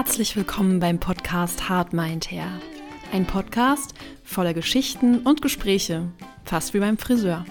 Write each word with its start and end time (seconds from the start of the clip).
Herzlich 0.00 0.36
willkommen 0.36 0.78
beim 0.78 1.00
Podcast 1.00 1.68
Hard 1.68 1.92
Mind 1.92 2.30
Hair. 2.30 2.46
Ein 3.12 3.26
Podcast 3.26 3.94
voller 4.22 4.54
Geschichten 4.54 5.18
und 5.18 5.42
Gespräche, 5.42 6.04
fast 6.44 6.72
wie 6.72 6.78
beim 6.78 6.98
Friseur. 6.98 7.44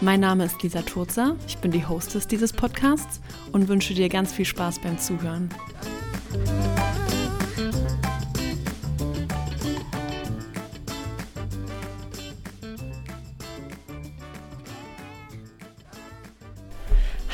Mein 0.00 0.18
Name 0.18 0.46
ist 0.46 0.60
Lisa 0.64 0.82
Turzer, 0.82 1.36
ich 1.46 1.58
bin 1.58 1.70
die 1.70 1.86
Hostess 1.86 2.26
dieses 2.26 2.52
Podcasts 2.52 3.20
und 3.52 3.68
wünsche 3.68 3.94
dir 3.94 4.08
ganz 4.08 4.32
viel 4.32 4.46
Spaß 4.46 4.80
beim 4.80 4.98
Zuhören. 4.98 5.48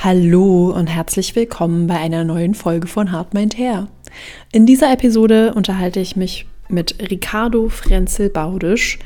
Hallo 0.04 0.72
und 0.76 0.88
herzlich 0.88 1.34
willkommen 1.34 1.86
bei 1.86 1.96
einer 1.96 2.22
neuen 2.24 2.54
Folge 2.54 2.86
von 2.86 3.12
Hard 3.12 3.32
Mind 3.32 3.56
Hair. 3.56 3.88
In 4.52 4.66
dieser 4.66 4.92
Episode 4.92 5.54
unterhalte 5.54 6.00
ich 6.00 6.16
mich 6.16 6.46
mit 6.68 6.96
Ricardo 7.10 7.68
Frenzel-Baudisch. 7.68 8.98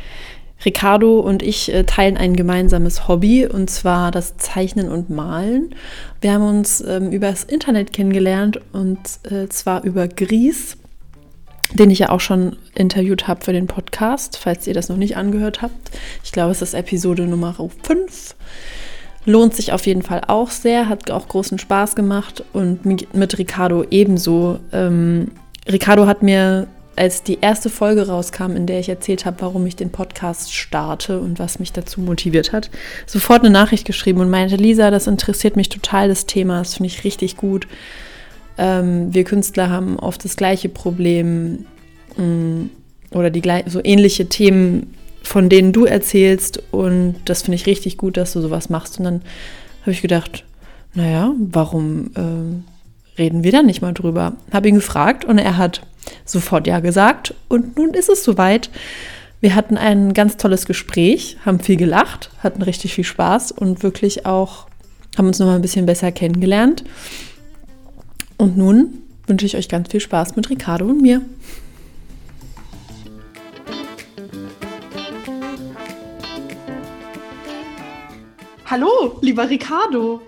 Ricardo 0.64 1.20
und 1.20 1.42
ich 1.42 1.72
äh, 1.72 1.84
teilen 1.84 2.16
ein 2.16 2.36
gemeinsames 2.36 3.08
Hobby 3.08 3.46
und 3.46 3.70
zwar 3.70 4.10
das 4.10 4.36
Zeichnen 4.36 4.90
und 4.90 5.08
Malen. 5.08 5.74
Wir 6.20 6.34
haben 6.34 6.46
uns 6.46 6.82
ähm, 6.86 7.10
über 7.10 7.30
das 7.30 7.44
Internet 7.44 7.92
kennengelernt 7.92 8.60
und 8.72 8.98
äh, 9.30 9.48
zwar 9.48 9.84
über 9.84 10.06
Gries, 10.06 10.76
den 11.72 11.90
ich 11.90 12.00
ja 12.00 12.10
auch 12.10 12.20
schon 12.20 12.56
interviewt 12.74 13.26
habe 13.26 13.42
für 13.42 13.52
den 13.52 13.68
Podcast, 13.68 14.36
falls 14.36 14.66
ihr 14.66 14.74
das 14.74 14.90
noch 14.90 14.98
nicht 14.98 15.16
angehört 15.16 15.62
habt. 15.62 15.92
Ich 16.24 16.32
glaube, 16.32 16.52
es 16.52 16.60
ist 16.60 16.74
Episode 16.74 17.22
Nummer 17.22 17.54
5. 17.54 18.34
Lohnt 19.26 19.54
sich 19.54 19.72
auf 19.72 19.86
jeden 19.86 20.02
Fall 20.02 20.22
auch 20.26 20.50
sehr, 20.50 20.88
hat 20.88 21.10
auch 21.10 21.28
großen 21.28 21.58
Spaß 21.58 21.94
gemacht 21.94 22.42
und 22.52 22.86
mit 22.86 23.38
Ricardo 23.38 23.84
ebenso. 23.90 24.60
Ähm, 24.72 25.32
Ricardo 25.70 26.06
hat 26.06 26.22
mir, 26.22 26.68
als 26.96 27.22
die 27.22 27.38
erste 27.40 27.68
Folge 27.68 28.06
rauskam, 28.08 28.56
in 28.56 28.66
der 28.66 28.80
ich 28.80 28.88
erzählt 28.88 29.26
habe, 29.26 29.36
warum 29.40 29.66
ich 29.66 29.76
den 29.76 29.90
Podcast 29.90 30.54
starte 30.54 31.20
und 31.20 31.38
was 31.38 31.58
mich 31.58 31.72
dazu 31.72 32.00
motiviert 32.00 32.52
hat, 32.52 32.70
sofort 33.06 33.40
eine 33.40 33.50
Nachricht 33.50 33.86
geschrieben 33.86 34.20
und 34.20 34.30
meinte, 34.30 34.56
Lisa, 34.56 34.90
das 34.90 35.06
interessiert 35.06 35.54
mich 35.54 35.68
total, 35.68 36.08
das 36.08 36.24
Thema, 36.24 36.58
das 36.58 36.74
finde 36.74 36.88
ich 36.88 37.04
richtig 37.04 37.36
gut. 37.36 37.68
Ähm, 38.56 39.12
wir 39.12 39.24
Künstler 39.24 39.68
haben 39.68 39.98
oft 39.98 40.24
das 40.24 40.36
gleiche 40.36 40.70
Problem 40.70 41.66
mh, 42.16 42.24
mm, 42.24 42.70
oder 43.12 43.30
die 43.30 43.42
so 43.66 43.80
ähnliche 43.82 44.28
Themen 44.28 44.94
von 45.22 45.48
denen 45.48 45.72
du 45.72 45.84
erzählst 45.84 46.62
und 46.70 47.16
das 47.24 47.42
finde 47.42 47.56
ich 47.56 47.66
richtig 47.66 47.96
gut, 47.96 48.16
dass 48.16 48.32
du 48.32 48.40
sowas 48.40 48.70
machst. 48.70 48.98
Und 48.98 49.04
dann 49.04 49.22
habe 49.82 49.92
ich 49.92 50.02
gedacht, 50.02 50.44
naja, 50.94 51.32
warum 51.38 52.10
äh, 52.14 53.18
reden 53.18 53.44
wir 53.44 53.52
dann 53.52 53.66
nicht 53.66 53.82
mal 53.82 53.94
drüber? 53.94 54.34
Habe 54.52 54.68
ihn 54.68 54.76
gefragt 54.76 55.24
und 55.24 55.38
er 55.38 55.56
hat 55.56 55.82
sofort 56.24 56.66
ja 56.66 56.80
gesagt 56.80 57.34
und 57.48 57.76
nun 57.76 57.94
ist 57.94 58.08
es 58.08 58.24
soweit. 58.24 58.70
Wir 59.40 59.54
hatten 59.54 59.78
ein 59.78 60.12
ganz 60.12 60.36
tolles 60.36 60.66
Gespräch, 60.66 61.38
haben 61.46 61.60
viel 61.60 61.76
gelacht, 61.76 62.30
hatten 62.40 62.60
richtig 62.60 62.94
viel 62.94 63.04
Spaß 63.04 63.52
und 63.52 63.82
wirklich 63.82 64.26
auch 64.26 64.66
haben 65.16 65.28
uns 65.28 65.38
noch 65.38 65.46
mal 65.46 65.56
ein 65.56 65.62
bisschen 65.62 65.86
besser 65.86 66.12
kennengelernt. 66.12 66.84
Und 68.36 68.56
nun 68.56 68.98
wünsche 69.26 69.46
ich 69.46 69.56
euch 69.56 69.68
ganz 69.68 69.90
viel 69.90 70.00
Spaß 70.00 70.36
mit 70.36 70.50
Ricardo 70.50 70.86
und 70.86 71.00
mir. 71.00 71.22
Hallo, 78.70 79.18
lieber 79.20 79.50
Ricardo. 79.50 80.22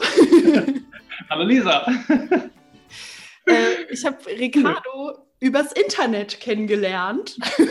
Hallo 1.30 1.44
Lisa. 1.44 1.86
Äh, 3.44 3.90
ich 3.90 4.04
habe 4.04 4.24
Ricardo 4.24 5.18
übers 5.40 5.72
Internet 5.72 6.38
kennengelernt, 6.38 7.36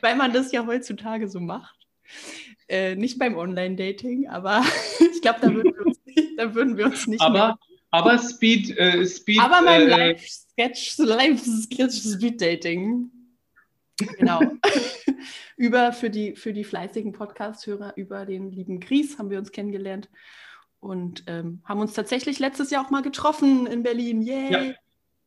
weil 0.00 0.14
man 0.14 0.32
das 0.32 0.52
ja 0.52 0.64
heutzutage 0.64 1.26
so 1.26 1.40
macht. 1.40 1.74
Äh, 2.68 2.94
nicht 2.94 3.18
beim 3.18 3.36
Online-Dating, 3.36 4.28
aber 4.28 4.64
ich 5.00 5.20
glaube, 5.22 5.40
da, 5.40 5.48
da, 6.36 6.54
würden 6.54 6.76
wir 6.76 6.86
uns 6.86 7.08
nicht 7.08 7.20
aber, 7.20 7.32
mehr... 7.32 7.58
Aber 7.90 8.16
Speed... 8.20 8.78
Äh, 8.78 9.04
Speed 9.04 9.40
aber 9.40 9.60
mein 9.62 9.80
äh, 9.80 10.12
Live-Sketch, 10.12 10.98
Live-Speed-Dating. 10.98 13.10
Genau. 13.98 14.40
über 15.56 15.92
für 15.92 16.10
die, 16.10 16.34
für 16.34 16.52
die 16.52 16.64
fleißigen 16.64 17.12
Podcast-Hörer, 17.12 17.94
über 17.96 18.26
den 18.26 18.50
lieben 18.50 18.80
Gries 18.80 19.18
haben 19.18 19.30
wir 19.30 19.38
uns 19.38 19.52
kennengelernt 19.52 20.08
und 20.80 21.24
ähm, 21.26 21.62
haben 21.64 21.80
uns 21.80 21.94
tatsächlich 21.94 22.38
letztes 22.38 22.70
Jahr 22.70 22.84
auch 22.84 22.90
mal 22.90 23.02
getroffen 23.02 23.66
in 23.66 23.82
Berlin. 23.82 24.22
Yay! 24.22 24.52
Ja. 24.52 24.74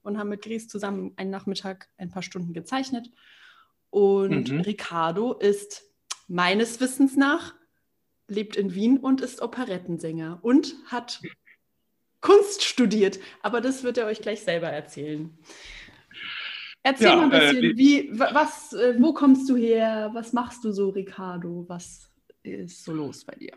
Und 0.03 0.17
haben 0.17 0.29
mit 0.29 0.41
Gries 0.41 0.67
zusammen 0.67 1.13
einen 1.17 1.31
Nachmittag 1.31 1.89
ein 1.97 2.09
paar 2.09 2.21
Stunden 2.21 2.53
gezeichnet. 2.53 3.09
Und 3.89 4.51
mhm. 4.51 4.61
Ricardo 4.61 5.33
ist 5.33 5.83
meines 6.27 6.79
Wissens 6.79 7.17
nach, 7.17 7.55
lebt 8.27 8.55
in 8.55 8.73
Wien 8.73 8.97
und 8.97 9.21
ist 9.21 9.41
Operettensänger 9.41 10.39
und 10.41 10.75
hat 10.85 11.21
Kunst 12.21 12.63
studiert. 12.63 13.19
Aber 13.41 13.59
das 13.59 13.83
wird 13.83 13.97
er 13.97 14.05
euch 14.05 14.21
gleich 14.21 14.41
selber 14.41 14.67
erzählen. 14.67 15.37
Erzähl 16.87 17.07
ja, 17.07 17.15
mal 17.17 17.25
ein 17.25 17.31
äh, 17.31 17.51
bisschen, 17.51 17.63
äh, 17.63 17.77
wie, 17.77 18.09
was, 18.13 18.73
wo 18.97 19.13
kommst 19.13 19.49
du 19.49 19.57
her? 19.57 20.09
Was 20.13 20.31
machst 20.31 20.63
du 20.63 20.71
so, 20.71 20.89
Ricardo? 20.89 21.65
Was 21.67 22.09
ist 22.43 22.85
so 22.85 22.93
los 22.93 23.25
bei 23.25 23.35
dir? 23.35 23.51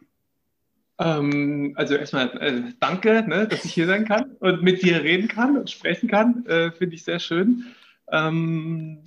Ähm, 0.98 1.74
also 1.76 1.94
erstmal 1.94 2.36
äh, 2.38 2.72
danke, 2.80 3.24
ne, 3.28 3.46
dass 3.46 3.64
ich 3.64 3.72
hier 3.72 3.86
sein 3.86 4.04
kann 4.04 4.32
und 4.40 4.64
mit 4.64 4.82
dir 4.82 5.04
reden 5.04 5.28
kann 5.28 5.56
und 5.56 5.70
sprechen 5.70 6.08
kann. 6.08 6.44
Äh, 6.46 6.72
Finde 6.72 6.96
ich 6.96 7.04
sehr 7.04 7.20
schön. 7.20 7.66
Ähm, 8.10 9.04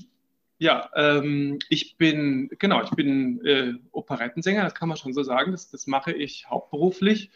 ja, 0.57 0.89
ähm, 0.95 1.59
ich 1.67 1.97
bin, 1.97 2.49
genau, 2.59 2.81
ich 2.81 2.91
bin 2.91 3.45
äh, 3.45 3.73
Operettensänger, 3.91 4.63
das 4.63 4.73
kann 4.73 4.87
man 4.87 4.97
schon 4.97 5.13
so 5.13 5.23
sagen. 5.23 5.51
Das, 5.51 5.69
das 5.69 5.85
mache 5.85 6.13
ich 6.13 6.49
hauptberuflich 6.49 7.29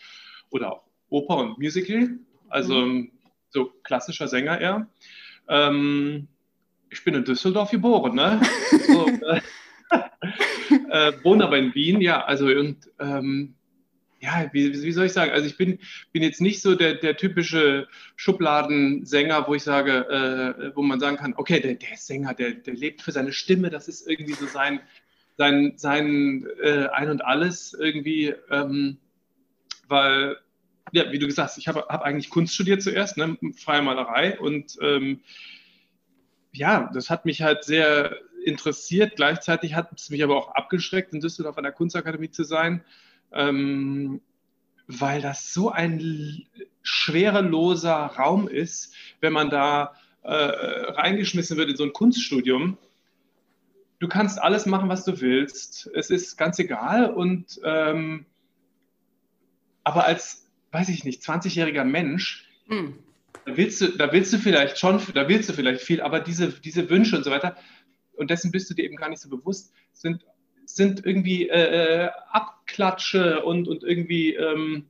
oder 0.52 0.72
auch 0.72 0.84
Oper 1.10 1.36
und 1.36 1.58
Musical, 1.58 2.18
also 2.48 2.76
mhm. 2.76 3.12
so 3.50 3.74
klassischer 3.84 4.30
Sänger 4.30 4.62
eher. 4.62 4.88
Ähm, 5.50 6.30
ich 6.90 7.04
bin 7.04 7.14
in 7.14 7.26
Düsseldorf 7.26 7.72
geboren, 7.72 8.16
ne? 8.16 8.42
So, 8.88 9.08
äh, 9.28 9.42
äh, 10.90 11.14
wohne 11.24 11.46
aber 11.46 11.58
in 11.58 11.74
Wien, 11.74 12.02
ja, 12.02 12.24
also 12.24 12.48
und 12.48 12.90
ähm, 13.00 13.56
ja, 14.20 14.50
wie, 14.52 14.74
wie, 14.74 14.92
soll 14.92 15.06
ich 15.06 15.14
sagen? 15.14 15.32
Also 15.32 15.46
ich 15.48 15.58
bin, 15.58 15.80
bin 16.12 16.24
jetzt 16.24 16.42
nicht 16.42 16.62
so 16.62 16.76
der, 16.76 16.96
der 16.96 17.18
typische 17.18 17.88
Schubladensänger, 18.16 19.48
wo 19.48 19.54
ich 19.54 19.64
sage, 19.64 20.56
äh, 20.60 20.76
wo 20.76 20.82
man 20.82 21.00
sagen 21.00 21.18
kann, 21.18 21.36
okay, 21.38 21.60
der, 21.60 21.76
der 21.76 21.98
Sänger, 21.98 22.34
der, 22.34 22.52
der 22.52 22.74
lebt 22.74 23.04
für 23.04 23.12
seine 23.12 23.32
Stimme, 23.32 23.70
das 23.70 23.88
ist 23.88 24.10
irgendwie 24.10 24.34
so 24.34 24.48
sein, 24.48 24.80
sein, 25.38 25.74
sein 25.76 26.48
äh, 26.62 26.88
Ein 26.88 27.12
und 27.12 27.24
Alles 27.24 27.78
irgendwie, 27.80 28.34
ähm, 28.50 28.98
weil, 29.88 30.38
ja, 30.94 31.12
wie 31.12 31.20
du 31.20 31.28
gesagt 31.28 31.50
hast, 31.50 31.58
ich 31.60 31.68
habe 31.68 31.86
hab 31.88 32.02
eigentlich 32.02 32.32
Kunst 32.32 32.56
studiert 32.56 32.82
zuerst, 32.82 33.18
ne, 33.18 33.38
freie 33.56 33.84
Malerei 33.84 34.40
und 34.40 34.78
ähm, 34.82 35.20
ja, 36.58 36.90
das 36.94 37.10
hat 37.10 37.26
mich 37.26 37.42
halt 37.42 37.64
sehr 37.64 38.18
interessiert. 38.44 39.16
Gleichzeitig 39.16 39.76
hat 39.76 39.92
es 39.98 40.10
mich 40.10 40.24
aber 40.24 40.36
auch 40.38 40.56
abgeschreckt, 40.56 41.14
in 41.14 41.20
Düsseldorf 41.20 41.58
an 41.58 41.64
der 41.64 41.74
Kunstakademie 41.74 42.32
zu 42.32 42.44
sein, 42.44 42.84
ähm, 43.32 44.22
weil 44.88 45.22
das 45.22 45.54
so 45.54 45.70
ein 45.70 46.46
schwereloser 46.82 47.94
Raum 47.94 48.48
ist, 48.48 48.94
wenn 49.20 49.34
man 49.34 49.50
da 49.50 49.94
äh, 50.24 50.34
reingeschmissen 50.34 51.58
wird 51.58 51.70
in 51.70 51.76
so 51.76 51.84
ein 51.84 51.94
Kunststudium. 51.94 52.78
Du 54.00 54.08
kannst 54.08 54.42
alles 54.42 54.66
machen, 54.66 54.90
was 54.90 55.04
du 55.04 55.20
willst. 55.20 55.90
Es 55.94 56.10
ist 56.10 56.38
ganz 56.38 56.60
egal. 56.60 57.12
Und 57.12 57.60
ähm, 57.64 58.26
aber 59.84 60.06
als, 60.06 60.50
weiß 60.72 60.90
ich 60.90 61.04
nicht, 61.04 61.22
20-jähriger 61.22 61.84
Mensch 61.84 62.50
mhm 62.68 63.07
da 63.48 63.56
willst 63.56 63.82
du, 63.82 63.88
da 63.88 64.12
willst 64.12 64.34
du 64.34 64.38
vielleicht 64.38 64.78
schon, 64.78 65.02
da 65.14 65.30
willst 65.30 65.50
du 65.50 65.54
vielleicht 65.54 65.82
viel, 65.82 66.02
aber 66.02 66.20
diese, 66.20 66.50
diese 66.50 66.90
Wünsche 66.90 67.16
und 67.16 67.24
so 67.24 67.32
weiter, 67.32 67.56
und 68.14 68.30
dessen 68.30 68.52
bist 68.52 68.70
du 68.70 68.74
dir 68.74 68.84
eben 68.84 68.98
gar 68.98 69.10
nicht 69.10 69.22
so 69.22 69.30
bewusst, 69.30 69.74
sind, 69.94 70.26
sind 70.66 71.06
irgendwie 71.06 71.48
äh, 71.48 72.06
äh, 72.06 72.10
Abklatsche 72.32 73.44
und, 73.44 73.68
und 73.68 73.84
irgendwie 73.84 74.34
ähm, 74.34 74.88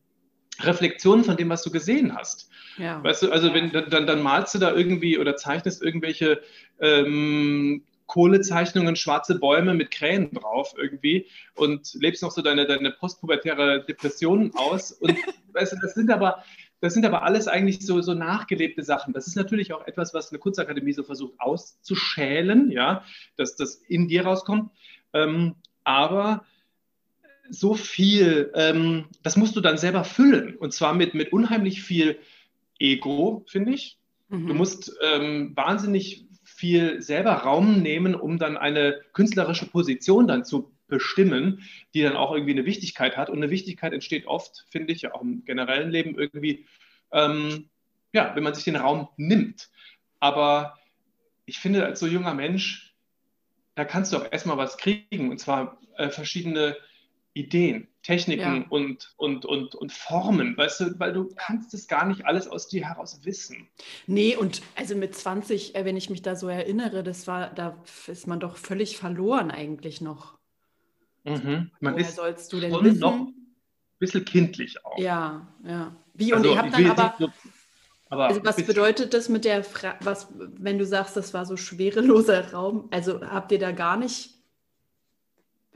Reflexionen 0.60 1.24
von 1.24 1.38
dem, 1.38 1.50
was 1.50 1.62
du 1.62 1.72
gesehen 1.72 2.16
hast. 2.16 2.50
Ja. 2.78 3.04
Weißt 3.04 3.24
du, 3.24 3.32
also 3.32 3.54
wenn 3.54 3.72
dann, 3.72 4.08
dann 4.08 4.24
malst 4.24 4.56
du 4.56 4.60
da 4.60 4.74
irgendwie 4.74 5.20
oder 5.20 5.36
zeichnest 5.36 5.84
irgendwelche 5.84 6.42
ähm, 6.80 7.84
Kohlezeichnungen, 8.08 8.96
schwarze 8.96 9.38
Bäume 9.38 9.74
mit 9.76 9.92
Krähen 9.92 10.34
drauf 10.34 10.74
irgendwie 10.78 11.28
und 11.54 11.94
lebst 11.94 12.24
noch 12.24 12.32
so 12.32 12.42
deine, 12.42 12.66
deine 12.66 12.92
postpubertäre 12.92 13.86
Depression 13.86 14.52
aus. 14.56 14.94
Und 14.94 15.16
weißt 15.54 15.74
du, 15.74 15.78
das 15.82 15.94
sind 15.94 16.10
aber, 16.10 16.44
das 16.80 16.94
sind 16.94 17.06
aber 17.06 17.24
alles 17.24 17.48
eigentlich 17.48 17.86
so, 17.86 18.02
so 18.02 18.14
nachgelebte 18.14 18.84
Sachen. 18.84 19.14
Das 19.14 19.28
ist 19.28 19.36
natürlich 19.36 19.74
auch 19.74 19.86
etwas, 19.88 20.14
was 20.14 20.32
eine 20.32 20.40
Kunstakademie 20.40 20.94
so 20.94 21.04
versucht 21.04 21.34
auszuschälen, 21.40 22.72
ja, 22.72 23.04
dass 23.36 23.56
das 23.56 23.76
in 23.76 24.08
dir 24.08 24.26
rauskommt. 24.26 24.72
Ähm, 25.14 25.56
aber 25.84 26.46
so 27.50 27.74
viel, 27.74 28.52
ähm, 28.56 29.06
das 29.24 29.38
musst 29.38 29.56
du 29.56 29.62
dann 29.62 29.78
selber 29.78 30.04
füllen. 30.04 30.56
Und 30.56 30.74
zwar 30.74 30.94
mit, 30.94 31.14
mit 31.14 31.34
unheimlich 31.34 31.82
viel 31.82 32.20
Ego, 32.80 33.46
finde 33.48 33.74
ich. 33.74 33.98
Mhm. 34.30 34.48
Du 34.48 34.54
musst 34.54 34.94
ähm, 35.02 35.54
wahnsinnig 35.56 36.28
viel 36.44 37.02
selber 37.02 37.34
Raum 37.34 37.82
nehmen, 37.82 38.16
um 38.16 38.38
dann 38.38 38.58
eine 38.58 39.02
künstlerische 39.14 39.68
Position 39.68 40.28
dann 40.28 40.46
zu 40.46 40.72
bestimmen, 40.88 41.64
die 41.94 42.02
dann 42.02 42.16
auch 42.16 42.32
irgendwie 42.34 42.54
eine 42.54 42.66
Wichtigkeit 42.66 43.18
hat. 43.18 43.30
Und 43.30 43.38
eine 43.38 43.50
Wichtigkeit 43.50 43.94
entsteht 43.94 44.28
oft, 44.28 44.66
finde 44.70 44.94
ich, 44.94 45.12
auch 45.12 45.22
im 45.22 45.44
generellen 45.46 45.92
Leben 45.92 46.18
irgendwie, 46.18 46.66
ähm, 47.12 47.70
ja, 48.14 48.36
wenn 48.36 48.44
man 48.44 48.54
sich 48.54 48.64
den 48.64 48.76
Raum 48.76 49.10
nimmt. 49.18 49.70
Aber 50.20 50.78
ich 51.46 51.60
finde, 51.60 51.86
als 51.86 52.00
so 52.00 52.08
junger 52.08 52.34
Mensch, 52.34 52.96
da 53.76 53.86
kannst 53.86 54.12
du 54.12 54.18
auch 54.18 54.32
erstmal 54.32 54.58
was 54.58 54.78
kriegen, 54.78 55.30
und 55.30 55.40
zwar 55.40 55.80
äh, 55.98 56.10
verschiedene 56.10 56.76
Ideen, 57.34 57.88
Techniken 58.02 58.62
ja. 58.62 58.66
und, 58.70 59.14
und, 59.18 59.46
und, 59.46 59.76
und 59.76 59.92
Formen, 59.92 60.58
weißt 60.58 60.80
du, 60.80 61.00
weil 61.00 61.14
du 61.14 61.30
kannst 61.36 61.74
es 61.74 61.88
gar 61.88 62.06
nicht 62.06 62.26
alles 62.26 62.48
aus 62.48 62.68
dir 62.68 62.88
heraus 62.88 63.20
wissen. 63.24 63.68
Nee, 64.08 64.36
und 64.36 64.62
also 64.76 64.96
mit 64.96 65.16
20, 65.16 65.76
äh, 65.76 65.86
wenn 65.86 65.96
ich 65.96 66.10
mich 66.10 66.24
da 66.24 66.36
so 66.36 66.48
erinnere, 66.48 67.04
das 67.04 67.28
war, 67.28 67.54
da 67.54 67.78
ist 68.08 68.28
man 68.28 68.40
doch 68.40 68.58
völlig 68.58 68.98
verloren 68.98 69.52
eigentlich 69.52 70.02
noch. 70.02 70.38
Mhm. 71.28 71.72
Man 71.80 71.94
Woher 71.94 72.08
ist 72.08 72.16
sollst 72.16 72.54
du 72.54 72.60
denn 72.60 72.72
wissen? 72.72 73.00
noch 73.00 73.14
ein 73.14 73.34
bisschen 74.00 74.26
kindlich 74.26 74.84
auch. 74.86 74.98
Ja, 74.98 75.48
ja. 75.66 75.96
Wie, 76.14 76.34
und 76.34 76.40
also, 76.40 76.52
ihr 76.52 76.58
habt 76.58 76.74
dann 76.74 76.86
aber, 76.88 77.16
so, 77.20 77.30
aber 78.10 78.26
also 78.28 78.44
was 78.44 78.56
bedeutet 78.56 79.14
das 79.14 79.30
mit 79.30 79.46
der, 79.46 79.64
Fra 79.64 79.96
was, 80.02 80.28
wenn 80.38 80.78
du 80.78 80.86
sagst, 80.86 81.16
das 81.18 81.34
war 81.34 81.46
so 81.46 81.58
schwereloser 81.58 82.54
Raum, 82.54 82.88
also 82.92 83.22
habt 83.22 83.52
ihr 83.52 83.60
da 83.60 83.72
gar 83.72 83.98
nicht 83.98 84.38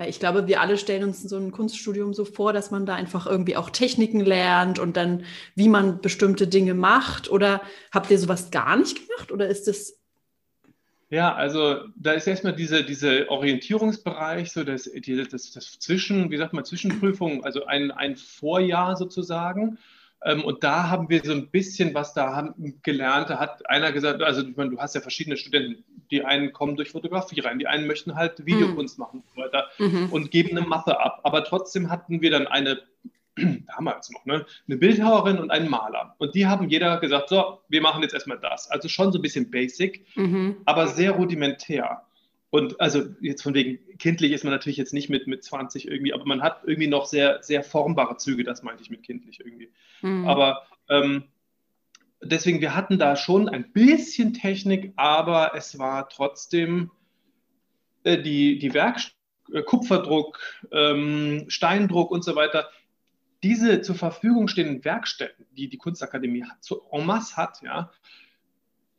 weil 0.01 0.09
ich 0.09 0.19
glaube, 0.19 0.47
wir 0.47 0.61
alle 0.61 0.79
stellen 0.79 1.03
uns 1.03 1.21
so 1.21 1.37
ein 1.37 1.51
Kunststudium 1.51 2.15
so 2.15 2.25
vor, 2.25 2.53
dass 2.53 2.71
man 2.71 2.87
da 2.87 2.95
einfach 2.95 3.27
irgendwie 3.27 3.55
auch 3.55 3.69
Techniken 3.69 4.21
lernt 4.21 4.79
und 4.79 4.97
dann, 4.97 5.25
wie 5.53 5.69
man 5.69 6.01
bestimmte 6.01 6.47
Dinge 6.47 6.73
macht. 6.73 7.29
Oder 7.29 7.61
habt 7.91 8.09
ihr 8.09 8.17
sowas 8.17 8.49
gar 8.49 8.77
nicht 8.77 8.95
gemacht? 8.95 9.31
Oder 9.31 9.47
ist 9.47 9.67
das 9.67 10.00
ja, 11.11 11.35
also 11.35 11.79
da 11.97 12.13
ist 12.13 12.25
erstmal 12.25 12.55
diese, 12.55 12.85
diese 12.85 13.29
Orientierungsbereich, 13.29 14.49
so 14.49 14.63
das, 14.63 14.89
das, 15.29 15.51
das 15.51 15.79
Zwischen, 15.79 16.31
wie 16.31 16.37
sagt 16.37 16.53
man, 16.53 16.63
Zwischenprüfung, 16.63 17.43
also 17.43 17.65
ein, 17.65 17.91
ein 17.91 18.15
Vorjahr 18.15 18.95
sozusagen. 18.95 19.77
Ähm, 20.23 20.45
und 20.45 20.63
da 20.63 20.89
haben 20.89 21.09
wir 21.09 21.21
so 21.21 21.33
ein 21.33 21.49
bisschen 21.49 21.93
was 21.93 22.13
da 22.13 22.33
haben 22.33 22.79
gelernt. 22.81 23.29
Da 23.29 23.39
hat 23.39 23.69
einer 23.69 23.91
gesagt, 23.91 24.21
also 24.21 24.41
meine, 24.55 24.69
du 24.69 24.79
hast 24.79 24.95
ja 24.95 25.01
verschiedene 25.01 25.35
Studenten. 25.35 25.83
Die 26.11 26.23
einen 26.23 26.53
kommen 26.53 26.77
durch 26.77 26.91
Fotografie 26.91 27.41
rein, 27.41 27.59
die 27.59 27.67
einen 27.67 27.87
möchten 27.87 28.15
halt 28.15 28.45
Videokunst 28.45 28.97
mhm. 28.97 29.03
machen 29.03 29.19
und 29.19 29.35
so 29.35 29.41
weiter 29.41 29.67
mhm. 29.79 30.09
und 30.11 30.31
geben 30.31 30.57
eine 30.57 30.65
Mappe 30.65 30.97
ab. 30.97 31.19
Aber 31.23 31.43
trotzdem 31.43 31.89
hatten 31.89 32.21
wir 32.21 32.31
dann 32.31 32.47
eine, 32.47 32.81
damals 33.67 34.09
noch, 34.11 34.25
ne, 34.25 34.45
eine 34.67 34.77
Bildhauerin 34.77 35.39
und 35.39 35.51
einen 35.51 35.69
Maler. 35.69 36.15
Und 36.17 36.35
die 36.35 36.47
haben 36.47 36.69
jeder 36.69 36.99
gesagt, 36.99 37.29
so, 37.29 37.61
wir 37.69 37.81
machen 37.81 38.01
jetzt 38.01 38.13
erstmal 38.13 38.39
das. 38.39 38.69
Also 38.69 38.87
schon 38.87 39.11
so 39.11 39.19
ein 39.19 39.21
bisschen 39.21 39.51
basic, 39.51 40.05
mhm. 40.15 40.57
aber 40.65 40.87
sehr 40.87 41.11
rudimentär. 41.11 42.03
Und 42.49 42.81
also 42.81 43.03
jetzt 43.21 43.43
von 43.43 43.53
wegen 43.53 43.79
kindlich 43.97 44.33
ist 44.33 44.43
man 44.43 44.51
natürlich 44.51 44.77
jetzt 44.77 44.93
nicht 44.93 45.09
mit, 45.09 45.25
mit 45.25 45.43
20 45.43 45.87
irgendwie, 45.87 46.13
aber 46.13 46.25
man 46.25 46.41
hat 46.41 46.63
irgendwie 46.65 46.89
noch 46.89 47.05
sehr, 47.05 47.41
sehr 47.41 47.63
formbare 47.63 48.17
Züge, 48.17 48.43
das 48.43 48.61
meinte 48.61 48.83
ich 48.83 48.89
mit 48.89 49.03
kindlich 49.03 49.39
irgendwie. 49.39 49.69
Mhm. 50.01 50.27
Aber 50.27 50.63
ähm, 50.89 51.23
deswegen, 52.21 52.59
wir 52.59 52.75
hatten 52.75 52.99
da 52.99 53.15
schon 53.15 53.47
ein 53.47 53.71
bisschen 53.71 54.33
Technik, 54.33 54.91
aber 54.97 55.53
es 55.55 55.79
war 55.79 56.09
trotzdem 56.09 56.91
äh, 58.03 58.21
die, 58.21 58.59
die 58.59 58.73
Werk 58.73 58.99
äh, 59.53 59.61
Kupferdruck, 59.63 60.39
ähm, 60.71 61.45
Steindruck 61.47 62.11
und 62.11 62.23
so 62.23 62.35
weiter. 62.35 62.69
Diese 63.43 63.81
zur 63.81 63.95
Verfügung 63.95 64.47
stehenden 64.47 64.83
Werkstätten, 64.85 65.45
die 65.51 65.67
die 65.67 65.77
Kunstakademie 65.77 66.43
hat, 66.43 66.63
so 66.63 66.87
en 66.91 67.05
masse 67.05 67.37
hat, 67.37 67.61
ja, 67.61 67.91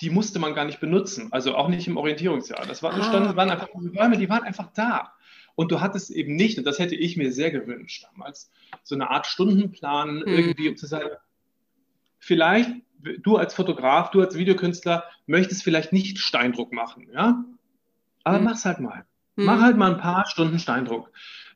die 0.01 0.11
musste 0.11 0.41
man 0.41 0.55
gar 0.55 0.65
nicht 0.65 0.81
benutzen, 0.81 1.29
also 1.33 1.55
auch 1.55 1.69
nicht 1.69 1.87
im 1.87 1.97
Orientierungsjahr. 1.97 2.67
Das 2.67 2.83
war, 2.83 2.93
ah. 2.93 3.05
stand, 3.05 3.37
waren 3.37 3.51
einfach 3.51 3.69
Räume, 3.73 4.19
die 4.19 4.29
waren 4.29 4.43
einfach 4.43 4.73
da. 4.75 5.13
Und 5.55 5.71
du 5.71 5.81
hattest 5.81 6.11
eben 6.11 6.35
nicht, 6.35 6.59
und 6.59 6.67
das 6.67 6.79
hätte 6.79 6.97
ich 6.97 7.17
mir 7.17 7.31
sehr 7.31 7.51
gewünscht 7.51 8.05
damals, 8.11 8.51
so 8.83 8.95
eine 8.95 9.11
Art 9.11 9.27
Stundenplan 9.27 10.17
mhm. 10.17 10.23
irgendwie, 10.27 10.69
um 10.69 10.77
zu 10.77 10.87
sagen, 10.87 11.11
vielleicht 12.19 12.71
du 13.03 13.37
als 13.37 13.55
Fotograf, 13.55 14.11
du 14.11 14.21
als 14.21 14.37
Videokünstler 14.37 15.05
möchtest 15.27 15.63
vielleicht 15.63 15.93
nicht 15.93 16.19
Steindruck 16.19 16.73
machen, 16.73 17.09
ja? 17.13 17.45
Aber 18.25 18.39
mhm. 18.39 18.45
mach's 18.45 18.65
halt 18.65 18.81
mal. 18.81 19.05
Mhm. 19.37 19.45
Mach 19.45 19.61
halt 19.61 19.77
mal 19.77 19.93
ein 19.93 20.01
paar 20.01 20.27
Stunden 20.27 20.59
Steindruck. 20.59 21.11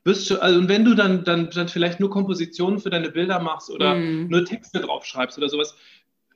Wirst 0.07 0.29
du, 0.29 0.41
also, 0.41 0.57
und 0.57 0.69
wenn 0.69 0.85
du 0.85 0.95
dann, 0.95 1.25
dann, 1.25 1.49
dann 1.49 1.67
vielleicht 1.67 1.99
nur 1.99 2.09
Kompositionen 2.09 2.79
für 2.79 2.89
deine 2.89 3.11
Bilder 3.11 3.41
machst 3.41 3.69
oder 3.69 3.95
mhm. 3.95 4.29
nur 4.29 4.45
Texte 4.45 4.79
draufschreibst 4.79 5.37
oder 5.37 5.49
sowas, 5.49 5.75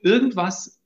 irgendwas 0.02 0.78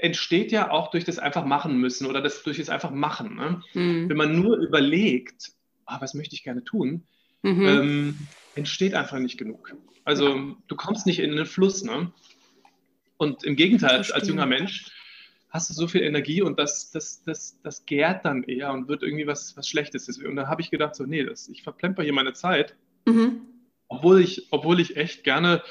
entsteht 0.00 0.50
ja 0.50 0.72
auch 0.72 0.90
durch 0.90 1.04
das 1.04 1.20
einfach 1.20 1.44
machen 1.44 1.78
müssen 1.78 2.08
oder 2.08 2.20
das, 2.20 2.42
durch 2.42 2.58
das 2.58 2.70
einfach 2.70 2.90
machen. 2.90 3.36
Ne? 3.36 3.62
Mhm. 3.72 4.08
Wenn 4.08 4.16
man 4.16 4.34
nur 4.34 4.56
überlegt, 4.56 5.52
ah, 5.86 6.00
was 6.00 6.14
möchte 6.14 6.34
ich 6.34 6.42
gerne 6.42 6.64
tun, 6.64 7.04
mhm. 7.42 7.66
ähm, 7.68 8.18
entsteht 8.56 8.94
einfach 8.94 9.20
nicht 9.20 9.38
genug. 9.38 9.76
Also 10.04 10.56
du 10.66 10.74
kommst 10.74 11.06
nicht 11.06 11.20
in 11.20 11.36
den 11.36 11.46
Fluss. 11.46 11.84
Ne? 11.84 12.10
Und 13.16 13.44
im 13.44 13.54
Gegenteil, 13.54 14.04
als 14.10 14.26
junger 14.26 14.46
Mensch 14.46 14.90
hast 15.50 15.70
du 15.70 15.74
so 15.74 15.88
viel 15.88 16.02
Energie 16.02 16.42
und 16.42 16.58
das, 16.58 16.90
das, 16.90 17.22
das, 17.24 17.60
das 17.62 17.86
gärt 17.86 18.24
dann 18.24 18.42
eher 18.44 18.72
und 18.72 18.88
wird 18.88 19.02
irgendwie 19.02 19.26
was, 19.26 19.56
was 19.56 19.68
Schlechtes. 19.68 20.08
Und 20.18 20.36
da 20.36 20.48
habe 20.48 20.60
ich 20.60 20.70
gedacht, 20.70 20.94
so, 20.94 21.04
nee, 21.04 21.24
das, 21.24 21.48
ich 21.48 21.62
verplemper 21.62 22.02
hier 22.02 22.12
meine 22.12 22.34
Zeit. 22.34 22.76
Mhm. 23.06 23.42
Obwohl, 23.88 24.20
ich, 24.20 24.48
obwohl 24.50 24.80
ich 24.80 24.96
echt 24.96 25.24
gerne 25.24 25.62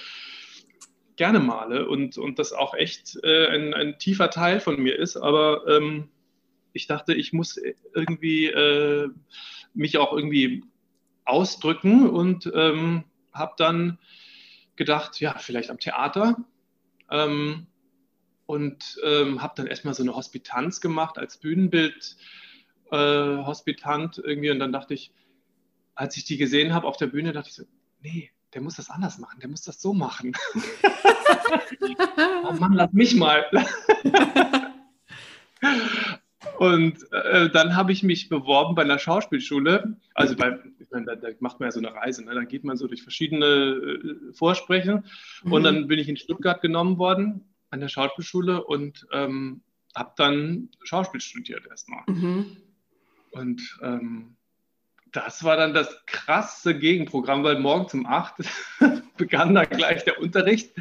gerne 1.18 1.39
male 1.39 1.89
und, 1.89 2.18
und 2.18 2.39
das 2.39 2.53
auch 2.53 2.74
echt 2.74 3.19
äh, 3.24 3.47
ein, 3.47 3.74
ein 3.74 4.00
tiefer 4.00 4.29
Teil 4.29 4.59
von 4.59 4.81
mir 4.81 4.97
ist. 4.97 5.18
Aber 5.18 5.68
ähm, 5.68 6.09
ich 6.74 6.88
dachte, 6.88 7.13
ich 7.13 7.33
muss 7.33 7.59
irgendwie 7.94 8.45
äh, 8.45 9.09
mich 9.74 9.97
auch 9.97 10.13
irgendwie 10.13 10.63
ausdrücken 11.25 12.07
und 12.07 12.50
ähm, 12.53 13.03
habe 13.33 13.53
dann 13.57 13.97
gedacht, 14.75 15.19
ja, 15.19 15.38
vielleicht 15.39 15.69
am 15.69 15.79
Theater. 15.79 16.38
Ähm, 17.09 17.68
und 18.47 18.97
ähm, 19.03 19.41
habe 19.44 19.53
dann 19.57 19.67
erstmal 19.67 19.94
so 19.94 20.01
eine 20.01 20.15
Hospitanz 20.15 20.81
gemacht 20.81 21.19
als 21.19 21.38
Bühnenbild 21.38 22.15
äh, 22.91 22.97
Hospitant 22.97 24.17
irgendwie 24.17 24.49
und 24.49 24.59
dann 24.59 24.71
dachte 24.71 24.95
ich, 24.95 25.11
als 25.93 26.17
ich 26.17 26.25
die 26.25 26.38
gesehen 26.38 26.74
habe 26.74 26.88
auf 26.88 26.98
der 26.98 27.07
Bühne, 27.07 27.33
dachte 27.33 27.50
ich 27.50 27.55
so, 27.55 27.63
nee, 28.01 28.31
der 28.53 28.62
muss 28.62 28.75
das 28.75 28.89
anders 28.89 29.19
machen, 29.19 29.39
der 29.41 29.50
muss 29.50 29.63
das 29.63 29.81
so 29.81 29.93
machen. 29.93 30.33
oh 32.43 32.53
Mann, 32.53 32.74
lass 32.74 32.93
mich 32.93 33.15
mal. 33.15 33.45
Und 36.57 37.12
äh, 37.12 37.50
dann 37.50 37.75
habe 37.75 37.91
ich 37.91 38.01
mich 38.01 38.29
beworben 38.29 38.75
bei 38.75 38.83
einer 38.83 38.98
Schauspielschule. 38.98 39.98
Also 40.13 40.36
bei, 40.36 40.57
ich 40.79 40.89
meine, 40.89 41.05
da, 41.05 41.15
da, 41.15 41.27
macht 41.39 41.60
man 41.60 41.67
ja 41.67 41.72
so 41.72 41.79
eine 41.79 41.93
Reise, 41.93 42.24
ne? 42.24 42.33
da 42.33 42.43
geht 42.45 42.63
man 42.63 42.77
so 42.77 42.88
durch 42.88 43.03
verschiedene 43.03 43.45
äh, 43.45 44.33
Vorsprechen. 44.33 45.05
Mhm. 45.43 45.51
Und 45.51 45.63
dann 45.63 45.88
bin 45.88 46.00
ich 46.00 46.07
in 46.07 46.17
Stuttgart 46.17 46.62
genommen 46.62 46.98
worden 46.98 47.43
an 47.69 47.79
der 47.79 47.89
Schauspielschule 47.89 48.63
und 48.63 49.07
ähm, 49.12 49.62
habe 49.95 50.13
dann 50.15 50.69
Schauspiel 50.83 51.21
studiert 51.21 51.65
erstmal. 51.67 52.03
Mhm. 52.07 52.57
Und 53.31 53.79
ähm, 53.81 54.38
das 55.12 55.43
war 55.43 55.57
dann 55.57 55.74
das 55.74 56.05
krasse 56.05 56.77
Gegenprogramm, 56.77 57.43
weil 57.43 57.59
morgens 57.59 57.93
um 57.93 58.05
8 58.05 58.36
begann 59.17 59.55
dann 59.55 59.69
gleich 59.69 60.03
der 60.03 60.19
Unterricht, 60.19 60.74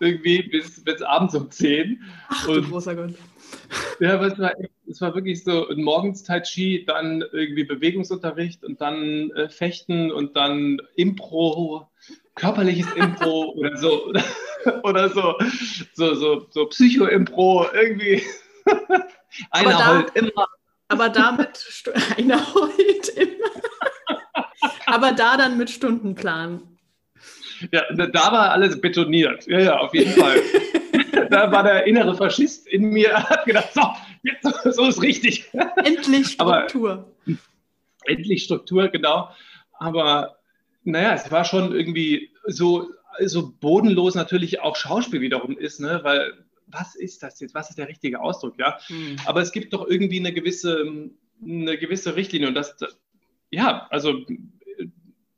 irgendwie 0.00 0.42
bis, 0.42 0.82
bis 0.82 1.02
abends 1.02 1.34
um 1.34 1.50
10. 1.50 2.02
Ach, 2.28 2.48
und, 2.48 2.68
großer 2.68 2.96
Gott. 2.96 3.14
Ja, 4.00 4.14
aber 4.14 4.26
es 4.26 4.38
war, 4.38 4.52
es 4.88 5.00
war 5.00 5.14
wirklich 5.14 5.44
so, 5.44 5.66
morgens 5.76 6.22
Tai 6.22 6.40
Chi, 6.40 6.84
dann 6.86 7.22
irgendwie 7.32 7.64
Bewegungsunterricht 7.64 8.64
und 8.64 8.80
dann 8.80 9.30
äh, 9.32 9.48
Fechten 9.48 10.10
und 10.10 10.36
dann 10.36 10.80
Impro, 10.96 11.88
körperliches 12.38 12.90
Impro 12.94 13.52
oder 13.56 13.76
so, 13.76 14.12
oder 14.82 15.08
so, 15.10 15.36
so, 15.94 16.14
so, 16.14 16.46
so 16.50 16.66
Psycho-Impro, 16.66 17.66
irgendwie. 17.72 18.22
Einer 19.50 19.70
da, 19.70 19.94
heult 19.94 20.16
immer. 20.16 20.48
Aber 20.88 21.08
damit, 21.10 21.84
einer 22.16 22.54
heult 22.54 23.08
immer. 23.08 23.50
aber 24.86 25.12
da 25.12 25.36
dann 25.36 25.58
mit 25.58 25.68
Stundenplan. 25.68 26.62
Ja, 27.72 27.82
da 27.92 28.32
war 28.32 28.52
alles 28.52 28.80
betoniert. 28.80 29.46
Ja, 29.46 29.58
ja, 29.58 29.78
auf 29.78 29.92
jeden 29.92 30.12
Fall. 30.12 30.40
da 31.30 31.52
war 31.52 31.62
der 31.62 31.86
innere 31.86 32.16
Faschist 32.16 32.66
in 32.68 32.84
mir, 32.90 33.12
hat 33.12 33.44
gedacht, 33.44 33.74
so, 33.74 33.82
jetzt, 34.22 34.74
so 34.74 34.86
ist 34.86 35.02
richtig. 35.02 35.50
Endlich 35.84 36.28
Struktur. 36.28 36.90
Aber, 37.26 37.36
endlich 38.06 38.44
Struktur, 38.44 38.88
genau. 38.88 39.28
Aber 39.78 40.37
naja, 40.88 41.14
es 41.14 41.30
war 41.30 41.44
schon 41.44 41.72
irgendwie 41.72 42.30
so, 42.46 42.90
so 43.20 43.52
bodenlos 43.52 44.14
natürlich 44.14 44.60
auch 44.60 44.76
Schauspiel 44.76 45.20
wiederum 45.20 45.56
ist, 45.56 45.80
ne? 45.80 46.00
weil 46.02 46.32
was 46.66 46.94
ist 46.94 47.22
das 47.22 47.40
jetzt? 47.40 47.54
Was 47.54 47.70
ist 47.70 47.78
der 47.78 47.88
richtige 47.88 48.20
Ausdruck? 48.20 48.58
Ja, 48.58 48.78
hm. 48.88 49.16
aber 49.24 49.40
es 49.40 49.52
gibt 49.52 49.72
doch 49.72 49.86
irgendwie 49.86 50.18
eine 50.18 50.32
gewisse, 50.32 51.10
eine 51.42 51.78
gewisse 51.78 52.14
Richtlinie 52.14 52.48
und 52.48 52.54
das, 52.54 52.76
ja, 53.50 53.86
also 53.90 54.26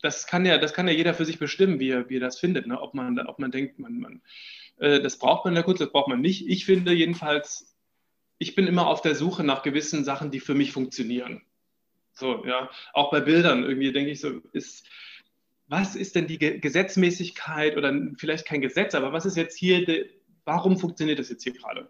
das 0.03 0.27
kann 0.27 0.45
ja, 0.45 0.59
das 0.59 0.73
kann 0.73 0.89
ja 0.89 0.95
jeder 0.95 1.15
für 1.15 1.25
sich 1.25 1.39
bestimmen, 1.39 1.79
wie 1.79 1.91
er, 1.91 2.09
wie 2.09 2.17
er 2.17 2.21
das 2.21 2.39
findet. 2.39 2.67
Ne? 2.67 2.81
Ob, 2.81 2.95
man, 2.95 3.19
ob 3.21 3.39
man 3.39 3.51
denkt, 3.51 3.79
man, 3.79 3.99
man 3.99 4.23
Äh, 4.81 5.01
das 5.01 5.19
braucht 5.19 5.45
man 5.45 5.53
in 5.53 5.57
der 5.57 5.65
Kunst, 5.65 5.81
das 5.81 5.93
braucht 5.93 6.09
man 6.09 6.21
nicht. 6.21 6.49
Ich 6.49 6.65
finde 6.65 6.93
jedenfalls, 6.93 7.77
ich 8.39 8.55
bin 8.55 8.67
immer 8.67 8.87
auf 8.87 9.03
der 9.03 9.15
Suche 9.15 9.45
nach 9.45 9.63
gewissen 9.63 10.05
Sachen, 10.05 10.31
die 10.31 10.41
für 10.41 10.55
mich 10.55 10.73
funktionieren. 10.73 11.43
So, 12.15 12.45
ja. 12.47 12.71
Auch 12.93 13.11
bei 13.11 13.21
Bildern 13.21 13.63
irgendwie 13.63 13.93
denke 13.93 14.11
ich 14.11 14.21
so, 14.21 14.41
ist, 14.53 14.89
was 15.71 15.95
ist 15.95 16.17
denn 16.17 16.27
die 16.27 16.39
Gesetzmäßigkeit 16.39 17.77
oder 17.77 17.97
vielleicht 18.17 18.45
kein 18.45 18.61
Gesetz, 18.61 18.97
aber 18.97 19.13
was 19.13 19.25
ist 19.25 19.37
jetzt 19.37 19.57
hier, 19.57 19.85
de, 19.85 20.11
warum 20.45 20.77
funktioniert 20.77 21.21
das 21.21 21.31
jetzt 21.31 21.45
hier 21.45 21.53
gerade? 21.53 21.89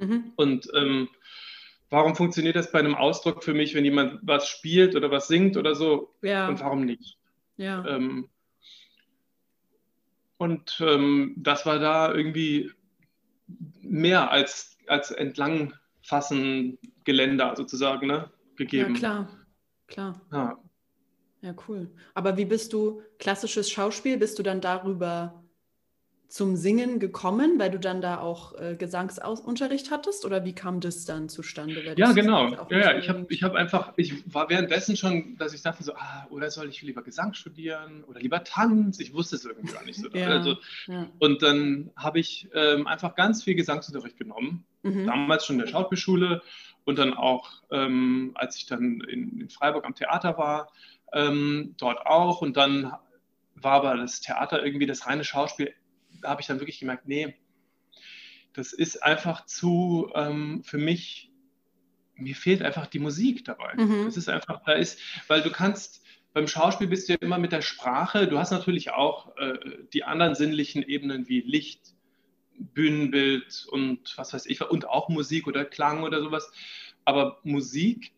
Mhm. 0.00 0.32
Und 0.34 0.68
ähm, 0.74 1.08
warum 1.90 2.16
funktioniert 2.16 2.56
das 2.56 2.72
bei 2.72 2.80
einem 2.80 2.96
Ausdruck 2.96 3.44
für 3.44 3.54
mich, 3.54 3.76
wenn 3.76 3.84
jemand 3.84 4.18
was 4.22 4.48
spielt 4.48 4.96
oder 4.96 5.12
was 5.12 5.28
singt 5.28 5.56
oder 5.56 5.76
so? 5.76 6.12
Ja. 6.22 6.48
Und 6.48 6.58
warum 6.58 6.84
nicht? 6.84 7.18
Ja. 7.56 7.86
Ähm, 7.86 8.28
und 10.38 10.82
ähm, 10.84 11.34
das 11.36 11.64
war 11.64 11.78
da 11.78 12.12
irgendwie 12.12 12.72
mehr 13.80 14.32
als, 14.32 14.76
als 14.88 15.12
entlangfassen 15.12 16.78
Geländer 17.04 17.54
sozusagen 17.54 18.08
ne, 18.08 18.28
gegeben. 18.56 18.94
Ja, 18.96 18.98
klar, 18.98 19.38
klar. 19.86 20.20
Ja. 20.32 20.58
Ja, 21.42 21.54
cool. 21.68 21.90
Aber 22.14 22.36
wie 22.36 22.44
bist 22.44 22.72
du, 22.72 23.02
klassisches 23.18 23.70
Schauspiel, 23.70 24.16
bist 24.16 24.38
du 24.38 24.42
dann 24.42 24.60
darüber 24.60 25.42
zum 26.32 26.56
Singen 26.56 26.98
gekommen, 26.98 27.58
weil 27.58 27.70
du 27.70 27.78
dann 27.78 28.00
da 28.00 28.18
auch 28.18 28.58
äh, 28.58 28.74
Gesangsunterricht 28.74 29.90
hattest 29.90 30.24
oder 30.24 30.46
wie 30.46 30.54
kam 30.54 30.80
das 30.80 31.04
dann 31.04 31.28
zustande? 31.28 31.94
Ja, 31.94 32.12
genau. 32.12 32.48
Ja, 32.70 32.78
ja, 32.78 32.98
ich 32.98 33.10
habe 33.10 33.26
ich 33.28 33.42
hab 33.42 33.54
einfach, 33.54 33.92
ich 33.96 34.14
war 34.32 34.48
währenddessen 34.48 34.96
schon, 34.96 35.36
dass 35.36 35.52
ich 35.52 35.60
dachte 35.60 35.84
so, 35.84 35.92
ah, 35.94 36.26
oder 36.30 36.50
soll 36.50 36.70
ich 36.70 36.80
lieber 36.80 37.02
Gesang 37.02 37.34
studieren 37.34 38.02
oder 38.04 38.20
lieber 38.20 38.44
Tanz? 38.44 38.98
Ich 38.98 39.12
wusste 39.12 39.36
es 39.36 39.44
irgendwie 39.44 39.74
gar 39.74 39.84
nicht 39.84 40.00
so. 40.00 40.08
ja, 40.14 40.28
also, 40.28 40.56
ja. 40.86 41.06
Und 41.18 41.42
dann 41.42 41.90
habe 41.96 42.20
ich 42.20 42.48
ähm, 42.54 42.86
einfach 42.86 43.14
ganz 43.14 43.44
viel 43.44 43.54
Gesangsunterricht 43.54 44.16
genommen, 44.16 44.64
mhm. 44.82 45.04
damals 45.04 45.44
schon 45.44 45.56
in 45.56 45.66
der 45.66 45.70
Schauspielschule 45.70 46.40
und 46.84 46.98
dann 46.98 47.14
auch, 47.14 47.62
ähm, 47.70 48.32
als 48.34 48.56
ich 48.56 48.66
dann 48.66 49.00
in, 49.02 49.40
in, 49.40 49.48
Freiburg 49.48 49.84
am 49.84 49.94
Theater 49.94 50.36
war, 50.38 50.72
ähm, 51.12 51.74
dort 51.78 52.06
auch 52.06 52.42
und 52.42 52.56
dann 52.56 52.92
war 53.54 53.72
aber 53.72 53.96
das 53.96 54.20
Theater 54.20 54.64
irgendwie 54.64 54.86
das 54.86 55.06
reine 55.06 55.24
Schauspiel 55.24 55.74
da 56.20 56.30
habe 56.30 56.40
ich 56.40 56.46
dann 56.46 56.60
wirklich 56.60 56.80
gemerkt, 56.80 57.06
nee, 57.06 57.34
das 58.52 58.72
ist 58.72 59.02
einfach 59.02 59.46
zu, 59.46 60.10
ähm, 60.14 60.62
für 60.64 60.78
mich, 60.78 61.30
mir 62.14 62.34
fehlt 62.34 62.62
einfach 62.62 62.86
die 62.86 62.98
Musik 62.98 63.44
dabei. 63.44 63.74
Mhm. 63.76 64.04
Das 64.04 64.16
ist 64.16 64.28
einfach, 64.28 64.62
da 64.64 64.72
ist, 64.72 65.00
weil 65.28 65.42
du 65.42 65.50
kannst, 65.50 66.02
beim 66.34 66.46
Schauspiel 66.46 66.86
bist 66.86 67.08
du 67.08 67.14
ja 67.14 67.18
immer 67.20 67.38
mit 67.38 67.52
der 67.52 67.62
Sprache, 67.62 68.26
du 68.26 68.38
hast 68.38 68.50
natürlich 68.50 68.90
auch 68.92 69.36
äh, 69.36 69.58
die 69.92 70.04
anderen 70.04 70.34
sinnlichen 70.34 70.82
Ebenen 70.82 71.28
wie 71.28 71.40
Licht, 71.40 71.94
Bühnenbild 72.58 73.66
und 73.70 74.16
was 74.16 74.32
weiß 74.32 74.46
ich, 74.46 74.60
und 74.62 74.88
auch 74.88 75.08
Musik 75.08 75.46
oder 75.46 75.64
Klang 75.64 76.02
oder 76.02 76.20
sowas. 76.20 76.50
Aber 77.04 77.38
Musik 77.42 78.12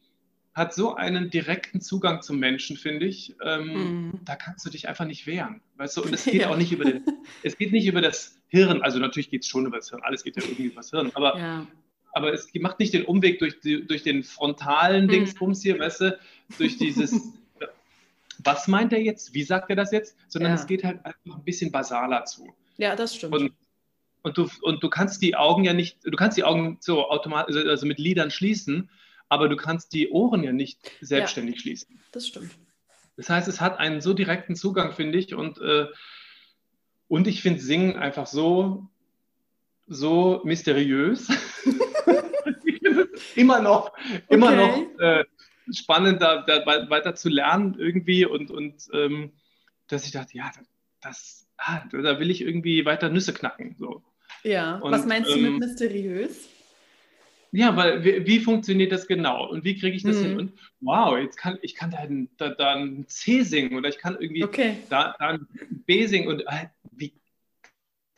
hat 0.55 0.73
so 0.73 0.95
einen 0.95 1.31
direkten 1.31 1.81
Zugang 1.81 2.23
zum 2.23 2.39
Menschen, 2.39 2.77
finde 2.77 3.07
ich. 3.07 3.35
Ähm, 3.43 4.09
mm. 4.09 4.21
Da 4.25 4.37
kannst 4.37 4.65
du 4.65 4.71
dich 4.71 4.89
einfach 4.89 5.05
nicht 5.05 5.27
wehren. 5.27 5.61
Weißt 5.77 5.97
du, 5.97 6.03
und 6.03 6.15
es 6.15 6.25
geht 6.25 6.43
ja. 6.43 6.51
auch 6.51 6.57
nicht 6.57 6.73
über 6.73 6.85
den, 6.85 7.05
es 7.43 7.59
geht 7.59 7.73
nicht 7.73 7.87
über 7.87 8.01
das 8.01 8.39
Hirn, 8.47 8.83
also 8.83 9.01
natürlich 9.01 9.31
geht 9.31 9.43
es 9.43 9.49
schon 9.49 9.67
über 9.67 9.79
das 9.79 9.91
Hirn, 9.91 10.03
alles 10.05 10.23
geht 10.23 10.37
ja 10.37 10.43
irgendwie 10.43 10.67
über 10.67 10.77
das 10.77 10.91
Hirn, 10.91 11.11
aber, 11.15 11.37
ja. 11.37 11.67
aber 12.13 12.33
es 12.33 12.49
macht 12.55 12.79
nicht 12.79 12.95
den 12.95 13.05
Umweg 13.05 13.41
durch, 13.41 13.59
die, 13.61 13.85
durch 13.85 14.05
den 14.05 14.23
frontalen 14.23 15.07
mm. 15.07 15.09
Dingsbums 15.09 15.61
hier, 15.61 15.79
weißt 15.79 16.03
du, 16.03 16.19
durch 16.59 16.77
dieses, 16.77 17.21
was 18.45 18.69
meint 18.69 18.93
er 18.93 19.03
jetzt, 19.03 19.35
wie 19.35 19.43
sagt 19.43 19.71
er 19.71 19.77
das 19.77 19.91
jetzt, 19.91 20.17
sondern 20.29 20.53
ja. 20.53 20.55
es 20.61 20.69
geht 20.69 20.85
halt 20.85 21.05
einfach 21.05 21.37
ein 21.37 21.45
bisschen 21.45 21.73
basaler 21.73 22.25
zu. 22.27 22.55
Ja, 22.77 22.95
das 22.95 23.17
stimmt. 23.17 23.35
Und, 23.35 23.53
und 24.25 24.39
du, 24.39 24.49
und 24.63 24.83
du 24.83 24.89
kannst 24.89 25.21
die 25.23 25.37
Augen 25.37 25.65
ja 25.65 25.75
nicht, 25.75 25.99
du 26.03 26.17
kannst 26.17 26.39
die 26.39 26.45
Augen 26.45 26.79
so 26.81 27.09
automatisch, 27.11 27.57
also 27.57 27.87
mit 27.87 27.99
Lidern 27.99 28.31
schließen, 28.31 28.91
aber 29.29 29.51
du 29.51 29.57
kannst 29.57 29.93
die 29.93 30.09
Ohren 30.09 30.43
ja 30.43 30.53
nicht 30.53 30.81
selbstständig 31.03 31.57
ja, 31.57 31.61
schließen. 31.61 32.01
Das 32.11 32.27
stimmt. 32.27 32.57
Das 33.17 33.29
heißt, 33.29 33.49
es 33.49 33.61
hat 33.61 33.79
einen 33.79 34.01
so 34.01 34.15
direkten 34.15 34.57
Zugang, 34.57 34.93
finde 34.93 35.19
ich, 35.19 35.35
und, 35.35 35.59
äh, 35.59 35.87
und 37.07 37.29
ich 37.29 37.43
finde 37.43 37.61
Singen 37.61 37.97
einfach 37.97 38.27
so, 38.27 38.89
so 39.87 40.41
mysteriös. 40.45 41.29
immer 43.37 43.61
noch, 43.61 43.93
immer 44.31 44.47
okay. 44.47 44.57
noch 44.57 45.01
äh, 45.01 45.25
spannend, 45.71 46.23
da, 46.23 46.43
da, 46.43 46.65
weiter 46.65 47.15
zu 47.15 47.29
lernen 47.29 47.75
irgendwie 47.79 48.25
und, 48.25 48.51
und 48.51 48.89
ähm, 48.95 49.33
dass 49.89 50.07
ich 50.07 50.13
dachte, 50.13 50.39
ja, 50.39 50.51
das, 51.03 51.47
ah, 51.59 51.83
da 51.93 52.19
will 52.19 52.31
ich 52.31 52.41
irgendwie 52.41 52.87
weiter 52.87 53.11
Nüsse 53.11 53.35
knacken. 53.35 53.77
So. 53.79 54.03
Ja, 54.45 54.77
und, 54.77 54.93
was 54.93 55.07
meinst 55.07 55.31
du 55.31 55.37
ähm, 55.37 55.59
mit 55.59 55.69
mysteriös? 55.69 56.49
Ja, 57.51 57.77
weil 57.77 58.05
wie, 58.05 58.27
wie, 58.27 58.41
funktioniert 58.41 58.93
das 58.93 59.07
genau 59.07 59.49
und 59.49 59.65
wie 59.65 59.79
kriege 59.79 59.97
ich 59.97 60.03
das 60.03 60.17
mhm. 60.17 60.23
hin? 60.23 60.39
Und 60.39 60.53
wow, 60.81 61.17
jetzt 61.17 61.37
kann 61.37 61.59
ich 61.63 61.75
kann 61.75 61.91
da 61.91 61.99
ein, 61.99 62.29
da, 62.37 62.51
da 62.51 62.75
ein 62.75 63.07
C 63.09 63.43
singen 63.43 63.77
oder 63.77 63.89
ich 63.89 63.99
kann 63.99 64.17
irgendwie 64.19 64.45
okay. 64.45 64.77
da, 64.91 65.15
da 65.19 65.29
ein 65.29 65.47
B 65.87 66.07
singen 66.07 66.29
und 66.29 66.41
äh, 66.41 66.67
wie, 66.91 67.15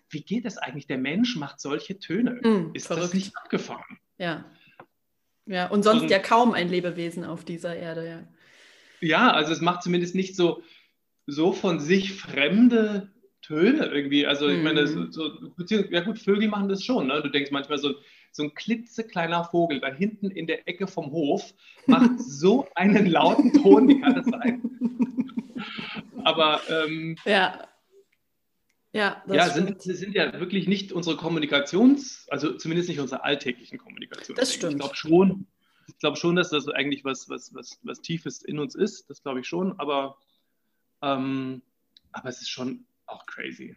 wie 0.08 0.22
geht 0.22 0.46
das 0.46 0.56
eigentlich? 0.58 0.86
Der 0.86 0.98
Mensch 0.98 1.36
macht 1.36 1.60
solche 1.60 1.98
Töne. 1.98 2.40
Mhm, 2.42 2.70
Ist 2.72 2.86
verrückt. 2.86 3.04
das 3.04 3.14
nicht 3.14 3.36
abgefahren? 3.36 3.98
Ja. 4.18 4.44
Ja, 5.44 5.68
und 5.68 5.82
sonst 5.84 6.02
und, 6.02 6.10
ja 6.10 6.18
kaum 6.18 6.52
ein 6.52 6.68
Lebewesen 6.68 7.24
auf 7.24 7.44
dieser 7.44 7.76
Erde, 7.76 8.08
ja. 8.08 8.28
Ja, 9.00 9.30
also 9.32 9.52
es 9.52 9.60
macht 9.60 9.82
zumindest 9.82 10.14
nicht 10.14 10.34
so, 10.34 10.62
so 11.26 11.52
von 11.52 11.78
sich 11.78 12.14
fremde 12.14 13.12
Töne 13.46 13.86
irgendwie. 13.86 14.26
Also 14.26 14.48
ich 14.48 14.62
meine, 14.62 14.86
so, 14.86 15.00
mhm. 15.00 15.12
so, 15.12 15.30
ja 15.90 16.00
gut, 16.00 16.18
Vögel 16.18 16.48
machen 16.48 16.68
das 16.68 16.82
schon. 16.82 17.06
Ne? 17.06 17.22
Du 17.22 17.28
denkst 17.28 17.52
manchmal 17.52 17.78
so, 17.78 17.94
so 18.32 18.42
ein 18.42 18.54
klitzekleiner 18.54 19.44
Vogel 19.44 19.80
da 19.80 19.92
hinten 19.92 20.30
in 20.30 20.46
der 20.46 20.68
Ecke 20.68 20.86
vom 20.86 21.12
Hof 21.12 21.54
macht 21.86 22.10
so 22.18 22.68
einen 22.74 23.06
lauten 23.06 23.52
Ton, 23.52 23.88
wie 23.88 24.00
kann 24.00 24.14
das 24.14 24.26
sein? 24.26 24.62
Aber 26.24 26.60
ähm, 26.68 27.16
ja. 27.24 27.68
Ja, 28.92 29.22
ja 29.28 29.48
sind, 29.50 29.82
sind 29.82 30.14
ja 30.14 30.40
wirklich 30.40 30.66
nicht 30.66 30.90
unsere 30.92 31.16
Kommunikations-, 31.16 32.26
also 32.30 32.54
zumindest 32.54 32.88
nicht 32.88 32.98
unsere 32.98 33.22
alltäglichen 33.24 33.78
Kommunikation. 33.78 34.36
Das 34.36 34.52
stimmt. 34.52 34.72
Ich 34.72 34.78
glaube 34.78 34.96
schon, 34.96 35.46
ich 35.86 35.98
glaube 35.98 36.16
schon, 36.16 36.34
dass 36.34 36.50
das 36.50 36.66
eigentlich 36.68 37.04
was, 37.04 37.28
was, 37.28 37.54
was, 37.54 37.78
was 37.82 38.00
Tiefes 38.00 38.42
in 38.42 38.58
uns 38.58 38.74
ist. 38.74 39.08
Das 39.08 39.22
glaube 39.22 39.40
ich 39.40 39.46
schon, 39.46 39.78
aber, 39.78 40.16
ähm, 41.02 41.62
aber 42.12 42.28
es 42.30 42.40
ist 42.40 42.48
schon 42.48 42.86
auch 43.06 43.26
crazy. 43.26 43.76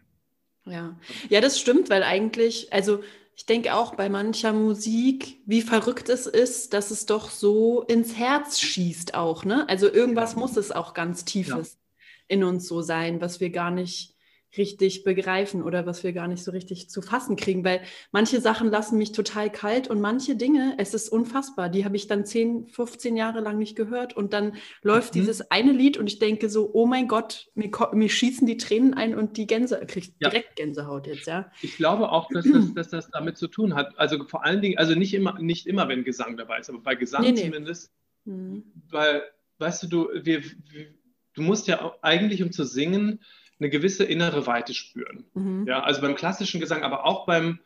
Ja. 0.66 0.96
ja, 1.28 1.40
das 1.40 1.58
stimmt, 1.58 1.90
weil 1.90 2.02
eigentlich, 2.02 2.72
also 2.72 3.02
ich 3.34 3.46
denke 3.46 3.74
auch 3.74 3.94
bei 3.94 4.08
mancher 4.08 4.52
Musik, 4.52 5.40
wie 5.46 5.62
verrückt 5.62 6.10
es 6.10 6.26
ist, 6.26 6.74
dass 6.74 6.90
es 6.90 7.06
doch 7.06 7.30
so 7.30 7.82
ins 7.82 8.16
Herz 8.16 8.60
schießt 8.60 9.14
auch, 9.14 9.44
ne? 9.44 9.66
Also 9.68 9.90
irgendwas 9.90 10.36
muss 10.36 10.56
es 10.56 10.70
auch 10.70 10.92
ganz 10.92 11.24
Tiefes 11.24 11.72
ja. 11.72 12.06
in 12.28 12.44
uns 12.44 12.68
so 12.68 12.82
sein, 12.82 13.20
was 13.22 13.40
wir 13.40 13.50
gar 13.50 13.70
nicht 13.70 14.14
richtig 14.56 15.04
begreifen 15.04 15.62
oder 15.62 15.86
was 15.86 16.02
wir 16.02 16.12
gar 16.12 16.26
nicht 16.26 16.42
so 16.42 16.50
richtig 16.50 16.90
zu 16.90 17.02
fassen 17.02 17.36
kriegen, 17.36 17.64
weil 17.64 17.80
manche 18.10 18.40
Sachen 18.40 18.70
lassen 18.70 18.98
mich 18.98 19.12
total 19.12 19.50
kalt 19.50 19.88
und 19.88 20.00
manche 20.00 20.34
Dinge, 20.34 20.74
es 20.78 20.92
ist 20.92 21.08
unfassbar, 21.08 21.68
die 21.68 21.84
habe 21.84 21.96
ich 21.96 22.08
dann 22.08 22.26
10, 22.26 22.66
15 22.66 23.16
Jahre 23.16 23.40
lang 23.40 23.58
nicht 23.58 23.76
gehört 23.76 24.16
und 24.16 24.32
dann 24.32 24.56
läuft 24.82 25.14
mhm. 25.14 25.20
dieses 25.20 25.50
eine 25.50 25.72
Lied 25.72 25.98
und 25.98 26.08
ich 26.08 26.18
denke 26.18 26.48
so, 26.48 26.70
oh 26.72 26.86
mein 26.86 27.06
Gott, 27.06 27.48
mir, 27.54 27.70
mir 27.92 28.08
schießen 28.08 28.46
die 28.46 28.56
Tränen 28.56 28.94
ein 28.94 29.14
und 29.14 29.36
die 29.36 29.46
Gänse, 29.46 29.80
kriegt 29.86 30.14
ja. 30.18 30.30
direkt 30.30 30.56
Gänsehaut 30.56 31.06
jetzt, 31.06 31.26
ja. 31.26 31.50
Ich 31.62 31.76
glaube 31.76 32.10
auch, 32.10 32.28
dass 32.32 32.44
das, 32.50 32.74
dass 32.74 32.88
das 32.88 33.10
damit 33.10 33.38
zu 33.38 33.46
tun 33.46 33.74
hat, 33.74 33.96
also 33.98 34.24
vor 34.26 34.44
allen 34.44 34.60
Dingen, 34.60 34.78
also 34.78 34.94
nicht 34.94 35.14
immer, 35.14 35.38
nicht 35.38 35.66
immer, 35.66 35.88
wenn 35.88 36.02
Gesang 36.02 36.36
dabei 36.36 36.58
ist, 36.58 36.70
aber 36.70 36.80
bei 36.80 36.96
Gesang 36.96 37.22
nee, 37.22 37.32
nee. 37.32 37.42
zumindest, 37.42 37.92
mhm. 38.24 38.64
weil, 38.90 39.22
weißt 39.58 39.84
du, 39.84 39.86
du, 39.86 40.08
wir, 40.12 40.42
wir, 40.42 40.94
du 41.34 41.42
musst 41.42 41.68
ja 41.68 41.94
eigentlich, 42.02 42.42
um 42.42 42.50
zu 42.50 42.64
singen, 42.64 43.20
eine 43.60 43.70
gewisse 43.70 44.04
innere 44.04 44.46
Weite 44.46 44.74
spüren. 44.74 45.24
Mhm. 45.34 45.66
Ja, 45.66 45.82
also 45.82 46.00
beim 46.00 46.14
klassischen 46.14 46.60
Gesang, 46.60 46.82
aber 46.82 47.04
auch 47.04 47.26
beim 47.26 47.58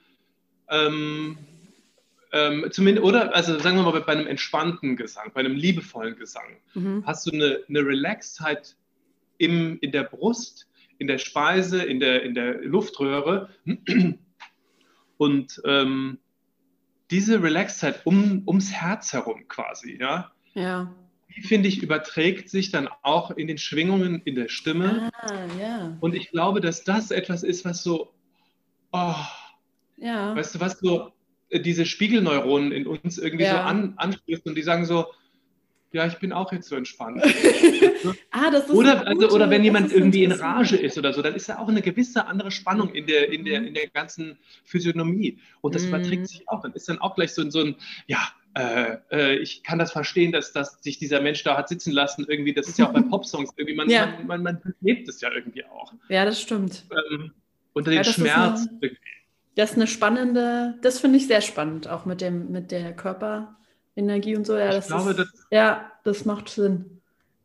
ähm, 0.69 1.39
ähm, 2.33 2.67
zumindest, 2.71 3.07
oder 3.07 3.35
also 3.35 3.59
sagen 3.61 3.77
wir 3.77 3.85
mal 3.85 4.01
bei 4.01 4.13
einem 4.13 4.27
entspannten 4.27 4.97
Gesang, 4.97 5.31
bei 5.33 5.41
einem 5.41 5.55
liebevollen 5.55 6.17
Gesang, 6.17 6.57
mhm. 6.75 7.05
hast 7.07 7.27
du 7.27 7.31
eine, 7.31 7.61
eine 7.69 7.81
Relaxedheit 7.81 8.77
im, 9.39 9.79
in 9.81 9.93
der 9.93 10.03
Brust, 10.03 10.69
in 10.99 11.07
der 11.07 11.19
Speise, 11.19 11.83
in 11.83 12.01
der, 12.01 12.23
in 12.23 12.35
der 12.35 12.61
Luftröhre. 12.63 13.51
Und 15.17 15.63
ähm, 15.65 16.19
diese 17.11 17.41
Relaxedheit 17.41 18.05
um, 18.05 18.43
ums 18.47 18.73
Herz 18.73 19.13
herum 19.13 19.47
quasi, 19.47 19.97
ja. 20.01 20.33
Ja 20.55 20.93
die, 21.37 21.43
finde 21.43 21.69
ich, 21.69 21.83
überträgt 21.83 22.49
sich 22.49 22.71
dann 22.71 22.89
auch 23.03 23.31
in 23.31 23.47
den 23.47 23.59
Schwingungen 23.59 24.23
in 24.25 24.35
der 24.35 24.49
Stimme. 24.49 25.11
Ah, 25.15 25.47
ja. 25.61 25.97
Und 26.01 26.15
ich 26.15 26.31
glaube, 26.31 26.61
dass 26.61 26.85
das 26.85 27.11
etwas 27.11 27.43
ist, 27.43 27.65
was 27.65 27.83
so, 27.83 28.13
oh, 28.93 29.15
ja. 29.97 30.35
weißt 30.37 30.55
du, 30.55 30.61
was 30.61 30.79
so 30.79 31.13
äh, 31.51 31.61
diese 31.61 31.87
Spiegelneuronen 31.87 32.73
in 32.73 32.87
uns 32.87 33.19
irgendwie 33.19 33.45
ja. 33.45 33.53
so 33.53 33.59
an, 33.59 33.95
anstößt 33.97 34.47
und 34.47 34.55
die 34.55 34.63
sagen 34.63 34.85
so, 34.85 35.07
ja, 35.95 36.07
ich 36.09 36.19
bin 36.19 36.33
auch 36.33 36.53
jetzt 36.53 36.69
so 36.69 36.75
entspannt. 36.75 37.23
ah, 38.33 38.51
das 38.51 38.65
ist 38.65 38.71
oder, 38.71 39.07
also, 39.07 39.31
oder 39.31 39.49
wenn 39.49 39.63
jemand 39.63 39.93
irgendwie 39.93 40.25
in 40.25 40.33
Rage 40.33 40.77
ist 40.77 40.99
oder 40.99 41.13
so, 41.13 41.23
dann 41.23 41.37
ist 41.37 41.49
da 41.49 41.59
auch 41.59 41.69
eine 41.69 41.83
gewisse 41.83 42.27
andere 42.27 42.51
Spannung 42.51 42.93
in 42.93 43.07
der, 43.07 43.31
in 43.31 43.45
der, 43.45 43.61
mhm. 43.61 43.69
in 43.69 43.75
der 43.75 43.87
ganzen 43.89 44.37
Physiognomie. 44.65 45.39
Und 45.61 45.77
das 45.77 45.83
mhm. 45.83 45.91
überträgt 45.91 46.29
sich 46.29 46.49
auch. 46.49 46.63
Dann 46.63 46.73
ist 46.73 46.89
dann 46.89 46.99
auch 46.99 47.15
gleich 47.15 47.33
so, 47.33 47.49
so 47.49 47.61
ein, 47.61 47.77
ja, 48.09 48.19
äh, 48.55 48.99
äh, 49.11 49.37
ich 49.37 49.63
kann 49.63 49.79
das 49.79 49.93
verstehen, 49.93 50.33
dass, 50.33 50.53
dass 50.53 50.83
sich 50.83 50.99
dieser 50.99 51.21
Mensch 51.21 51.43
da 51.43 51.57
hat 51.57 51.69
sitzen 51.69 51.93
lassen. 51.93 52.25
Irgendwie, 52.29 52.55
das 52.55 52.69
ist 52.69 52.79
ja 52.79 52.89
auch 52.89 52.93
bei 52.93 53.03
Popsongs 53.11 53.51
irgendwie, 53.57 53.77
man, 53.77 53.91
ja. 53.91 54.07
man, 54.19 54.43
man, 54.43 54.43
man 54.43 54.75
lebt 54.81 55.09
es 55.09 55.21
ja 55.21 55.31
irgendwie 55.33 55.65
auch. 55.65 55.93
Ja, 56.09 56.25
das 56.25 56.41
stimmt. 56.41 56.85
Ähm, 57.13 57.33
unter 57.73 57.91
dem 57.91 57.99
ja, 57.99 58.05
Schmerz. 58.05 58.63
Ist 58.63 58.69
eine, 58.69 58.97
das 59.57 59.71
ist 59.71 59.77
eine 59.77 59.87
spannende, 59.87 60.79
das 60.83 61.01
finde 61.01 61.19
ich 61.19 61.27
sehr 61.27 61.41
spannend, 61.41 61.89
auch 61.89 62.05
mit 62.05 62.21
dem, 62.21 62.51
mit 62.51 62.71
der 62.71 62.95
Körper. 62.95 63.57
Energie 63.97 64.37
und 64.37 64.47
so. 64.47 64.57
Ja, 64.57 64.73
das, 64.73 64.89
glaube, 64.89 65.11
ist, 65.11 65.19
das, 65.19 65.47
ja, 65.51 65.93
das 66.05 66.25
macht 66.25 66.49
Sinn. 66.49 67.01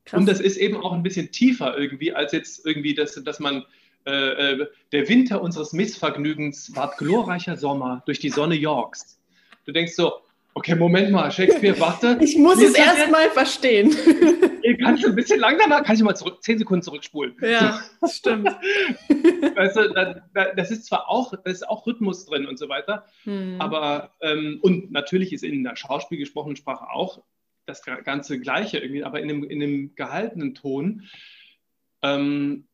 Krass. 0.05 0.19
Und 0.19 0.25
das 0.27 0.39
ist 0.39 0.57
eben 0.57 0.77
auch 0.77 0.93
ein 0.93 1.03
bisschen 1.03 1.31
tiefer 1.31 1.77
irgendwie, 1.77 2.13
als 2.13 2.31
jetzt 2.31 2.65
irgendwie, 2.65 2.95
dass, 2.95 3.15
dass 3.23 3.39
man 3.39 3.65
äh, 4.05 4.53
äh, 4.53 4.67
der 4.91 5.07
Winter 5.07 5.41
unseres 5.41 5.73
Missvergnügens 5.73 6.75
ward 6.75 6.97
glorreicher 6.97 7.57
Sommer 7.57 8.01
durch 8.05 8.19
die 8.19 8.29
Sonne 8.29 8.55
Yorks. 8.55 9.19
Du 9.65 9.71
denkst 9.71 9.93
so, 9.93 10.13
okay, 10.53 10.75
Moment 10.75 11.11
mal, 11.11 11.31
Shakespeare, 11.31 11.79
warte. 11.79 12.17
Ich 12.21 12.37
muss 12.37 12.61
es 12.61 12.73
erst 12.73 13.09
mal 13.11 13.29
verstehen. 13.29 13.89
Kannst 14.83 15.03
du 15.03 15.09
ein 15.09 15.15
bisschen 15.15 15.39
langsamer? 15.39 15.81
Kann 15.81 15.95
ich 15.95 16.03
mal 16.03 16.15
zurück, 16.15 16.43
zehn 16.43 16.59
Sekunden 16.59 16.83
zurückspulen? 16.83 17.35
Ja, 17.41 17.81
das 18.01 18.17
stimmt. 18.17 18.47
Weißt 19.07 19.75
du, 19.75 19.89
da, 19.93 20.21
da, 20.33 20.53
das 20.53 20.71
ist 20.71 20.85
zwar 20.85 21.09
auch, 21.09 21.33
da 21.33 21.49
ist 21.49 21.67
auch 21.67 21.87
Rhythmus 21.87 22.25
drin 22.25 22.45
und 22.45 22.57
so 22.59 22.69
weiter, 22.69 23.05
hm. 23.23 23.55
aber 23.59 24.13
ähm, 24.21 24.59
und 24.61 24.91
natürlich 24.91 25.33
ist 25.33 25.43
in 25.43 25.63
der 25.63 25.75
Schauspiel 25.75 26.17
gesprochenen 26.17 26.55
Sprache 26.55 26.89
auch 26.91 27.23
das 27.65 27.83
ganze 27.83 28.39
Gleiche 28.39 28.79
irgendwie, 28.79 29.03
aber 29.03 29.19
in 29.21 29.29
einem, 29.29 29.43
in 29.43 29.61
einem 29.61 29.95
gehaltenen 29.95 30.55
Ton, 30.55 31.07
ähm, 32.01 32.67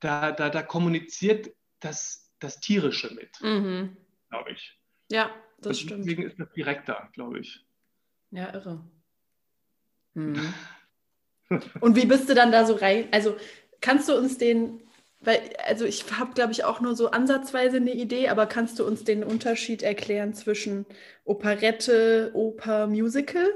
da, 0.00 0.32
da, 0.32 0.50
da 0.50 0.62
kommuniziert 0.62 1.52
das, 1.80 2.30
das 2.40 2.60
Tierische 2.60 3.14
mit, 3.14 3.40
mhm. 3.40 3.96
glaube 4.30 4.52
ich. 4.52 4.81
Ja, 5.12 5.30
das 5.58 5.66
und 5.66 5.74
stimmt. 5.76 6.06
Deswegen 6.06 6.22
ist 6.22 6.40
das 6.40 6.50
direkter, 6.52 7.10
glaube 7.12 7.40
ich. 7.40 7.62
Ja, 8.30 8.52
irre. 8.54 8.82
Hm. 10.14 10.54
Und 11.80 11.96
wie 11.96 12.06
bist 12.06 12.30
du 12.30 12.34
dann 12.34 12.50
da 12.50 12.64
so 12.64 12.74
rein? 12.74 13.08
Also 13.10 13.36
kannst 13.82 14.08
du 14.08 14.16
uns 14.16 14.38
den, 14.38 14.80
weil, 15.20 15.38
also 15.66 15.84
ich 15.84 16.10
habe, 16.18 16.32
glaube 16.32 16.52
ich, 16.52 16.64
auch 16.64 16.80
nur 16.80 16.96
so 16.96 17.10
ansatzweise 17.10 17.76
eine 17.76 17.92
Idee, 17.92 18.28
aber 18.28 18.46
kannst 18.46 18.78
du 18.78 18.86
uns 18.86 19.04
den 19.04 19.22
Unterschied 19.22 19.82
erklären 19.82 20.32
zwischen 20.32 20.86
Operette, 21.24 22.30
Oper, 22.32 22.86
Musical? 22.86 23.46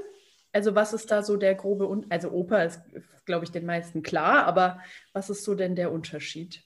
Also 0.53 0.75
was 0.75 0.93
ist 0.93 1.09
da 1.09 1.23
so 1.23 1.37
der 1.37 1.55
grobe, 1.55 1.87
Un 1.89 2.05
also 2.09 2.29
Oper 2.29 2.65
ist, 2.65 2.81
glaube 3.25 3.45
ich, 3.45 3.51
den 3.51 3.65
meisten 3.65 4.03
klar, 4.03 4.45
aber 4.45 4.79
was 5.11 5.31
ist 5.31 5.43
so 5.43 5.55
denn 5.55 5.75
der 5.75 5.91
Unterschied? 5.91 6.63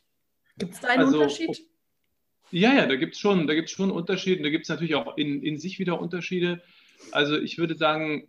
Gibt 0.57 0.73
es 0.73 0.81
da 0.81 0.89
einen 0.89 1.03
also, 1.03 1.17
Unterschied? 1.17 1.70
Ja, 2.51 2.73
ja, 2.73 2.85
da 2.85 2.95
gibt 2.95 3.15
es 3.15 3.19
schon, 3.19 3.47
da 3.47 3.53
gibt's 3.53 3.71
schon 3.71 3.91
Unterschiede. 3.91 4.43
Da 4.43 4.49
gibt 4.49 4.63
es 4.63 4.69
natürlich 4.69 4.95
auch 4.95 5.17
in, 5.17 5.41
in 5.41 5.57
sich 5.57 5.79
wieder 5.79 5.99
Unterschiede. 5.99 6.61
Also 7.11 7.37
ich 7.37 7.57
würde 7.57 7.75
sagen, 7.75 8.27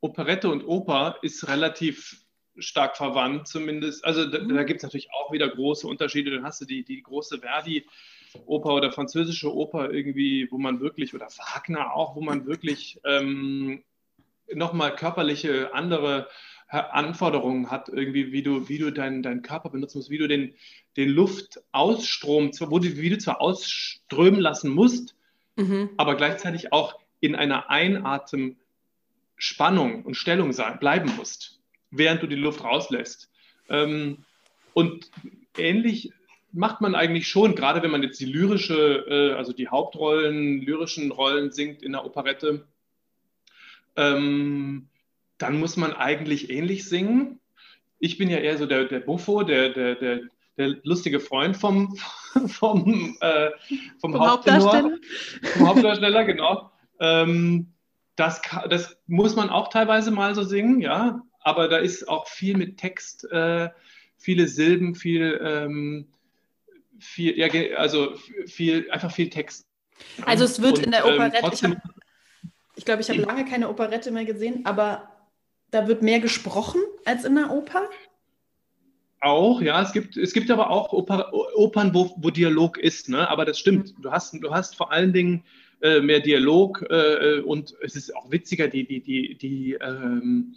Operette 0.00 0.48
und 0.50 0.62
Oper 0.62 1.18
ist 1.22 1.48
relativ 1.48 2.22
stark 2.58 2.96
verwandt 2.96 3.48
zumindest. 3.48 4.04
Also 4.04 4.26
da, 4.26 4.40
mhm. 4.40 4.54
da 4.54 4.62
gibt 4.62 4.78
es 4.78 4.82
natürlich 4.82 5.08
auch 5.12 5.32
wieder 5.32 5.48
große 5.48 5.86
Unterschiede. 5.86 6.30
Dann 6.30 6.44
hast 6.44 6.60
du 6.60 6.64
die, 6.64 6.84
die 6.84 7.02
große 7.02 7.38
Verdi-Oper 7.38 8.74
oder 8.74 8.92
französische 8.92 9.52
Oper 9.52 9.90
irgendwie, 9.90 10.48
wo 10.50 10.58
man 10.58 10.80
wirklich, 10.80 11.14
oder 11.14 11.26
Wagner 11.26 11.94
auch, 11.94 12.14
wo 12.14 12.20
man 12.20 12.46
wirklich 12.46 13.00
ähm, 13.04 13.82
nochmal 14.52 14.94
körperliche 14.94 15.74
andere 15.74 16.28
Anforderungen 16.68 17.70
hat, 17.70 17.88
irgendwie, 17.88 18.32
wie 18.32 18.42
du, 18.42 18.68
wie 18.68 18.78
du 18.78 18.90
deinen 18.90 19.22
dein 19.22 19.42
Körper 19.42 19.70
benutzen 19.70 19.98
musst, 19.98 20.10
wie 20.10 20.18
du 20.18 20.26
den, 20.26 20.54
den 20.96 21.10
Luftausstrom, 21.10 22.50
wo 22.60 22.80
du, 22.80 22.96
wie 22.96 23.10
du 23.10 23.18
zwar 23.18 23.40
ausströmen 23.40 24.40
lassen 24.40 24.70
musst, 24.70 25.14
mhm. 25.56 25.90
aber 25.96 26.16
gleichzeitig 26.16 26.72
auch 26.72 26.98
in 27.20 27.36
einer 27.36 27.70
Einatemspannung 27.70 30.04
und 30.04 30.16
Stellung 30.16 30.52
sein, 30.52 30.80
bleiben 30.80 31.14
musst, 31.16 31.60
während 31.90 32.22
du 32.22 32.26
die 32.26 32.34
Luft 32.34 32.64
rauslässt. 32.64 33.30
Ähm, 33.68 34.24
und 34.74 35.10
ähnlich 35.56 36.12
macht 36.52 36.80
man 36.80 36.94
eigentlich 36.94 37.28
schon, 37.28 37.54
gerade 37.54 37.82
wenn 37.82 37.90
man 37.90 38.02
jetzt 38.02 38.18
die 38.18 38.26
lyrische, 38.26 39.04
äh, 39.08 39.34
also 39.34 39.52
die 39.52 39.68
Hauptrollen, 39.68 40.62
lyrischen 40.62 41.12
Rollen 41.12 41.52
singt 41.52 41.82
in 41.82 41.92
der 41.92 42.04
Operette, 42.04 42.66
ähm, 43.96 44.88
dann 45.38 45.58
muss 45.58 45.76
man 45.76 45.92
eigentlich 45.92 46.50
ähnlich 46.50 46.88
singen. 46.88 47.40
Ich 47.98 48.18
bin 48.18 48.30
ja 48.30 48.38
eher 48.38 48.58
so 48.58 48.66
der, 48.66 48.84
der 48.84 49.00
Buffo, 49.00 49.42
der, 49.42 49.70
der, 49.70 49.94
der, 49.96 50.20
der 50.56 50.76
lustige 50.82 51.20
Freund 51.20 51.56
vom, 51.56 51.96
vom, 52.46 53.16
äh, 53.20 53.50
vom, 54.00 54.12
vom 54.12 54.20
Hauptdarsteller. 54.20 54.98
Vom 55.54 55.68
Hauptdarsteller, 55.68 56.24
genau. 56.24 56.70
Ähm, 57.00 57.72
das, 58.16 58.40
das 58.68 58.96
muss 59.06 59.36
man 59.36 59.50
auch 59.50 59.68
teilweise 59.68 60.10
mal 60.10 60.34
so 60.34 60.42
singen, 60.42 60.80
ja. 60.80 61.22
Aber 61.40 61.68
da 61.68 61.76
ist 61.78 62.08
auch 62.08 62.26
viel 62.26 62.56
mit 62.56 62.78
Text, 62.78 63.30
äh, 63.30 63.68
viele 64.16 64.48
Silben, 64.48 64.94
viel, 64.94 65.38
ähm, 65.42 66.08
viel, 66.98 67.38
ja, 67.38 67.48
also 67.76 68.14
viel, 68.46 68.90
einfach 68.90 69.12
viel 69.12 69.30
Text. 69.30 69.66
Also 70.24 70.44
es 70.44 70.60
wird 70.60 70.78
Und, 70.78 70.84
in 70.86 70.90
der 70.90 71.06
Operette, 71.06 71.66
ähm, 71.66 71.76
ich, 72.42 72.50
ich 72.76 72.84
glaube, 72.84 73.02
ich 73.02 73.08
habe 73.08 73.20
lange 73.20 73.44
keine 73.44 73.68
Operette 73.68 74.10
mehr 74.10 74.24
gesehen, 74.24 74.64
aber 74.64 75.15
da 75.70 75.88
wird 75.88 76.02
mehr 76.02 76.20
gesprochen 76.20 76.80
als 77.04 77.24
in 77.24 77.34
der 77.34 77.50
Oper? 77.50 77.88
Auch, 79.20 79.60
ja. 79.60 79.82
Es 79.82 79.92
gibt, 79.92 80.16
es 80.16 80.32
gibt 80.32 80.50
aber 80.50 80.70
auch 80.70 80.92
Oper, 80.92 81.32
Opern, 81.32 81.94
wo, 81.94 82.14
wo 82.18 82.30
Dialog 82.30 82.78
ist, 82.78 83.08
ne? 83.08 83.28
aber 83.28 83.44
das 83.44 83.58
stimmt. 83.58 83.96
Mhm. 83.96 84.02
Du 84.02 84.10
hast, 84.10 84.34
du 84.34 84.50
hast 84.54 84.76
vor 84.76 84.92
allen 84.92 85.12
Dingen 85.12 85.44
äh, 85.82 86.00
mehr 86.00 86.20
Dialog 86.20 86.84
äh, 86.88 87.40
und 87.40 87.74
es 87.82 87.96
ist 87.96 88.14
auch 88.14 88.30
witziger, 88.30 88.68
die, 88.68 88.86
die, 88.86 89.00
die, 89.00 89.36
die 89.36 89.72
ähm, 89.74 90.56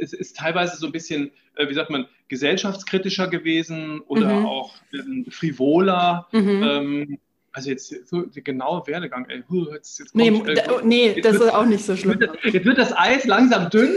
es 0.00 0.12
ist 0.12 0.36
teilweise 0.36 0.76
so 0.76 0.86
ein 0.86 0.92
bisschen, 0.92 1.30
äh, 1.56 1.68
wie 1.68 1.74
sagt 1.74 1.90
man, 1.90 2.06
gesellschaftskritischer 2.28 3.28
gewesen 3.28 4.00
oder 4.00 4.40
mhm. 4.40 4.46
auch 4.46 4.74
ähm, 4.92 5.26
frivoler. 5.28 6.26
Mhm. 6.32 6.62
Ähm, 6.62 7.18
also 7.54 7.70
jetzt 7.70 8.08
so 8.08 8.22
der 8.22 8.42
genaue 8.42 8.84
Werdegang, 8.86 9.26
ey, 9.28 9.44
jetzt, 9.72 10.00
jetzt 10.00 10.14
nee, 10.14 10.28
ich, 10.28 10.58
äh, 10.58 10.68
nee 10.82 11.20
das 11.20 11.34
wird, 11.34 11.44
ist 11.44 11.54
auch 11.54 11.64
nicht 11.64 11.84
so 11.84 11.96
schlimm. 11.96 12.20
Jetzt 12.20 12.42
wird, 12.42 12.54
jetzt 12.54 12.66
wird 12.66 12.78
das 12.78 12.96
Eis 12.96 13.24
langsam 13.26 13.70
dünn. 13.70 13.94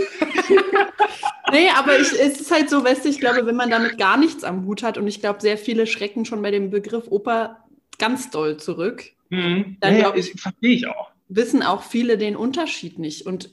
nee, 1.51 1.67
aber 1.75 1.99
ich, 1.99 2.11
es 2.11 2.39
ist 2.39 2.51
halt 2.51 2.69
so, 2.69 2.83
weißt 2.83 3.03
du, 3.03 3.09
ich 3.09 3.19
glaube, 3.19 3.47
wenn 3.47 3.55
man 3.55 3.71
damit 3.71 3.97
gar 3.97 4.17
nichts 4.17 4.43
am 4.43 4.65
Hut 4.65 4.83
hat 4.83 4.99
und 4.99 5.07
ich 5.07 5.21
glaube, 5.21 5.41
sehr 5.41 5.57
viele 5.57 5.87
schrecken 5.87 6.23
schon 6.23 6.43
bei 6.43 6.51
dem 6.51 6.69
Begriff 6.69 7.07
Oper 7.09 7.65
ganz 7.97 8.29
doll 8.29 8.57
zurück. 8.57 9.05
Mhm. 9.29 9.77
Dann 9.79 9.97
ja, 9.97 10.13
ich, 10.15 10.39
verstehe 10.39 10.75
ich 10.75 10.87
auch. 10.87 11.09
Wissen 11.27 11.63
auch 11.63 11.81
viele 11.81 12.19
den 12.19 12.35
Unterschied 12.35 12.99
nicht. 12.99 13.25
Und 13.25 13.49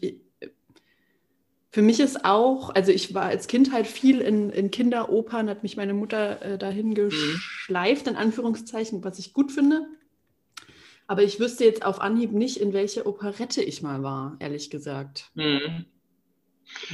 für 1.74 1.82
mich 1.82 1.98
ist 1.98 2.24
auch, 2.24 2.70
also 2.70 2.92
ich 2.92 3.14
war 3.14 3.24
als 3.24 3.48
Kind 3.48 3.72
halt 3.72 3.88
viel 3.88 4.20
in, 4.20 4.50
in 4.50 4.70
Kinderopern, 4.70 5.50
hat 5.50 5.64
mich 5.64 5.76
meine 5.76 5.92
Mutter 5.92 6.40
äh, 6.40 6.56
dahin 6.56 6.90
mhm. 6.90 6.94
geschleift, 6.94 8.06
in 8.06 8.14
Anführungszeichen, 8.14 9.02
was 9.02 9.18
ich 9.18 9.32
gut 9.32 9.50
finde. 9.50 9.84
Aber 11.08 11.24
ich 11.24 11.40
wüsste 11.40 11.64
jetzt 11.64 11.84
auf 11.84 12.00
Anhieb 12.00 12.30
nicht, 12.30 12.58
in 12.58 12.74
welche 12.74 13.08
Operette 13.08 13.60
ich 13.60 13.82
mal 13.82 14.04
war, 14.04 14.36
ehrlich 14.38 14.70
gesagt. 14.70 15.32
Mhm. 15.34 15.86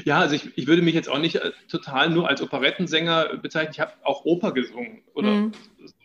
Ja, 0.06 0.20
also 0.20 0.34
ich, 0.34 0.56
ich 0.56 0.66
würde 0.66 0.80
mich 0.80 0.94
jetzt 0.94 1.10
auch 1.10 1.18
nicht 1.18 1.36
äh, 1.36 1.52
total 1.68 2.08
nur 2.08 2.26
als 2.26 2.40
Operettensänger 2.40 3.36
bezeichnen. 3.36 3.74
Ich 3.74 3.80
habe 3.80 3.92
auch 4.02 4.24
Oper 4.24 4.52
gesungen. 4.52 5.02
Oder, 5.12 5.30
mhm. 5.30 5.52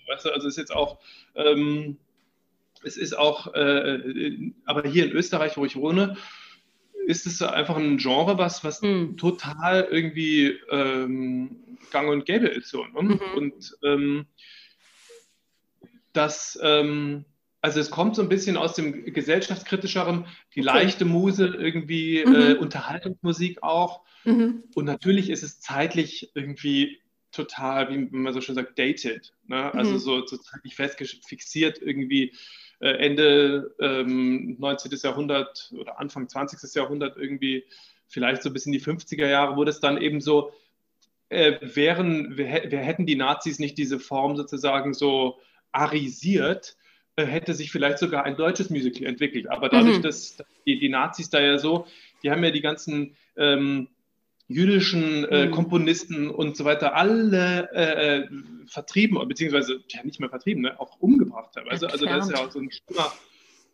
weißt 0.10 0.26
du, 0.26 0.32
also 0.32 0.50
es 0.50 0.56
ist 0.56 0.58
jetzt 0.58 0.76
auch, 0.76 1.00
ähm, 1.36 1.96
es 2.84 2.98
ist 2.98 3.18
auch, 3.18 3.54
äh, 3.54 4.52
aber 4.66 4.86
hier 4.90 5.06
in 5.06 5.12
Österreich, 5.14 5.56
wo 5.56 5.64
ich 5.64 5.78
wohne, 5.78 6.18
ist 7.06 7.26
es 7.26 7.42
einfach 7.42 7.78
ein 7.78 7.98
Genre, 7.98 8.38
was, 8.38 8.64
was 8.64 8.82
mhm. 8.82 9.18
total 9.18 9.88
irgendwie 9.90 10.58
ähm, 10.72 11.78
gang 11.92 12.10
und 12.10 12.26
gäbe 12.26 12.48
ist. 12.48 12.70
So, 12.70 12.86
ne? 12.86 13.02
mhm. 13.02 13.20
Und 13.36 13.78
ähm, 13.84 14.26
das, 16.14 16.58
ähm, 16.62 17.26
also 17.62 17.80
es 17.80 17.92
kommt 17.92 18.16
so 18.16 18.22
ein 18.22 18.30
bisschen 18.30 18.58
aus 18.58 18.74
dem 18.76 19.06
gesellschaftskritischeren, 19.06 20.26
die 20.56 20.62
okay. 20.62 20.70
leichte 20.70 21.06
Muse, 21.06 21.48
irgendwie 21.48 22.24
mhm. 22.26 22.36
äh, 22.36 22.54
Unterhaltungsmusik 22.56 23.64
auch. 23.64 24.02
Mhm. 24.24 24.64
Und 24.74 24.86
natürlich 24.86 25.30
ist 25.30 25.44
es 25.44 25.60
zeitlich 25.60 26.32
irgendwie 26.36 27.00
total, 27.32 27.90
wie 27.90 27.98
man 28.16 28.34
so 28.34 28.42
schön 28.42 28.56
sagt, 28.56 28.80
dated. 28.80 29.34
Ne? 29.48 29.74
Also 29.74 29.92
mhm. 29.92 30.00
so, 30.00 30.26
so 30.26 30.38
zeitlich 30.38 30.76
fest 30.76 30.98
fixiert 31.28 31.82
irgendwie 31.82 32.34
Ende 32.80 33.76
ähm, 33.80 34.56
19. 34.60 34.92
Jahrhundert 35.02 35.72
oder 35.78 36.00
Anfang 36.00 36.28
20. 36.28 36.74
Jahrhundert 36.74 37.18
irgendwie, 37.18 37.64
vielleicht 38.08 38.44
so 38.44 38.52
bis 38.52 38.66
in 38.66 38.72
die 38.72 38.82
50er 38.82 39.28
Jahre, 39.28 39.56
wurde 39.56 39.72
es 39.72 39.80
dann 39.80 40.02
eben 40.02 40.22
so, 40.22 40.52
äh, 41.30 41.58
wären, 41.62 42.38
wir, 42.38 42.48
wir, 42.70 42.80
hätten 42.80 43.06
die 43.06 43.16
Nazis 43.16 43.60
nicht 43.60 43.78
diese 43.78 44.00
Form 44.00 44.36
sozusagen 44.36 44.94
so 44.94 45.40
arisiert, 45.72 46.78
äh, 47.16 47.26
hätte 47.26 47.54
sich 47.54 47.72
vielleicht 47.72 47.98
sogar 47.98 48.24
ein 48.24 48.38
deutsches 48.38 48.70
Musical 48.70 49.08
entwickelt. 49.08 49.50
Aber 49.50 49.70
dadurch, 49.70 49.98
mhm. 49.98 50.04
dass 50.04 50.38
die, 50.66 50.80
die, 50.80 50.90
Nazis 50.90 51.30
da 51.30 51.40
ja 51.40 51.58
so, 51.58 51.88
die 52.24 52.32
haben 52.32 52.44
ja 52.44 52.52
die 52.52 52.62
ganzen 52.62 53.16
ähm, 53.38 53.88
jüdischen 54.48 55.26
äh, 55.26 55.48
mhm. 55.48 55.52
Komponisten 55.52 56.30
und 56.30 56.56
so 56.56 56.66
weiter 56.66 56.96
alle 56.96 57.70
äh, 57.74 58.18
äh, 58.18 58.28
vertrieben, 58.68 59.28
beziehungsweise 59.28 59.84
ja 59.90 60.04
nicht 60.04 60.20
mehr 60.20 60.30
vertrieben, 60.30 60.64
ne, 60.64 60.80
auch 60.80 61.00
umgebracht 61.00 61.52
teilweise. 61.54 61.90
Also 61.90 62.06
da 62.06 62.18
ist 62.18 62.32
ja 62.32 62.46
auch 62.46 62.52
so 62.52 62.60
ein 62.60 62.70
Schimmer 62.72 63.12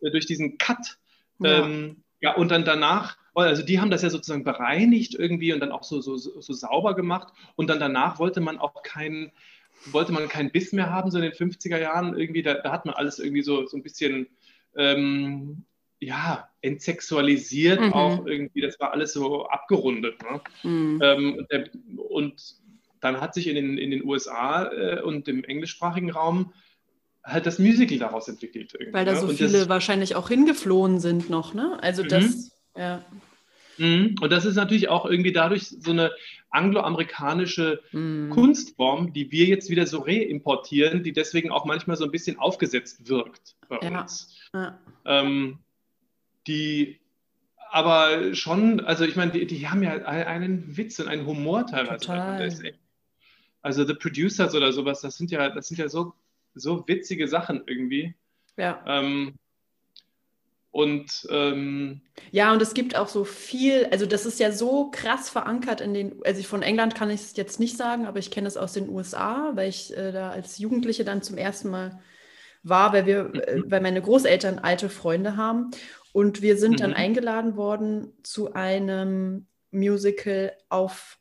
äh, 0.02 0.12
durch 0.12 0.26
diesen 0.26 0.58
Cut. 0.58 0.98
Ja. 1.40 1.66
Ähm, 1.66 2.04
ja, 2.22 2.36
und 2.36 2.50
dann 2.50 2.66
danach, 2.66 3.18
also 3.34 3.64
die 3.64 3.80
haben 3.80 3.90
das 3.90 4.04
ja 4.04 4.10
sozusagen 4.10 4.44
bereinigt 4.44 5.16
irgendwie 5.16 5.54
und 5.54 5.60
dann 5.60 5.72
auch 5.72 5.84
so, 5.84 6.02
so, 6.02 6.18
so 6.18 6.54
sauber 6.54 6.96
gemacht. 6.96 7.34
Und 7.56 7.68
dann 7.70 7.80
danach 7.80 8.20
wollte 8.20 8.42
man 8.42 8.60
auch 8.60 8.84
keinen, 8.84 9.32
wollte 9.88 10.12
man 10.12 10.30
keinen 10.30 10.52
Biss 10.52 10.72
mehr 10.72 10.92
haben, 10.92 11.10
so 11.10 11.18
in 11.18 11.24
den 11.24 11.34
50er 11.34 11.80
Jahren 11.80 12.16
irgendwie. 12.18 12.44
Da, 12.44 12.56
da 12.56 12.72
hat 12.72 12.86
man 12.86 12.94
alles 12.94 13.18
irgendwie 13.18 13.42
so, 13.42 13.66
so 13.66 13.76
ein 13.76 13.82
bisschen 13.84 14.28
ähm, 14.76 15.66
ja, 16.02 16.50
entsexualisiert 16.62 17.80
mhm. 17.80 17.94
auch 17.94 18.26
irgendwie, 18.26 18.62
das 18.62 18.80
war 18.80 18.92
alles 18.92 19.14
so 19.14 19.48
abgerundet. 19.48 20.16
Ne? 20.24 20.42
Mhm. 20.64 21.00
Ähm, 21.02 21.36
und, 21.38 21.52
der, 21.52 21.70
und, 22.10 22.56
dann 23.02 23.20
hat 23.20 23.34
sich 23.34 23.48
in 23.48 23.56
den, 23.56 23.78
in 23.78 23.92
den 23.92 24.04
USA 24.06 24.72
äh, 24.72 25.02
und 25.02 25.28
im 25.28 25.44
englischsprachigen 25.44 26.12
Raum 26.12 26.54
halt 27.24 27.46
das 27.46 27.60
Musical 27.60 27.98
daraus 27.98 28.28
entwickelt. 28.28 28.74
Weil 28.92 29.06
da 29.06 29.14
ne? 29.14 29.20
so 29.20 29.28
und 29.28 29.36
viele 29.36 29.52
das, 29.52 29.70
wahrscheinlich 29.70 30.16
auch 30.16 30.30
hingeflohen 30.30 31.00
sind 31.00 31.30
noch, 31.30 31.54
ne? 31.54 31.78
Also 31.82 32.04
das, 32.04 32.52
mhm. 32.76 32.82
ja. 32.82 33.06
Mhm. 33.78 34.16
Und 34.22 34.32
das 34.32 34.46
ist 34.46 34.56
natürlich 34.56 34.90
auch 34.90 35.06
irgendwie 35.06 35.32
dadurch 35.32 35.68
so 35.68 35.92
eine 35.92 36.12
angloamerikanische 36.50 37.82
mhm. 37.92 38.30
Kunstform, 38.30 39.14
die 39.14 39.32
wir 39.32 39.46
jetzt 39.46 39.70
wieder 39.70 39.88
so 39.88 40.00
reimportieren, 40.00 41.04
die 41.04 41.14
deswegen 41.14 41.52
auch 41.52 41.66
manchmal 41.66 41.98
so 41.98 42.06
ein 42.06 42.12
bisschen 42.12 42.38
aufgesetzt 42.38 43.08
wirkt 43.08 43.56
bei 43.68 43.80
ja. 43.82 44.02
uns. 44.02 44.36
Ja. 44.54 44.80
Ähm, 45.06 45.60
die 46.48 47.00
aber 47.72 48.36
schon, 48.36 48.82
also 48.82 49.06
ich 49.06 49.16
meine, 49.16 49.32
die, 49.32 49.48
die, 49.48 49.70
haben 49.70 49.82
ja 49.82 49.94
einen 50.04 50.76
Witz 50.76 51.00
und 51.00 51.08
einen 51.08 51.26
Humor 51.26 51.66
teilweise. 51.68 52.06
Total. 52.06 52.52
Also 53.62 53.86
The 53.86 53.94
Producers 53.94 54.56
oder 54.56 54.72
sowas, 54.72 55.02
das 55.02 55.18
sind 55.18 55.32
ja, 55.32 55.50
das 55.50 55.68
sind 55.68 55.78
ja 55.78 55.88
so, 55.88 56.14
so 56.56 56.88
witzige 56.88 57.28
Sachen 57.28 57.64
irgendwie. 57.68 58.16
Ja. 58.58 58.84
Ähm, 58.88 59.36
und 60.72 61.28
ähm, 61.30 62.02
ja, 62.32 62.54
und 62.54 62.62
es 62.62 62.74
gibt 62.74 62.96
auch 62.96 63.10
so 63.10 63.26
viel, 63.26 63.88
also 63.92 64.06
das 64.06 64.26
ist 64.26 64.40
ja 64.40 64.54
so 64.54 64.90
krass 64.90 65.30
verankert 65.30 65.82
in 65.82 65.94
den, 65.94 66.16
also 66.24 66.42
von 66.44 66.62
England 66.62 66.96
kann 66.96 67.10
ich 67.10 67.22
es 67.22 67.36
jetzt 67.36 67.60
nicht 67.60 67.76
sagen, 67.76 68.06
aber 68.06 68.20
ich 68.20 68.32
kenne 68.32 68.48
es 68.48 68.56
aus 68.56 68.72
den 68.72 68.88
USA, 68.88 69.52
weil 69.56 69.68
ich 69.68 69.96
äh, 69.96 70.14
da 70.14 70.30
als 70.30 70.60
Jugendliche 70.60 71.04
dann 71.04 71.22
zum 71.22 71.38
ersten 71.38 71.70
Mal 71.70 72.00
war, 72.64 72.94
weil 72.94 73.06
wir, 73.06 73.34
äh, 73.48 73.58
mhm. 73.58 73.66
weil 73.70 73.82
meine 73.82 74.02
Großeltern 74.02 74.60
alte 74.60 74.90
Freunde 74.90 75.36
haben. 75.36 75.72
Und 76.14 76.42
wir 76.42 76.58
sind 76.58 76.74
mhm. 76.74 76.78
dann 76.78 76.94
eingeladen 76.94 77.58
worden 77.58 78.14
zu 78.24 78.54
einem 78.54 79.48
Musical 79.72 80.54
auf, 80.70 81.18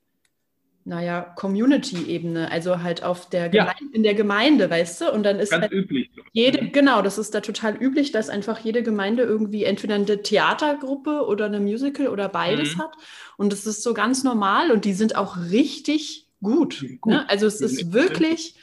naja, 0.90 1.22
Community-Ebene, 1.36 2.50
also 2.50 2.82
halt 2.82 3.04
auf 3.04 3.28
der 3.28 3.54
ja. 3.54 3.72
in 3.92 4.02
der 4.02 4.14
Gemeinde, 4.14 4.68
weißt 4.68 5.02
du? 5.02 5.12
Und 5.12 5.22
dann 5.22 5.38
ist 5.38 5.50
Ganz 5.50 5.62
halt 5.62 5.72
üblich. 5.72 6.10
Jede, 6.32 6.64
mhm. 6.64 6.72
genau, 6.72 7.00
das 7.00 7.16
ist 7.16 7.32
da 7.32 7.40
total 7.40 7.76
üblich, 7.76 8.10
dass 8.10 8.28
einfach 8.28 8.58
jede 8.58 8.82
Gemeinde 8.82 9.22
irgendwie 9.22 9.62
entweder 9.62 9.94
eine 9.94 10.20
Theatergruppe 10.20 11.26
oder 11.26 11.46
eine 11.46 11.60
Musical 11.60 12.08
oder 12.08 12.28
beides 12.28 12.74
mhm. 12.74 12.80
hat. 12.80 12.90
Und 13.36 13.52
das 13.52 13.66
ist 13.66 13.84
so 13.84 13.94
ganz 13.94 14.24
normal 14.24 14.72
und 14.72 14.84
die 14.84 14.92
sind 14.92 15.14
auch 15.14 15.36
richtig 15.36 16.26
gut. 16.42 16.84
gut. 17.00 17.12
Ne? 17.12 17.30
Also 17.30 17.46
es 17.46 17.60
ist 17.60 17.92
wirklich, 17.92 18.56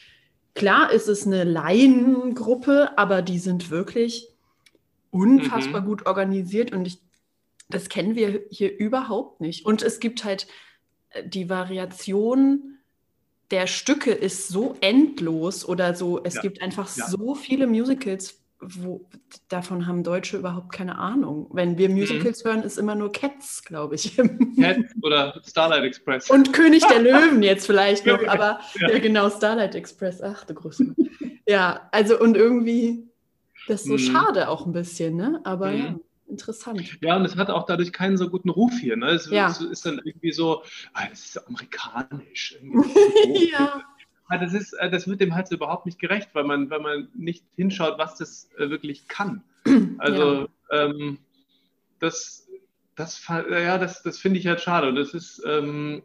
klar 0.53 0.91
ist 0.91 1.07
es 1.07 1.25
eine 1.25 1.45
Laiengruppe, 1.45 2.97
aber 2.97 3.21
die 3.21 3.39
sind 3.39 3.71
wirklich 3.71 4.27
unfassbar 5.11 5.79
mhm. 5.79 5.85
gut 5.85 6.05
organisiert 6.05 6.73
und 6.73 6.87
ich, 6.87 6.99
das 7.69 7.87
kennen 7.87 8.15
wir 8.15 8.41
hier 8.49 8.77
überhaupt 8.77 9.39
nicht. 9.39 9.65
Und 9.65 9.81
es 9.81 10.01
gibt 10.01 10.25
halt 10.25 10.47
die 11.25 11.49
Variation 11.49 12.77
der 13.51 13.67
Stücke 13.67 14.11
ist 14.11 14.49
so 14.49 14.75
endlos 14.81 15.67
oder 15.67 15.95
so, 15.95 16.21
es 16.23 16.35
ja. 16.35 16.41
gibt 16.41 16.61
einfach 16.61 16.93
ja. 16.95 17.07
so 17.07 17.33
viele 17.33 17.65
Musicals, 17.67 18.41
wo 18.59 19.07
davon 19.47 19.87
haben 19.87 20.03
Deutsche 20.03 20.37
überhaupt 20.37 20.73
keine 20.73 20.97
Ahnung. 20.97 21.47
Wenn 21.53 21.77
wir 21.77 21.89
mhm. 21.89 21.95
Musicals 21.95 22.43
mhm. 22.43 22.49
hören, 22.49 22.63
ist 22.63 22.77
immer 22.77 22.95
nur 22.95 23.11
Cats, 23.11 23.63
glaube 23.63 23.95
ich. 23.95 24.17
Cats 24.59 24.93
oder 25.01 25.41
Starlight 25.47 25.83
Express. 25.83 26.29
Und 26.29 26.51
König 26.51 26.83
der 26.87 26.99
Löwen 27.01 27.41
jetzt 27.43 27.67
vielleicht 27.67 28.05
noch, 28.05 28.25
aber 28.27 28.59
ja. 28.79 28.89
ja 28.89 28.99
genau, 28.99 29.29
Starlight 29.29 29.75
Express, 29.75 30.21
ach 30.21 30.43
du 30.43 30.53
Grüße. 30.53 30.95
ja, 31.47 31.87
also 31.91 32.19
und 32.19 32.35
irgendwie 32.35 33.07
das 33.67 33.81
ist 33.81 33.87
so 33.87 33.93
mhm. 33.93 33.99
schade 33.99 34.49
auch 34.49 34.65
ein 34.65 34.71
bisschen, 34.71 35.17
ne? 35.17 35.41
Aber 35.43 35.71
mhm. 35.71 35.77
ja, 35.77 35.95
interessant. 36.27 36.97
Ja, 37.01 37.17
und 37.17 37.25
es 37.25 37.35
hat 37.35 37.49
auch 37.49 37.65
dadurch 37.65 37.91
keinen 37.93 38.17
so 38.17 38.29
guten 38.29 38.49
Ruf 38.49 38.73
hier. 38.79 38.97
Ne? 38.97 39.07
Es, 39.07 39.29
ja. 39.29 39.49
es 39.49 39.61
ist 39.61 39.85
dann 39.85 40.01
irgendwie 40.03 40.31
so, 40.31 40.63
ah, 40.93 41.03
es 41.11 41.25
ist 41.25 41.47
amerikanisch. 41.47 42.57
ja. 43.51 43.83
ja. 44.29 44.37
Das, 44.37 44.53
ist, 44.53 44.73
äh, 44.73 44.89
das 44.89 45.07
wird 45.07 45.21
dem 45.21 45.35
halt 45.35 45.47
so 45.47 45.55
überhaupt 45.55 45.85
nicht 45.85 45.99
gerecht, 45.99 46.29
weil 46.33 46.43
man, 46.43 46.69
weil 46.69 46.81
man 46.81 47.09
nicht 47.15 47.45
hinschaut, 47.55 47.97
was 47.97 48.17
das 48.17 48.49
äh, 48.57 48.69
wirklich 48.69 49.07
kann. 49.07 49.43
Also 49.99 50.47
ja. 50.71 50.85
ähm, 50.85 51.19
das, 51.99 52.47
das, 52.95 53.21
ja, 53.27 53.77
das, 53.77 54.03
das 54.03 54.17
finde 54.17 54.39
ich 54.39 54.47
halt 54.47 54.61
schade. 54.61 54.89
Und 54.89 54.95
das 54.95 55.13
ist, 55.13 55.41
ähm, 55.45 56.03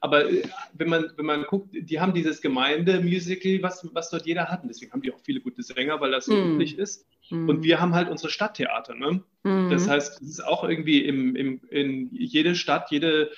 aber 0.00 0.30
äh, 0.30 0.42
wenn 0.74 0.88
man, 0.88 1.10
wenn 1.16 1.26
man 1.26 1.44
guckt, 1.44 1.68
die 1.72 2.00
haben 2.00 2.14
dieses 2.14 2.40
Gemeindemusical, 2.40 3.62
was, 3.62 3.88
was 3.92 4.10
dort 4.10 4.26
jeder 4.26 4.48
hat. 4.48 4.62
Und 4.62 4.68
deswegen 4.68 4.92
haben 4.92 5.02
die 5.02 5.12
auch 5.12 5.20
viele 5.20 5.40
gute 5.40 5.62
Sänger, 5.62 6.00
weil 6.00 6.10
das 6.10 6.26
so 6.26 6.34
mm. 6.34 6.54
üblich 6.54 6.78
ist. 6.78 7.06
Mm. 7.30 7.48
Und 7.48 7.62
wir 7.62 7.80
haben 7.80 7.94
halt 7.94 8.08
unsere 8.08 8.30
Stadttheater. 8.30 8.94
Ne? 8.94 9.22
Mm. 9.42 9.70
Das 9.70 9.88
heißt, 9.88 10.22
es 10.22 10.28
ist 10.28 10.44
auch 10.44 10.64
irgendwie 10.64 11.04
im, 11.04 11.36
im, 11.36 11.60
in 11.70 12.08
jede 12.12 12.54
Stadt, 12.54 12.90
jede, 12.90 13.30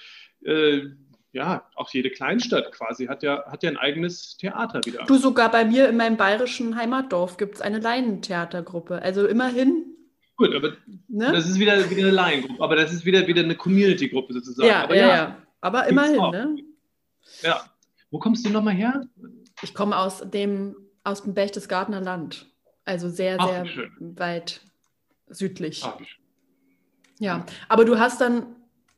äh, 0.45 0.83
ja, 1.33 1.69
auch 1.75 1.91
jede 1.91 2.11
Kleinstadt 2.11 2.73
quasi 2.73 3.07
hat 3.07 3.23
ja, 3.23 3.45
hat 3.47 3.63
ja 3.63 3.71
ein 3.71 3.77
eigenes 3.77 4.37
Theater 4.37 4.81
wieder. 4.85 5.05
Du, 5.05 5.17
sogar 5.17 5.51
bei 5.51 5.65
mir 5.65 5.89
in 5.89 5.97
meinem 5.97 6.17
bayerischen 6.17 6.77
Heimatdorf 6.77 7.37
gibt 7.37 7.57
es 7.57 7.61
eine 7.61 7.79
Laientheatergruppe. 7.79 9.03
Also 9.03 9.27
immerhin 9.27 9.85
Gut, 10.39 10.55
aber 10.55 10.75
ne? 11.09 11.33
das 11.33 11.49
ist 11.49 11.59
wieder, 11.59 11.91
wieder 11.91 12.03
eine 12.03 12.11
Laiengruppe, 12.13 12.63
aber 12.63 12.77
das 12.77 12.93
ist 12.93 13.05
wieder, 13.05 13.27
wieder 13.27 13.43
eine 13.43 13.57
Community-Gruppe 13.57 14.35
sozusagen. 14.35 14.69
Ja, 14.69 14.85
aber 14.85 14.97
ja, 14.97 15.09
ja. 15.09 15.37
Aber 15.61 15.89
immerhin, 15.89 16.17
ne? 16.31 16.57
Ja. 17.43 17.65
Wo 18.13 18.21
kommst 18.21 18.47
du 18.47 18.51
nochmal 18.51 18.75
her? 18.75 19.03
Ich 19.63 19.75
komme 19.75 19.97
aus 19.97 20.23
dem, 20.25 20.77
aus 21.03 21.25
dem 21.25 21.35
Berchtesgadener 21.35 22.01
Land. 22.01 22.47
Also 22.89 23.11
sehr, 23.11 23.37
Ach, 23.39 23.47
sehr 23.47 23.67
schön. 23.67 23.91
weit 24.17 24.63
südlich. 25.27 25.83
Ach, 25.85 25.99
ja, 27.19 27.45
aber 27.69 27.85
du 27.85 27.99
hast 27.99 28.23
dann, 28.23 28.47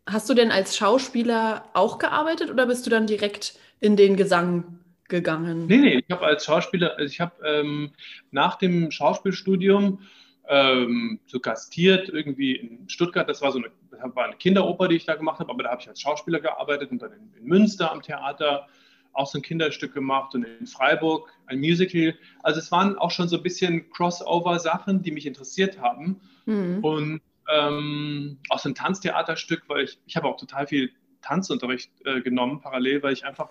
hast 0.06 0.30
du 0.30 0.34
denn 0.34 0.52
als 0.52 0.76
Schauspieler 0.76 1.64
auch 1.74 1.98
gearbeitet 1.98 2.50
oder 2.50 2.66
bist 2.66 2.86
du 2.86 2.90
dann 2.90 3.08
direkt 3.08 3.58
in 3.80 3.96
den 3.96 4.16
Gesang 4.16 4.78
gegangen? 5.08 5.66
Nee, 5.66 5.78
nee, 5.78 6.04
ich 6.06 6.10
habe 6.12 6.24
als 6.24 6.44
Schauspieler, 6.44 6.98
also 6.98 7.10
ich 7.10 7.20
habe 7.20 7.44
ähm, 7.44 7.90
nach 8.30 8.54
dem 8.56 8.92
Schauspielstudium 8.92 9.98
ähm, 10.46 11.18
so 11.26 11.40
gastiert 11.40 12.10
irgendwie 12.10 12.54
in 12.54 12.88
Stuttgart. 12.88 13.28
Das 13.28 13.42
war 13.42 13.50
so 13.50 13.58
eine, 13.58 13.70
das 13.90 14.14
war 14.14 14.26
eine 14.26 14.36
Kinderoper, 14.36 14.86
die 14.86 14.96
ich 14.96 15.04
da 15.04 15.16
gemacht 15.16 15.40
habe, 15.40 15.50
aber 15.50 15.64
da 15.64 15.70
habe 15.70 15.82
ich 15.82 15.88
als 15.88 16.00
Schauspieler 16.00 16.38
gearbeitet 16.38 16.92
und 16.92 17.02
dann 17.02 17.10
in, 17.10 17.32
in, 17.36 17.44
Münster 17.44 17.90
am 17.90 18.02
Theater 18.02 18.68
auch 19.12 19.26
so 19.26 19.38
ein 19.38 19.42
Kinderstück 19.42 19.94
gemacht 19.94 20.34
und 20.34 20.44
in 20.44 20.66
Freiburg 20.66 21.32
ein 21.46 21.58
Musical. 21.58 22.14
Also 22.42 22.60
es 22.60 22.70
waren 22.70 22.96
auch 22.96 23.10
schon 23.10 23.28
so 23.28 23.36
ein 23.36 23.42
bisschen 23.42 23.90
Crossover-Sachen, 23.90 25.02
die 25.02 25.10
mich 25.10 25.26
interessiert 25.26 25.80
haben. 25.80 26.20
Mhm. 26.46 26.84
Und 26.84 27.20
ähm, 27.52 28.38
auch 28.48 28.58
so 28.58 28.68
ein 28.68 28.74
Tanztheaterstück, 28.74 29.64
weil 29.68 29.84
ich, 29.84 29.98
ich 30.06 30.16
habe 30.16 30.28
auch 30.28 30.36
total 30.36 30.66
viel 30.66 30.92
Tanzunterricht 31.22 31.90
äh, 32.04 32.20
genommen 32.20 32.60
parallel, 32.60 33.02
weil 33.02 33.12
ich 33.12 33.24
einfach, 33.24 33.50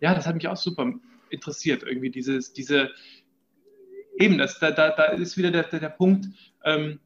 ja, 0.00 0.14
das 0.14 0.26
hat 0.26 0.34
mich 0.34 0.48
auch 0.48 0.56
super 0.56 0.92
interessiert, 1.30 1.82
irgendwie 1.82 2.10
dieses, 2.10 2.52
diese, 2.52 2.90
eben, 4.18 4.38
das, 4.38 4.58
da, 4.58 4.70
da, 4.70 4.90
da 4.90 5.04
ist 5.06 5.36
wieder 5.36 5.50
der, 5.50 5.64
der, 5.64 5.80
der 5.80 5.88
Punkt, 5.88 6.26
ähm, 6.64 7.00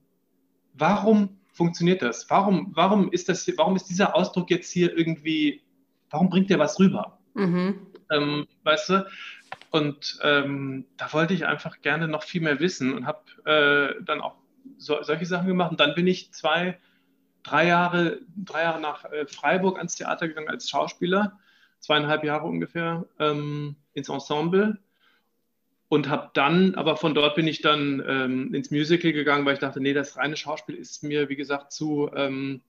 warum 0.73 1.41
funktioniert 1.53 2.03
das? 2.03 2.29
Warum, 2.29 2.73
warum, 2.75 3.13
ist 3.13 3.29
das 3.29 3.51
warum 3.57 3.77
ist 3.77 3.85
dieser 3.85 4.17
Ausdruck 4.17 4.51
jetzt 4.51 4.71
hier 4.71 4.97
irgendwie, 4.97 5.63
warum 6.11 6.29
bringt 6.29 6.51
der 6.51 6.59
was 6.59 6.79
rüber? 6.81 7.19
Mhm. 7.35 7.87
Ähm, 8.11 8.47
weißt 8.63 8.89
du? 8.91 9.07
Und 9.71 10.19
ähm, 10.23 10.87
da 10.97 11.13
wollte 11.13 11.35
ich 11.35 11.47
einfach 11.47 11.83
gerne 11.83 12.09
noch 12.09 12.23
viel 12.23 12.41
mehr 12.41 12.61
wissen 12.61 12.95
und 12.95 13.07
habe 13.07 13.21
äh, 13.45 14.03
dann 14.05 14.21
auch 14.21 14.37
so, 14.79 15.03
solche 15.03 15.27
Sachen 15.27 15.49
gemacht. 15.49 15.71
Und 15.71 15.81
dann 15.81 15.95
bin 15.95 16.07
ich 16.07 16.33
zwei, 16.33 16.79
drei 17.43 17.67
Jahre, 17.67 18.21
drei 18.37 18.63
Jahre 18.63 18.81
nach 18.81 19.05
äh, 19.07 19.27
Freiburg 19.27 19.79
ans 19.79 19.97
Theater 19.97 20.29
gegangen 20.29 20.49
als 20.49 20.71
Schauspieler, 20.71 21.39
zweieinhalb 21.81 22.25
Jahre 22.25 22.47
ungefähr 22.47 23.05
ähm, 23.19 23.77
ins 23.95 24.09
Ensemble 24.09 24.79
und 25.89 26.09
habe 26.09 26.31
dann, 26.35 26.75
aber 26.75 26.97
von 26.97 27.15
dort 27.15 27.37
bin 27.37 27.47
ich 27.47 27.61
dann 27.61 28.03
ähm, 28.07 28.55
ins 28.55 28.71
Musical 28.71 29.13
gegangen, 29.13 29.45
weil 29.45 29.55
ich 29.55 29.61
dachte, 29.61 29.81
nee, 29.81 29.93
das 29.93 30.17
reine 30.17 30.37
Schauspiel 30.37 30.75
ist 30.75 31.03
mir, 31.03 31.29
wie 31.29 31.37
gesagt, 31.37 31.73
zu, 31.73 32.11
ähm, 32.15 32.63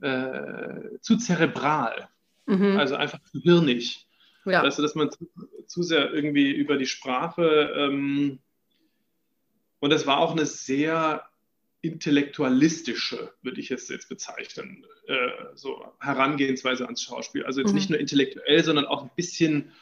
äh, 0.00 0.98
zu 1.00 1.16
zerebral. 1.16 2.08
Mhm. 2.46 2.76
Also 2.76 2.96
einfach 2.96 3.22
zu 3.24 3.40
hirnig. 3.40 4.06
Ja. 4.44 4.62
Also, 4.62 4.82
dass 4.82 4.94
man 4.94 5.10
zu, 5.10 5.30
zu, 5.66 5.82
sehr 5.82 6.12
irgendwie 6.12 6.50
über 6.50 6.76
die 6.76 6.86
Sprache 6.86 7.72
ähm, 7.76 8.40
Und 9.78 9.90
das 9.90 10.06
war 10.06 10.18
auch 10.18 10.32
eine 10.32 10.46
sehr 10.46 11.24
intellektualistische, 11.80 13.32
würde 13.42 13.60
ich 13.60 13.70
es 13.70 13.88
jetzt 13.88 14.08
bezeichnen, 14.08 14.86
äh, 15.06 15.28
so 15.54 15.84
Herangehensweise 16.00 16.84
ans 16.84 17.02
Schauspiel. 17.02 17.44
Also 17.44 17.60
jetzt 17.60 17.70
mhm. 17.70 17.74
nicht 17.74 17.90
nur 17.90 17.98
intellektuell, 17.98 18.62
sondern 18.62 18.86
auch 18.86 19.02
ein 19.02 19.10
bisschen 19.16 19.72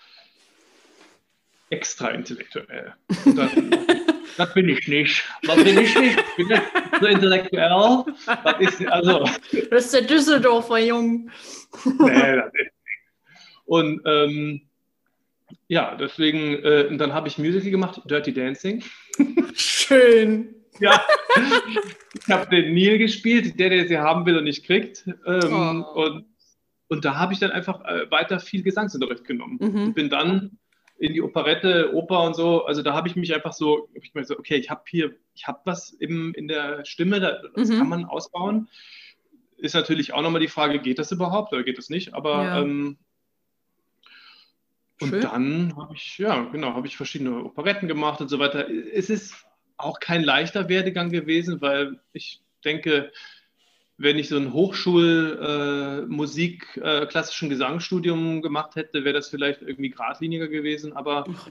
extra 1.69 2.09
intellektuell. 2.09 2.95
Dann, 3.25 3.71
das 4.41 4.55
bin 4.55 4.69
ich 4.71 4.89
nicht. 4.89 5.23
Das 5.43 5.57
bin 5.57 5.79
ich 5.79 5.95
nicht. 5.95 6.19
Ich 6.19 6.37
bin 6.37 6.49
nicht 6.49 6.63
so 6.99 7.07
intellektuell. 7.07 8.05
Das 8.27 8.61
ist, 8.61 8.87
also, 8.87 9.29
das 9.71 9.85
ist 9.85 9.95
der 9.95 10.03
Düsseldorfer 10.03 10.79
Jung. 10.79 11.31
nee, 11.85 12.37
das 12.37 12.53
ist 12.55 12.73
Und 13.67 14.01
ähm, 14.07 14.63
ja, 15.69 15.95
deswegen, 15.95 16.55
äh, 16.65 16.97
dann 16.97 17.13
habe 17.13 17.29
ich 17.29 17.37
Musical 17.37 17.71
gemacht, 17.71 18.01
Dirty 18.07 18.33
Dancing. 18.33 18.83
Schön. 19.55 20.55
ja, 20.81 21.05
ich 22.15 22.31
habe 22.31 22.49
den 22.49 22.73
Neil 22.73 22.97
gespielt, 22.97 23.61
der, 23.61 23.69
der 23.69 23.87
sie 23.89 23.99
haben 23.99 24.25
will 24.25 24.39
und 24.39 24.45
nicht 24.45 24.65
kriegt. 24.65 25.05
Ähm, 25.27 25.85
oh. 25.95 26.03
und, 26.03 26.25
und 26.89 27.05
da 27.05 27.17
habe 27.17 27.35
ich 27.35 27.41
dann 27.41 27.51
einfach 27.51 27.85
äh, 27.85 28.11
weiter 28.11 28.41
viel 28.41 28.63
Gesangsunterricht 28.63 29.25
genommen. 29.25 29.59
Mhm. 29.61 29.83
Und 29.83 29.95
bin 29.95 30.09
dann 30.09 30.59
in 31.01 31.15
die 31.15 31.23
Operette, 31.23 31.95
Oper 31.95 32.23
und 32.23 32.37
so. 32.37 32.67
Also 32.67 32.83
da 32.83 32.93
habe 32.93 33.09
ich 33.09 33.17
mich 33.17 33.35
einfach 33.35 33.55
so, 33.55 33.89
ich 33.95 34.13
mir 34.13 34.25
so, 34.25 34.39
okay, 34.39 34.57
ich 34.57 34.69
habe 34.69 34.83
hier, 34.87 35.17
ich 35.35 35.47
habe 35.47 35.61
was 35.65 35.91
im, 35.91 36.35
in 36.35 36.47
der 36.47 36.85
Stimme, 36.85 37.21
das 37.21 37.71
mhm. 37.71 37.79
kann 37.79 37.89
man 37.89 38.05
ausbauen. 38.05 38.69
Ist 39.57 39.75
natürlich 39.75 40.13
auch 40.13 40.21
nochmal 40.21 40.43
die 40.43 40.49
Frage, 40.49 40.79
geht 40.79 40.99
das 40.99 41.11
überhaupt 41.11 41.55
oder 41.55 41.63
geht 41.63 41.79
das 41.79 41.89
nicht? 41.89 42.13
Aber 42.13 42.45
ja. 42.45 42.61
ähm, 42.61 42.99
und 45.01 45.25
dann 45.25 45.75
habe 45.79 45.95
ich, 45.95 46.19
ja, 46.19 46.43
genau, 46.53 46.75
habe 46.75 46.87
ich 46.87 46.99
verschiedene 46.99 47.45
Operetten 47.45 47.89
gemacht 47.89 48.21
und 48.21 48.29
so 48.29 48.39
weiter. 48.39 48.69
Es 48.69 49.09
ist 49.09 49.47
auch 49.79 50.01
kein 50.01 50.23
leichter 50.23 50.69
Werdegang 50.69 51.09
gewesen, 51.09 51.63
weil 51.63 51.99
ich 52.13 52.43
denke, 52.63 53.11
wenn 54.01 54.19
ich 54.19 54.29
so 54.31 54.39
ein 54.39 54.55
Hochschulmusik, 54.55 56.79
äh, 56.79 57.03
äh, 57.03 57.07
klassischen 57.07 57.51
Gesangsstudium 57.51 58.41
gemacht 58.41 58.75
hätte, 58.75 59.05
wäre 59.05 59.13
das 59.13 59.29
vielleicht 59.29 59.61
irgendwie 59.61 59.91
geradliniger 59.91 60.49
gewesen. 60.49 60.95
Aber 60.95 61.27
Ach, 61.29 61.51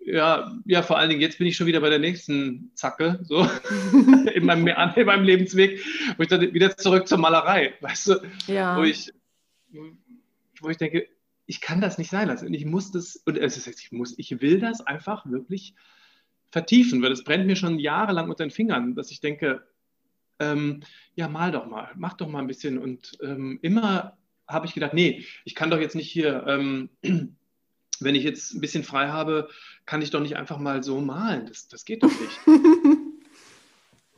ja. 0.00 0.12
ja. 0.12 0.52
ja, 0.66 0.82
vor 0.82 0.98
allen 0.98 1.08
Dingen 1.08 1.22
jetzt 1.22 1.38
bin 1.38 1.46
ich 1.46 1.56
schon 1.56 1.66
wieder 1.66 1.80
bei 1.80 1.88
der 1.88 1.98
nächsten 1.98 2.70
Zacke, 2.74 3.20
so 3.22 3.48
in, 4.34 4.44
meinem, 4.44 4.66
in 4.66 5.06
meinem 5.06 5.24
Lebensweg, 5.24 5.82
wo 6.18 6.22
ich 6.22 6.28
dann 6.28 6.52
wieder 6.52 6.76
zurück 6.76 7.08
zur 7.08 7.16
Malerei, 7.16 7.72
weißt 7.80 8.08
du, 8.08 8.16
ja. 8.46 8.76
wo 8.76 8.82
ich, 8.82 9.10
wo 10.60 10.68
ich 10.68 10.76
denke, 10.76 11.08
ich 11.46 11.62
kann 11.62 11.80
das 11.80 11.96
nicht 11.96 12.10
sein 12.10 12.28
lassen. 12.28 12.48
Und 12.48 12.54
ich 12.54 12.66
muss 12.66 12.92
das, 12.92 13.16
und 13.24 13.38
es 13.38 13.56
ist, 13.56 13.80
ich 13.80 13.92
muss, 13.92 14.12
ich 14.18 14.42
will 14.42 14.60
das 14.60 14.82
einfach 14.82 15.24
wirklich 15.24 15.72
vertiefen, 16.50 17.00
weil 17.00 17.12
es 17.12 17.24
brennt 17.24 17.46
mir 17.46 17.56
schon 17.56 17.78
jahrelang 17.78 18.28
unter 18.28 18.44
den 18.44 18.50
Fingern, 18.50 18.94
dass 18.94 19.10
ich 19.10 19.20
denke, 19.20 19.62
ähm, 20.40 20.82
ja, 21.14 21.28
mal 21.28 21.52
doch 21.52 21.66
mal, 21.66 21.90
mach 21.96 22.14
doch 22.14 22.28
mal 22.28 22.40
ein 22.40 22.46
bisschen. 22.46 22.78
Und 22.78 23.18
ähm, 23.22 23.58
immer 23.62 24.16
habe 24.48 24.66
ich 24.66 24.74
gedacht, 24.74 24.94
nee, 24.94 25.24
ich 25.44 25.54
kann 25.54 25.70
doch 25.70 25.78
jetzt 25.78 25.94
nicht 25.94 26.10
hier, 26.10 26.44
ähm, 26.48 26.90
wenn 28.00 28.14
ich 28.14 28.24
jetzt 28.24 28.54
ein 28.54 28.60
bisschen 28.60 28.82
frei 28.82 29.08
habe, 29.08 29.48
kann 29.86 30.02
ich 30.02 30.10
doch 30.10 30.20
nicht 30.20 30.36
einfach 30.36 30.58
mal 30.58 30.82
so 30.82 31.00
malen. 31.00 31.46
Das, 31.46 31.68
das 31.68 31.84
geht 31.84 32.02
doch 32.02 32.10
nicht. 32.10 32.40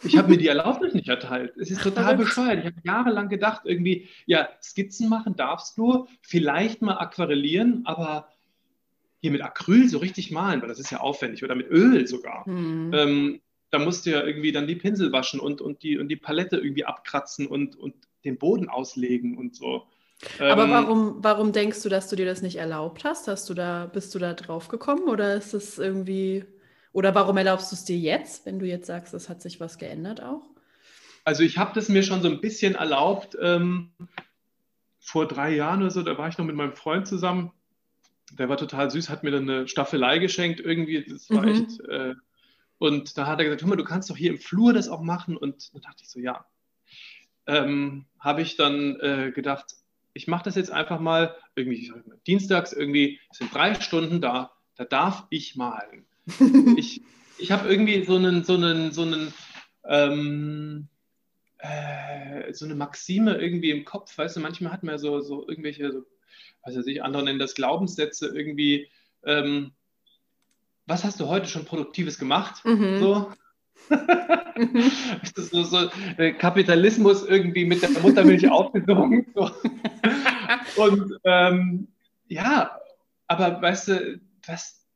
Ich 0.05 0.17
habe 0.17 0.29
mir 0.29 0.39
die 0.39 0.49
Erlaubnis 0.49 0.95
nicht 0.95 1.09
erteilt. 1.09 1.57
Es 1.57 1.71
ist 1.71 1.83
total 1.83 2.17
bescheuert. 2.17 2.59
Ich 2.59 2.67
habe 2.67 2.77
jahrelang 2.83 3.29
gedacht, 3.29 3.63
irgendwie, 3.65 4.09
ja, 4.27 4.49
Skizzen 4.61 5.09
machen 5.09 5.37
darfst 5.37 5.79
du, 5.79 6.09
vielleicht 6.23 6.83
mal 6.83 6.99
aquarellieren, 6.99 7.83
aber 7.85 8.29
hier 9.21 9.31
mit 9.31 9.43
Acryl 9.43 9.89
so 9.89 9.99
richtig 9.99 10.33
malen, 10.33 10.61
weil 10.61 10.69
das 10.69 10.81
ist 10.81 10.91
ja 10.91 10.99
aufwendig, 10.99 11.45
oder 11.45 11.55
mit 11.55 11.71
Öl 11.71 12.07
sogar. 12.09 12.49
Mhm. 12.49 12.91
Ähm, 12.93 13.41
da 13.73 13.79
musst 13.79 14.07
du 14.07 14.11
ja 14.11 14.23
irgendwie 14.23 14.53
dann 14.53 14.67
die 14.67 14.77
Pinsel 14.77 15.13
waschen 15.13 15.41
und, 15.41 15.61
und, 15.61 15.83
die, 15.83 15.99
und 15.99 16.09
die 16.09 16.17
Palette 16.17 16.59
irgendwie 16.59 16.85
abkratzen 16.85 17.47
und, 17.47 17.75
und 17.75 17.95
den 18.25 18.39
Boden 18.39 18.69
auslegen 18.69 19.37
und 19.37 19.57
so. 19.57 19.87
Aber 20.39 20.65
ähm, 20.65 20.71
warum, 20.71 21.17
warum 21.19 21.53
denkst 21.53 21.83
du, 21.83 21.89
dass 21.89 22.09
du 22.09 22.15
dir 22.15 22.27
das 22.27 22.43
nicht 22.43 22.57
erlaubt 22.57 23.03
hast? 23.05 23.27
Hast 23.27 23.49
du 23.51 23.55
da, 23.55 23.87
bist 23.87 24.15
du 24.15 24.19
da 24.19 24.35
drauf 24.35 24.69
gekommen 24.69 25.09
oder 25.09 25.35
ist 25.35 25.55
es 25.55 25.79
irgendwie, 25.79 26.45
oder 26.93 27.15
warum 27.15 27.37
erlaubst 27.39 27.73
du 27.73 27.75
es 27.75 27.85
dir 27.85 27.99
jetzt, 27.99 28.47
wenn 28.47 28.59
du 28.59 28.67
jetzt 28.67 28.87
sagst, 28.87 29.15
es 29.15 29.29
hat 29.29 29.43
sich 29.43 29.59
was 29.59 29.79
geändert 29.79 30.23
auch? 30.23 30.43
Also 31.25 31.43
ich 31.43 31.57
habe 31.57 31.73
das 31.75 31.89
mir 31.89 32.03
schon 32.03 32.21
so 32.21 32.29
ein 32.29 32.41
bisschen 32.41 32.75
erlaubt, 32.75 33.37
ähm, 33.41 33.91
vor 35.01 35.27
drei 35.27 35.55
Jahren 35.57 35.81
oder 35.81 35.91
so, 35.91 36.03
da 36.03 36.17
war 36.19 36.29
ich 36.29 36.39
noch 36.39 36.45
mit 36.45 36.57
meinem 36.57 36.73
Freund 36.75 37.09
zusammen 37.09 37.53
der 38.39 38.49
war 38.49 38.57
total 38.57 38.91
süß, 38.91 39.11
hat 39.11 39.25
mir 39.25 39.31
dann 39.31 39.49
eine 39.49 39.69
Staffelei 39.69 40.19
geschenkt 40.19 40.61
irgendwie. 40.61 41.05
Das 41.05 41.29
war 41.31 41.43
mhm. 41.43 41.49
echt. 41.49 41.81
Äh, 41.81 42.15
und 42.83 43.17
da 43.17 43.29
hat 43.29 43.39
er 43.39 43.45
gesagt: 43.45 43.63
Hör 43.63 43.69
mal, 43.69 43.77
du 43.77 43.85
kannst 43.85 44.11
doch 44.11 44.17
hier 44.17 44.31
im 44.31 44.39
Flur 44.39 44.73
das 44.73 44.89
auch 44.89 45.03
machen. 45.03 45.37
Und 45.37 45.73
da 45.73 45.79
dachte 45.79 46.03
ich 46.03 46.11
so: 46.11 46.19
Ja. 46.19 46.45
Ähm, 47.47 48.07
Habe 48.19 48.43
ich 48.43 48.57
dann 48.57 48.99
äh, 48.99 49.31
gedacht, 49.33 49.77
ich 50.15 50.27
mache 50.27 50.45
das 50.45 50.57
jetzt 50.57 50.73
einfach 50.73 50.99
mal 50.99 51.37
irgendwie 51.55 51.93
dienstags 52.27 52.73
irgendwie, 52.73 53.21
es 53.31 53.39
sind 53.39 53.55
drei 53.55 53.75
Stunden 53.75 54.21
da, 54.21 54.51
da 54.75 54.85
darf 54.85 55.27
ich 55.31 55.55
malen. 55.55 56.07
ich 56.77 57.03
ich 57.39 57.53
habe 57.53 57.69
irgendwie 57.69 58.05
so 58.05 58.17
einen, 58.17 58.43
so 58.45 58.55
einen, 58.55 58.93
so 58.93 59.03
einen, 59.03 59.33
ähm, 59.85 60.89
äh, 61.59 62.53
so 62.53 62.65
eine 62.65 62.75
Maxime 62.75 63.37
irgendwie 63.37 63.71
im 63.71 63.85
Kopf, 63.85 64.17
weißt 64.19 64.37
du, 64.37 64.41
manchmal 64.41 64.73
hat 64.73 64.83
man 64.83 64.95
ja 64.95 64.99
so, 64.99 65.21
so 65.21 65.49
irgendwelche 65.49 65.93
so 65.93 66.05
was 66.65 66.77
weiß 66.77 66.87
ich, 66.87 67.03
andere 67.03 67.25
nennen 67.25 67.39
das 67.39 67.55
Glaubenssätze 67.55 68.29
irgendwie. 68.29 68.89
Ähm, 69.25 69.73
was 70.87 71.05
hast 71.05 71.21
du 71.21 71.29
heute 71.29 71.47
schon 71.47 71.65
Produktives 71.65 72.19
gemacht? 72.19 72.65
Mhm. 72.65 72.99
So. 72.99 73.33
mhm. 74.57 74.91
so, 75.35 75.63
so 75.63 75.91
äh, 76.19 76.33
Kapitalismus 76.33 77.25
irgendwie 77.25 77.65
mit 77.65 77.83
der 77.83 77.91
Muttermilch 77.91 78.49
aufgesogen. 78.51 79.27
So. 80.77 80.83
Und 80.83 81.19
ähm, 81.25 81.89
ja, 82.29 82.79
aber 83.27 83.63
weißt 83.63 83.89
du, 83.89 84.21
das, 84.47 84.87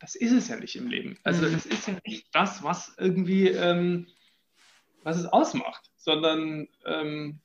das 0.00 0.14
ist 0.14 0.32
es 0.32 0.48
ja 0.48 0.56
nicht 0.56 0.76
im 0.76 0.88
Leben. 0.88 1.18
Also 1.24 1.46
mhm. 1.46 1.52
das 1.52 1.66
ist 1.66 1.88
ja 1.88 1.94
nicht 2.04 2.26
das, 2.32 2.62
was 2.62 2.94
irgendwie, 2.98 3.48
ähm, 3.48 4.06
was 5.02 5.16
es 5.16 5.26
ausmacht, 5.26 5.90
sondern 5.96 6.68
ähm, 6.84 7.40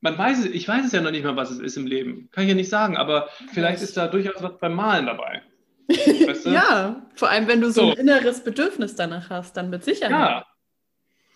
man 0.00 0.16
weiß 0.16 0.40
es, 0.40 0.46
ich 0.46 0.68
weiß 0.68 0.84
es 0.84 0.92
ja 0.92 1.00
noch 1.00 1.10
nicht 1.10 1.24
mal, 1.24 1.36
was 1.36 1.50
es 1.50 1.58
ist 1.58 1.76
im 1.76 1.86
Leben. 1.86 2.28
Kann 2.32 2.44
ich 2.44 2.50
ja 2.50 2.54
nicht 2.54 2.70
sagen, 2.70 2.96
aber 2.96 3.28
vielleicht 3.52 3.82
ist 3.82 3.96
da 3.96 4.08
durchaus 4.08 4.42
was 4.42 4.58
beim 4.58 4.74
Malen 4.74 5.06
dabei. 5.06 5.42
Weißt 5.88 6.46
du? 6.46 6.50
ja, 6.50 7.06
vor 7.14 7.28
allem 7.28 7.48
wenn 7.48 7.60
du 7.60 7.70
so, 7.70 7.82
so, 7.82 7.90
ein 7.92 7.98
inneres 7.98 8.44
Bedürfnis 8.44 8.94
danach 8.94 9.30
hast, 9.30 9.56
dann 9.56 9.70
mit 9.70 9.84
Sicherheit. 9.84 10.10
Ja, 10.10 10.46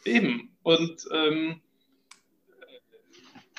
eben. 0.05 0.57
Und 0.63 1.07
ähm, 1.13 1.61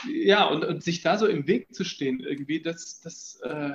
ja, 0.08 0.46
und, 0.46 0.64
und, 0.64 0.84
sich 0.84 1.02
da 1.02 1.18
so 1.18 1.28
im 1.28 1.48
Weg 1.48 1.74
zu 1.74 1.84
stehen, 1.84 2.20
irgendwie, 2.20 2.62
das, 2.62 3.02
das 3.02 3.40
äh, 3.44 3.74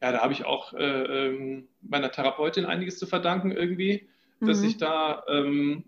ja, 0.00 0.12
da 0.12 0.20
habe 0.20 0.32
ich 0.32 0.44
auch 0.44 0.72
äh, 0.74 1.28
ähm, 1.28 1.68
meiner 1.82 2.10
Therapeutin 2.10 2.64
einiges 2.64 2.98
zu 2.98 3.06
verdanken, 3.06 3.50
irgendwie, 3.50 4.08
dass 4.40 4.60
mhm. 4.60 4.68
ich 4.68 4.76
da 4.76 5.24
ähm, 5.28 5.84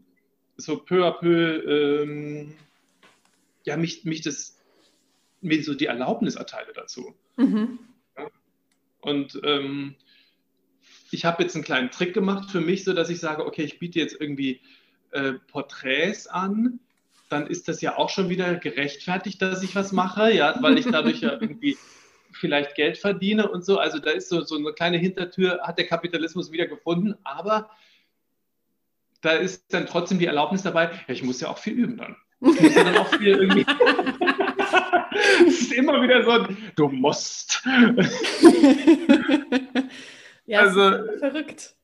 so 0.57 0.77
peu 0.77 1.07
à 1.07 1.13
peu 1.13 2.03
ähm, 2.03 2.55
ja, 3.65 3.77
mich, 3.77 4.05
mich 4.05 4.23
das, 4.23 4.59
mir 5.41 5.63
so 5.63 5.75
die 5.75 5.87
Erlaubnis 5.87 6.35
erteile 6.35 6.73
dazu. 6.73 7.15
Mhm. 7.37 7.79
Ja? 8.17 8.29
Und 9.01 9.41
ähm, 9.45 9.95
ich 11.11 11.25
habe 11.25 11.43
jetzt 11.43 11.55
einen 11.55 11.65
kleinen 11.65 11.91
Trick 11.91 12.15
gemacht 12.15 12.51
für 12.51 12.61
mich, 12.61 12.85
so 12.85 12.93
dass 12.93 13.11
ich 13.11 13.21
sage, 13.21 13.45
okay, 13.45 13.63
ich 13.63 13.79
biete 13.79 13.99
jetzt 13.99 14.21
irgendwie 14.21 14.61
äh, 15.13 15.33
Porträts 15.51 16.27
an, 16.27 16.81
dann 17.29 17.47
ist 17.47 17.69
das 17.69 17.81
ja 17.81 17.97
auch 17.97 18.11
schon 18.11 18.29
wieder 18.29 18.57
gerechtfertigt, 18.57 19.41
dass 19.41 19.63
ich 19.63 19.75
was 19.75 19.93
mache, 19.93 20.33
ja, 20.33 20.57
weil 20.61 20.79
ich 20.79 20.87
dadurch 20.87 21.21
ja 21.21 21.33
irgendwie 21.33 21.77
vielleicht 22.33 22.75
Geld 22.75 22.99
verdiene 22.99 23.49
und 23.49 23.65
so. 23.65 23.79
Also 23.79 23.99
da 23.99 24.11
ist 24.11 24.29
so, 24.29 24.43
so 24.43 24.57
eine 24.57 24.73
kleine 24.73 24.99
Hintertür, 24.99 25.61
hat 25.63 25.79
der 25.79 25.87
Kapitalismus 25.87 26.53
wieder 26.53 26.67
gefunden, 26.67 27.15
aber 27.25 27.71
da 29.21 29.33
ist 29.33 29.73
dann 29.73 29.87
trotzdem 29.87 30.19
die 30.19 30.27
Erlaubnis 30.27 30.63
dabei, 30.63 30.85
ja, 30.85 31.15
ich 31.15 31.23
muss 31.23 31.41
ja 31.41 31.49
auch 31.49 31.59
viel 31.59 31.75
üben 31.75 31.97
dann. 31.97 32.17
Ich 32.41 32.61
muss 32.63 32.75
ja 32.75 32.85
dann 32.85 32.97
auch 32.97 33.09
viel 33.09 33.29
irgendwie. 33.29 33.67
es 35.47 35.61
ist 35.61 35.73
immer 35.73 36.03
wieder 36.03 36.25
so, 36.25 36.47
du 36.77 36.89
musst. 36.89 37.63
ja, 40.51 40.61
also, 40.61 40.81
verrückt. 41.19 41.77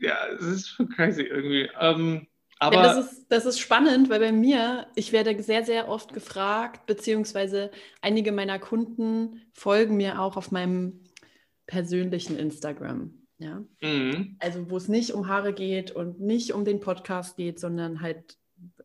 Ja, 0.00 0.16
es 0.34 0.42
ist 0.42 0.68
schon 0.68 0.88
crazy 0.88 1.22
irgendwie. 1.22 1.68
Ähm, 1.80 2.26
aber 2.60 2.76
ja, 2.76 2.82
das, 2.82 3.12
ist, 3.12 3.26
das 3.28 3.46
ist 3.46 3.58
spannend, 3.60 4.10
weil 4.10 4.20
bei 4.20 4.32
mir, 4.32 4.86
ich 4.96 5.12
werde 5.12 5.40
sehr, 5.42 5.64
sehr 5.64 5.88
oft 5.88 6.12
gefragt, 6.12 6.86
beziehungsweise 6.86 7.70
einige 8.02 8.32
meiner 8.32 8.58
Kunden 8.58 9.42
folgen 9.52 9.96
mir 9.96 10.20
auch 10.20 10.36
auf 10.36 10.50
meinem 10.50 11.04
persönlichen 11.66 12.36
Instagram. 12.36 13.14
Ja? 13.38 13.62
Mhm. 13.80 14.36
Also 14.40 14.70
wo 14.70 14.76
es 14.76 14.88
nicht 14.88 15.12
um 15.12 15.28
Haare 15.28 15.52
geht 15.52 15.92
und 15.92 16.20
nicht 16.20 16.52
um 16.52 16.64
den 16.64 16.80
Podcast 16.80 17.36
geht, 17.36 17.60
sondern 17.60 18.00
halt 18.00 18.36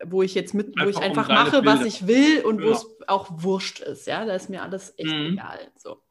wo 0.06 0.22
ich 0.22 0.36
jetzt 0.36 0.54
mit, 0.54 0.76
wo 0.80 0.88
ich 0.88 0.98
einfach 0.98 1.30
um 1.30 1.36
mache, 1.36 1.65
was 1.65 1.84
ich 1.84 2.06
will 2.06 2.41
und 2.41 2.62
ja. 2.62 2.67
wo 2.67 2.72
es 2.72 2.86
auch 3.08 3.28
wurscht 3.32 3.80
ist. 3.80 4.06
Ja, 4.06 4.24
da 4.24 4.36
ist 4.36 4.50
mir 4.50 4.62
alles 4.62 4.93
echt 4.98 5.12
mhm. 5.12 5.34
egal. 5.34 5.72
So. 5.76 6.03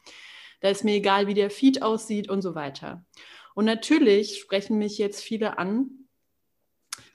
Da 0.63 0.69
ist 0.69 0.85
mir 0.85 0.95
egal, 0.95 1.27
wie 1.27 1.35
der 1.35 1.51
Feed 1.51 1.83
aussieht 1.83 2.31
und 2.31 2.41
so 2.41 2.55
weiter. 2.55 3.05
Und 3.55 3.65
natürlich 3.65 4.39
sprechen 4.39 4.79
mich 4.79 4.97
jetzt 4.97 5.21
viele 5.21 5.59
an. 5.59 5.91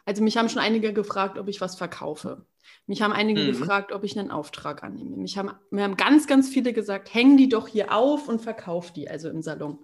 Also 0.05 0.21
mich 0.21 0.37
haben 0.37 0.49
schon 0.49 0.61
einige 0.61 0.93
gefragt, 0.93 1.39
ob 1.39 1.47
ich 1.47 1.61
was 1.61 1.77
verkaufe. 1.77 2.45
Mich 2.87 3.01
haben 3.01 3.13
einige 3.13 3.41
mhm. 3.41 3.47
gefragt, 3.47 3.93
ob 3.93 4.03
ich 4.03 4.19
einen 4.19 4.31
Auftrag 4.31 4.83
annehme. 4.83 5.15
Mich 5.15 5.37
haben, 5.37 5.51
mir 5.71 5.83
haben 5.83 5.95
ganz, 5.95 6.27
ganz 6.27 6.49
viele 6.49 6.73
gesagt, 6.73 7.13
häng 7.13 7.37
die 7.37 7.47
doch 7.47 7.69
hier 7.69 7.93
auf 7.93 8.27
und 8.27 8.41
verkauf 8.41 8.91
die, 8.91 9.09
also 9.09 9.29
im 9.29 9.41
Salon. 9.41 9.79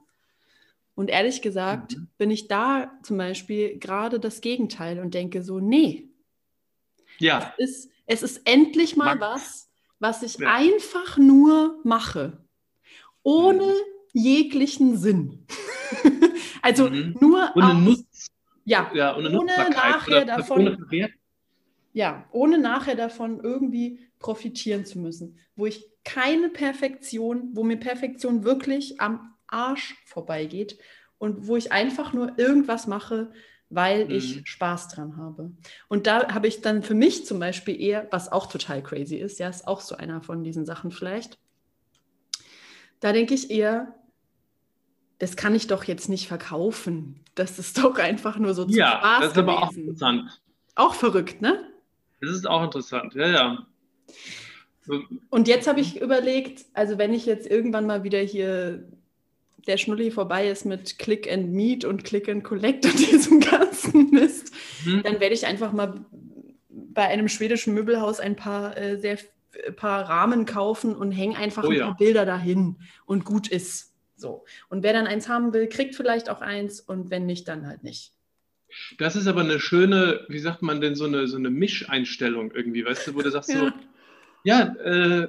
Und 0.94 1.10
ehrlich 1.10 1.42
gesagt 1.42 1.96
mhm. 1.96 2.10
bin 2.18 2.32
ich 2.32 2.50
da 2.50 2.92
zum 3.02 3.18
Beispiel 3.18 3.80
gerade 3.80 4.20
das 4.20 4.42
Gegenteil 4.42 5.00
und 5.00 5.14
denke 5.14 5.42
so, 5.42 5.60
nee. 5.60 6.10
Ja. 7.18 7.54
Es 7.58 7.70
ist, 7.70 7.92
es 8.06 8.24
ist 8.24 8.42
endlich 8.46 8.98
mal 8.98 9.16
Mag 9.16 9.22
was, 9.22 9.70
was 10.00 10.22
ich 10.22 10.38
ja. 10.38 10.54
einfach 10.54 11.18
nur 11.18 11.80
mache. 11.86 12.43
Ohne 13.24 13.64
mhm. 13.64 13.72
jeglichen 14.14 14.98
Sinn. 14.98 15.46
also 16.62 16.90
mhm. 16.90 17.16
nur 17.20 17.52
ohne 17.56 17.74
Nutz. 17.74 18.28
Ja, 18.66 18.92
ja 18.94 19.16
ohne, 19.18 19.38
ohne 19.38 19.52
nachher 19.70 20.26
davon. 20.26 20.68
Ohne 20.68 21.10
ja, 21.94 22.26
ohne 22.32 22.58
nachher 22.58 22.96
davon 22.96 23.40
irgendwie 23.40 24.00
profitieren 24.20 24.86
zu 24.86 25.00
müssen, 25.00 25.38
wo 25.56 25.68
ich 25.68 25.86
keine 26.04 26.50
Perfektion, 26.50 27.50
wo 27.54 27.64
mir 27.64 27.78
Perfektion 27.78 28.44
wirklich 28.44 29.00
am 29.00 29.36
Arsch 29.48 29.96
vorbeigeht 30.06 30.80
und 31.20 31.48
wo 31.48 31.56
ich 31.56 31.72
einfach 31.72 32.12
nur 32.14 32.38
irgendwas 32.38 32.88
mache, 32.88 33.32
weil 33.70 34.06
mhm. 34.06 34.12
ich 34.12 34.42
Spaß 34.44 34.90
dran 34.90 35.18
habe. 35.18 35.52
Und 35.88 36.08
da 36.08 36.34
habe 36.34 36.48
ich 36.48 36.62
dann 36.62 36.84
für 36.84 36.96
mich 36.96 37.26
zum 37.26 37.40
Beispiel 37.40 37.80
eher, 37.80 38.08
was 38.12 38.32
auch 38.32 38.48
total 38.48 38.82
crazy 38.82 39.18
ist, 39.18 39.40
ja, 39.40 39.48
ist 39.48 39.68
auch 39.68 39.82
so 39.82 39.96
einer 39.96 40.22
von 40.22 40.44
diesen 40.44 40.66
Sachen 40.66 40.92
vielleicht. 40.92 41.38
Da 43.04 43.12
denke 43.12 43.34
ich 43.34 43.52
eher, 43.52 43.94
das 45.20 45.36
kann 45.36 45.54
ich 45.56 45.68
doch 45.68 45.84
jetzt 45.84 46.08
nicht 46.08 46.30
verkaufen. 46.30 47.20
Das 47.36 47.60
ist 47.60 47.84
doch 47.84 48.00
einfach 48.00 48.38
nur 48.38 48.54
so 48.54 48.64
zum 48.64 48.74
ja, 48.74 48.92
Spaß 48.92 49.20
das 49.20 49.28
ist 49.28 49.34
gewesen. 49.34 49.50
aber 49.50 49.64
auch 49.64 49.74
interessant. 49.74 50.42
Auch 50.76 50.94
verrückt, 50.94 51.42
ne? 51.42 51.68
Das 52.22 52.32
ist 52.32 52.48
auch 52.48 52.64
interessant, 52.64 53.14
ja, 53.14 53.28
ja. 53.28 53.68
Und 55.30 55.50
jetzt 55.50 55.68
habe 55.68 55.82
ich 55.82 56.00
überlegt, 56.00 56.64
also 56.74 56.98
wenn 56.98 57.14
ich 57.14 57.26
jetzt 57.26 57.46
irgendwann 57.46 57.86
mal 57.86 58.06
wieder 58.06 58.20
hier 58.20 58.88
der 59.68 59.76
Schnulli 59.76 60.10
vorbei 60.10 60.48
ist 60.48 60.66
mit 60.66 60.98
Click 60.98 61.30
and 61.30 61.52
Meet 61.52 61.84
und 61.84 62.06
Click 62.06 62.30
and 62.30 62.46
Collect 62.46 62.86
und 62.86 62.98
diesem 63.12 63.42
ganzen 63.42 64.12
Mist, 64.12 64.54
mhm. 64.86 65.04
dann 65.04 65.20
werde 65.20 65.36
ich 65.36 65.46
einfach 65.46 65.74
mal 65.74 66.06
bei 66.70 67.04
einem 67.04 67.28
schwedischen 67.28 67.74
Möbelhaus 67.74 68.22
ein 68.22 68.38
paar 68.38 68.78
äh, 68.78 68.98
sehr 68.98 69.18
paar 69.76 70.10
Rahmen 70.10 70.46
kaufen 70.46 70.96
und 70.96 71.12
hänge 71.12 71.38
einfach 71.38 71.64
oh, 71.64 71.70
ein 71.70 71.80
paar 71.80 71.90
ja. 71.90 71.94
Bilder 71.94 72.26
dahin 72.26 72.78
und 73.06 73.26
gut 73.26 73.48
ist. 73.48 73.94
So. 74.16 74.46
Und 74.70 74.84
wer 74.84 74.94
dann 74.94 75.08
eins 75.08 75.28
haben 75.28 75.54
will, 75.54 75.68
kriegt 75.68 75.96
vielleicht 75.96 76.30
auch 76.30 76.42
eins 76.42 76.80
und 76.80 77.10
wenn 77.10 77.26
nicht, 77.26 77.48
dann 77.48 77.68
halt 77.68 77.84
nicht. 77.84 78.14
Das 78.98 79.16
ist 79.16 79.28
aber 79.28 79.42
eine 79.42 79.60
schöne, 79.60 80.26
wie 80.30 80.40
sagt 80.40 80.62
man 80.62 80.82
denn, 80.82 80.96
so 80.96 81.06
eine, 81.06 81.28
so 81.28 81.38
eine 81.38 81.50
Mischeinstellung 81.50 82.52
irgendwie, 82.52 82.86
weißt 82.86 83.08
du, 83.08 83.16
wo 83.16 83.22
du 83.22 83.30
sagst 83.30 83.50
ja. 83.54 83.60
so, 83.60 83.72
ja, 84.44 84.62
äh, 84.84 85.28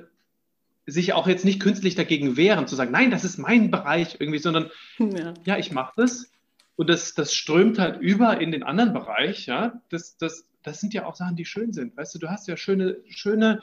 sich 0.87 1.12
auch 1.12 1.26
jetzt 1.26 1.44
nicht 1.44 1.60
künstlich 1.60 1.94
dagegen 1.94 2.37
wehren, 2.37 2.66
zu 2.66 2.76
sagen, 2.76 2.92
nein, 2.92 3.10
das 3.10 3.24
ist 3.24 3.38
mein 3.38 3.70
Bereich 3.70 4.16
irgendwie, 4.18 4.38
sondern 4.38 4.70
ja, 4.98 5.34
ja 5.44 5.58
ich 5.58 5.72
mache 5.72 5.94
das 5.96 6.30
und 6.76 6.90
das, 6.90 7.14
das 7.14 7.34
strömt 7.34 7.78
halt 7.78 8.00
über 8.00 8.40
in 8.40 8.52
den 8.52 8.62
anderen 8.62 8.92
Bereich, 8.92 9.46
ja, 9.46 9.80
das, 9.88 10.16
das, 10.18 10.46
das 10.62 10.80
sind 10.80 10.92
ja 10.92 11.06
auch 11.06 11.14
Sachen, 11.14 11.37
die 11.37 11.44
schön 11.44 11.72
sind, 11.72 11.96
weißt 11.96 12.14
du, 12.14 12.18
du 12.18 12.30
hast 12.30 12.48
ja 12.48 12.56
schöne, 12.56 12.98
schöne 13.08 13.62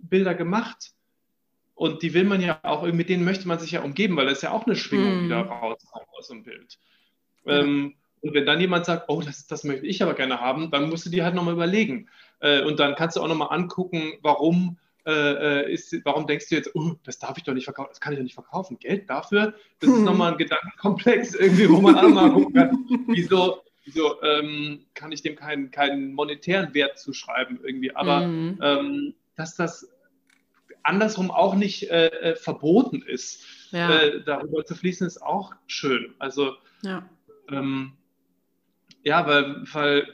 Bilder 0.00 0.34
gemacht 0.34 0.92
und 1.74 2.02
die 2.02 2.14
will 2.14 2.24
man 2.24 2.40
ja 2.40 2.58
auch, 2.62 2.84
mit 2.90 3.08
denen 3.08 3.24
möchte 3.24 3.46
man 3.46 3.58
sich 3.58 3.72
ja 3.72 3.82
umgeben, 3.82 4.16
weil 4.16 4.26
das 4.26 4.38
ist 4.38 4.42
ja 4.42 4.52
auch 4.52 4.66
eine 4.66 4.76
Schwingung, 4.76 5.24
die 5.24 5.28
da 5.28 5.44
mhm. 5.44 5.50
rauskommt 5.50 6.06
aus 6.16 6.28
dem 6.28 6.42
Bild. 6.42 6.78
Ähm, 7.44 7.94
und 8.22 8.34
wenn 8.34 8.46
dann 8.46 8.60
jemand 8.60 8.86
sagt, 8.86 9.04
oh, 9.08 9.20
das, 9.20 9.46
das 9.46 9.62
möchte 9.62 9.86
ich 9.86 10.02
aber 10.02 10.14
gerne 10.14 10.40
haben, 10.40 10.70
dann 10.70 10.88
musst 10.88 11.06
du 11.06 11.10
dir 11.10 11.24
halt 11.24 11.34
nochmal 11.34 11.54
überlegen. 11.54 12.08
Äh, 12.40 12.62
und 12.62 12.80
dann 12.80 12.94
kannst 12.94 13.16
du 13.16 13.20
auch 13.20 13.28
nochmal 13.28 13.48
angucken, 13.50 14.14
warum 14.22 14.78
äh, 15.06 15.10
äh, 15.66 15.72
ist, 15.72 15.94
warum 16.04 16.26
denkst 16.26 16.48
du 16.48 16.56
jetzt, 16.56 16.74
oh, 16.74 16.94
das 17.04 17.18
darf 17.18 17.38
ich 17.38 17.44
doch 17.44 17.54
nicht 17.54 17.64
verkaufen, 17.64 17.90
das 17.90 18.00
kann 18.00 18.12
ich 18.12 18.18
doch 18.18 18.24
nicht 18.24 18.34
verkaufen. 18.34 18.78
Geld 18.80 19.08
dafür, 19.08 19.54
das 19.78 19.90
ist 19.90 20.00
nochmal 20.00 20.32
ein 20.32 20.38
Gedankenkomplex 20.38 21.34
irgendwie, 21.38 21.68
wo 21.68 21.80
man 21.80 21.94
auch 21.94 22.08
mal 22.08 22.32
gucken 22.32 22.54
kann, 22.54 23.04
wieso, 23.06 23.62
wieso 23.84 24.20
ähm, 24.22 24.86
kann 24.94 25.12
ich 25.12 25.22
dem 25.22 25.36
keinen, 25.36 25.70
keinen 25.70 26.14
monetären 26.14 26.74
Wert 26.74 26.98
zuschreiben 26.98 27.60
irgendwie. 27.62 27.94
Aber 27.94 28.26
mhm. 28.26 28.58
ähm, 28.60 29.14
dass 29.36 29.54
das 29.54 29.88
andersrum 30.82 31.30
auch 31.30 31.54
nicht 31.54 31.90
äh, 31.90 32.06
äh, 32.06 32.36
verboten 32.36 33.02
ist, 33.02 33.44
ja. 33.70 33.98
äh, 33.98 34.22
darüber 34.24 34.64
zu 34.64 34.74
fließen, 34.74 35.06
ist 35.06 35.22
auch 35.22 35.52
schön. 35.66 36.14
Also 36.18 36.54
ja, 36.82 37.08
ähm, 37.50 37.92
ja 39.02 39.26
weil, 39.26 39.64
weil 39.72 40.08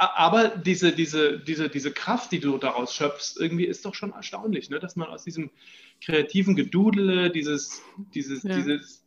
aber 0.00 0.48
diese, 0.48 0.92
diese, 0.92 1.38
diese, 1.38 1.68
diese 1.68 1.92
Kraft, 1.92 2.32
die 2.32 2.40
du 2.40 2.56
daraus 2.56 2.94
schöpfst, 2.94 3.38
irgendwie 3.38 3.66
ist 3.66 3.84
doch 3.84 3.94
schon 3.94 4.12
erstaunlich, 4.12 4.70
ne? 4.70 4.78
dass 4.78 4.96
man 4.96 5.08
aus 5.08 5.24
diesem 5.24 5.50
kreativen 6.02 6.56
Gedudele, 6.56 7.30
dieses, 7.30 7.82
dieses, 8.14 8.42
ja. 8.42 8.56
dieses 8.56 9.04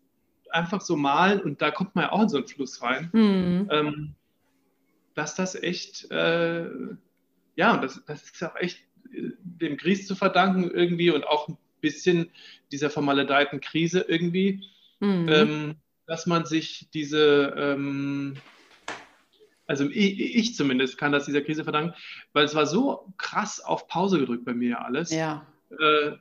einfach 0.52 0.82
so 0.82 0.96
malen 0.96 1.42
und 1.42 1.64
da 1.64 1.72
kommt 1.72 1.96
man 1.96 2.06
ja 2.06 2.12
auch 2.12 2.22
in 2.22 2.30
so 2.30 2.38
einen 2.38 2.48
Fluss 2.48 2.84
rein, 2.84 3.10
mhm. 3.12 3.70
ähm, 3.72 4.16
dass 5.16 5.34
das 5.34 5.56
echt, 5.56 6.12
äh, 6.12 6.70
ja, 7.56 7.78
das, 7.78 8.02
das 8.06 8.24
ist 8.24 8.44
auch 8.44 8.56
echt 8.56 8.80
äh, 9.14 9.32
dem 9.42 9.78
Gries 9.78 10.08
zu 10.08 10.16
verdanken 10.16 10.70
irgendwie 10.72 11.10
und 11.10 11.26
auch 11.26 11.48
ein 11.48 11.58
bisschen 11.82 12.32
dieser 12.72 12.90
vermaledeiten 12.90 13.62
Krise 13.62 14.06
irgendwie, 14.08 14.62
mhm. 15.00 15.30
ähm, 15.30 15.76
dass 16.08 16.26
man 16.26 16.46
sich 16.46 16.88
diese, 16.94 17.54
ähm, 17.58 18.36
also 19.68 19.90
ich, 19.90 20.36
ich, 20.36 20.56
zumindest 20.56 20.98
kann 20.98 21.12
das 21.12 21.26
dieser 21.26 21.42
Krise 21.42 21.64
verdanken, 21.64 21.94
weil 22.34 22.46
es 22.46 22.56
war 22.56 22.66
so 22.66 23.14
krass 23.18 23.60
auf 23.60 23.88
Pause 23.88 24.20
gedrückt 24.20 24.46
bei 24.46 24.54
mir 24.54 24.84
alles, 24.84 25.12
ja. 25.12 25.46
äh, 25.72 26.12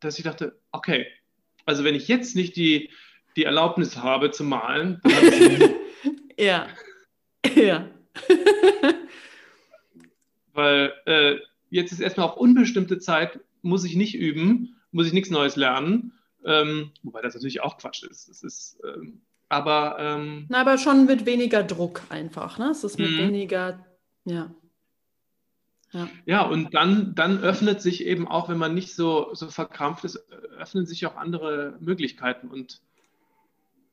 dass 0.00 0.18
ich 0.18 0.24
dachte, 0.24 0.58
okay, 0.72 1.06
also 1.66 1.84
wenn 1.84 1.94
ich 1.94 2.08
jetzt 2.08 2.36
nicht 2.36 2.56
die, 2.56 2.90
die 3.36 3.44
Erlaubnis 3.44 3.96
habe 3.96 4.30
zu 4.30 4.44
malen, 4.44 5.00
dann 5.02 5.14
habe 5.14 5.26
ich 5.26 5.70
Ja. 6.38 6.66
Ja. 7.54 7.88
weil 10.54 10.92
äh, 11.06 11.36
jetzt 11.70 11.92
ist 11.92 12.00
erstmal 12.00 12.28
auf 12.28 12.36
unbestimmte 12.36 12.98
Zeit, 12.98 13.40
muss 13.62 13.84
ich 13.84 13.96
nicht 13.96 14.14
üben, 14.14 14.76
muss 14.92 15.06
ich 15.06 15.12
nichts 15.12 15.30
Neues 15.30 15.56
lernen. 15.56 16.12
Ähm, 16.44 16.92
wobei 17.02 17.22
das 17.22 17.34
natürlich 17.34 17.62
auch 17.62 17.78
Quatsch 17.78 18.02
ist. 18.04 18.28
Das 18.28 18.42
ist 18.42 18.78
ähm, 18.84 19.22
aber. 19.48 19.96
Ähm, 19.98 20.46
Na, 20.48 20.60
aber 20.60 20.78
schon 20.78 21.06
mit 21.06 21.26
weniger 21.26 21.62
Druck 21.62 22.02
einfach, 22.10 22.58
ne? 22.58 22.70
Es 22.70 22.84
ist 22.84 22.98
mit 22.98 23.10
mhm. 23.10 23.18
weniger, 23.18 23.84
ja. 24.24 24.54
Ja. 25.92 26.08
ja, 26.26 26.42
und 26.42 26.74
dann, 26.74 27.14
dann 27.14 27.38
öffnet 27.38 27.80
sich 27.80 28.04
eben 28.04 28.26
auch, 28.26 28.48
wenn 28.48 28.58
man 28.58 28.74
nicht 28.74 28.96
so, 28.96 29.32
so 29.32 29.48
verkrampft 29.48 30.04
ist, 30.04 30.16
öffnen 30.58 30.86
sich 30.86 31.06
auch 31.06 31.14
andere 31.14 31.78
Möglichkeiten. 31.80 32.48
Und, 32.48 32.82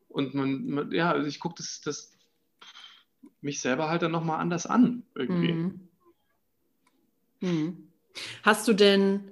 und 0.10 0.34
man, 0.34 0.65
man 0.67 0.91
ja, 0.91 1.12
also 1.12 1.28
ich 1.28 1.39
gucke 1.39 1.56
das, 1.60 1.80
das 1.82 2.17
mich 3.39 3.62
selber 3.62 3.88
halt 3.88 4.02
dann 4.02 4.12
nochmal 4.12 4.39
anders 4.39 4.65
an 4.65 5.04
irgendwie. 5.13 5.54
Mhm. 5.54 5.90
Mhm. 7.41 7.89
Hast 8.43 8.67
du 8.67 8.73
denn, 8.73 9.32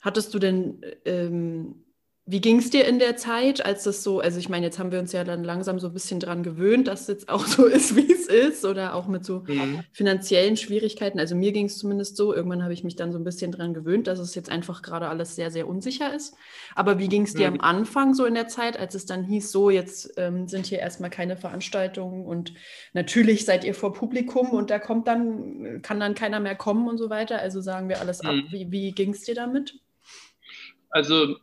hattest 0.00 0.34
du 0.34 0.40
denn 0.40 0.82
ähm, 1.06 1.85
wie 2.28 2.40
ging 2.40 2.58
es 2.58 2.70
dir 2.70 2.84
in 2.86 2.98
der 2.98 3.16
Zeit, 3.16 3.64
als 3.64 3.84
das 3.84 4.02
so, 4.02 4.18
also 4.18 4.40
ich 4.40 4.48
meine, 4.48 4.66
jetzt 4.66 4.80
haben 4.80 4.90
wir 4.90 4.98
uns 4.98 5.12
ja 5.12 5.22
dann 5.22 5.44
langsam 5.44 5.78
so 5.78 5.86
ein 5.86 5.92
bisschen 5.92 6.18
dran 6.18 6.42
gewöhnt, 6.42 6.88
dass 6.88 7.02
es 7.02 7.06
jetzt 7.06 7.28
auch 7.28 7.46
so 7.46 7.66
ist, 7.66 7.94
wie 7.94 8.12
es 8.12 8.26
ist, 8.26 8.64
oder 8.64 8.94
auch 8.94 9.06
mit 9.06 9.24
so 9.24 9.44
mhm. 9.46 9.84
finanziellen 9.92 10.56
Schwierigkeiten. 10.56 11.20
Also 11.20 11.36
mir 11.36 11.52
ging 11.52 11.66
es 11.66 11.78
zumindest 11.78 12.16
so, 12.16 12.34
irgendwann 12.34 12.64
habe 12.64 12.72
ich 12.72 12.82
mich 12.82 12.96
dann 12.96 13.12
so 13.12 13.18
ein 13.18 13.22
bisschen 13.22 13.52
dran 13.52 13.74
gewöhnt, 13.74 14.08
dass 14.08 14.18
es 14.18 14.34
jetzt 14.34 14.50
einfach 14.50 14.82
gerade 14.82 15.06
alles 15.06 15.36
sehr, 15.36 15.52
sehr 15.52 15.68
unsicher 15.68 16.12
ist. 16.12 16.34
Aber 16.74 16.98
wie 16.98 17.06
ging 17.06 17.22
es 17.22 17.34
dir 17.34 17.48
mhm. 17.48 17.60
am 17.60 17.76
Anfang 17.76 18.12
so 18.12 18.24
in 18.24 18.34
der 18.34 18.48
Zeit, 18.48 18.76
als 18.76 18.96
es 18.96 19.06
dann 19.06 19.22
hieß, 19.22 19.52
so, 19.52 19.70
jetzt 19.70 20.14
ähm, 20.16 20.48
sind 20.48 20.66
hier 20.66 20.80
erstmal 20.80 21.10
keine 21.10 21.36
Veranstaltungen 21.36 22.26
und 22.26 22.54
natürlich 22.92 23.44
seid 23.44 23.62
ihr 23.62 23.74
vor 23.74 23.92
Publikum 23.92 24.50
und 24.50 24.70
da 24.70 24.80
kommt 24.80 25.06
dann, 25.06 25.80
kann 25.82 26.00
dann 26.00 26.16
keiner 26.16 26.40
mehr 26.40 26.56
kommen 26.56 26.88
und 26.88 26.98
so 26.98 27.08
weiter. 27.08 27.38
Also 27.38 27.60
sagen 27.60 27.88
wir 27.88 28.00
alles 28.00 28.24
mhm. 28.24 28.28
ab. 28.28 28.34
Wie, 28.50 28.72
wie 28.72 28.90
ging 28.90 29.10
es 29.10 29.22
dir 29.22 29.36
damit? 29.36 29.78
Also 30.90 31.36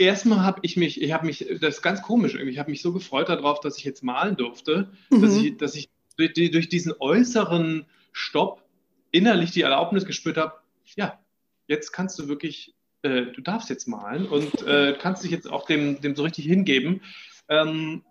erstmal 0.00 0.42
habe 0.42 0.60
ich 0.62 0.76
mich, 0.76 1.00
ich 1.00 1.12
habe 1.12 1.26
mich, 1.26 1.46
das 1.60 1.76
ist 1.76 1.82
ganz 1.82 2.02
komisch 2.02 2.34
irgendwie, 2.34 2.52
ich 2.52 2.58
habe 2.58 2.70
mich 2.70 2.82
so 2.82 2.92
gefreut 2.92 3.28
darauf, 3.28 3.60
dass 3.60 3.76
ich 3.76 3.84
jetzt 3.84 4.02
malen 4.02 4.36
durfte, 4.36 4.90
mhm. 5.10 5.22
dass 5.22 5.36
ich, 5.36 5.56
dass 5.56 5.74
ich 5.74 5.88
durch, 6.16 6.32
durch, 6.50 6.68
diesen 6.68 6.94
äußeren 6.98 7.86
Stopp 8.12 8.64
innerlich 9.10 9.50
die 9.50 9.62
Erlaubnis 9.62 10.06
gespürt 10.06 10.36
habe, 10.36 10.54
ja, 10.96 11.18
jetzt 11.66 11.92
kannst 11.92 12.18
du 12.18 12.28
wirklich, 12.28 12.74
äh, 13.02 13.26
du 13.26 13.40
darfst 13.40 13.70
jetzt 13.70 13.86
malen 13.86 14.26
und 14.26 14.62
äh, 14.66 14.96
kannst 14.98 15.24
dich 15.24 15.30
jetzt 15.30 15.50
auch 15.50 15.66
dem, 15.66 16.00
dem 16.00 16.16
so 16.16 16.22
richtig 16.22 16.46
hingeben. 16.46 17.02
Ähm, 17.48 18.02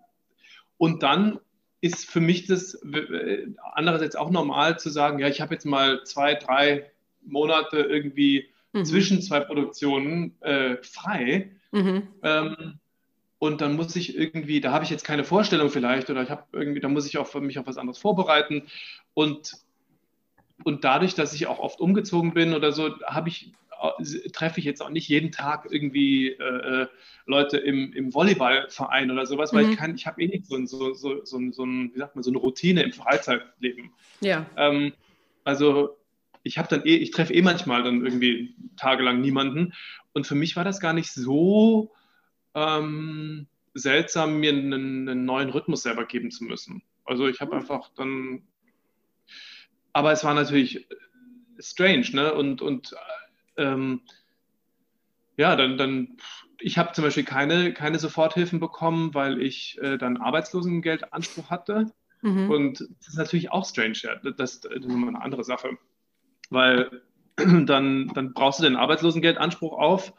und 0.76 1.02
dann 1.02 1.40
ist 1.80 2.06
für 2.06 2.20
mich 2.20 2.46
das 2.46 2.74
äh, 2.74 3.46
andererseits 3.72 4.16
auch 4.16 4.30
normal 4.30 4.78
zu 4.78 4.90
sagen, 4.90 5.18
ja, 5.18 5.28
ich 5.28 5.40
habe 5.40 5.54
jetzt 5.54 5.64
mal 5.64 6.04
zwei, 6.04 6.34
drei 6.34 6.90
Monate 7.22 7.78
irgendwie 7.78 8.49
mhm. 8.72 8.84
zwischen 8.84 9.22
zwei 9.22 9.40
Produktionen 9.40 10.40
äh, 10.40 10.76
frei. 10.82 11.50
Mhm. 11.72 12.08
Ähm, 12.22 12.78
und 13.38 13.62
dann 13.62 13.74
muss 13.74 13.96
ich 13.96 14.16
irgendwie, 14.16 14.60
da 14.60 14.72
habe 14.72 14.84
ich 14.84 14.90
jetzt 14.90 15.04
keine 15.04 15.24
Vorstellung 15.24 15.70
vielleicht 15.70 16.10
oder 16.10 16.22
ich 16.22 16.30
habe 16.30 16.44
irgendwie, 16.52 16.80
da 16.80 16.88
muss 16.88 17.06
ich 17.06 17.16
auch 17.16 17.34
mich 17.40 17.58
auf 17.58 17.66
was 17.66 17.78
anderes 17.78 17.98
vorbereiten 17.98 18.64
und 19.14 19.54
und 20.62 20.84
dadurch, 20.84 21.14
dass 21.14 21.32
ich 21.32 21.46
auch 21.46 21.58
oft 21.58 21.80
umgezogen 21.80 22.34
bin 22.34 22.52
oder 22.52 22.72
so, 22.72 22.90
habe 23.06 23.30
ich 23.30 23.54
treffe 24.32 24.60
ich 24.60 24.66
jetzt 24.66 24.82
auch 24.82 24.90
nicht 24.90 25.08
jeden 25.08 25.32
Tag 25.32 25.66
irgendwie 25.70 26.28
äh, 26.32 26.82
äh 26.82 26.86
Leute 27.26 27.58
im, 27.58 27.92
im 27.92 28.12
Volleyballverein 28.12 29.10
oder 29.10 29.24
sowas, 29.24 29.52
weil 29.52 29.64
mhm. 29.64 29.72
ich 29.72 29.78
kann, 29.78 29.94
ich 29.94 30.06
habe 30.06 30.20
eh 30.20 30.26
nicht 30.26 30.46
so, 30.46 30.64
so, 30.66 30.92
so, 30.94 31.24
so, 31.24 31.50
so, 31.50 31.64
ein, 31.64 31.92
wie 31.94 31.98
sagt 31.98 32.16
man, 32.16 32.24
so 32.24 32.30
eine 32.30 32.38
Routine 32.38 32.82
im 32.82 32.92
Freizeitleben. 32.92 33.92
Ja. 34.20 34.46
Ähm, 34.56 34.92
also 35.44 35.96
ich 36.42 36.58
habe 36.58 36.68
dann 36.68 36.84
eh, 36.84 36.96
ich 36.96 37.10
treffe 37.10 37.34
eh 37.34 37.42
manchmal 37.42 37.82
dann 37.82 38.04
irgendwie 38.04 38.54
tagelang 38.76 39.20
niemanden. 39.20 39.74
Und 40.12 40.26
für 40.26 40.34
mich 40.34 40.56
war 40.56 40.64
das 40.64 40.80
gar 40.80 40.92
nicht 40.92 41.12
so 41.12 41.92
ähm, 42.54 43.46
seltsam, 43.74 44.40
mir 44.40 44.52
einen, 44.52 45.08
einen, 45.08 45.24
neuen 45.24 45.50
Rhythmus 45.50 45.82
selber 45.82 46.04
geben 46.04 46.30
zu 46.30 46.44
müssen. 46.44 46.82
Also 47.04 47.28
ich 47.28 47.40
habe 47.40 47.54
mhm. 47.54 47.60
einfach 47.60 47.90
dann, 47.94 48.42
aber 49.92 50.12
es 50.12 50.24
war 50.24 50.34
natürlich 50.34 50.86
strange, 51.58 52.06
ne? 52.12 52.34
Und, 52.34 52.62
und 52.62 52.94
ähm, 53.56 54.02
ja, 55.36 55.56
dann, 55.56 55.78
dann 55.78 56.16
ich 56.58 56.78
habe 56.78 56.92
zum 56.92 57.04
Beispiel 57.04 57.24
keine, 57.24 57.72
keine 57.72 57.98
Soforthilfen 57.98 58.60
bekommen, 58.60 59.14
weil 59.14 59.40
ich 59.40 59.78
äh, 59.80 59.96
dann 59.96 60.18
Arbeitslosengeldanspruch 60.18 61.50
hatte. 61.50 61.92
Mhm. 62.22 62.50
Und 62.50 62.80
das 62.80 63.08
ist 63.08 63.16
natürlich 63.16 63.50
auch 63.50 63.64
strange, 63.64 63.98
ja. 64.02 64.16
Das, 64.16 64.60
das 64.60 64.64
ist 64.64 64.86
nochmal 64.86 65.10
eine 65.10 65.22
andere 65.22 65.44
Sache. 65.44 65.78
Weil 66.50 67.02
dann, 67.36 68.08
dann 68.08 68.32
brauchst 68.34 68.60
du 68.60 68.64
den 68.64 68.76
Arbeitslosengeldanspruch 68.76 69.72
auf, 69.72 70.12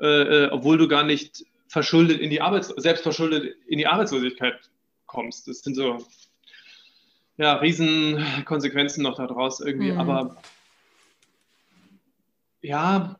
äh, 0.00 0.06
äh, 0.44 0.50
obwohl 0.50 0.78
du 0.78 0.88
gar 0.88 1.04
nicht 1.04 1.44
verschuldet 1.68 2.20
in 2.20 2.30
die 2.30 2.40
Arbeits 2.40 2.68
selbst 2.68 3.02
verschuldet 3.02 3.56
in 3.66 3.78
die 3.78 3.86
Arbeitslosigkeit 3.86 4.70
kommst. 5.06 5.48
Das 5.48 5.60
sind 5.60 5.74
so 5.74 5.98
ja, 7.38 7.54
Riesenkonsequenzen 7.54 9.02
noch 9.02 9.16
daraus 9.16 9.60
irgendwie. 9.60 9.92
Mhm. 9.92 9.98
Aber 9.98 10.36
ja, 12.62 13.18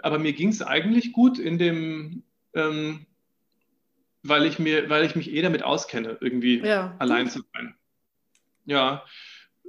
aber 0.00 0.18
mir 0.18 0.32
ging 0.32 0.48
es 0.48 0.62
eigentlich 0.62 1.12
gut 1.12 1.38
in 1.38 1.58
dem, 1.58 2.22
ähm, 2.54 3.06
weil 4.22 4.44
ich 4.44 4.58
mir, 4.58 4.90
weil 4.90 5.04
ich 5.04 5.16
mich 5.16 5.32
eh 5.32 5.42
damit 5.42 5.62
auskenne, 5.62 6.18
irgendwie 6.20 6.58
ja. 6.58 6.94
allein 6.98 7.30
zu 7.30 7.42
sein. 7.52 7.74
Ja, 8.64 9.04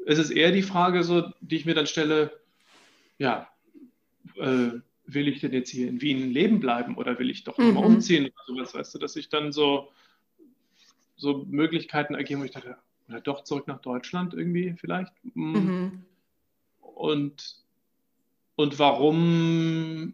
es 0.05 0.19
ist 0.19 0.31
eher 0.31 0.51
die 0.51 0.63
Frage, 0.63 1.03
so, 1.03 1.31
die 1.41 1.55
ich 1.57 1.65
mir 1.65 1.75
dann 1.75 1.87
stelle, 1.87 2.39
ja, 3.17 3.47
äh, 4.37 4.71
will 5.05 5.27
ich 5.27 5.41
denn 5.41 5.53
jetzt 5.53 5.69
hier 5.69 5.87
in 5.87 6.01
Wien 6.01 6.31
leben 6.31 6.59
bleiben 6.59 6.95
oder 6.95 7.19
will 7.19 7.29
ich 7.29 7.43
doch 7.43 7.57
mhm. 7.57 7.73
mal 7.73 7.85
umziehen 7.85 8.25
oder 8.25 8.43
sowas, 8.47 8.73
weißt 8.73 8.95
du, 8.95 8.99
dass 8.99 9.15
ich 9.15 9.29
dann 9.29 9.51
so, 9.51 9.91
so 11.15 11.45
Möglichkeiten 11.49 12.15
ergeben, 12.15 12.41
wo 12.41 12.45
ich 12.45 12.51
dachte, 12.51 12.77
oder 13.09 13.21
doch 13.21 13.43
zurück 13.43 13.67
nach 13.67 13.81
Deutschland 13.81 14.33
irgendwie 14.33 14.75
vielleicht. 14.79 15.13
Mm. 15.33 15.51
Mhm. 15.51 16.05
Und 16.79 17.63
und 18.55 18.79
warum 18.79 20.13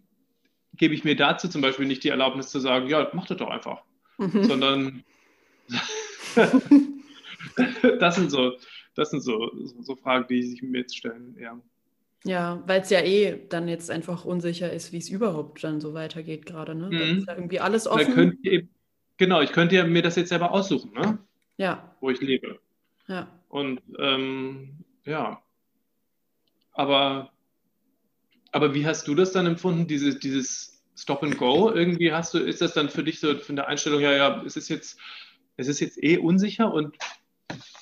gebe 0.74 0.94
ich 0.94 1.04
mir 1.04 1.16
dazu 1.16 1.50
zum 1.50 1.62
Beispiel 1.62 1.86
nicht 1.86 2.04
die 2.04 2.10
Erlaubnis 2.10 2.50
zu 2.50 2.60
sagen, 2.60 2.88
ja, 2.88 3.10
mach 3.14 3.28
das 3.28 3.38
doch 3.38 3.50
einfach. 3.50 3.84
Mhm. 4.18 4.44
Sondern 4.44 5.04
das 8.00 8.16
sind 8.16 8.32
so, 8.32 8.54
das 9.00 9.12
sind 9.12 9.22
so, 9.22 9.52
so, 9.82 9.95
Fragen, 9.95 10.26
die 10.30 10.43
sich 10.43 10.62
mir 10.62 10.80
jetzt 10.80 10.97
stellen. 10.97 11.36
Ja, 11.39 11.60
ja 12.24 12.64
weil 12.66 12.82
es 12.82 12.89
ja 12.89 13.02
eh 13.02 13.39
dann 13.50 13.68
jetzt 13.68 13.89
einfach 13.89 14.26
unsicher 14.26 14.72
ist, 14.72 14.91
wie 14.91 14.97
es 14.97 15.10
überhaupt 15.10 15.64
dann 15.64 15.82
so 15.82 15.93
weitergeht 15.93 16.45
gerade. 16.45 16.76
Ne? 16.76 16.88
Mhm. 16.88 17.18
ist 17.20 17.28
ja 17.28 17.36
irgendwie 17.36 17.60
alles 17.60 17.88
offen. 17.88 18.38
Ihr, 18.43 18.68
genau, 19.18 19.41
ich 19.41 19.52
könnte 19.52 19.76
ja 19.76 19.86
mir 19.86 20.02
das 20.02 20.16
jetzt 20.16 20.30
selber 20.30 20.52
aussuchen, 20.52 20.91
ne? 20.93 21.18
Ja. 21.58 21.95
Wo 22.00 22.10
ich 22.10 22.22
lebe. 22.22 22.60
Ja. 23.08 23.28
Und 23.50 23.82
ähm, 23.97 24.78
ja. 25.06 25.41
Aber 26.74 27.32
aber 28.52 28.74
wie 28.74 28.86
hast 28.86 29.08
du 29.08 29.16
das 29.16 29.32
dann 29.32 29.45
empfunden, 29.45 29.88
dieses, 29.88 30.20
dieses 30.20 30.82
Stop 30.95 31.24
and 31.24 31.38
Go? 31.38 31.72
Irgendwie 31.72 32.12
hast 32.12 32.34
du, 32.34 32.39
ist 32.39 32.62
das 32.62 32.74
dann 32.74 32.89
für 32.89 33.04
dich 33.04 33.20
so 33.20 33.36
von 33.36 33.56
der 33.56 33.68
Einstellung, 33.68 34.02
ja, 34.02 34.12
ja, 34.14 34.43
es 34.43 34.58
ist 34.58 34.70
jetzt, 34.70 35.00
es 35.58 35.68
ist 35.68 35.80
jetzt 35.80 36.02
eh 36.04 36.18
unsicher 36.18 36.74
und 36.74 36.95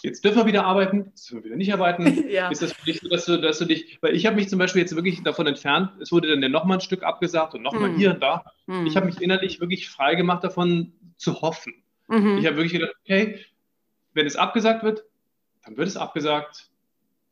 jetzt 0.08 0.24
dürfen 0.24 0.40
wir 0.40 0.46
wieder 0.46 0.66
arbeiten, 0.66 1.06
jetzt 1.10 1.30
dürfen 1.30 1.44
wir 1.44 1.46
wieder 1.46 1.58
nicht 1.58 1.74
arbeiten. 1.74 2.28
ja. 2.30 2.50
Ist 2.50 2.62
das 2.62 2.74
für 2.74 2.86
dich 2.86 3.02
so, 3.02 3.10
dass 3.10 3.26
du, 3.26 3.38
dass 3.40 3.60
du 3.60 3.66
dich, 3.66 3.98
weil 4.02 4.16
ich 4.16 4.26
habe 4.26 4.36
mich 4.36 4.50
zum 4.50 4.60
Beispiel 4.60 4.82
jetzt 4.82 4.96
wirklich 4.96 5.22
davon 5.24 5.48
entfernt, 5.48 5.92
es 6.02 6.12
wurde 6.12 6.30
dann 6.30 6.42
ja 6.42 6.50
nochmal 6.50 6.78
ein 6.78 6.82
Stück 6.82 7.04
abgesagt 7.04 7.54
und 7.54 7.62
nochmal 7.62 7.90
hm. 7.90 7.98
hier 7.98 8.12
und 8.12 8.24
da. 8.24 8.46
Hm. 8.68 8.86
Ich 8.86 8.96
habe 8.96 9.06
mich 9.06 9.22
innerlich 9.22 9.60
wirklich 9.60 9.90
frei 9.90 10.16
gemacht 10.16 10.44
davon 10.44 10.94
zu 11.18 11.42
hoffen. 11.42 11.74
Mhm. 12.08 12.38
Ich 12.38 12.46
habe 12.46 12.58
wirklich 12.58 12.74
gedacht, 12.74 12.94
okay, 13.04 13.40
wenn 14.14 14.26
es 14.26 14.36
abgesagt 14.36 14.84
wird, 14.84 15.04
dann 15.66 15.78
wird 15.78 15.88
es 15.88 15.98
abgesagt. 15.98 16.70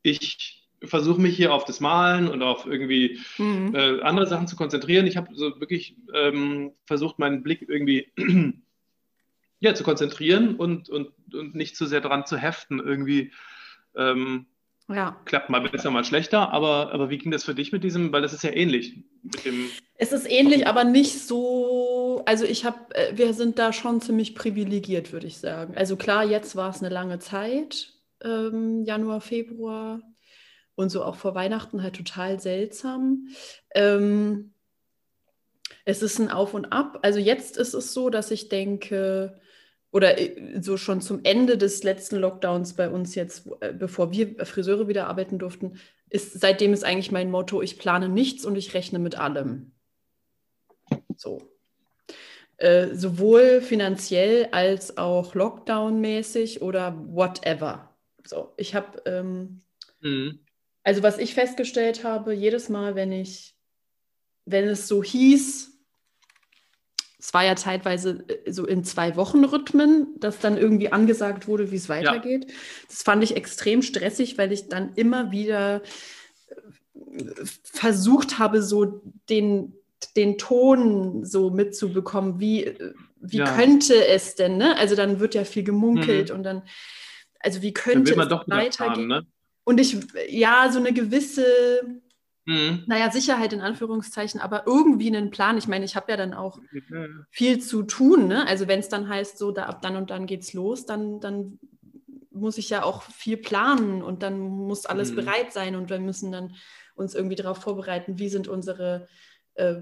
Ich 0.04 0.64
versuche 0.84 1.22
mich 1.22 1.36
hier 1.36 1.54
auf 1.54 1.66
das 1.66 1.80
Malen 1.80 2.28
und 2.28 2.44
auf 2.44 2.66
irgendwie 2.66 3.20
mhm. 3.38 3.74
äh, 3.74 4.02
andere 4.02 4.28
Sachen 4.28 4.48
zu 4.48 4.56
konzentrieren. 4.56 5.08
Ich 5.08 5.18
habe 5.18 5.34
so 5.34 5.60
wirklich 5.60 5.96
ähm, 6.14 6.74
versucht, 6.86 7.18
meinen 7.18 7.44
Blick 7.44 7.68
irgendwie 7.68 8.12
ja, 9.60 9.74
zu 9.74 9.84
konzentrieren 9.84 10.56
und, 10.56 10.90
und, 10.90 11.12
und 11.34 11.56
nicht 11.56 11.76
zu 11.76 11.86
sehr 11.86 12.02
dran 12.02 12.26
zu 12.26 12.38
heften. 12.38 12.80
Irgendwie 12.80 13.32
ähm, 13.96 14.46
ja. 14.88 15.20
klappt 15.26 15.50
mal 15.50 15.62
besser, 15.62 15.92
mal 15.92 16.04
schlechter. 16.04 16.52
Aber, 16.52 16.92
aber 16.94 17.10
wie 17.10 17.18
ging 17.18 17.32
das 17.32 17.44
für 17.44 17.56
dich 17.56 17.72
mit 17.72 17.84
diesem, 17.84 18.12
weil 18.12 18.22
das 18.22 18.34
ist 18.34 18.44
ja 18.44 18.52
ähnlich 18.52 19.04
mit 19.24 19.46
dem. 19.46 19.70
Es 19.96 20.12
ist 20.12 20.30
ähnlich, 20.30 20.68
aber 20.68 20.84
nicht 20.84 21.20
so. 21.26 22.24
Also 22.26 22.46
ich 22.46 22.66
habe, 22.66 22.94
äh, 22.96 23.18
wir 23.18 23.34
sind 23.34 23.60
da 23.60 23.74
schon 23.74 24.02
ziemlich 24.02 24.36
privilegiert, 24.36 25.14
würde 25.14 25.28
ich 25.28 25.38
sagen. 25.38 25.76
Also 25.76 25.96
klar, 25.96 26.24
jetzt 26.24 26.56
war 26.56 26.70
es 26.70 26.82
eine 26.82 26.94
lange 26.94 27.20
Zeit, 27.20 27.94
ähm, 28.24 28.84
Januar, 28.84 29.22
Februar 29.22 30.02
und 30.76 30.90
so 30.90 31.04
auch 31.04 31.16
vor 31.16 31.36
Weihnachten 31.36 31.82
halt 31.82 31.96
total 31.96 32.40
seltsam. 32.40 33.30
Ähm, 33.74 34.52
es 35.86 36.02
ist 36.02 36.20
ein 36.20 36.32
Auf 36.32 36.54
und 36.54 36.66
Ab. 36.66 37.00
Also 37.04 37.20
jetzt 37.20 37.58
ist 37.58 37.74
es 37.74 37.94
so, 37.94 38.10
dass 38.10 38.32
ich 38.32 38.50
denke, 38.50 39.40
oder 39.96 40.20
äh, 40.20 40.62
so 40.62 40.76
schon 40.76 41.00
zum 41.00 41.22
Ende 41.24 41.58
des 41.58 41.82
letzten 41.84 42.18
Lockdowns 42.18 42.74
bei 42.74 42.90
uns 42.90 43.16
jetzt, 43.16 43.48
äh, 43.62 43.72
bevor 43.72 44.12
wir 44.12 44.46
Friseure 44.46 44.90
wieder 44.90 45.08
arbeiten 45.08 45.40
durften, 45.40 45.80
ist 46.10 46.38
seitdem 46.42 46.74
ist 46.74 46.84
eigentlich 46.84 47.14
mein 47.14 47.32
Motto, 47.32 47.62
ich 47.62 47.80
plane 47.80 48.10
nichts 48.10 48.44
und 48.44 48.58
ich 48.58 48.74
rechne 48.74 49.00
mit 49.00 49.16
allem. 49.18 49.72
So. 51.16 51.50
Äh, 52.58 52.94
sowohl 52.94 53.62
finanziell 53.62 54.50
als 54.52 54.98
auch 54.98 55.34
Lockdown-mäßig 55.34 56.62
oder 56.62 57.02
whatever. 57.08 57.96
So, 58.26 58.52
ich 58.58 58.76
habe 58.76 59.02
ähm, 59.06 59.62
mhm. 60.02 60.40
Also 60.84 61.04
was 61.04 61.20
ich 61.20 61.34
festgestellt 61.34 62.04
habe, 62.04 62.34
jedes 62.34 62.68
Mal, 62.68 62.96
wenn 62.96 63.14
ich, 63.14 63.56
wenn 64.44 64.66
es 64.66 64.90
so 64.90 65.02
hieß, 65.02 65.75
war 67.36 67.44
ja 67.44 67.58
zeitweise 67.58 68.24
äh, 68.28 68.50
so 68.52 68.66
in 68.66 68.86
zwei 68.86 69.18
Wochen 69.18 69.44
Rhythmen, 69.44 70.08
dass 70.18 70.40
dann 70.40 70.58
irgendwie 70.58 70.94
angesagt 70.94 71.50
wurde, 71.50 71.70
wie 71.70 71.76
es 71.76 71.90
weitergeht. 71.90 72.46
Ja. 72.48 72.56
Das 72.88 73.04
fand 73.04 73.24
ich 73.24 73.36
extrem 73.36 73.82
stressig, 73.82 74.38
weil 74.38 74.54
ich 74.54 74.70
dann 74.70 74.94
immer 74.96 75.32
wieder 75.34 75.82
äh, 76.48 77.46
versucht 77.64 78.40
habe, 78.40 78.64
so 78.64 79.02
den, 79.30 79.74
den 80.16 80.38
Ton 80.38 81.26
so 81.26 81.50
mitzubekommen, 81.50 82.40
wie, 82.40 82.64
äh, 82.64 82.94
wie 83.20 83.40
ja. 83.40 83.54
könnte 83.54 84.08
es 84.08 84.36
denn, 84.36 84.56
ne? 84.56 84.78
Also 84.78 84.96
dann 84.96 85.20
wird 85.20 85.36
ja 85.36 85.44
viel 85.44 85.64
gemunkelt 85.64 86.30
mhm. 86.30 86.38
und 86.38 86.44
dann, 86.44 86.64
also 87.42 87.62
wie 87.62 87.74
könnte 87.74 88.12
es 88.12 88.18
weitergehen? 88.18 88.72
Fahren, 88.72 89.08
ne? 89.08 89.28
Und 89.66 89.82
ich, 89.82 89.98
ja, 90.30 90.70
so 90.72 90.80
eine 90.80 90.94
gewisse, 90.94 91.46
mhm. 92.46 92.84
naja, 92.88 93.12
Sicherheit 93.12 93.54
in 93.54 93.62
Anführungszeichen, 93.62 94.40
aber 94.40 94.66
irgendwie 94.66 95.08
einen 95.08 95.32
Plan. 95.32 95.58
Ich 95.58 95.68
meine, 95.68 95.86
ich 95.86 95.96
habe 95.96 96.12
ja 96.12 96.18
dann 96.18 96.34
auch 96.34 96.60
mhm. 96.72 97.26
viel 97.30 97.60
zu 97.60 97.84
tun. 97.84 98.28
Ne? 98.28 98.48
Also 98.48 98.68
wenn 98.68 98.80
es 98.80 98.90
dann 98.90 99.10
heißt, 99.10 99.38
so 99.38 99.52
da, 99.52 99.64
ab 99.66 99.82
dann 99.82 99.96
und 99.96 100.10
dann 100.10 100.26
geht's 100.26 100.54
los, 100.54 100.86
dann, 100.86 101.20
dann 101.20 101.60
muss 102.32 102.58
ich 102.58 102.70
ja 102.70 102.84
auch 102.84 103.04
viel 103.04 103.38
planen 103.38 104.02
und 104.02 104.24
dann 104.24 104.40
muss 104.40 104.86
alles 104.86 105.12
mhm. 105.12 105.16
bereit 105.16 105.54
sein 105.54 105.76
und 105.76 105.90
wir 105.90 106.00
müssen 106.00 106.32
dann 106.32 106.56
uns 106.96 107.14
irgendwie 107.16 107.36
darauf 107.36 107.58
vorbereiten, 107.58 108.20
wie 108.20 108.30
sind 108.30 108.48
unsere 108.48 109.08
äh, 109.56 109.76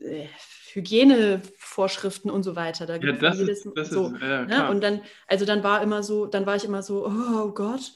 äh 0.00 0.26
Hygienevorschriften 0.72 2.30
und 2.30 2.44
so 2.44 2.54
weiter. 2.54 2.86
Da 2.86 2.94
ja, 2.94 3.10
das 3.10 3.38
jedes, 3.38 3.66
ist, 3.66 3.72
das 3.74 3.90
so, 3.90 4.14
ist, 4.14 4.22
ja, 4.22 4.44
ne? 4.44 4.70
Und 4.70 4.84
dann, 4.84 5.00
also 5.26 5.44
dann 5.44 5.64
war 5.64 5.82
immer 5.82 6.04
so, 6.04 6.26
dann 6.26 6.46
war 6.46 6.54
ich 6.54 6.64
immer 6.64 6.84
so, 6.84 7.08
oh 7.08 7.52
Gott, 7.52 7.92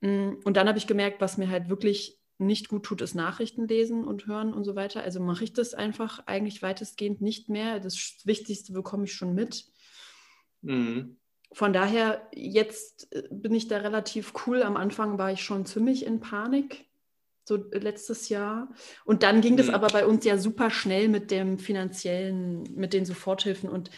Mm, 0.00 0.34
und 0.44 0.56
dann 0.56 0.68
habe 0.68 0.78
ich 0.78 0.86
gemerkt, 0.86 1.20
was 1.20 1.38
mir 1.38 1.50
halt 1.50 1.68
wirklich 1.68 2.18
nicht 2.40 2.68
gut 2.68 2.84
tut, 2.84 3.00
ist 3.00 3.14
Nachrichten 3.14 3.68
lesen 3.68 4.04
und 4.04 4.26
hören 4.26 4.52
und 4.52 4.64
so 4.64 4.74
weiter. 4.74 5.02
Also 5.02 5.20
mache 5.20 5.44
ich 5.44 5.52
das 5.52 5.74
einfach 5.74 6.26
eigentlich 6.26 6.62
weitestgehend 6.62 7.20
nicht 7.20 7.48
mehr. 7.48 7.80
Das 7.80 8.20
Wichtigste 8.24 8.72
bekomme 8.72 9.04
ich 9.04 9.12
schon 9.12 9.34
mit. 9.34 9.66
Mhm. 10.62 11.16
Von 11.52 11.72
daher, 11.72 12.28
jetzt 12.32 13.12
äh, 13.12 13.22
bin 13.30 13.54
ich 13.54 13.68
da 13.68 13.78
relativ 13.78 14.32
cool. 14.46 14.62
Am 14.62 14.76
Anfang 14.76 15.18
war 15.18 15.32
ich 15.32 15.42
schon 15.42 15.66
ziemlich 15.66 16.06
in 16.06 16.20
Panik. 16.20 16.86
so 17.44 17.56
letztes 17.72 18.28
Jahr. 18.28 18.72
Und 19.04 19.22
dann 19.22 19.40
ging 19.40 19.56
das 19.56 19.66
mhm. 19.68 19.74
aber 19.74 19.88
bei 19.88 20.06
uns 20.06 20.24
ja 20.24 20.38
super 20.38 20.70
schnell 20.70 21.08
mit 21.08 21.30
dem 21.30 21.58
finanziellen, 21.58 22.62
mit 22.74 22.92
den 22.92 23.04
Soforthilfen. 23.04 23.68
Und 23.68 23.90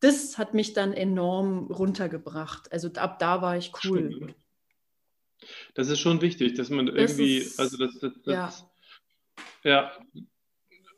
das 0.00 0.38
hat 0.38 0.54
mich 0.54 0.72
dann 0.72 0.92
enorm 0.92 1.66
runtergebracht. 1.66 2.70
Also 2.72 2.88
ab 2.94 3.18
da 3.18 3.42
war 3.42 3.56
ich 3.56 3.72
cool. 3.84 4.12
Stimmt. 4.12 4.34
Das 5.74 5.88
ist 5.88 6.00
schon 6.00 6.20
wichtig, 6.20 6.54
dass 6.54 6.70
man 6.70 6.88
irgendwie, 6.88 7.38
ist, 7.38 7.60
also 7.60 7.76
das, 7.76 7.98
das, 7.98 8.12
das 8.24 8.64
ja. 9.64 9.70
ja. 9.70 9.92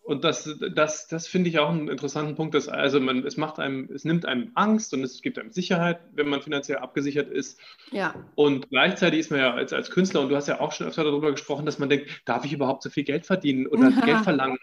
Und 0.02 0.22
das, 0.22 0.58
das, 0.74 1.08
das 1.08 1.26
finde 1.26 1.48
ich 1.48 1.58
auch 1.58 1.70
einen 1.70 1.88
interessanten 1.88 2.34
Punkt, 2.34 2.54
dass 2.54 2.68
also 2.68 3.00
man, 3.00 3.24
es 3.24 3.38
macht 3.38 3.58
einem, 3.58 3.88
es 3.90 4.04
nimmt 4.04 4.26
einem 4.26 4.50
Angst 4.54 4.92
und 4.92 5.02
es 5.02 5.22
gibt 5.22 5.38
einem 5.38 5.50
Sicherheit, 5.50 6.00
wenn 6.12 6.28
man 6.28 6.42
finanziell 6.42 6.76
abgesichert 6.78 7.30
ist. 7.30 7.58
Ja. 7.90 8.14
Und 8.34 8.68
gleichzeitig 8.68 9.20
ist 9.20 9.30
man 9.30 9.40
ja 9.40 9.54
als, 9.54 9.72
als 9.72 9.90
Künstler, 9.90 10.20
und 10.20 10.28
du 10.28 10.36
hast 10.36 10.46
ja 10.46 10.60
auch 10.60 10.72
schon 10.72 10.88
öfter 10.88 11.04
darüber 11.04 11.30
gesprochen, 11.30 11.64
dass 11.64 11.78
man 11.78 11.88
denkt, 11.88 12.20
darf 12.26 12.44
ich 12.44 12.52
überhaupt 12.52 12.82
so 12.82 12.90
viel 12.90 13.04
Geld 13.04 13.24
verdienen 13.24 13.66
oder 13.66 13.88
ja. 13.88 14.04
Geld 14.04 14.24
verlangen? 14.24 14.58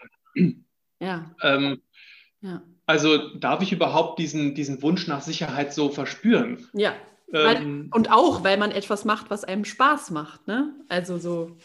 Ja. 1.00 1.34
Ähm, 1.42 1.82
ja. 2.40 2.62
Also 2.86 3.34
darf 3.34 3.62
ich 3.62 3.72
überhaupt 3.72 4.20
diesen, 4.20 4.54
diesen 4.54 4.80
Wunsch 4.82 5.08
nach 5.08 5.22
Sicherheit 5.22 5.74
so 5.74 5.88
verspüren? 5.88 6.68
Ja. 6.72 6.94
Weil, 7.32 7.56
ähm, 7.56 7.88
und 7.92 8.12
auch, 8.12 8.44
weil 8.44 8.58
man 8.58 8.70
etwas 8.70 9.04
macht, 9.04 9.30
was 9.30 9.44
einem 9.44 9.64
Spaß 9.64 10.10
macht, 10.10 10.46
ne? 10.46 10.74
Also 10.88 11.18
so. 11.18 11.56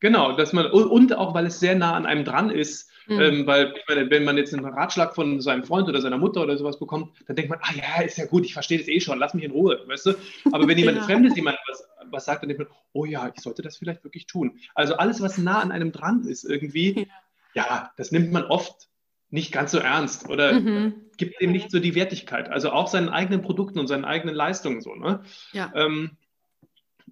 Genau, 0.00 0.32
dass 0.32 0.52
man, 0.52 0.66
und 0.66 1.16
auch, 1.16 1.32
weil 1.34 1.46
es 1.46 1.60
sehr 1.60 1.76
nah 1.76 1.94
an 1.94 2.06
einem 2.06 2.24
dran 2.24 2.50
ist, 2.50 2.90
mhm. 3.06 3.20
ähm, 3.20 3.46
weil 3.46 3.72
meine, 3.88 4.10
wenn 4.10 4.24
man 4.24 4.36
jetzt 4.36 4.52
einen 4.52 4.64
Ratschlag 4.64 5.14
von 5.14 5.40
seinem 5.40 5.62
Freund 5.62 5.88
oder 5.88 6.00
seiner 6.00 6.18
Mutter 6.18 6.42
oder 6.42 6.56
sowas 6.56 6.80
bekommt, 6.80 7.12
dann 7.28 7.36
denkt 7.36 7.50
man, 7.50 7.60
ah 7.62 7.72
ja, 7.72 8.02
ist 8.02 8.18
ja 8.18 8.26
gut, 8.26 8.44
ich 8.44 8.54
verstehe 8.54 8.78
das 8.78 8.88
eh 8.88 8.98
schon, 8.98 9.20
lass 9.20 9.34
mich 9.34 9.44
in 9.44 9.52
Ruhe, 9.52 9.80
weißt 9.86 10.06
du? 10.06 10.14
Aber 10.50 10.66
wenn 10.66 10.78
jemand 10.78 10.98
ja. 10.98 11.04
Fremdes 11.04 11.36
jemand 11.36 11.56
was, 11.68 11.84
was 12.10 12.24
sagt, 12.24 12.42
dann 12.42 12.48
denkt 12.48 12.64
man, 12.64 12.76
oh 12.92 13.04
ja, 13.04 13.30
ich 13.32 13.40
sollte 13.40 13.62
das 13.62 13.76
vielleicht 13.76 14.02
wirklich 14.02 14.26
tun. 14.26 14.58
Also 14.74 14.96
alles, 14.96 15.20
was 15.22 15.38
nah 15.38 15.60
an 15.60 15.70
einem 15.70 15.92
dran 15.92 16.24
ist 16.24 16.42
irgendwie, 16.42 17.06
ja, 17.54 17.64
ja 17.66 17.92
das 17.96 18.10
nimmt 18.10 18.32
man 18.32 18.42
oft 18.46 18.88
nicht 19.32 19.50
ganz 19.50 19.72
so 19.72 19.78
ernst 19.78 20.28
oder 20.28 20.60
mhm. 20.60 20.94
gibt 21.16 21.40
dem 21.40 21.52
nicht 21.52 21.70
so 21.70 21.80
die 21.80 21.94
Wertigkeit. 21.94 22.50
Also 22.50 22.70
auch 22.70 22.86
seinen 22.86 23.08
eigenen 23.08 23.40
Produkten 23.40 23.78
und 23.78 23.86
seinen 23.86 24.04
eigenen 24.04 24.34
Leistungen 24.34 24.82
so. 24.82 24.94
Ne? 24.94 25.22
Ja. 25.52 25.72
Ähm, 25.74 26.18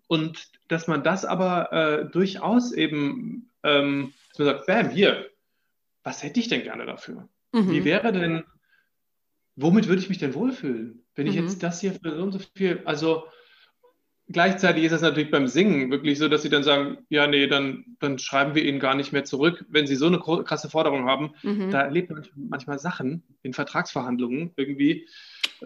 und 0.06 0.50
dass 0.68 0.86
man 0.86 1.02
das 1.02 1.24
aber 1.24 1.72
äh, 1.72 2.10
durchaus 2.10 2.72
eben, 2.72 3.50
ähm, 3.62 4.12
dass 4.30 4.38
man 4.38 4.48
sagt, 4.48 4.66
bam, 4.66 4.90
hier, 4.90 5.30
was 6.02 6.22
hätte 6.22 6.40
ich 6.40 6.48
denn 6.48 6.62
gerne 6.62 6.84
dafür? 6.84 7.26
Mhm. 7.52 7.70
Wie 7.70 7.84
wäre 7.86 8.12
denn, 8.12 8.44
womit 9.56 9.88
würde 9.88 10.02
ich 10.02 10.10
mich 10.10 10.18
denn 10.18 10.34
wohlfühlen, 10.34 11.02
wenn 11.14 11.26
ich 11.26 11.36
mhm. 11.36 11.44
jetzt 11.44 11.62
das 11.62 11.80
hier 11.80 11.94
für 11.94 12.16
so 12.16 12.22
und 12.22 12.32
so 12.32 12.40
viel, 12.54 12.82
also 12.84 13.24
gleichzeitig 14.30 14.84
ist 14.84 14.92
es 14.92 15.02
natürlich 15.02 15.30
beim 15.30 15.48
Singen 15.48 15.90
wirklich 15.90 16.18
so, 16.18 16.28
dass 16.28 16.42
sie 16.42 16.48
dann 16.48 16.62
sagen, 16.62 16.98
ja, 17.08 17.26
nee, 17.26 17.46
dann, 17.46 17.84
dann 18.00 18.18
schreiben 18.18 18.54
wir 18.54 18.64
ihnen 18.64 18.80
gar 18.80 18.94
nicht 18.94 19.12
mehr 19.12 19.24
zurück, 19.24 19.64
wenn 19.68 19.86
sie 19.86 19.96
so 19.96 20.06
eine 20.06 20.18
krasse 20.18 20.70
Forderung 20.70 21.06
haben. 21.06 21.34
Mhm. 21.42 21.70
Da 21.70 21.82
erlebt 21.82 22.10
man 22.10 22.26
manchmal 22.36 22.78
Sachen 22.78 23.22
in 23.42 23.52
Vertragsverhandlungen 23.52 24.52
irgendwie. 24.56 25.08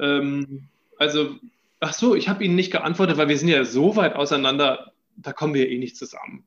Ähm, 0.01 0.69
also 0.99 1.37
ach 1.81 1.93
so, 1.93 2.15
ich 2.15 2.29
habe 2.29 2.43
Ihnen 2.45 2.55
nicht 2.55 2.73
geantwortet, 2.73 3.17
weil 3.17 3.29
wir 3.29 3.39
sind 3.39 3.49
ja 3.49 3.65
so 3.65 3.97
weit 3.97 4.15
auseinander, 4.17 4.93
da 5.17 5.33
kommen 5.33 5.55
wir 5.55 5.69
eh 5.69 5.79
nicht 5.79 5.97
zusammen. 5.97 6.45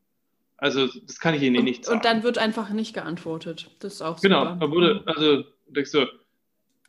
Also 0.57 0.88
das 1.05 1.20
kann 1.20 1.36
ich 1.36 1.43
Ihnen 1.43 1.55
eh 1.55 1.61
nicht 1.61 1.86
sagen. 1.86 1.97
Und 1.97 2.05
dann 2.05 2.24
wird 2.24 2.38
einfach 2.38 2.72
nicht 2.72 2.93
geantwortet. 2.93 3.70
Das 3.80 3.95
ist 3.95 4.01
auch 4.01 4.20
Genau, 4.20 4.55
da 4.55 4.72
wurde, 4.72 5.03
also 5.05 5.43
denkst 5.68 5.91
du, 5.91 6.07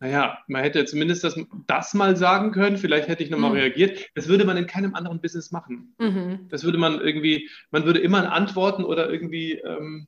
naja, 0.01 0.39
man 0.47 0.63
hätte 0.63 0.85
zumindest 0.85 1.25
das, 1.25 1.37
das 1.67 1.95
mal 1.95 2.17
sagen 2.17 2.53
können, 2.53 2.77
vielleicht 2.77 3.09
hätte 3.09 3.25
ich 3.25 3.31
nochmal 3.31 3.51
mhm. 3.51 3.57
reagiert. 3.57 4.09
Das 4.15 4.29
würde 4.29 4.45
man 4.45 4.57
in 4.57 4.67
keinem 4.67 4.95
anderen 4.95 5.21
Business 5.21 5.51
machen. 5.51 5.95
Mhm. 5.99 6.49
Das 6.51 6.63
würde 6.63 6.79
man 6.79 7.01
irgendwie, 7.01 7.51
man 7.71 7.85
würde 7.85 7.99
immer 7.99 8.33
antworten 8.33 8.85
oder 8.85 9.11
irgendwie, 9.11 9.55
ähm, 9.55 10.07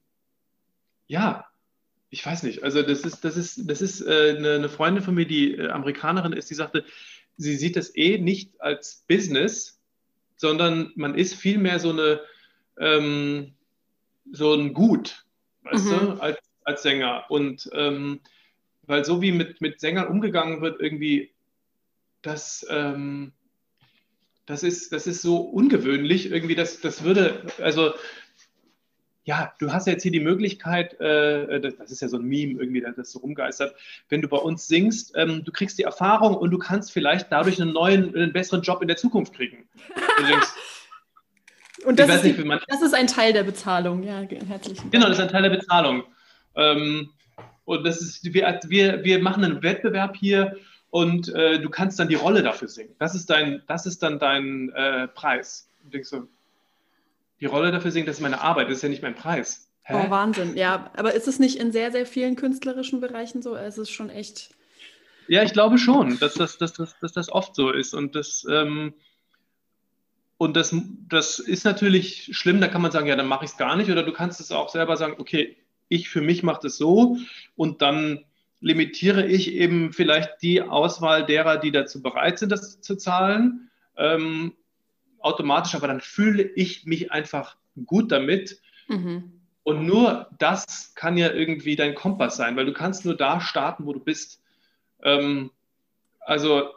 ja, 1.09 1.47
ich 2.09 2.25
weiß 2.25 2.45
nicht. 2.45 2.63
Also 2.63 2.83
das 2.83 3.01
ist, 3.01 3.25
das 3.25 3.37
ist, 3.37 3.69
das 3.69 3.83
ist 3.83 4.01
äh, 4.01 4.37
eine, 4.37 4.55
eine, 4.55 4.69
Freundin 4.69 5.03
von 5.03 5.15
mir, 5.15 5.27
die 5.27 5.57
äh, 5.57 5.71
Amerikanerin 5.71 6.33
ist, 6.33 6.51
die 6.51 6.55
sagte, 6.55 6.85
sie 7.37 7.57
sieht 7.57 7.77
das 7.77 7.95
eh 7.97 8.19
nicht 8.19 8.61
als 8.61 9.05
Business, 9.09 9.81
sondern 10.37 10.93
man 10.95 11.17
ist 11.17 11.35
vielmehr 11.35 11.81
so 11.81 11.91
eine 11.91 12.21
ähm, 12.79 13.55
so 14.33 14.55
ein 14.55 14.73
Gut, 14.73 15.25
weißt 15.63 15.87
mhm. 15.87 15.91
du, 15.91 16.13
als, 16.21 16.39
als 16.65 16.83
Sänger. 16.83 17.25
Und 17.29 17.69
ähm, 17.73 18.21
weil 18.87 19.05
so 19.05 19.23
wie 19.23 19.33
mit, 19.33 19.61
mit 19.61 19.81
Sängern 19.81 20.09
umgegangen 20.09 20.61
wird, 20.61 20.81
irgendwie, 20.81 21.31
das, 22.23 22.67
ähm, 22.71 23.33
das, 24.47 24.63
ist, 24.63 24.93
das 24.93 25.07
ist 25.07 25.23
so 25.23 25.37
ungewöhnlich, 25.37 26.31
irgendwie, 26.31 26.55
das, 26.55 26.81
das 26.81 27.05
würde, 27.05 27.47
also 27.59 27.93
ja, 29.25 29.53
du 29.59 29.73
hast 29.73 29.87
jetzt 29.87 30.03
hier 30.03 30.11
die 30.11 30.21
Möglichkeit, 30.21 30.99
äh, 30.99 31.61
das 31.61 31.93
ist 31.93 32.03
ja 32.03 32.09
so 32.09 32.17
ein 32.17 32.25
Meme 32.25 32.59
irgendwie, 32.59 32.81
das 32.81 33.13
so 33.13 33.21
rumgeistert, 33.21 33.77
wenn 34.09 34.23
du 34.23 34.29
bei 34.29 34.39
uns 34.39 34.67
singst, 34.67 35.13
ähm, 35.15 35.45
du 35.45 35.53
kriegst 35.53 35.79
die 35.79 35.85
Erfahrung 35.85 36.35
und 36.35 36.51
du 36.51 36.59
kannst 36.59 36.91
vielleicht 36.91 37.31
dadurch 37.31 37.61
einen 37.61 37.73
neuen, 37.73 38.15
einen 38.15 38.33
besseren 38.33 38.63
Job 38.63 38.83
in 38.83 38.89
der 38.89 38.97
Zukunft 38.97 39.35
kriegen. 39.35 39.69
und 41.85 41.99
das, 41.99 42.09
ist, 42.17 42.25
nicht, 42.25 42.39
das 42.69 42.83
ist, 42.83 42.95
ein 42.95 43.07
Teil 43.07 43.33
der 43.33 43.45
Bezahlung, 43.45 44.03
ja, 44.03 44.21
herzlichen 44.21 44.91
Dank. 44.91 44.93
Genau, 44.93 45.07
das 45.07 45.19
ist 45.19 45.25
ein 45.25 45.31
Teil 45.31 45.43
der 45.43 45.51
Bezahlung. 45.51 46.03
Ähm, 46.57 47.11
und 47.71 47.85
das 47.85 48.01
ist, 48.01 48.25
wir, 48.25 48.61
wir, 48.67 49.05
wir 49.05 49.23
machen 49.23 49.45
einen 49.45 49.63
Wettbewerb 49.63 50.17
hier 50.17 50.57
und 50.91 51.33
äh, 51.33 51.61
du 51.61 51.71
kannst 51.71 52.01
dann 52.01 52.09
die 52.09 52.17
Rolle 52.17 52.43
dafür 52.43 52.67
singen. 52.67 52.97
Das 52.99 53.15
ist, 53.15 53.31
dein, 53.31 53.63
das 53.69 53.87
ist 53.87 54.03
dann 54.03 54.19
dein 54.19 54.71
äh, 54.71 55.07
Preis. 55.07 55.71
Und 55.85 55.95
denkst 55.95 56.11
du, 56.11 56.29
die 57.39 57.47
Rolle 57.47 57.71
dafür 57.71 57.93
singen, 57.93 58.07
das 58.07 58.17
ist 58.17 58.23
meine 58.23 58.41
Arbeit, 58.41 58.69
das 58.69 58.79
ist 58.79 58.83
ja 58.83 58.89
nicht 58.89 59.03
mein 59.03 59.15
Preis. 59.15 59.69
Hä? 59.85 59.95
Oh, 60.05 60.11
Wahnsinn. 60.11 60.57
Ja, 60.57 60.91
aber 60.97 61.15
ist 61.15 61.29
es 61.29 61.39
nicht 61.39 61.61
in 61.61 61.71
sehr, 61.71 61.93
sehr 61.93 62.07
vielen 62.07 62.35
künstlerischen 62.35 63.01
Bereichen 63.01 63.41
so? 63.41 63.55
Es 63.55 63.79
ist 63.79 63.91
schon 63.91 64.11
echt. 64.11 64.51
Ja, 65.29 65.45
ich 65.45 65.53
glaube 65.53 65.79
schon, 65.79 66.19
dass 66.19 66.35
das, 66.35 66.59
dass 66.59 66.73
das, 66.73 66.99
dass 66.99 67.13
das 67.13 67.31
oft 67.31 67.55
so 67.55 67.71
ist. 67.71 67.95
Und 67.95 68.17
das, 68.17 68.45
ähm, 68.51 68.95
und 70.39 70.57
das, 70.57 70.75
das 71.09 71.39
ist 71.39 71.65
natürlich 71.65 72.37
schlimm, 72.37 72.61
da 72.61 72.67
kann 72.67 72.83
man 72.83 72.91
sagen, 72.91 73.07
ja, 73.07 73.15
dann 73.15 73.29
mache 73.29 73.45
ich 73.45 73.53
es 73.53 73.57
gar 73.57 73.77
nicht. 73.77 73.93
Oder 73.93 74.03
du 74.03 74.13
kannst 74.13 74.41
es 74.41 74.51
auch 74.51 74.71
selber 74.71 74.97
sagen, 74.97 75.15
okay, 75.19 75.57
ich 75.91 76.09
für 76.09 76.23
mich 76.23 76.43
mache 76.43 76.61
das 76.63 76.79
so 76.79 77.19
und 77.57 77.83
dann 77.83 78.25
limitiere 78.61 79.27
ich 79.27 79.53
eben 79.53 79.93
vielleicht 79.93 80.43
die 80.43 80.63
Auswahl 80.63 81.27
derer, 81.27 81.59
die 81.59 81.73
dazu 81.73 82.03
bereit 82.03 82.39
sind, 82.39 82.51
das 82.53 82.81
zu 82.81 82.97
zahlen. 82.97 83.71
Ähm, 83.97 84.55
automatisch, 85.19 85.75
aber 85.75 85.89
dann 85.89 86.01
fühle 86.01 86.43
ich 86.43 86.87
mich 86.87 87.13
einfach 87.13 87.57
gut 87.85 88.13
damit. 88.13 88.61
Mhm. 88.89 89.41
Und 89.63 89.87
nur 89.87 90.29
das 90.39 90.95
kann 90.95 91.17
ja 91.17 91.31
irgendwie 91.31 91.77
dein 91.77 91.95
Kompass 91.95 92.37
sein, 92.37 92.57
weil 92.57 92.67
du 92.67 92.73
kannst 92.73 93.05
nur 93.05 93.17
da 93.17 93.41
starten, 93.41 93.87
wo 93.87 93.93
du 93.93 94.01
bist. 94.01 94.43
Ähm, 95.03 95.51
also 96.21 96.71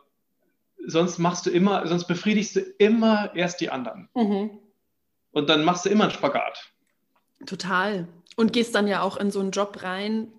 sonst 0.86 1.18
machst 1.18 1.45
du 1.45 1.49
immer, 1.49 1.86
sonst 1.88 2.05
befriedigst 2.05 2.55
du 2.55 2.59
immer 2.78 3.34
erst 3.36 3.61
die 3.61 3.70
anderen. 3.70 4.09
Mhm. 4.16 4.59
Und 5.32 5.49
dann 5.49 5.64
machst 5.64 5.86
du 5.86 5.89
immer 5.89 6.05
einen 6.05 6.14
Spagat. 6.14 6.72
Total. 7.45 8.07
Und 8.36 8.53
gehst 8.53 8.73
dann 8.75 8.88
ja 8.88 9.01
auch 9.01 9.17
in 9.17 9.31
so 9.31 9.39
einen 9.39 9.51
Job 9.51 9.84
rein 9.84 10.29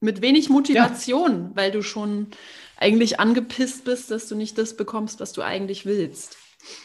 mit 0.00 0.22
wenig 0.22 0.48
Motivation, 0.48 1.30
ja. 1.30 1.50
weil 1.54 1.70
du 1.70 1.82
schon 1.82 2.28
eigentlich 2.76 3.20
angepisst 3.20 3.84
bist, 3.84 4.10
dass 4.10 4.28
du 4.28 4.36
nicht 4.36 4.58
das 4.58 4.76
bekommst, 4.76 5.20
was 5.20 5.32
du 5.32 5.42
eigentlich 5.42 5.86
willst. 5.86 6.36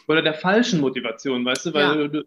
Oder 0.07 0.21
der 0.21 0.33
falschen 0.33 0.81
Motivation, 0.81 1.45
weißt 1.45 1.67
du, 1.67 1.73
weil 1.73 2.01
ja. 2.01 2.07
du, 2.07 2.23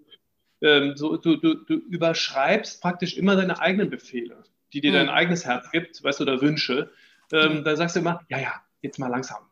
ähm, 0.63 0.97
so, 0.97 1.17
du, 1.17 1.37
du, 1.37 1.55
du, 1.55 1.75
überschreibst 1.75 2.81
praktisch 2.81 3.17
immer 3.17 3.37
deine 3.37 3.61
eigenen 3.61 3.91
Befehle, 3.91 4.45
die 4.73 4.81
dir 4.81 4.91
mhm. 4.91 4.95
dein 4.95 5.09
eigenes 5.09 5.45
Herz 5.45 5.71
gibt, 5.71 6.03
weißt 6.03 6.21
du, 6.21 6.25
oder 6.25 6.41
Wünsche. 6.41 6.91
Ähm, 7.33 7.59
mhm. 7.59 7.65
Da 7.65 7.77
sagst 7.77 7.97
du 7.97 8.01
immer, 8.01 8.21
ja, 8.29 8.39
ja, 8.39 8.55
jetzt 8.83 8.99
mal 8.99 9.09
langsam. 9.09 9.43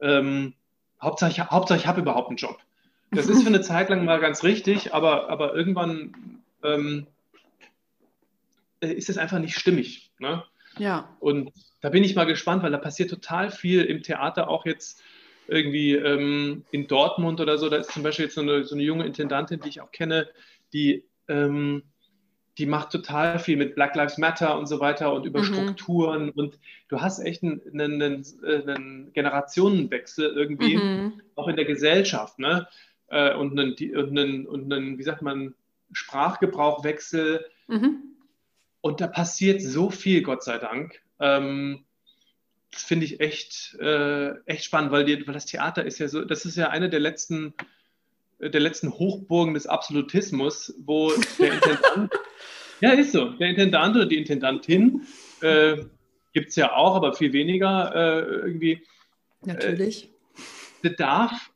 Ähm, 0.00 0.54
Hauptsache, 1.00 1.30
ich, 1.30 1.40
Hauptsache, 1.40 1.78
ich 1.78 1.86
habe 1.86 2.00
überhaupt 2.00 2.28
einen 2.28 2.36
Job. 2.36 2.58
Das 3.10 3.26
ist 3.26 3.42
für 3.42 3.48
eine 3.48 3.62
Zeit 3.62 3.88
lang 3.88 4.04
mal 4.04 4.20
ganz 4.20 4.42
richtig, 4.42 4.92
aber, 4.92 5.30
aber 5.30 5.54
irgendwann 5.54 6.42
ähm, 6.62 7.06
äh, 7.06 7.17
ist 8.80 9.08
es 9.08 9.18
einfach 9.18 9.38
nicht 9.38 9.58
stimmig. 9.58 10.10
Ne? 10.18 10.44
Ja. 10.78 11.16
Und 11.20 11.52
da 11.80 11.88
bin 11.88 12.04
ich 12.04 12.14
mal 12.14 12.24
gespannt, 12.24 12.62
weil 12.62 12.72
da 12.72 12.78
passiert 12.78 13.10
total 13.10 13.50
viel 13.50 13.84
im 13.84 14.02
Theater 14.02 14.48
auch 14.48 14.66
jetzt 14.66 15.02
irgendwie 15.48 15.94
ähm, 15.94 16.64
in 16.70 16.86
Dortmund 16.86 17.40
oder 17.40 17.58
so, 17.58 17.68
da 17.68 17.76
ist 17.76 17.90
zum 17.90 18.02
Beispiel 18.02 18.26
jetzt 18.26 18.34
so 18.34 18.42
eine, 18.42 18.64
so 18.64 18.74
eine 18.74 18.84
junge 18.84 19.06
Intendantin, 19.06 19.60
die 19.60 19.70
ich 19.70 19.80
auch 19.80 19.90
kenne, 19.90 20.28
die, 20.72 21.04
ähm, 21.26 21.84
die 22.58 22.66
macht 22.66 22.90
total 22.90 23.38
viel 23.38 23.56
mit 23.56 23.74
Black 23.74 23.94
Lives 23.94 24.18
Matter 24.18 24.58
und 24.58 24.66
so 24.66 24.78
weiter 24.78 25.12
und 25.12 25.24
über 25.24 25.40
mhm. 25.40 25.44
Strukturen 25.44 26.30
und 26.30 26.58
du 26.88 27.00
hast 27.00 27.20
echt 27.20 27.42
einen, 27.42 27.62
einen, 27.72 28.24
einen 28.44 29.12
Generationenwechsel 29.14 30.26
irgendwie, 30.36 30.76
mhm. 30.76 31.22
auch 31.34 31.48
in 31.48 31.56
der 31.56 31.64
Gesellschaft, 31.64 32.38
ne? 32.38 32.68
Äh, 33.10 33.34
und, 33.34 33.58
einen, 33.58 33.74
und, 33.96 34.18
einen, 34.18 34.46
und 34.46 34.70
einen, 34.70 34.98
wie 34.98 35.02
sagt 35.02 35.22
man, 35.22 35.54
Sprachgebrauchwechsel. 35.92 37.46
Mhm. 37.68 38.02
Und 38.88 39.00
da 39.00 39.06
passiert 39.06 39.62
so 39.62 39.90
viel, 39.90 40.22
Gott 40.22 40.42
sei 40.42 40.58
Dank. 40.58 41.00
Ähm, 41.20 41.84
das 42.70 42.82
finde 42.82 43.06
ich 43.06 43.20
echt, 43.20 43.74
äh, 43.80 44.30
echt 44.46 44.64
spannend, 44.64 44.92
weil, 44.92 45.04
die, 45.04 45.26
weil 45.26 45.34
das 45.34 45.46
Theater 45.46 45.84
ist 45.84 45.98
ja 45.98 46.08
so, 46.08 46.24
das 46.24 46.44
ist 46.44 46.56
ja 46.56 46.68
eine 46.68 46.90
der 46.90 47.00
letzten 47.00 47.54
der 48.40 48.60
letzten 48.60 48.92
Hochburgen 48.92 49.54
des 49.54 49.66
Absolutismus, 49.66 50.74
wo 50.84 51.12
der 51.38 51.54
Intendant, 51.54 52.12
ja, 52.80 52.92
ist 52.92 53.12
so, 53.12 53.30
der 53.30 53.48
Intendant 53.48 53.96
oder 53.96 54.06
die 54.06 54.16
Intendantin, 54.16 55.02
äh, 55.40 55.78
gibt 56.32 56.50
es 56.50 56.56
ja 56.56 56.72
auch, 56.72 56.94
aber 56.94 57.14
viel 57.14 57.32
weniger 57.32 57.94
äh, 57.94 58.20
irgendwie. 58.20 58.82
Natürlich. 59.44 60.10
Äh, 60.82 60.90
darf 60.94 61.50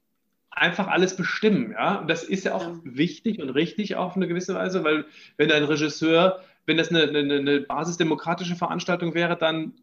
einfach 0.50 0.88
alles 0.88 1.16
bestimmen, 1.16 1.72
ja. 1.72 2.00
Und 2.00 2.10
das 2.10 2.24
ist 2.24 2.44
ja 2.44 2.54
auch 2.54 2.66
ja. 2.66 2.80
wichtig 2.84 3.40
und 3.40 3.50
richtig 3.50 3.96
auf 3.96 4.16
eine 4.16 4.28
gewisse 4.28 4.54
Weise, 4.54 4.84
weil 4.84 5.06
wenn 5.36 5.50
ein 5.52 5.64
Regisseur, 5.64 6.42
wenn 6.66 6.76
das 6.76 6.90
eine, 6.90 7.02
eine, 7.02 7.36
eine 7.36 7.60
basisdemokratische 7.60 8.56
Veranstaltung 8.56 9.14
wäre, 9.14 9.36
dann 9.36 9.74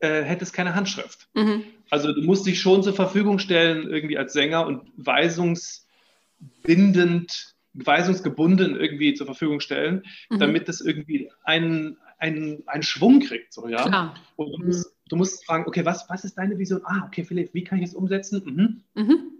äh, 0.00 0.22
hätte 0.22 0.44
es 0.44 0.52
keine 0.52 0.74
Handschrift. 0.74 1.28
Mhm. 1.34 1.64
Also 1.90 2.12
du 2.12 2.22
musst 2.22 2.46
dich 2.46 2.60
schon 2.60 2.82
zur 2.82 2.94
Verfügung 2.94 3.38
stellen, 3.38 3.88
irgendwie 3.88 4.18
als 4.18 4.32
Sänger 4.32 4.66
und 4.66 4.90
weisungsbindend, 4.96 7.54
weisungsgebunden 7.74 8.76
irgendwie 8.76 9.14
zur 9.14 9.26
Verfügung 9.26 9.60
stellen, 9.60 10.02
mhm. 10.30 10.38
damit 10.38 10.68
das 10.68 10.80
irgendwie 10.80 11.30
einen, 11.44 11.96
einen, 12.18 12.62
einen 12.66 12.82
Schwung 12.82 13.20
kriegt. 13.20 13.52
So, 13.52 13.68
ja? 13.68 13.86
Klar. 13.86 14.14
Und 14.36 14.52
du 14.52 14.66
musst, 14.66 14.86
mhm. 14.86 14.90
du 15.08 15.16
musst 15.16 15.46
fragen, 15.46 15.64
okay, 15.66 15.84
was, 15.84 16.08
was 16.08 16.24
ist 16.24 16.36
deine 16.36 16.58
Vision? 16.58 16.80
Ah, 16.84 17.04
okay, 17.06 17.24
Philipp, 17.24 17.54
wie 17.54 17.64
kann 17.64 17.78
ich 17.78 17.84
es 17.84 17.94
umsetzen? 17.94 18.42
Mhm. 18.44 19.02
Mhm. 19.02 19.30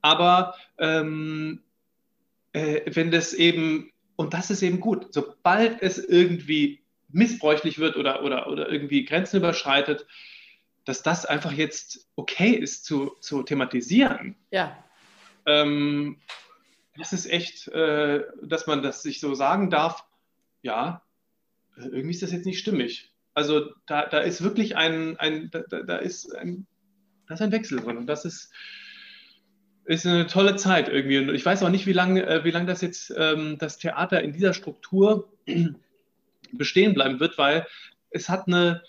Aber 0.00 0.54
ähm, 0.78 1.60
äh, 2.52 2.82
wenn 2.92 3.10
das 3.10 3.32
eben, 3.32 3.90
und 4.16 4.34
das 4.34 4.50
ist 4.50 4.62
eben 4.62 4.80
gut, 4.80 5.12
sobald 5.12 5.82
es 5.82 5.98
irgendwie 5.98 6.84
missbräuchlich 7.08 7.78
wird 7.78 7.96
oder, 7.96 8.22
oder, 8.22 8.48
oder 8.48 8.70
irgendwie 8.70 9.04
Grenzen 9.04 9.36
überschreitet, 9.38 10.06
dass 10.84 11.02
das 11.02 11.24
einfach 11.24 11.52
jetzt 11.52 12.08
okay 12.16 12.50
ist 12.50 12.84
zu, 12.84 13.16
zu 13.20 13.42
thematisieren. 13.42 14.36
Ja. 14.50 14.76
Ähm, 15.46 16.18
das 16.96 17.12
ist 17.12 17.26
echt, 17.26 17.68
äh, 17.68 18.24
dass 18.42 18.66
man 18.66 18.82
das 18.82 19.02
sich 19.02 19.20
so 19.20 19.34
sagen 19.34 19.70
darf, 19.70 20.04
ja, 20.62 21.02
irgendwie 21.76 22.10
ist 22.10 22.22
das 22.22 22.32
jetzt 22.32 22.46
nicht 22.46 22.58
stimmig. 22.58 23.12
Also 23.32 23.72
da, 23.86 24.06
da 24.06 24.18
ist 24.20 24.42
wirklich 24.42 24.76
ein, 24.76 25.16
ein 25.18 25.50
da, 25.50 25.60
da, 25.60 25.96
ist 25.96 26.34
ein, 26.34 26.66
da 27.26 27.34
ist 27.34 27.42
ein 27.42 27.52
Wechsel 27.52 27.80
drin 27.80 27.96
und 27.96 28.06
das 28.06 28.24
ist, 28.24 28.52
ist 29.84 30.06
eine 30.06 30.26
tolle 30.26 30.56
Zeit 30.56 30.88
irgendwie. 30.88 31.18
Und 31.18 31.34
ich 31.34 31.44
weiß 31.44 31.62
auch 31.62 31.68
nicht, 31.68 31.86
wie 31.86 31.92
lange 31.92 32.26
äh, 32.26 32.44
wie 32.44 32.50
lang 32.50 32.66
das 32.66 32.80
jetzt 32.80 33.12
ähm, 33.16 33.56
das 33.58 33.78
Theater 33.78 34.22
in 34.22 34.32
dieser 34.32 34.54
Struktur 34.54 35.32
bestehen 36.52 36.94
bleiben 36.94 37.20
wird, 37.20 37.38
weil 37.38 37.66
es 38.10 38.28
hat 38.28 38.46
eine 38.46 38.82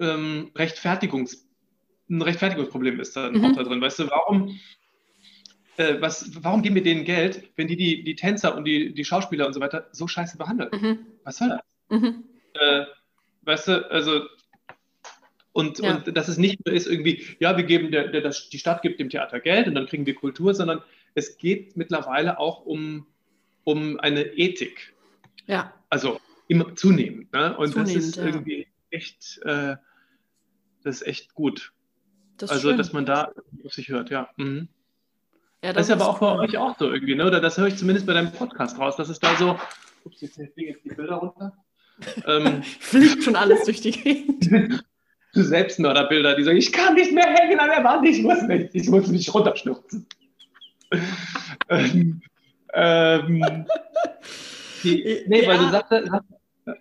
ähm, 0.00 0.50
Rechtfertigungs, 0.56 1.48
ein 2.10 2.22
Rechtfertigungsproblem 2.22 3.00
ist 3.00 3.16
da 3.16 3.30
mhm. 3.30 3.44
auch 3.44 3.52
da 3.52 3.62
drin. 3.62 3.80
Weißt 3.80 4.00
du, 4.00 4.10
warum, 4.10 4.58
äh, 5.76 6.00
was, 6.00 6.42
warum 6.42 6.62
geben 6.62 6.74
wir 6.74 6.82
denen 6.82 7.04
Geld, 7.04 7.50
wenn 7.56 7.68
die, 7.68 7.76
die 7.76 8.02
die 8.02 8.16
Tänzer 8.16 8.56
und 8.56 8.64
die, 8.64 8.92
die 8.92 9.04
Schauspieler 9.04 9.46
und 9.46 9.52
so 9.52 9.60
weiter 9.60 9.88
so 9.92 10.08
scheiße 10.08 10.38
behandeln? 10.38 10.70
Mhm. 10.72 10.98
Was 11.24 11.38
soll 11.38 11.48
das? 11.50 12.00
Mhm. 12.00 12.24
Äh, 12.54 12.84
weißt 13.42 13.68
du, 13.68 13.90
also 13.90 14.22
und, 15.52 15.78
ja. 15.80 15.96
und 15.96 16.16
dass 16.16 16.28
es 16.28 16.38
nicht 16.38 16.64
nur 16.64 16.74
ist 16.74 16.86
irgendwie, 16.86 17.24
ja, 17.38 17.56
wir 17.56 17.64
geben, 17.64 17.90
der, 17.90 18.08
der, 18.08 18.22
das, 18.22 18.48
die 18.48 18.58
Stadt 18.58 18.82
gibt 18.82 19.00
dem 19.00 19.10
Theater 19.10 19.40
Geld 19.40 19.66
und 19.66 19.74
dann 19.74 19.86
kriegen 19.86 20.06
wir 20.06 20.14
Kultur, 20.14 20.54
sondern 20.54 20.82
es 21.14 21.36
geht 21.36 21.76
mittlerweile 21.76 22.38
auch 22.38 22.64
um, 22.64 23.06
um 23.64 24.00
eine 24.00 24.22
Ethik. 24.22 24.94
Ja. 25.46 25.74
Also 25.90 26.20
immer 26.48 26.74
zunehmend. 26.74 27.32
Ne? 27.32 27.56
Und 27.56 27.72
zunehmend, 27.72 27.96
das 27.96 28.04
ist 28.04 28.16
ja. 28.16 28.24
irgendwie 28.24 28.66
echt, 28.90 29.40
äh, 29.44 29.76
das 30.82 31.02
ist 31.02 31.06
echt 31.06 31.34
gut. 31.34 31.72
Das 32.38 32.50
also, 32.50 32.70
schön. 32.70 32.78
dass 32.78 32.92
man 32.92 33.04
da 33.04 33.32
auf 33.64 33.74
sich 33.74 33.88
hört, 33.88 34.10
ja. 34.10 34.30
Mhm. 34.36 34.68
ja 35.62 35.72
das, 35.72 35.86
das, 35.86 35.88
ist 35.88 35.92
aber 36.02 36.08
auch 36.10 36.20
cool. 36.22 36.38
bei 36.38 36.44
euch 36.44 36.56
auch 36.56 36.78
so 36.78 36.90
irgendwie, 36.90 37.14
ne? 37.14 37.26
Oder 37.26 37.40
das 37.40 37.58
höre 37.58 37.66
ich 37.66 37.76
zumindest 37.76 38.06
bei 38.06 38.14
deinem 38.14 38.32
Podcast 38.32 38.78
raus, 38.78 38.96
dass 38.96 39.10
es 39.10 39.18
da 39.18 39.36
so, 39.36 39.58
ups, 40.04 40.22
jetzt 40.22 40.34
fliegen 40.34 40.72
jetzt 40.72 40.84
die 40.84 40.94
Bilder 40.94 41.16
runter. 41.16 41.52
ähm, 42.26 42.62
Fliegt 42.62 43.22
schon 43.22 43.36
alles 43.36 43.64
durch 43.64 43.82
die 43.82 43.92
Gegend. 43.92 44.82
Selbstmörderbilder, 45.32 46.36
die 46.36 46.44
sagen, 46.44 46.58
ich 46.58 46.72
kann 46.72 46.94
nicht 46.94 47.12
mehr 47.12 47.26
hängen 47.26 47.58
an 47.58 47.70
der 47.70 47.84
Wand, 47.84 48.06
ich 48.06 48.22
muss 48.22 48.42
nicht, 48.42 48.74
ich 48.74 48.88
muss 48.88 49.08
mich 49.08 49.32
runterstürzen. 49.32 50.06
ähm, 51.68 52.22
ähm, 52.74 53.66
die, 54.82 55.22
nee, 55.26 55.42
ja. 55.42 55.48
weil 55.48 55.58
du 55.58 55.70
sagst, 55.70 55.92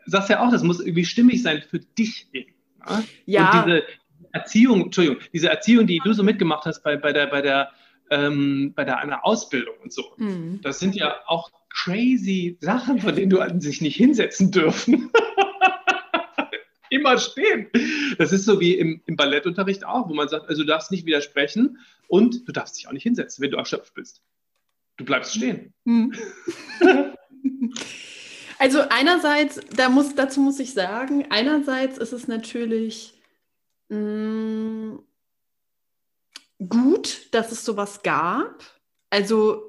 sagst, 0.05 0.29
ja 0.29 0.45
auch, 0.45 0.51
das 0.51 0.63
muss 0.63 0.79
irgendwie 0.79 1.05
stimmig 1.05 1.41
sein 1.41 1.63
für 1.69 1.79
dich. 1.79 2.27
Ja. 2.33 3.03
ja. 3.25 3.63
Und 3.63 3.67
diese 3.67 3.83
Erziehung, 4.33 4.81
Entschuldigung, 4.85 5.21
diese 5.33 5.49
Erziehung, 5.49 5.87
die 5.87 6.01
du 6.03 6.13
so 6.13 6.23
mitgemacht 6.23 6.65
hast 6.65 6.83
bei, 6.83 6.97
bei 6.97 7.13
der, 7.13 7.27
bei 7.27 7.41
der, 7.41 7.71
ähm, 8.09 8.73
bei 8.75 8.83
der 8.83 8.99
einer 8.99 9.25
Ausbildung 9.25 9.75
und 9.81 9.93
so, 9.93 10.13
mhm. 10.17 10.59
das 10.61 10.79
sind 10.79 10.95
ja 10.95 11.15
auch 11.27 11.49
crazy 11.69 12.57
Sachen, 12.59 12.99
von 12.99 13.15
denen 13.15 13.29
du 13.29 13.39
an 13.39 13.61
sich 13.61 13.81
nicht 13.81 13.95
hinsetzen 13.95 14.51
dürfen. 14.51 15.09
immer 17.11 17.19
stehen. 17.19 17.67
Das 18.17 18.31
ist 18.31 18.45
so 18.45 18.59
wie 18.59 18.73
im, 18.75 19.01
im, 19.05 19.15
Ballettunterricht 19.15 19.85
auch, 19.85 20.09
wo 20.09 20.13
man 20.13 20.27
sagt, 20.27 20.49
also 20.49 20.61
du 20.61 20.67
darfst 20.67 20.91
nicht 20.91 21.05
widersprechen 21.05 21.79
und 22.07 22.47
du 22.47 22.51
darfst 22.51 22.77
dich 22.77 22.87
auch 22.87 22.91
nicht 22.91 23.03
hinsetzen, 23.03 23.41
wenn 23.41 23.51
du 23.51 23.57
erschöpft 23.57 23.93
bist. 23.93 24.21
Du 24.97 25.05
bleibst 25.05 25.35
stehen. 25.35 25.73
Hm. 25.85 26.13
Also 28.61 28.81
einerseits, 28.89 29.59
da 29.75 29.89
muss, 29.89 30.13
dazu 30.13 30.39
muss 30.39 30.59
ich 30.59 30.75
sagen, 30.75 31.25
einerseits 31.31 31.97
ist 31.97 32.13
es 32.13 32.27
natürlich 32.27 33.19
mh, 33.89 33.97
mm, 33.97 34.99
gut, 36.69 37.33
dass 37.33 37.51
es 37.51 37.65
sowas 37.65 38.03
gab. 38.03 38.63
Also, 39.09 39.63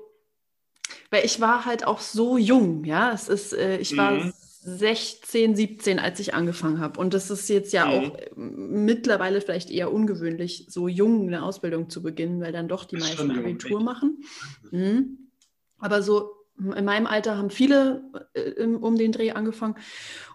weil 1.09 1.25
ich 1.25 1.41
war 1.41 1.65
halt 1.65 1.87
auch 1.87 2.01
so 2.01 2.37
jung, 2.37 2.85
ja. 2.85 3.13
Es 3.13 3.29
ist, 3.29 3.55
äh, 3.55 3.79
ich 3.79 3.97
war 3.97 4.11
mhm. 4.11 4.35
16, 4.65 5.57
17, 5.57 5.99
als 5.99 6.21
ich 6.21 6.35
angefangen 6.35 6.79
habe. 6.79 7.01
Und 7.01 7.15
das 7.15 7.31
ist 7.31 7.49
jetzt 7.49 7.73
ja 7.73 7.87
mhm. 7.87 7.93
auch 7.93 8.19
äh, 8.19 8.31
mittlerweile 8.37 9.41
vielleicht 9.41 9.71
eher 9.71 9.93
ungewöhnlich, 9.93 10.67
so 10.69 10.87
jung 10.87 11.27
eine 11.27 11.43
Ausbildung 11.43 11.91
zu 11.91 12.03
beginnen, 12.03 12.41
weil 12.41 12.53
dann 12.53 12.69
doch 12.69 12.85
die 12.85 12.97
das 12.97 13.09
meisten 13.09 13.31
Abitur 13.33 13.83
machen. 13.83 14.23
Mhm. 14.71 15.31
Aber 15.79 16.03
so 16.03 16.31
in 16.59 16.85
meinem 16.85 17.07
Alter 17.07 17.37
haben 17.37 17.51
viele 17.51 18.05
äh, 18.35 18.63
um 18.65 18.97
den 18.97 19.11
Dreh 19.11 19.33
angefangen. 19.33 19.75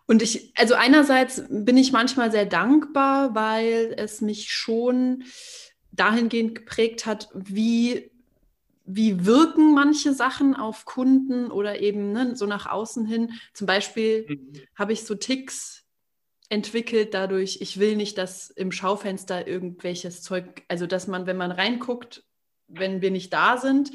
Und 0.08 0.22
ich, 0.22 0.52
also 0.58 0.74
einerseits 0.74 1.44
bin 1.50 1.78
ich 1.78 1.94
manchmal 1.94 2.32
sehr 2.32 2.46
dankbar, 2.46 3.34
weil 3.34 3.94
es 3.98 4.20
mich 4.20 4.52
schon 4.52 5.24
dahingehend 5.92 6.56
geprägt 6.56 7.06
hat, 7.06 7.30
wie 7.34 8.12
wie 8.88 9.26
wirken 9.26 9.74
manche 9.74 10.14
Sachen 10.14 10.56
auf 10.56 10.86
Kunden 10.86 11.52
oder 11.52 11.82
eben 11.82 12.14
ne, 12.14 12.36
so 12.36 12.46
nach 12.46 12.66
außen 12.66 13.06
hin. 13.06 13.34
Zum 13.54 13.68
Beispiel 13.68 14.26
mhm. 14.28 14.54
habe 14.76 14.94
ich 14.94 15.04
so 15.04 15.14
Ticks 15.14 15.84
entwickelt 16.50 17.14
dadurch, 17.14 17.58
ich 17.60 17.80
will 17.80 17.98
nicht, 17.98 18.18
dass 18.18 18.50
im 18.50 18.72
Schaufenster 18.72 19.46
irgendwelches 19.46 20.22
Zeug, 20.22 20.64
also 20.70 20.88
dass 20.88 21.08
man, 21.08 21.28
wenn 21.28 21.36
man 21.36 21.52
reinguckt, 21.52 22.24
wenn 22.70 23.02
wir 23.02 23.12
nicht 23.12 23.34
da 23.34 23.58
sind, 23.58 23.92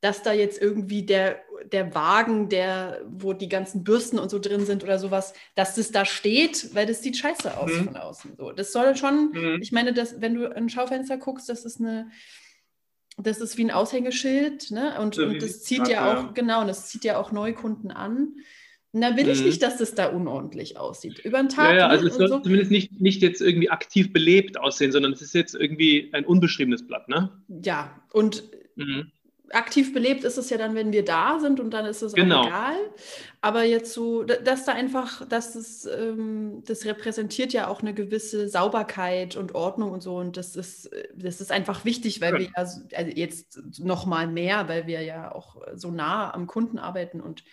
dass 0.00 0.22
da 0.22 0.32
jetzt 0.32 0.60
irgendwie 0.60 1.04
der, 1.04 1.40
der 1.70 1.94
Wagen, 1.94 2.48
der, 2.48 3.02
wo 3.06 3.32
die 3.34 3.48
ganzen 3.48 3.84
Bürsten 3.84 4.18
und 4.18 4.30
so 4.30 4.40
drin 4.40 4.66
sind 4.66 4.82
oder 4.82 4.98
sowas, 4.98 5.34
dass 5.54 5.76
das 5.76 5.92
da 5.92 6.04
steht, 6.04 6.74
weil 6.74 6.86
das 6.86 7.02
sieht 7.02 7.18
scheiße 7.18 7.56
aus 7.56 7.70
mhm. 7.70 7.84
von 7.84 7.96
außen. 7.96 8.34
So, 8.36 8.50
das 8.50 8.72
soll 8.72 8.96
schon, 8.96 9.30
mhm. 9.32 9.58
ich 9.60 9.70
meine, 9.70 9.92
dass, 9.92 10.20
wenn 10.20 10.34
du 10.34 10.54
ein 10.56 10.68
Schaufenster 10.68 11.18
guckst, 11.18 11.48
das 11.48 11.64
ist 11.64 11.80
eine, 11.80 12.10
das 13.26 13.40
ist 13.40 13.56
wie 13.58 13.64
ein 13.64 13.70
Aushängeschild, 13.70 14.70
ne? 14.70 15.00
Und, 15.00 15.14
so 15.14 15.24
und 15.24 15.42
das 15.42 15.62
zieht 15.62 15.88
ja 15.88 16.12
auch, 16.12 16.34
genau, 16.34 16.62
und 16.62 16.68
das 16.68 16.88
zieht 16.88 17.04
ja 17.04 17.18
auch 17.18 17.32
Neukunden 17.32 17.90
an. 17.90 18.34
Und 18.92 19.02
da 19.02 19.16
will 19.16 19.24
mhm. 19.24 19.30
ich 19.30 19.44
nicht, 19.44 19.62
dass 19.62 19.78
das 19.78 19.94
da 19.94 20.06
unordentlich 20.06 20.76
aussieht. 20.76 21.20
Über 21.20 21.38
den 21.38 21.48
Tag. 21.48 21.70
Ja, 21.70 21.76
ja 21.76 21.86
also 21.86 22.08
es 22.08 22.16
soll 22.16 22.28
so. 22.28 22.40
zumindest 22.40 22.70
nicht, 22.72 23.00
nicht 23.00 23.22
jetzt 23.22 23.40
irgendwie 23.40 23.70
aktiv 23.70 24.12
belebt 24.12 24.58
aussehen, 24.58 24.90
sondern 24.90 25.12
es 25.12 25.22
ist 25.22 25.34
jetzt 25.34 25.54
irgendwie 25.54 26.10
ein 26.12 26.24
unbeschriebenes 26.24 26.86
Blatt, 26.86 27.08
ne? 27.08 27.30
Ja, 27.48 28.02
und 28.12 28.44
mhm 28.74 29.12
aktiv 29.52 29.92
belebt 29.92 30.24
ist 30.24 30.38
es 30.38 30.50
ja 30.50 30.58
dann, 30.58 30.74
wenn 30.74 30.92
wir 30.92 31.04
da 31.04 31.38
sind 31.40 31.60
und 31.60 31.70
dann 31.70 31.86
ist 31.86 32.02
es 32.02 32.12
genau. 32.12 32.42
auch 32.42 32.46
egal. 32.46 32.76
Aber 33.40 33.64
jetzt 33.64 33.92
so, 33.92 34.22
dass 34.24 34.64
da 34.64 34.72
einfach, 34.72 35.26
dass 35.26 35.54
das, 35.54 35.86
ähm, 35.86 36.62
das 36.66 36.84
repräsentiert 36.84 37.52
ja 37.52 37.68
auch 37.68 37.80
eine 37.80 37.94
gewisse 37.94 38.48
Sauberkeit 38.48 39.36
und 39.36 39.54
Ordnung 39.54 39.92
und 39.92 40.02
so. 40.02 40.16
Und 40.16 40.36
das 40.36 40.56
ist, 40.56 40.90
das 41.14 41.40
ist 41.40 41.50
einfach 41.50 41.84
wichtig, 41.84 42.20
weil 42.20 42.34
ja. 42.34 42.38
wir 42.38 42.46
ja 42.46 42.52
also 42.54 42.80
jetzt 43.14 43.60
noch 43.78 44.06
mal 44.06 44.26
mehr, 44.26 44.68
weil 44.68 44.86
wir 44.86 45.02
ja 45.02 45.32
auch 45.32 45.56
so 45.74 45.90
nah 45.90 46.32
am 46.32 46.46
Kunden 46.46 46.78
arbeiten 46.78 47.20
und 47.20 47.44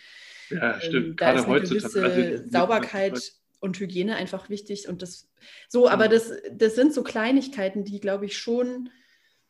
ja, 0.50 0.80
stimmt. 0.80 0.94
Ähm, 0.94 1.16
da 1.16 1.32
Gerade 1.32 1.38
ist 1.40 1.46
eine 1.46 1.60
gewisse 1.60 2.02
also, 2.02 2.50
Sauberkeit 2.50 3.32
und 3.60 3.78
Hygiene 3.78 4.16
einfach 4.16 4.48
wichtig. 4.48 4.88
Und 4.88 5.02
das 5.02 5.28
so, 5.68 5.88
aber 5.88 6.08
das, 6.08 6.32
das 6.52 6.74
sind 6.74 6.94
so 6.94 7.02
Kleinigkeiten, 7.02 7.84
die, 7.84 8.00
glaube 8.00 8.26
ich, 8.26 8.36
schon 8.36 8.90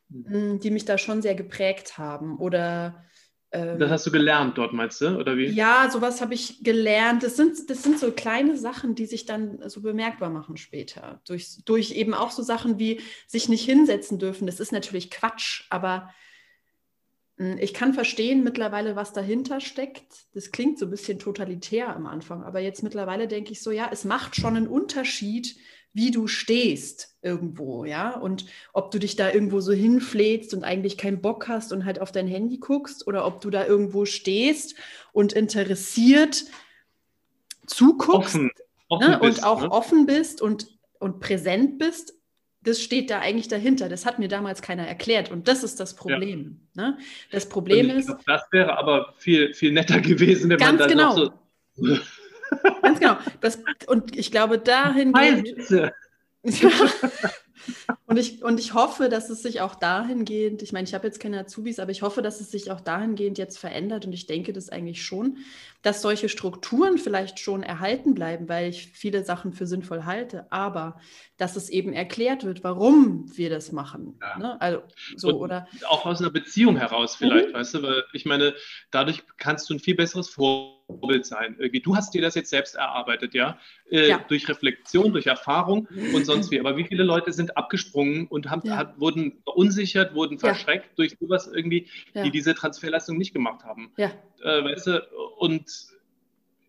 die 0.08 0.70
mich 0.70 0.84
da 0.84 0.98
schon 0.98 1.22
sehr 1.22 1.34
geprägt 1.34 1.98
haben. 1.98 2.38
Oder 2.38 3.04
ähm, 3.50 3.78
das 3.78 3.90
hast 3.90 4.06
du 4.06 4.10
gelernt 4.10 4.58
dort, 4.58 4.72
meinst 4.72 5.00
du? 5.00 5.18
Oder 5.18 5.36
wie? 5.36 5.46
Ja, 5.46 5.90
sowas 5.90 6.20
habe 6.20 6.34
ich 6.34 6.62
gelernt. 6.62 7.22
Das 7.22 7.36
sind, 7.36 7.70
das 7.70 7.82
sind 7.82 7.98
so 7.98 8.12
kleine 8.12 8.56
Sachen, 8.56 8.94
die 8.94 9.06
sich 9.06 9.26
dann 9.26 9.58
so 9.68 9.80
bemerkbar 9.80 10.30
machen 10.30 10.56
später. 10.56 11.20
Durch, 11.26 11.58
durch 11.64 11.92
eben 11.92 12.14
auch 12.14 12.30
so 12.30 12.42
Sachen 12.42 12.78
wie 12.78 13.00
sich 13.26 13.48
nicht 13.48 13.64
hinsetzen 13.64 14.18
dürfen. 14.18 14.46
Das 14.46 14.60
ist 14.60 14.72
natürlich 14.72 15.10
Quatsch, 15.10 15.64
aber 15.70 16.10
Hm, 17.38 17.56
ich 17.58 17.72
kann 17.72 17.94
verstehen 17.94 18.44
mittlerweile, 18.44 18.96
was 18.96 19.12
dahinter 19.12 19.60
steckt. 19.60 20.26
Das 20.34 20.50
klingt 20.50 20.78
so 20.78 20.86
ein 20.86 20.90
bisschen 20.90 21.18
totalitär 21.18 21.94
am 21.94 22.06
Anfang, 22.06 22.42
aber 22.42 22.60
jetzt 22.60 22.82
mittlerweile 22.82 23.28
denke 23.28 23.52
ich 23.52 23.62
so, 23.62 23.70
ja, 23.70 23.88
es 23.90 24.04
macht 24.04 24.36
schon 24.36 24.56
einen 24.56 24.68
Unterschied, 24.68 25.56
wie 25.92 26.10
du 26.10 26.26
stehst 26.26 27.16
irgendwo, 27.22 27.84
ja, 27.84 28.16
und 28.16 28.46
ob 28.72 28.90
du 28.90 28.98
dich 28.98 29.16
da 29.16 29.32
irgendwo 29.32 29.60
so 29.60 29.72
hinflätst 29.72 30.54
und 30.54 30.64
eigentlich 30.64 30.96
keinen 30.96 31.20
Bock 31.20 31.48
hast 31.48 31.72
und 31.72 31.84
halt 31.84 32.00
auf 32.00 32.12
dein 32.12 32.28
Handy 32.28 32.58
guckst 32.58 33.06
oder 33.06 33.26
ob 33.26 33.40
du 33.40 33.50
da 33.50 33.66
irgendwo 33.66 34.04
stehst 34.04 34.76
und 35.12 35.32
interessiert 35.32 36.44
zuguckst 37.66 38.34
Offen, 38.36 38.50
offen 38.88 39.10
ne, 39.10 39.18
bist, 39.18 39.38
und 39.38 39.44
auch 39.44 39.62
ne? 39.62 39.70
offen 39.70 40.06
bist 40.06 40.40
und, 40.40 40.68
und 40.98 41.20
präsent 41.20 41.78
bist, 41.78 42.14
das 42.62 42.82
steht 42.82 43.10
da 43.10 43.20
eigentlich 43.20 43.48
dahinter. 43.48 43.88
Das 43.88 44.04
hat 44.04 44.18
mir 44.18 44.28
damals 44.28 44.62
keiner 44.62 44.86
erklärt 44.86 45.30
und 45.30 45.48
das 45.48 45.62
ist 45.62 45.80
das 45.80 45.94
Problem. 45.94 46.60
Ne? 46.74 46.98
Das 47.30 47.48
Problem 47.48 47.90
ist, 47.90 48.06
glaub, 48.06 48.24
das 48.26 48.42
wäre 48.50 48.76
aber 48.76 49.14
viel, 49.18 49.54
viel 49.54 49.72
netter 49.72 50.00
gewesen, 50.00 50.50
wenn 50.50 50.58
man 50.58 50.78
dann 50.78 50.88
genau. 50.88 51.16
noch 51.16 51.32
so. 51.76 51.98
Ganz 52.82 53.00
genau, 53.00 53.16
das, 53.40 53.58
und 53.86 54.16
ich 54.16 54.30
glaube, 54.30 54.58
dahin 54.58 55.14
Hi, 55.14 55.42
geht, 55.42 55.56
Witze. 55.56 55.92
Ja. 56.44 56.70
Und 58.06 58.16
ich, 58.16 58.42
und 58.42 58.58
ich 58.58 58.72
hoffe, 58.72 59.08
dass 59.10 59.28
es 59.28 59.42
sich 59.42 59.60
auch 59.60 59.74
dahingehend, 59.74 60.62
ich 60.62 60.72
meine, 60.72 60.86
ich 60.86 60.94
habe 60.94 61.06
jetzt 61.06 61.20
keine 61.20 61.40
Azubis, 61.40 61.78
aber 61.78 61.90
ich 61.90 62.00
hoffe, 62.00 62.22
dass 62.22 62.40
es 62.40 62.50
sich 62.50 62.70
auch 62.70 62.80
dahingehend 62.80 63.36
jetzt 63.36 63.58
verändert 63.58 64.06
und 64.06 64.12
ich 64.14 64.26
denke 64.26 64.54
das 64.54 64.70
eigentlich 64.70 65.02
schon, 65.04 65.38
dass 65.82 66.02
solche 66.02 66.28
Strukturen 66.28 66.98
vielleicht 66.98 67.38
schon 67.38 67.62
erhalten 67.62 68.14
bleiben, 68.14 68.48
weil 68.48 68.68
ich 68.70 68.88
viele 68.92 69.22
Sachen 69.24 69.52
für 69.52 69.66
sinnvoll 69.66 70.04
halte, 70.04 70.50
aber 70.50 70.98
dass 71.36 71.54
es 71.56 71.68
eben 71.70 71.92
erklärt 71.92 72.44
wird, 72.44 72.64
warum 72.64 73.24
wir 73.36 73.48
das 73.48 73.70
machen. 73.70 74.18
Ja. 74.20 74.38
Ne? 74.38 74.60
Also 74.60 74.82
so 75.16 75.28
Und 75.28 75.34
oder 75.36 75.68
Auch 75.88 76.04
aus 76.04 76.20
einer 76.20 76.30
Beziehung 76.30 76.76
heraus 76.76 77.14
vielleicht, 77.16 77.50
Mhm. 77.50 77.54
weißt 77.54 77.74
du, 77.74 77.82
weil 77.82 78.04
ich 78.12 78.26
meine, 78.26 78.54
dadurch 78.90 79.22
kannst 79.36 79.70
du 79.70 79.74
ein 79.74 79.78
viel 79.80 79.94
besseres 79.94 80.28
Vorbild 80.28 81.26
sein. 81.26 81.54
Irgendwie, 81.58 81.80
du 81.80 81.94
hast 81.94 82.12
dir 82.12 82.22
das 82.22 82.34
jetzt 82.34 82.50
selbst 82.50 82.74
erarbeitet, 82.74 83.34
ja? 83.34 83.58
Äh, 83.90 84.08
Ja. 84.08 84.24
Durch 84.28 84.48
Reflexion, 84.48 85.12
durch 85.12 85.26
Erfahrung 85.26 85.86
und 86.12 86.24
sonst 86.24 86.50
wie. 86.50 86.58
Aber 86.58 86.76
wie 86.76 86.84
viele 86.84 87.04
Leute 87.04 87.32
sind 87.32 87.56
abgesprungen 87.56 88.26
und 88.26 88.50
haben, 88.50 88.62
Ja. 88.66 88.76
hat, 88.76 88.98
wurden 88.98 89.40
verunsichert, 89.44 90.14
wurden 90.14 90.38
verschreckt 90.40 90.98
durch 90.98 91.16
sowas 91.20 91.46
irgendwie, 91.46 91.86
die 92.14 92.30
diese 92.32 92.54
Transferleistung 92.54 93.16
nicht 93.16 93.32
gemacht 93.32 93.64
haben. 93.64 93.92
ja, 93.96 94.10
Äh, 94.42 94.64
weißt 94.64 94.86
du, 94.88 95.02
und 95.38 95.64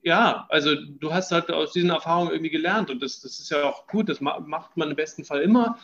ja, 0.02 0.46
also 0.50 0.76
du 0.76 1.14
hast 1.14 1.32
halt 1.32 1.52
aus 1.52 1.74
diesen 1.74 1.90
Erfahrungen 1.90 2.32
irgendwie 2.32 2.52
gelernt 2.52 2.90
und 2.90 3.02
das, 3.04 3.22
das 3.22 3.40
ist 3.40 3.50
ja 3.52 3.64
auch 3.64 3.86
gut, 3.88 4.10
das 4.10 4.22
ma 4.22 4.40
macht 4.40 4.78
man 4.78 4.90
im 4.92 4.96
besten 4.96 5.26
Fall 5.26 5.42
immer, 5.42 5.78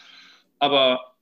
aber 0.59 1.15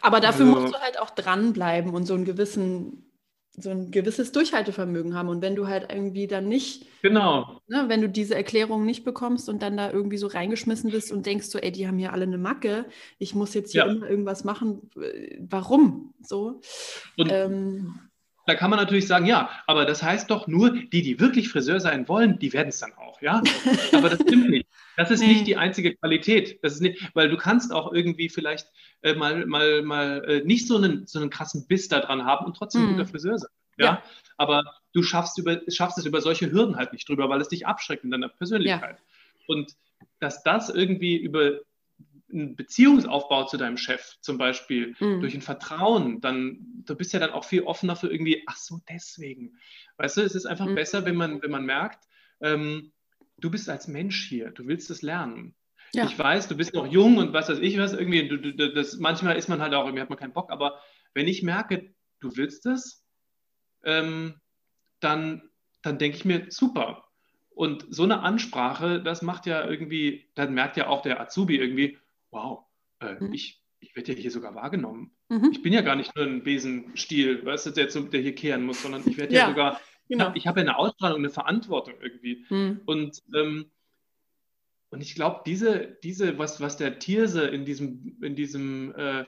aber 0.00 0.20
dafür 0.20 0.46
Also- 0.46 0.60
musst 0.60 0.74
du 0.74 0.78
halt 0.80 1.00
auch 1.00 1.10
dranbleiben 1.10 1.94
und 1.94 2.06
so 2.06 2.14
einen 2.14 2.24
gewissen 2.24 3.08
so 3.54 3.68
ein 3.68 3.90
gewisses 3.90 4.32
Durchhaltevermögen 4.32 5.14
haben. 5.14 5.28
Und 5.28 5.42
wenn 5.42 5.54
du 5.54 5.68
halt 5.68 5.92
irgendwie 5.92 6.26
dann 6.26 6.48
nicht 6.48 6.86
genau, 7.02 7.60
ne, 7.68 7.84
wenn 7.88 8.00
du 8.00 8.08
diese 8.08 8.34
Erklärung 8.34 8.86
nicht 8.86 9.04
bekommst 9.04 9.46
und 9.50 9.60
dann 9.62 9.76
da 9.76 9.90
irgendwie 9.92 10.16
so 10.16 10.26
reingeschmissen 10.26 10.90
bist 10.90 11.12
und 11.12 11.26
denkst 11.26 11.48
so, 11.48 11.58
ey, 11.58 11.70
die 11.70 11.86
haben 11.86 11.98
hier 11.98 12.14
alle 12.14 12.22
eine 12.22 12.38
Macke, 12.38 12.86
ich 13.18 13.34
muss 13.34 13.52
jetzt 13.52 13.72
hier 13.72 13.84
Ja. 13.84 13.92
immer 13.92 14.08
irgendwas 14.08 14.44
machen, 14.44 14.90
äh, 14.98 15.36
warum? 15.50 16.14
So. 16.22 16.62
Und 17.18 17.30
Ähm, 17.30 18.00
da 18.46 18.54
kann 18.54 18.70
man 18.70 18.78
natürlich 18.78 19.06
sagen, 19.06 19.26
ja, 19.26 19.50
aber 19.66 19.84
das 19.84 20.02
heißt 20.02 20.30
doch 20.30 20.46
nur, 20.48 20.70
die, 20.70 21.02
die 21.02 21.20
wirklich 21.20 21.48
Friseur 21.48 21.80
sein 21.80 22.08
wollen, 22.08 22.38
die 22.38 22.52
werden 22.52 22.68
es 22.68 22.80
dann 22.80 22.92
auch, 22.94 23.20
ja. 23.22 23.42
Aber 23.92 24.10
das 24.10 24.20
stimmt 24.20 24.50
nicht. 24.50 24.66
Das 24.96 25.10
ist 25.10 25.20
Nee. 25.20 25.28
nicht 25.28 25.46
die 25.46 25.56
einzige 25.56 25.94
Qualität. 25.94 26.58
Das 26.62 26.74
ist 26.74 26.80
nicht, 26.80 27.10
weil 27.14 27.28
du 27.28 27.36
kannst 27.36 27.72
auch 27.72 27.92
irgendwie 27.92 28.28
vielleicht 28.28 28.66
äh, 29.02 29.14
mal, 29.14 29.46
mal, 29.46 29.82
mal 29.82 30.24
äh, 30.26 30.44
nicht 30.44 30.66
so 30.66 30.76
einen, 30.76 31.06
so 31.06 31.20
einen 31.20 31.30
krassen 31.30 31.66
Biss 31.66 31.88
da 31.88 32.00
dran 32.00 32.24
haben 32.24 32.46
und 32.46 32.56
trotzdem 32.56 32.82
ein 32.82 32.96
guter 32.96 33.06
Friseur 33.06 33.38
sein. 33.38 33.50
Ja? 33.78 33.84
Ja. 33.86 34.02
Aber 34.36 34.64
du 34.92 35.02
schaffst, 35.02 35.38
über, 35.38 35.60
schaffst 35.68 35.98
es 35.98 36.04
über 36.04 36.20
solche 36.20 36.50
Hürden 36.50 36.76
halt 36.76 36.92
nicht 36.92 37.08
drüber, 37.08 37.28
weil 37.28 37.40
es 37.40 37.48
dich 37.48 37.66
abschreckt 37.66 38.04
in 38.04 38.10
deiner 38.10 38.28
Persönlichkeit. 38.28 38.98
Und 39.46 39.76
dass 40.20 40.42
das 40.42 40.68
irgendwie 40.68 41.16
über 41.16 41.60
einen 42.32 42.56
Beziehungsaufbau 42.56 43.44
zu 43.44 43.56
deinem 43.56 43.76
Chef 43.76 44.16
zum 44.20 44.38
Beispiel, 44.38 44.94
Mhm. 45.00 45.20
durch 45.20 45.34
ein 45.34 45.42
Vertrauen, 45.42 46.20
dann, 46.20 46.58
du 46.84 46.94
bist 46.96 47.12
ja 47.12 47.20
dann 47.20 47.30
auch 47.30 47.44
viel 47.44 47.62
offener 47.62 47.96
für 47.96 48.08
irgendwie, 48.08 48.42
ach 48.46 48.56
so, 48.56 48.80
deswegen. 48.88 49.58
Weißt 49.96 50.16
du, 50.16 50.22
es 50.22 50.34
ist 50.34 50.46
einfach 50.46 50.66
Mhm. 50.66 50.74
besser, 50.74 51.04
wenn 51.04 51.16
man, 51.16 51.42
wenn 51.42 51.50
man 51.50 51.64
merkt, 51.64 52.04
ähm, 52.40 52.92
du 53.38 53.50
bist 53.50 53.68
als 53.68 53.88
Mensch 53.88 54.28
hier, 54.28 54.50
du 54.50 54.66
willst 54.66 54.90
es 54.90 55.02
lernen. 55.02 55.54
Ja. 55.94 56.06
Ich 56.06 56.18
weiß, 56.18 56.48
du 56.48 56.56
bist 56.56 56.72
noch 56.74 56.86
jung 56.86 57.18
und 57.18 57.32
was 57.34 57.48
weiß 57.48 57.58
ich 57.58 57.76
was, 57.76 57.92
irgendwie, 57.92 58.26
du, 58.26 58.38
du, 58.38 58.72
das, 58.72 58.96
manchmal 58.98 59.36
ist 59.36 59.48
man 59.48 59.60
halt 59.60 59.74
auch, 59.74 59.84
irgendwie 59.84 60.00
hat 60.00 60.08
man 60.08 60.18
keinen 60.18 60.32
Bock, 60.32 60.50
aber 60.50 60.80
wenn 61.12 61.28
ich 61.28 61.42
merke, 61.42 61.94
du 62.20 62.34
willst 62.36 62.64
es, 62.66 63.04
ähm, 63.84 64.40
dann, 65.00 65.42
dann 65.82 65.98
denke 65.98 66.16
ich 66.16 66.24
mir, 66.24 66.46
super. 66.48 67.04
Und 67.50 67.84
so 67.90 68.04
eine 68.04 68.20
Ansprache, 68.20 69.02
das 69.02 69.20
macht 69.20 69.44
ja 69.44 69.68
irgendwie, 69.68 70.30
dann 70.34 70.54
merkt 70.54 70.78
ja 70.78 70.86
auch 70.86 71.02
der 71.02 71.20
Azubi 71.20 71.56
irgendwie, 71.56 71.98
wow, 72.32 72.64
äh, 73.00 73.14
Mhm. 73.20 73.32
ich, 73.32 73.62
ich 73.78 73.94
werde 73.94 74.12
ja 74.12 74.18
hier 74.18 74.30
sogar 74.30 74.54
wahrgenommen. 74.56 75.14
mhm. 75.28 75.50
Ich 75.52 75.62
bin 75.62 75.72
ja 75.72 75.82
gar 75.82 75.94
nicht 75.96 76.16
nur 76.16 76.24
ein 76.24 76.42
Besenstiel, 76.42 77.44
weißt 77.44 77.66
du, 77.66 77.70
der, 77.70 77.86
der 77.86 78.20
hier 78.20 78.34
kehren 78.34 78.64
muss, 78.64 78.82
sondern 78.82 79.02
ich 79.06 79.16
werde 79.16 79.32
ja, 79.34 79.42
Ja, 79.42 79.48
sogar, 79.48 79.80
Genau. 80.08 80.32
ich 80.34 80.46
habe 80.46 80.60
ja 80.60 80.66
eine 80.66 80.76
Ausstrahlung, 80.76 81.18
eine 81.18 81.30
Verantwortung 81.30 81.94
irgendwie. 82.00 82.44
Mhm. 82.50 82.80
Und, 82.86 83.22
ähm, 83.34 83.70
und 84.90 85.00
ich 85.00 85.14
glaube, 85.14 85.42
diese, 85.46 85.96
diese, 86.02 86.36
was, 86.38 86.60
was 86.60 86.76
der 86.76 86.98
Thierse 86.98 87.46
in 87.46 87.64
diesem, 87.64 88.18
in 88.20 88.34
diesem 88.36 88.94
äh, 88.94 89.24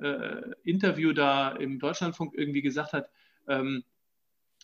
äh, 0.00 0.52
Interview 0.62 1.12
da 1.12 1.50
im 1.52 1.78
Deutschlandfunk 1.78 2.34
irgendwie 2.36 2.62
gesagt 2.62 2.92
hat, 2.92 3.08
ähm, 3.48 3.82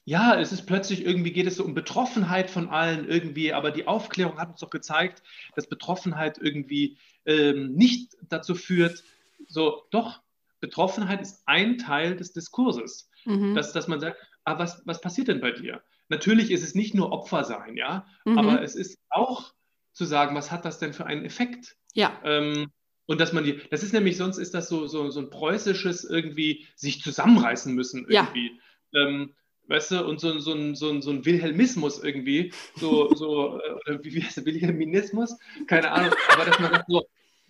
ja, 0.08 0.38
es 0.38 0.52
ist 0.52 0.66
plötzlich 0.66 1.04
irgendwie 1.04 1.32
geht 1.32 1.48
es 1.48 1.56
so 1.56 1.64
um 1.64 1.74
Betroffenheit 1.74 2.48
von 2.48 2.68
allen 2.68 3.08
irgendwie, 3.08 3.52
aber 3.52 3.72
die 3.72 3.88
Aufklärung 3.88 4.38
hat 4.38 4.48
uns 4.50 4.60
doch 4.60 4.70
gezeigt, 4.70 5.22
dass 5.56 5.68
Betroffenheit 5.68 6.38
irgendwie 6.38 6.96
ähm, 7.26 7.72
nicht 7.74 8.16
dazu 8.28 8.54
führt, 8.54 9.02
so 9.48 9.82
doch, 9.90 10.22
Betroffenheit 10.60 11.20
ist 11.20 11.42
ein 11.46 11.76
Teil 11.76 12.16
des 12.16 12.32
Diskurses 12.32 13.10
Mhm. 13.24 13.56
dass, 13.56 13.72
dass 13.72 13.88
man 13.88 13.98
sagt, 13.98 14.16
ah, 14.44 14.56
was, 14.60 14.80
was 14.86 15.00
passiert 15.00 15.26
denn 15.26 15.40
bei 15.40 15.50
dir? 15.50 15.82
Natürlich 16.08 16.52
ist 16.52 16.62
es 16.62 16.76
nicht 16.76 16.94
nur 16.94 17.10
Opfer 17.10 17.42
sein, 17.42 17.76
ja, 17.76 18.06
Mhm. 18.24 18.38
aber 18.38 18.62
es 18.62 18.76
ist 18.76 18.96
auch 19.10 19.52
zu 19.92 20.04
sagen, 20.04 20.36
was 20.36 20.52
hat 20.52 20.64
das 20.64 20.78
denn 20.78 20.92
für 20.92 21.06
einen 21.06 21.24
Effekt? 21.24 21.76
ja, 21.94 22.20
Ähm, 22.22 22.70
und 23.06 23.20
dass 23.20 23.32
man 23.32 23.42
die, 23.42 23.60
das 23.70 23.82
ist 23.82 23.92
nämlich, 23.92 24.16
sonst 24.16 24.38
ist 24.38 24.54
das 24.54 24.68
so, 24.68 24.86
so, 24.86 25.10
so 25.10 25.18
ein 25.20 25.30
preußisches 25.30 26.04
irgendwie 26.04 26.66
sich 26.76 27.02
zusammenreißen 27.02 27.74
müssen 27.74 28.06
Ja. 28.08 28.22
irgendwie. 28.22 28.60
Ähm, 28.94 29.34
weißt 29.68 29.92
du, 29.92 30.06
und 30.06 30.20
so, 30.20 30.38
so, 30.38 30.52
ein, 30.52 30.74
so, 30.74 30.90
ein, 30.90 31.02
so 31.02 31.10
ein 31.10 31.24
Wilhelmismus 31.24 32.02
irgendwie, 32.02 32.52
so, 32.76 33.14
so 33.14 33.60
äh, 33.86 33.98
wie, 34.02 34.22
heißt 34.22 34.38
der, 34.38 34.44
Wilhelminismus? 34.44 35.36
Keine 35.66 35.90
Ahnung, 35.90 36.12
aber 36.32 36.44
dass 36.44 36.58
man 36.58 36.72
das 36.72 36.84
so, 36.88 37.06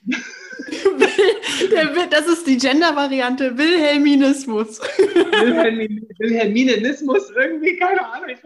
das 2.10 2.26
ist 2.28 2.46
die 2.46 2.58
Gender-Variante 2.58 3.58
Wilhelminismus. 3.58 4.80
Wilhelmin, 4.80 6.06
Wilhelminismus 6.18 7.30
irgendwie, 7.30 7.76
keine 7.76 8.06
Ahnung, 8.06 8.26
nicht. 8.26 8.42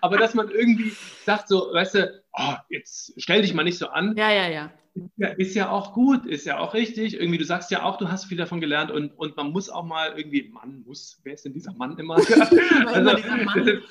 aber 0.00 0.16
dass 0.16 0.34
man 0.34 0.50
irgendwie 0.50 0.92
sagt 1.24 1.48
so, 1.48 1.72
weißt 1.72 1.96
du, 1.96 2.22
oh, 2.32 2.54
jetzt 2.70 3.12
stell 3.18 3.42
dich 3.42 3.54
mal 3.54 3.64
nicht 3.64 3.78
so 3.78 3.88
an, 3.88 4.14
Ja, 4.16 4.32
ja, 4.32 4.48
ja. 4.48 4.72
Ja, 5.16 5.28
ist 5.28 5.54
ja 5.54 5.70
auch 5.70 5.92
gut, 5.92 6.26
ist 6.26 6.46
ja 6.46 6.58
auch 6.58 6.74
richtig, 6.74 7.14
irgendwie, 7.14 7.38
du 7.38 7.44
sagst 7.44 7.70
ja 7.70 7.82
auch, 7.82 7.98
du 7.98 8.08
hast 8.08 8.26
viel 8.26 8.38
davon 8.38 8.60
gelernt 8.60 8.90
und, 8.90 9.10
und 9.12 9.36
man 9.36 9.50
muss 9.50 9.68
auch 9.68 9.84
mal 9.84 10.16
irgendwie, 10.16 10.48
Mann 10.48 10.82
muss, 10.86 11.20
wer 11.24 11.34
ist 11.34 11.44
denn 11.44 11.52
dieser 11.52 11.72
Mann 11.74 11.98
immer? 11.98 12.16
dieser 12.20 13.44
Mann. 13.44 13.82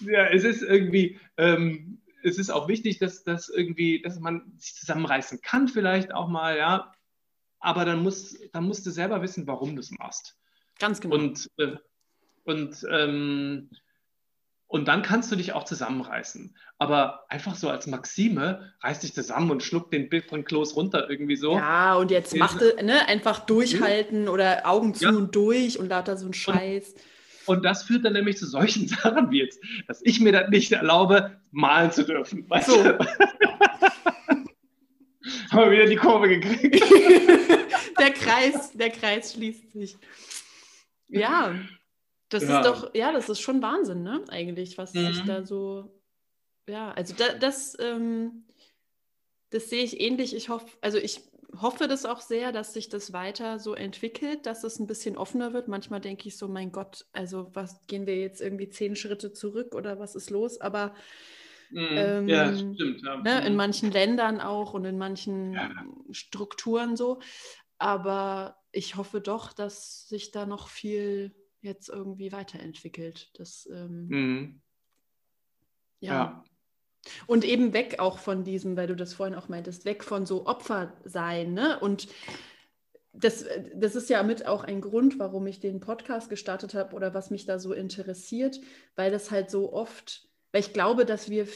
Ja, 0.00 0.26
es 0.26 0.44
ist 0.44 0.62
irgendwie, 0.62 1.18
ähm, 1.36 2.00
es 2.22 2.38
ist 2.38 2.50
auch 2.50 2.68
wichtig, 2.68 2.98
dass, 2.98 3.24
dass 3.24 3.48
irgendwie, 3.48 4.02
dass 4.02 4.20
man 4.20 4.52
sich 4.56 4.74
zusammenreißen 4.74 5.40
kann 5.42 5.68
vielleicht 5.68 6.14
auch 6.14 6.28
mal, 6.28 6.56
ja, 6.56 6.92
aber 7.58 7.84
dann, 7.84 8.02
muss, 8.02 8.38
dann 8.52 8.64
musst 8.64 8.86
du 8.86 8.90
selber 8.90 9.22
wissen, 9.22 9.46
warum 9.46 9.74
du 9.74 9.80
es 9.80 9.90
machst. 9.90 10.36
Ganz 10.78 11.00
genau. 11.00 11.16
Und, 11.16 11.50
äh, 11.56 11.76
und, 12.44 12.86
ähm, 12.90 13.70
und 14.68 14.88
dann 14.88 15.02
kannst 15.02 15.30
du 15.32 15.36
dich 15.36 15.52
auch 15.52 15.64
zusammenreißen. 15.64 16.56
Aber 16.78 17.24
einfach 17.28 17.54
so 17.54 17.68
als 17.70 17.86
Maxime, 17.86 18.72
reiß 18.82 19.00
dich 19.00 19.14
zusammen 19.14 19.50
und 19.50 19.62
schluck 19.62 19.90
den 19.90 20.08
Bild 20.08 20.26
von 20.26 20.44
Klos 20.44 20.76
runter 20.76 21.08
irgendwie 21.08 21.36
so. 21.36 21.52
ja, 21.56 21.94
und 21.94 22.10
jetzt 22.10 22.32
Ja. 22.34 22.40
macht 22.40 22.60
ne, 22.60 23.06
einfach 23.08 23.40
durchhalten 23.46 24.28
oder 24.28 24.66
Augen 24.66 24.92
zu 24.94 25.04
Ja. 25.04 25.10
und 25.10 25.34
durch 25.34 25.78
und 25.78 25.88
lauter 25.88 26.16
so 26.16 26.26
ein 26.26 26.34
Scheiß. 26.34 26.94
Und 27.46 27.64
das 27.64 27.84
führt 27.84 28.04
dann 28.04 28.14
nämlich 28.14 28.36
zu 28.38 28.46
solchen 28.46 28.88
Sachen 28.88 29.30
wie 29.30 29.38
jetzt, 29.40 29.60
dass 29.86 30.00
ich 30.02 30.20
mir 30.20 30.32
das 30.32 30.50
nicht 30.50 30.72
erlaube, 30.72 31.38
malen 31.52 31.92
zu 31.92 32.04
dürfen. 32.04 32.44
Weißt 32.50 32.68
So. 32.70 32.82
du? 32.82 32.98
Haben 35.50 35.70
wir 35.70 35.70
wieder 35.72 35.86
die 35.86 35.96
Kurve 35.96 36.28
gekriegt. 36.28 36.74
der 37.98 38.10
Kreis, 38.12 38.72
der 38.74 38.90
Kreis 38.90 39.32
schließt 39.32 39.72
sich. 39.72 39.96
Ja, 41.08 41.54
das 42.28 42.48
Ja. 42.48 42.48
ist 42.48 42.64
doch, 42.64 42.94
ja, 42.94 43.12
das 43.12 43.28
ist 43.28 43.40
schon 43.40 43.62
Wahnsinn, 43.62 44.02
ne? 44.02 44.24
Eigentlich, 44.28 44.78
was 44.78 45.00
sich 45.04 45.24
Mhm. 45.24 45.24
da 45.24 45.44
so, 45.44 46.02
ja, 46.68 46.92
also 46.92 47.14
da, 47.16 47.34
das, 47.34 47.76
ähm, 47.80 48.46
das 49.50 49.70
sehe 49.70 49.84
ich 49.84 50.00
ähnlich. 50.00 50.34
Ich 50.34 50.48
hoffe, 50.48 50.76
also 50.80 50.98
ich 50.98 51.20
hoffe 51.60 51.88
das 51.88 52.04
auch 52.04 52.20
sehr, 52.20 52.52
dass 52.52 52.72
sich 52.74 52.88
das 52.88 53.12
weiter 53.12 53.58
so 53.58 53.74
entwickelt, 53.74 54.44
dass 54.46 54.64
es 54.64 54.78
ein 54.78 54.86
bisschen 54.86 55.16
offener 55.16 55.52
wird. 55.52 55.68
Manchmal 55.68 56.00
denke 56.00 56.28
ich 56.28 56.36
so, 56.36 56.48
mein 56.48 56.72
Gott, 56.72 57.06
also 57.12 57.50
was 57.54 57.86
gehen 57.86 58.06
wir 58.06 58.16
jetzt 58.16 58.40
irgendwie 58.40 58.68
zehn 58.68 58.96
Schritte 58.96 59.32
zurück 59.32 59.74
oder 59.74 59.98
was 59.98 60.16
ist 60.16 60.30
los? 60.30 60.60
Aber 60.60 60.94
Mhm. 61.70 61.96
ähm, 61.96 62.26
Ja, 62.28 62.54
stimmt. 62.54 63.02
Ja. 63.04 63.16
ne, 63.18 63.44
in 63.46 63.54
Mhm. 63.54 63.56
manchen 63.56 63.90
Ländern 63.92 64.40
auch 64.40 64.74
und 64.74 64.84
in 64.84 64.98
manchen. 64.98 65.54
Strukturen 66.12 66.96
so. 66.96 67.20
Aber 67.78 68.58
ich 68.72 68.96
hoffe 68.96 69.20
doch, 69.20 69.52
dass 69.52 70.08
sich 70.08 70.30
da 70.32 70.46
noch 70.46 70.68
viel 70.68 71.34
jetzt 71.66 71.88
irgendwie 71.88 72.32
weiterentwickelt. 72.32 73.30
Das, 73.38 73.68
ähm, 73.70 74.06
Mhm. 74.08 74.60
ja. 76.00 76.12
Ja. 76.12 76.44
Und 77.26 77.44
eben 77.44 77.72
weg 77.72 78.00
auch 78.00 78.18
von 78.18 78.42
diesem, 78.42 78.76
weil 78.76 78.88
du 78.88 78.96
das 78.96 79.14
vorhin 79.14 79.36
auch 79.36 79.48
meintest, 79.48 79.84
weg 79.84 80.02
von 80.02 80.26
so 80.26 80.46
Opfer 80.46 80.92
sein, 81.04 81.52
ne? 81.52 81.78
Und 81.78 82.08
das, 83.12 83.44
das 83.74 83.94
ist 83.94 84.10
ja 84.10 84.22
mit 84.22 84.46
auch 84.46 84.64
ein 84.64 84.80
Grund, 84.80 85.18
warum 85.18 85.46
ich 85.46 85.60
den 85.60 85.80
Podcast 85.80 86.28
gestartet 86.28 86.74
habe 86.74 86.94
oder 86.94 87.14
was 87.14 87.30
mich 87.30 87.46
da 87.46 87.58
so 87.58 87.72
interessiert, 87.72 88.60
weil 88.94 89.10
das 89.10 89.30
halt 89.30 89.50
so 89.50 89.72
oft, 89.72 90.28
weil 90.52 90.60
ich 90.60 90.72
glaube, 90.72 91.04
dass 91.04 91.30
wir, 91.30 91.46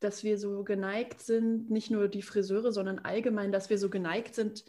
dass 0.00 0.22
wir 0.24 0.38
so 0.38 0.62
geneigt 0.62 1.20
sind, 1.20 1.70
nicht 1.70 1.90
nur 1.90 2.08
die 2.08 2.22
Friseure, 2.22 2.70
sondern 2.70 2.98
allgemein, 3.00 3.50
dass 3.50 3.70
wir 3.70 3.78
so 3.78 3.90
geneigt 3.90 4.34
sind, 4.34 4.64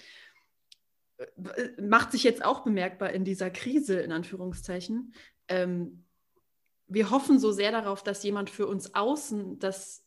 macht 1.82 2.12
sich 2.12 2.24
jetzt 2.24 2.44
auch 2.44 2.64
bemerkbar 2.64 3.12
in 3.12 3.26
dieser 3.26 3.50
Krise, 3.50 4.00
in 4.00 4.12
Anführungszeichen. 4.12 5.14
Ähm, 5.48 6.06
wir 6.88 7.12
hoffen 7.12 7.40
so 7.40 7.52
sehr 7.52 7.72
darauf, 7.72 8.04
dass 8.04 8.24
jemand 8.24 8.50
für 8.50 8.68
uns 8.68 8.96
außen 8.96 9.60
das 9.60 10.04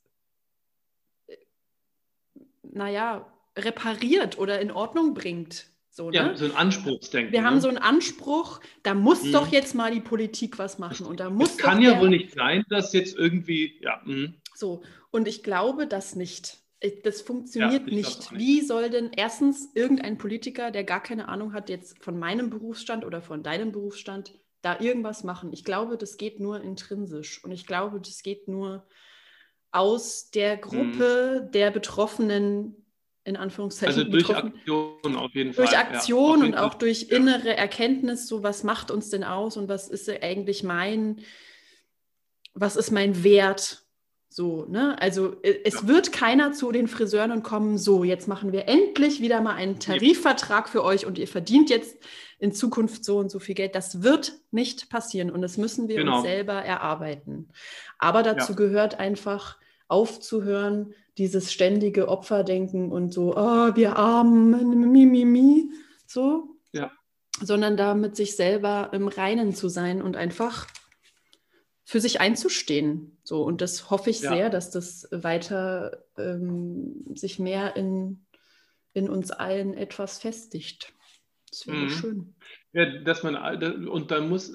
naja, 2.72 3.32
repariert 3.56 4.38
oder 4.38 4.60
in 4.60 4.70
Ordnung 4.70 5.14
bringt. 5.14 5.66
So, 5.90 6.08
ne? 6.08 6.16
ja, 6.16 6.34
so 6.34 6.46
ein 6.46 6.56
Anspruchsdenken. 6.56 7.32
Wir 7.32 7.44
haben 7.44 7.56
ne? 7.56 7.60
so 7.60 7.68
einen 7.68 7.78
Anspruch, 7.78 8.60
da 8.82 8.94
muss 8.94 9.24
Mhm. 9.24 9.32
doch 9.32 9.48
jetzt 9.48 9.74
mal 9.74 9.92
die 9.92 10.00
Politik 10.00 10.58
was 10.58 10.78
machen 10.78 11.04
und 11.06 11.20
da 11.20 11.28
muss 11.28 11.50
Es 11.50 11.58
kann 11.58 11.82
ja 11.82 12.00
wohl 12.00 12.08
nicht 12.08 12.32
sein, 12.32 12.64
dass 12.70 12.94
jetzt 12.94 13.14
irgendwie, 13.16 13.78
ja, 13.82 14.00
mhm. 14.04 14.34
so. 14.54 14.82
Und 15.10 15.28
ich 15.28 15.42
glaube 15.42 15.86
das 15.86 16.16
nicht. 16.16 16.61
Ich- 16.82 17.02
Das 17.02 17.22
funktioniert 17.22 17.86
glaub's 17.86 17.92
nicht. 17.94 18.32
nicht. 18.32 18.38
Wie 18.40 18.60
soll 18.60 18.90
denn 18.90 19.10
erstens 19.16 19.70
irgendein 19.74 20.18
Politiker, 20.18 20.70
der 20.70 20.84
gar 20.84 21.02
keine 21.02 21.28
Ahnung 21.28 21.52
hat 21.52 21.68
jetzt 21.70 22.02
von 22.02 22.18
meinem 22.18 22.50
Berufsstand 22.50 23.04
oder 23.04 23.22
von 23.22 23.42
deinem 23.42 23.70
Berufsstand, 23.72 24.32
da 24.62 24.80
irgendwas 24.80 25.22
machen? 25.24 25.52
Ich 25.52 25.64
glaube, 25.64 25.96
das 25.96 26.16
geht 26.16 26.40
nur 26.40 26.60
intrinsisch 26.60 27.42
und 27.44 27.52
ich 27.52 27.66
glaube, 27.66 28.00
das 28.00 28.22
geht 28.22 28.48
nur 28.48 28.86
aus 29.70 30.30
der 30.30 30.56
Gruppe 30.58 31.48
der 31.54 31.70
Betroffenen, 31.70 32.76
in 33.24 33.36
Anführungszeichen, 33.36 33.96
also 34.00 34.10
durch 34.10 34.26
Betroffenen. 34.26 34.54
Aktion 34.58 35.16
auf 35.16 35.34
jeden 35.34 35.52
Fall. 35.54 35.64
durch 35.64 35.72
ja, 35.74 35.80
Aktion 35.80 36.40
jeden 36.40 36.46
und 36.46 36.58
Fall. 36.58 36.64
auch 36.68 36.74
durch 36.74 37.02
Ja. 37.08 37.16
innere 37.16 37.56
Erkenntnis, 37.56 38.26
so 38.26 38.42
was 38.42 38.64
macht 38.64 38.90
uns 38.90 39.08
denn 39.08 39.24
aus 39.24 39.56
und 39.56 39.68
was 39.68 39.88
ist 39.88 40.10
eigentlich 40.10 40.62
mein, 40.64 41.20
was 42.54 42.76
ist 42.76 42.90
mein 42.90 43.22
Wert? 43.24 43.81
So, 44.34 44.64
ne? 44.66 44.96
Also 44.98 45.36
äh, 45.42 45.60
es 45.64 45.74
Ja. 45.82 45.88
wird 45.88 46.10
keiner 46.10 46.52
zu 46.52 46.72
den 46.72 46.88
Friseuren 46.88 47.32
und 47.32 47.42
kommen, 47.42 47.76
so, 47.76 48.02
jetzt 48.02 48.28
machen 48.28 48.50
wir 48.50 48.66
endlich 48.66 49.20
wieder 49.20 49.42
mal 49.42 49.54
einen 49.54 49.78
Tarifvertrag 49.78 50.70
für 50.70 50.82
euch 50.84 51.04
und 51.04 51.18
ihr 51.18 51.28
verdient 51.28 51.68
jetzt 51.68 51.98
in 52.38 52.52
Zukunft 52.52 53.04
so 53.04 53.18
und 53.18 53.30
so 53.30 53.38
viel 53.40 53.54
Geld. 53.54 53.74
Das 53.74 54.02
wird 54.02 54.32
nicht 54.50 54.88
passieren 54.88 55.30
und 55.30 55.42
das 55.42 55.58
müssen 55.58 55.86
wir 55.88 55.96
Genau. 55.96 56.16
uns 56.16 56.22
selber 56.24 56.54
erarbeiten. 56.54 57.50
Aber 57.98 58.22
dazu 58.22 58.52
Ja. 58.52 58.56
gehört 58.56 58.98
einfach 58.98 59.58
aufzuhören, 59.88 60.94
dieses 61.18 61.52
ständige 61.52 62.08
Opferdenken 62.08 62.90
und 62.90 63.12
so, 63.12 63.36
oh, 63.36 63.76
wir 63.76 63.96
armen, 63.98 64.90
mi, 64.92 65.04
mi, 65.04 65.26
mi, 65.26 65.70
so. 66.06 66.56
Ja. 66.72 66.90
Sondern 67.42 67.76
da 67.76 67.94
mit 67.94 68.16
sich 68.16 68.34
selber 68.34 68.88
im 68.94 69.08
Reinen 69.08 69.54
zu 69.54 69.68
sein 69.68 70.00
und 70.00 70.16
einfach 70.16 70.66
für 71.84 72.00
sich 72.00 72.20
einzustehen. 72.20 73.18
So, 73.32 73.44
und 73.44 73.62
das 73.62 73.88
hoffe 73.88 74.10
ich 74.10 74.20
Ja. 74.20 74.34
sehr, 74.34 74.50
dass 74.50 74.70
das 74.70 75.08
weiter 75.10 76.04
ähm, 76.18 77.02
sich 77.14 77.38
mehr 77.38 77.76
in, 77.76 78.26
in 78.92 79.08
uns 79.08 79.30
allen 79.30 79.72
etwas 79.72 80.18
festigt. 80.18 80.92
Das 81.48 81.66
wäre 81.66 81.78
Mhm. 81.78 81.88
schön. 81.88 82.34
Ja, 82.74 82.84
dass 82.84 83.22
man, 83.22 83.36
und 83.88 84.10
da 84.10 84.20
muss, 84.20 84.54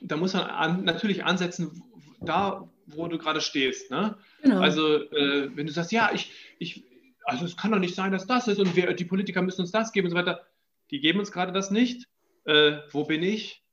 da 0.00 0.16
muss 0.16 0.34
man 0.34 0.44
an, 0.44 0.84
natürlich 0.84 1.24
ansetzen, 1.24 1.82
da, 2.20 2.70
wo 2.86 3.08
du 3.08 3.18
gerade 3.18 3.40
stehst. 3.40 3.90
Ne? 3.90 4.16
Genau. 4.40 4.60
Also, 4.60 5.10
äh, 5.10 5.50
wenn 5.56 5.66
du 5.66 5.72
sagst, 5.72 5.90
ja, 5.90 6.12
ich, 6.14 6.30
ich, 6.60 6.84
also 7.24 7.44
es 7.44 7.56
kann 7.56 7.72
doch 7.72 7.80
nicht 7.80 7.96
sein, 7.96 8.12
dass 8.12 8.28
das 8.28 8.46
ist 8.46 8.60
und 8.60 8.76
wir, 8.76 8.94
die 8.94 9.04
Politiker 9.04 9.42
müssen 9.42 9.62
uns 9.62 9.72
das 9.72 9.90
geben 9.90 10.06
und 10.06 10.12
so 10.12 10.16
weiter. 10.16 10.46
Die 10.92 11.00
geben 11.00 11.18
uns 11.18 11.32
gerade 11.32 11.50
das 11.52 11.72
nicht. 11.72 12.06
Äh, 12.44 12.82
wo 12.92 13.02
bin 13.02 13.24
ich? 13.24 13.64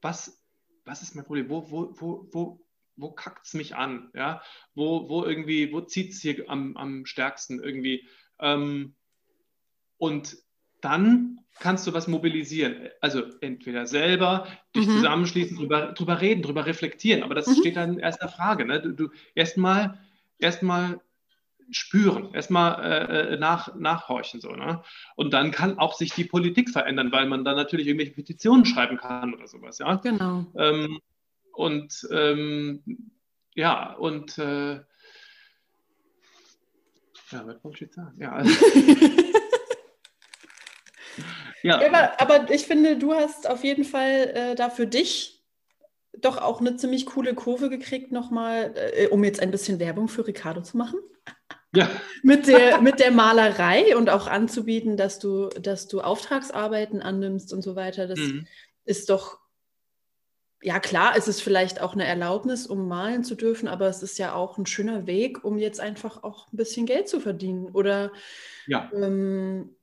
Was, 0.00 0.42
was 0.86 1.02
ist 1.02 1.14
mein 1.14 1.26
Problem? 1.26 1.50
Wo, 1.50 1.70
wo, 1.70 1.94
wo, 2.00 2.28
wo, 2.32 2.63
wo 2.96 3.10
kackt 3.10 3.46
es 3.46 3.54
mich 3.54 3.76
an? 3.76 4.10
Ja? 4.14 4.42
Wo, 4.74 5.08
wo 5.08 5.24
irgendwie, 5.24 5.72
wo 5.72 5.80
zieht 5.80 6.12
es 6.12 6.20
hier 6.20 6.48
am, 6.48 6.76
am 6.76 7.06
stärksten 7.06 7.62
irgendwie? 7.62 8.08
Ähm, 8.38 8.94
und 9.98 10.36
dann 10.80 11.40
kannst 11.60 11.86
du 11.86 11.94
was 11.94 12.08
mobilisieren. 12.08 12.88
Also 13.00 13.22
entweder 13.40 13.86
selber, 13.86 14.46
dich 14.74 14.86
Mhm. 14.86 14.92
zusammenschließen, 14.92 15.56
drüber, 15.56 15.92
drüber 15.92 16.20
reden, 16.20 16.42
drüber 16.42 16.66
reflektieren. 16.66 17.22
Aber 17.22 17.34
das 17.34 17.46
Mhm. 17.46 17.54
steht 17.54 17.76
dann 17.76 17.94
in 17.94 17.98
erster 18.00 18.28
Frage. 18.28 18.66
Ne? 18.66 18.80
Du, 18.80 18.92
du 18.92 19.08
erstmal 19.34 19.98
erstmal 20.38 21.00
spüren, 21.70 22.34
erstmal 22.34 23.32
äh, 23.32 23.36
nach, 23.38 23.74
nachhorchen. 23.76 24.40
So, 24.40 24.50
ne? 24.50 24.82
Und 25.16 25.32
dann 25.32 25.50
kann 25.50 25.78
auch 25.78 25.94
sich 25.94 26.12
die 26.12 26.24
Politik 26.24 26.68
verändern, 26.70 27.12
weil 27.12 27.26
man 27.26 27.44
dann 27.44 27.56
natürlich 27.56 27.86
irgendwelche 27.86 28.12
Petitionen 28.12 28.66
schreiben 28.66 28.98
kann 28.98 29.32
oder 29.32 29.46
sowas. 29.46 29.78
Ja? 29.78 29.96
genau. 29.96 30.46
Ähm, 30.56 31.00
und 31.54 32.06
ähm, 32.10 32.82
ja, 33.54 33.94
und 33.94 34.38
äh, 34.38 34.74
ja, 37.30 37.46
was 37.46 37.64
wollte 37.64 37.76
ich 37.76 37.80
jetzt 37.80 37.94
sagen? 37.94 38.20
Ja, 38.20 38.32
also, 38.32 38.50
ja, 41.62 41.80
Ja, 41.80 41.86
aber, 41.86 42.20
aber 42.20 42.50
ich 42.50 42.66
finde, 42.66 42.98
du 42.98 43.14
hast 43.14 43.48
auf 43.48 43.64
jeden 43.64 43.84
Fall 43.84 44.32
äh, 44.34 44.54
da 44.54 44.70
für 44.70 44.86
dich 44.86 45.34
doch 46.20 46.38
auch 46.38 46.60
eine 46.60 46.76
ziemlich 46.76 47.06
coole 47.06 47.34
Kurve 47.34 47.70
gekriegt, 47.70 48.12
nochmal, 48.12 48.74
äh, 48.76 49.08
um 49.08 49.24
jetzt 49.24 49.40
ein 49.40 49.50
bisschen 49.50 49.78
Werbung 49.78 50.08
für 50.08 50.26
Ricardo 50.26 50.62
zu 50.62 50.76
machen. 50.76 50.98
ja, 51.74 51.88
Mit 52.22 52.46
der, 52.46 52.80
mit 52.80 53.00
der 53.00 53.10
Malerei 53.10 53.96
und 53.96 54.10
auch 54.10 54.26
anzubieten, 54.26 54.96
dass 54.96 55.18
du, 55.18 55.48
dass 55.48 55.88
du 55.88 56.00
Auftragsarbeiten 56.00 57.02
annimmst 57.02 57.52
und 57.52 57.62
so 57.62 57.76
weiter. 57.76 58.06
Das 58.06 58.18
mhm. 58.18 58.46
ist 58.84 59.10
doch, 59.10 59.38
ja 60.64 60.80
klar, 60.80 61.14
es 61.16 61.28
ist 61.28 61.42
vielleicht 61.42 61.80
auch 61.80 61.92
eine 61.92 62.06
Erlaubnis, 62.06 62.66
um 62.66 62.88
malen 62.88 63.22
zu 63.22 63.34
dürfen, 63.34 63.68
aber 63.68 63.86
es 63.86 64.02
ist 64.02 64.18
ja 64.18 64.34
auch 64.34 64.56
ein 64.58 64.66
schöner 64.66 65.06
Weg, 65.06 65.44
um 65.44 65.58
jetzt 65.58 65.78
einfach 65.78 66.22
auch 66.24 66.50
ein 66.52 66.56
bisschen 66.56 66.86
Geld 66.86 67.08
zu 67.08 67.20
verdienen 67.20 67.66
oder 67.66 68.12
ja, 68.66 68.90
ähm, 68.94 69.76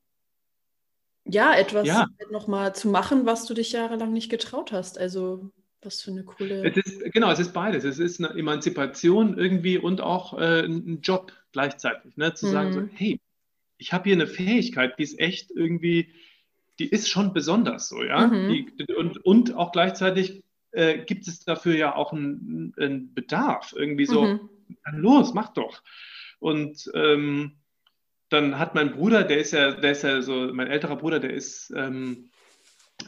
ja, 1.23 1.53
etwas 1.53 1.87
Ja. 1.87 2.07
nochmal 2.31 2.73
zu 2.73 2.89
machen, 2.89 3.25
was 3.25 3.45
du 3.45 3.53
dich 3.53 3.71
jahrelang 3.71 4.11
nicht 4.11 4.29
getraut 4.29 4.71
hast. 4.71 4.97
Also, 4.97 5.51
was 5.83 6.01
für 6.01 6.11
eine 6.11 6.23
coole. 6.23 6.63
es 6.63 6.77
ist, 6.77 7.13
genau, 7.13 7.31
es 7.31 7.39
ist 7.39 7.53
beides. 7.53 7.83
Es 7.83 7.99
ist 7.99 8.19
eine 8.19 8.37
Emanzipation 8.37 9.37
irgendwie 9.37 9.77
und 9.77 10.01
auch 10.01 10.37
äh, 10.39 10.61
ein 10.65 11.01
Job 11.01 11.31
gleichzeitig. 11.51 12.17
Ne? 12.17 12.33
Zu 12.33 12.47
sagen, 12.47 12.71
so, 12.73 12.79
Mhm. 12.81 12.89
hey, 12.95 13.19
ich 13.77 13.93
habe 13.93 14.05
hier 14.05 14.13
eine 14.13 14.27
Fähigkeit, 14.27 14.97
die 14.97 15.03
ist 15.03 15.19
echt 15.19 15.51
irgendwie, 15.51 16.13
die 16.79 16.87
ist 16.89 17.07
schon 17.09 17.33
besonders 17.33 17.87
so, 17.87 18.03
ja. 18.03 18.27
Mhm. 18.27 18.47
Die, 18.47 18.93
und, 18.95 19.23
und 19.23 19.53
auch 19.53 19.71
gleichzeitig 19.71 20.43
äh, 20.71 20.99
gibt 20.99 21.27
es 21.27 21.43
dafür 21.45 21.75
ja 21.75 21.95
auch 21.95 22.13
einen, 22.13 22.73
einen 22.77 23.13
Bedarf. 23.13 23.73
Irgendwie 23.75 24.05
so, 24.05 24.23
Mhm. 24.23 24.49
dann 24.85 24.97
los, 24.97 25.33
mach 25.33 25.49
doch. 25.53 25.81
Und 26.39 26.89
ähm, 26.93 27.57
dann 28.29 28.57
hat 28.57 28.75
mein 28.75 28.93
Bruder, 28.93 29.23
der 29.23 29.39
ist 29.39 29.51
ja, 29.51 29.71
der 29.71 29.91
ist 29.91 30.03
ja 30.03 30.21
so, 30.21 30.49
mein 30.53 30.67
älterer 30.67 30.95
Bruder, 30.95 31.19
der 31.19 31.33
ist 31.33 31.71
ähm, 31.75 32.31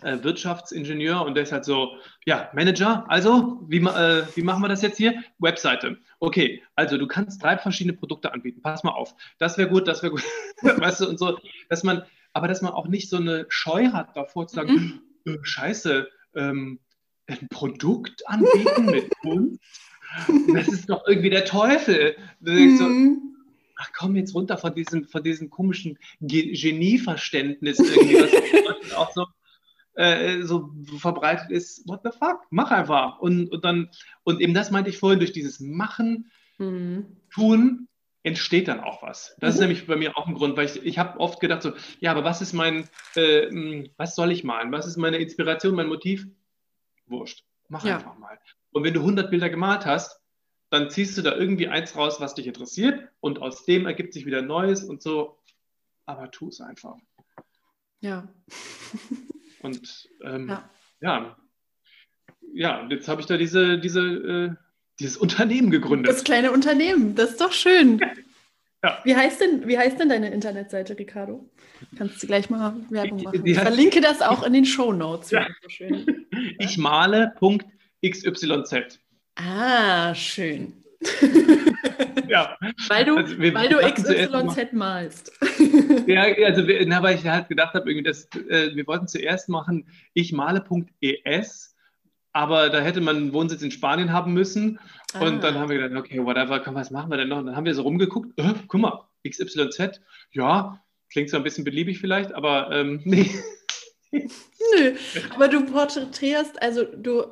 äh, 0.02 0.22
Wirtschaftsingenieur 0.22 1.24
und 1.26 1.36
der 1.36 1.44
ist 1.44 1.52
halt 1.52 1.66
so, 1.66 1.98
ja, 2.26 2.50
Manager, 2.54 3.06
also, 3.10 3.64
wie, 3.68 3.78
äh, 3.78 4.26
wie 4.36 4.42
machen 4.42 4.62
wir 4.62 4.68
das 4.68 4.82
jetzt 4.82 4.98
hier? 4.98 5.24
Webseite. 5.40 5.98
Okay, 6.20 6.64
also 6.76 6.98
du 6.98 7.08
kannst 7.08 7.42
drei 7.42 7.58
verschiedene 7.58 7.96
Produkte 7.96 8.34
anbieten. 8.34 8.62
Pass 8.62 8.84
mal 8.84 8.92
auf. 8.92 9.16
Das 9.40 9.58
wäre 9.58 9.70
gut, 9.70 9.88
das 9.88 10.04
wäre 10.04 10.12
gut. 10.12 10.24
weißt 10.62 11.02
du, 11.02 11.10
und 11.10 11.20
so, 11.20 11.40
dass 11.70 11.84
man, 11.84 12.04
aber 12.34 12.48
dass 12.48 12.62
man 12.62 12.74
auch 12.74 12.88
nicht 12.88 13.10
so 13.10 13.18
eine 13.18 13.46
Scheu 13.50 13.92
hat 13.92 14.16
davor 14.18 14.48
zu 14.48 14.56
sagen, 14.56 15.02
äh, 15.26 15.38
scheiße, 15.42 16.10
ähm, 16.36 16.80
ein 17.42 17.48
Produkt 17.50 18.28
anbieten 18.28 18.86
mit 18.86 19.10
Kunst? 19.22 19.60
Das 20.54 20.68
ist 20.68 20.90
doch 20.90 21.08
irgendwie 21.08 21.30
der 21.30 21.46
Teufel. 21.46 22.16
So, 22.42 22.52
Mhm. 22.52 23.36
ach 23.78 23.90
komm 23.98 24.16
jetzt 24.16 24.36
runter 24.36 24.58
von 24.58 24.76
diesem, 24.76 25.06
von 25.08 25.24
diesem 25.24 25.50
komischen 25.50 25.98
Ge 26.22 26.54
Genieverständnis 26.54 27.80
irgendwie, 27.80 28.16
was 28.16 28.94
auch 28.94 29.12
so, 29.14 29.26
äh, 29.96 30.44
so 30.44 30.70
verbreitet 31.00 31.50
ist. 31.52 31.88
What 31.88 32.02
the 32.04 32.12
fuck? 32.12 32.42
Mach 32.52 32.72
einfach. 32.72 33.20
Und, 33.20 33.52
und 33.52 33.66
dann, 33.66 33.90
und 34.24 34.40
eben 34.42 34.54
das 34.54 34.70
meinte 34.72 34.90
ich 34.90 34.98
vorhin, 35.00 35.20
durch 35.20 35.34
dieses 35.34 35.60
Machen, 35.60 36.32
Mhm. 36.60 37.18
Tun, 37.34 37.88
entsteht 38.22 38.68
dann 38.68 38.80
auch 38.80 39.02
was. 39.02 39.36
Das 39.40 39.50
mhm. 39.50 39.54
ist 39.56 39.60
nämlich 39.62 39.88
bei 39.88 39.96
mir 39.96 40.16
auch 40.16 40.28
ein 40.28 40.36
Grund, 40.36 40.56
weil 40.56 40.68
ich, 40.68 40.86
ich 40.86 41.00
habe 41.00 41.20
oft 41.20 41.40
gedacht 41.40 41.64
so, 41.64 41.74
ja, 42.00 42.12
aber 42.12 42.24
was 42.24 42.42
ist 42.42 42.54
mein, 42.54 42.88
äh, 43.16 43.84
was 43.98 44.16
soll 44.16 44.32
ich 44.32 44.44
malen? 44.44 44.72
Was 44.72 44.86
ist 44.86 44.98
meine 44.98 45.18
Inspiration, 45.18 45.76
mein 45.76 45.88
Motiv? 45.88 46.28
Wurscht, 47.08 47.44
mach 47.70 47.86
ja. 47.86 47.98
einfach 47.98 48.18
mal. 48.18 48.40
Und 48.72 48.84
wenn 48.84 48.94
du 48.94 49.02
100 49.02 49.30
Bilder 49.30 49.50
gemalt 49.50 49.86
hast, 49.86 50.20
dann 50.70 50.90
ziehst 50.90 51.18
du 51.18 51.22
da 51.22 51.36
irgendwie 51.36 51.68
eins 51.68 51.96
raus, 51.96 52.20
was 52.20 52.34
dich 52.34 52.48
interessiert 52.48 53.08
und 53.20 53.40
aus 53.42 53.66
dem 53.66 53.86
ergibt 53.86 54.14
sich 54.14 54.26
wieder 54.26 54.42
Neues 54.42 54.84
und 54.84 55.02
so. 55.02 55.40
Aber 56.06 56.32
tu 56.32 56.50
es 56.50 56.60
einfach. 56.62 56.96
Ja. 58.00 58.28
und 59.62 60.10
ähm, 60.24 60.50
ja. 60.50 60.70
ja. 61.02 61.38
ja, 62.54 62.88
jetzt 62.90 63.08
habe 63.08 63.22
ich 63.22 63.28
da 63.28 63.38
diese, 63.38 63.80
diese 63.80 64.02
äh, 64.02 64.56
dieses 65.00 65.18
Unternehmen 65.18 65.72
gegründet. 65.72 66.12
Das 66.12 66.24
kleine 66.24 66.52
Unternehmen, 66.52 67.16
das 67.16 67.32
ist 67.32 67.42
doch 67.42 67.52
schön. 67.52 68.00
Ja. 68.84 69.00
Wie, 69.06 69.16
heißt 69.16 69.40
denn, 69.40 69.68
wie 69.68 69.78
heißt 69.78 69.98
denn 70.00 70.10
deine 70.10 70.30
Internetseite, 70.30 70.98
Ricardo? 71.00 71.50
Kannst 71.98 72.22
du 72.22 72.28
gleich 72.28 72.50
mal 72.50 72.76
Werbung 72.90 73.24
machen? 73.24 73.46
Ich 73.46 73.58
verlinke 73.58 74.02
das 74.02 74.22
auch 74.22 74.44
in 74.44 74.52
den 74.52 74.66
Show 74.66 74.92
Notes. 74.92 75.32
Ja. 75.32 75.48
Ich 76.60 76.78
male 76.78 77.34
.xyz. 78.02 79.00
Ah, 79.36 80.14
schön. 80.14 80.74
ja. 82.28 82.58
Weil 82.90 83.06
du, 83.06 83.16
also 83.16 83.38
weil 83.40 83.70
du 83.70 83.78
XYZ 83.78 84.74
malst. 84.74 85.32
ja, 86.08 86.24
also 86.46 86.64
na, 86.86 87.02
weil 87.02 87.16
ich 87.16 87.26
halt 87.26 87.48
gedacht 87.48 87.74
habe, 87.76 87.90
irgendwie 87.90 88.10
das, 88.10 88.28
äh, 88.50 88.76
wir 88.76 88.86
wollten 88.88 89.08
zuerst 89.08 89.48
machen, 89.48 89.88
ich 90.14 90.34
male.es 90.34 91.73
aber 92.34 92.70
da 92.70 92.82
hätte 92.82 93.00
man 93.00 93.16
einen 93.16 93.34
Wohnsitz 93.34 93.62
in 93.62 93.72
Spanien 93.72 94.12
haben 94.12 94.34
müssen. 94.34 94.80
Ah. 95.14 95.26
Und 95.26 95.44
dann 95.44 95.56
haben 95.56 95.70
wir 95.70 95.78
gedacht, 95.78 96.00
okay, 96.00 96.24
whatever, 96.24 96.60
komm, 96.60 96.76
was 96.76 96.92
machen 96.92 97.12
wir 97.12 97.18
denn 97.18 97.30
noch? 97.30 97.38
Und 97.38 97.46
dann 97.46 97.56
haben 97.56 97.66
wir 97.66 97.76
so 97.76 97.84
rumgeguckt, 97.84 98.38
äh, 98.38 98.54
guck 98.68 98.82
mal, 98.82 99.08
XYZ, 99.28 100.02
ja, 100.32 100.84
klingt 101.10 101.30
so 101.30 101.38
ein 101.38 101.44
bisschen 101.44 101.64
beliebig 101.64 102.00
vielleicht, 102.00 102.34
aber 102.34 102.72
ähm, 102.72 103.02
nee. 103.06 103.30
Nö, 104.12 104.96
aber 105.34 105.48
du 105.48 105.66
porträtierst, 105.66 106.62
also 106.62 106.84
du 106.84 107.26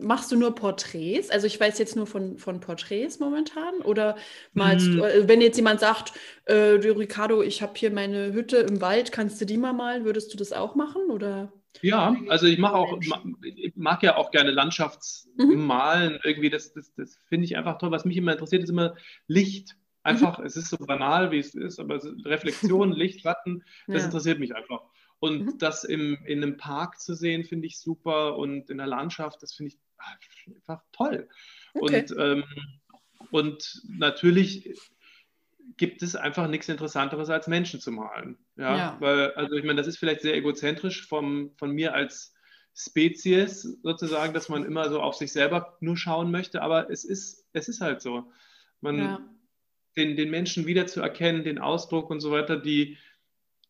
machst 0.00 0.32
du 0.32 0.36
nur 0.36 0.54
Porträts? 0.54 1.30
Also 1.30 1.46
ich 1.46 1.58
weiß 1.58 1.78
jetzt 1.78 1.96
nur 1.96 2.06
von, 2.06 2.38
von 2.38 2.60
Porträts 2.60 3.20
momentan. 3.20 3.80
Oder 3.82 4.16
malst 4.52 4.88
mm. 4.88 4.96
du, 4.96 5.02
äh, 5.04 5.28
wenn 5.28 5.40
jetzt 5.40 5.56
jemand 5.56 5.80
sagt, 5.80 6.12
äh, 6.46 6.78
du 6.78 6.96
Ricardo, 6.96 7.42
ich 7.42 7.62
habe 7.62 7.72
hier 7.76 7.90
meine 7.90 8.32
Hütte 8.32 8.58
im 8.58 8.80
Wald, 8.80 9.12
kannst 9.12 9.40
du 9.40 9.44
die 9.44 9.56
mal 9.56 9.72
malen? 9.72 10.04
Würdest 10.04 10.32
du 10.32 10.36
das 10.36 10.52
auch 10.52 10.74
machen? 10.74 11.10
Oder? 11.10 11.52
Ja, 11.82 12.16
also 12.28 12.46
ich 12.46 12.58
mache 12.58 12.74
auch, 12.74 12.98
ich 13.42 13.76
mag 13.76 14.02
ja 14.02 14.16
auch 14.16 14.30
gerne 14.30 14.50
Landschaftsmalen. 14.50 16.14
Mhm. 16.14 16.18
Irgendwie, 16.22 16.50
das, 16.50 16.72
das, 16.72 16.94
das 16.94 17.18
finde 17.28 17.44
ich 17.44 17.56
einfach 17.56 17.78
toll. 17.78 17.90
Was 17.90 18.04
mich 18.04 18.16
immer 18.16 18.32
interessiert, 18.32 18.62
ist 18.62 18.70
immer 18.70 18.94
Licht. 19.26 19.76
Einfach, 20.02 20.38
mhm. 20.38 20.46
es 20.46 20.56
ist 20.56 20.68
so 20.68 20.76
banal, 20.76 21.30
wie 21.30 21.38
es 21.38 21.54
ist, 21.54 21.80
aber 21.80 22.00
Reflexion, 22.24 22.92
Licht, 22.92 23.22
Schatten, 23.22 23.64
das 23.86 24.00
ja. 24.00 24.04
interessiert 24.06 24.38
mich 24.38 24.54
einfach. 24.54 24.82
Und 25.18 25.46
mhm. 25.46 25.58
das 25.58 25.84
im, 25.84 26.18
in 26.26 26.42
einem 26.42 26.58
Park 26.58 27.00
zu 27.00 27.14
sehen, 27.14 27.44
finde 27.44 27.66
ich 27.66 27.78
super. 27.78 28.36
Und 28.36 28.68
in 28.68 28.78
der 28.78 28.86
Landschaft, 28.86 29.42
das 29.42 29.54
finde 29.54 29.72
ich 29.72 29.78
einfach 30.46 30.82
toll. 30.92 31.28
Okay. 31.72 32.04
Und, 32.10 32.14
ähm, 32.18 32.44
und 33.30 33.82
natürlich 33.88 34.78
gibt 35.76 36.02
es 36.02 36.16
einfach 36.16 36.48
nichts 36.48 36.68
Interessanteres 36.68 37.30
als 37.30 37.46
Menschen 37.46 37.80
zu 37.80 37.90
malen. 37.90 38.38
Ja, 38.56 38.76
ja. 38.76 38.96
weil, 39.00 39.32
also 39.32 39.54
ich 39.56 39.64
meine, 39.64 39.76
das 39.76 39.86
ist 39.86 39.98
vielleicht 39.98 40.22
sehr 40.22 40.34
egozentrisch 40.34 41.06
vom, 41.06 41.52
von 41.56 41.70
mir 41.70 41.94
als 41.94 42.34
Spezies 42.76 43.62
sozusagen, 43.82 44.34
dass 44.34 44.48
man 44.48 44.64
immer 44.64 44.88
so 44.90 45.00
auf 45.00 45.14
sich 45.14 45.32
selber 45.32 45.76
nur 45.80 45.96
schauen 45.96 46.30
möchte, 46.30 46.62
aber 46.62 46.90
es 46.90 47.04
ist, 47.04 47.46
es 47.52 47.68
ist 47.68 47.80
halt 47.80 48.02
so. 48.02 48.32
Man, 48.80 48.98
ja. 48.98 49.20
den, 49.96 50.16
den 50.16 50.30
Menschen 50.30 50.66
wiederzuerkennen, 50.66 51.44
den 51.44 51.58
Ausdruck 51.58 52.10
und 52.10 52.20
so 52.20 52.30
weiter, 52.30 52.56
die 52.56 52.98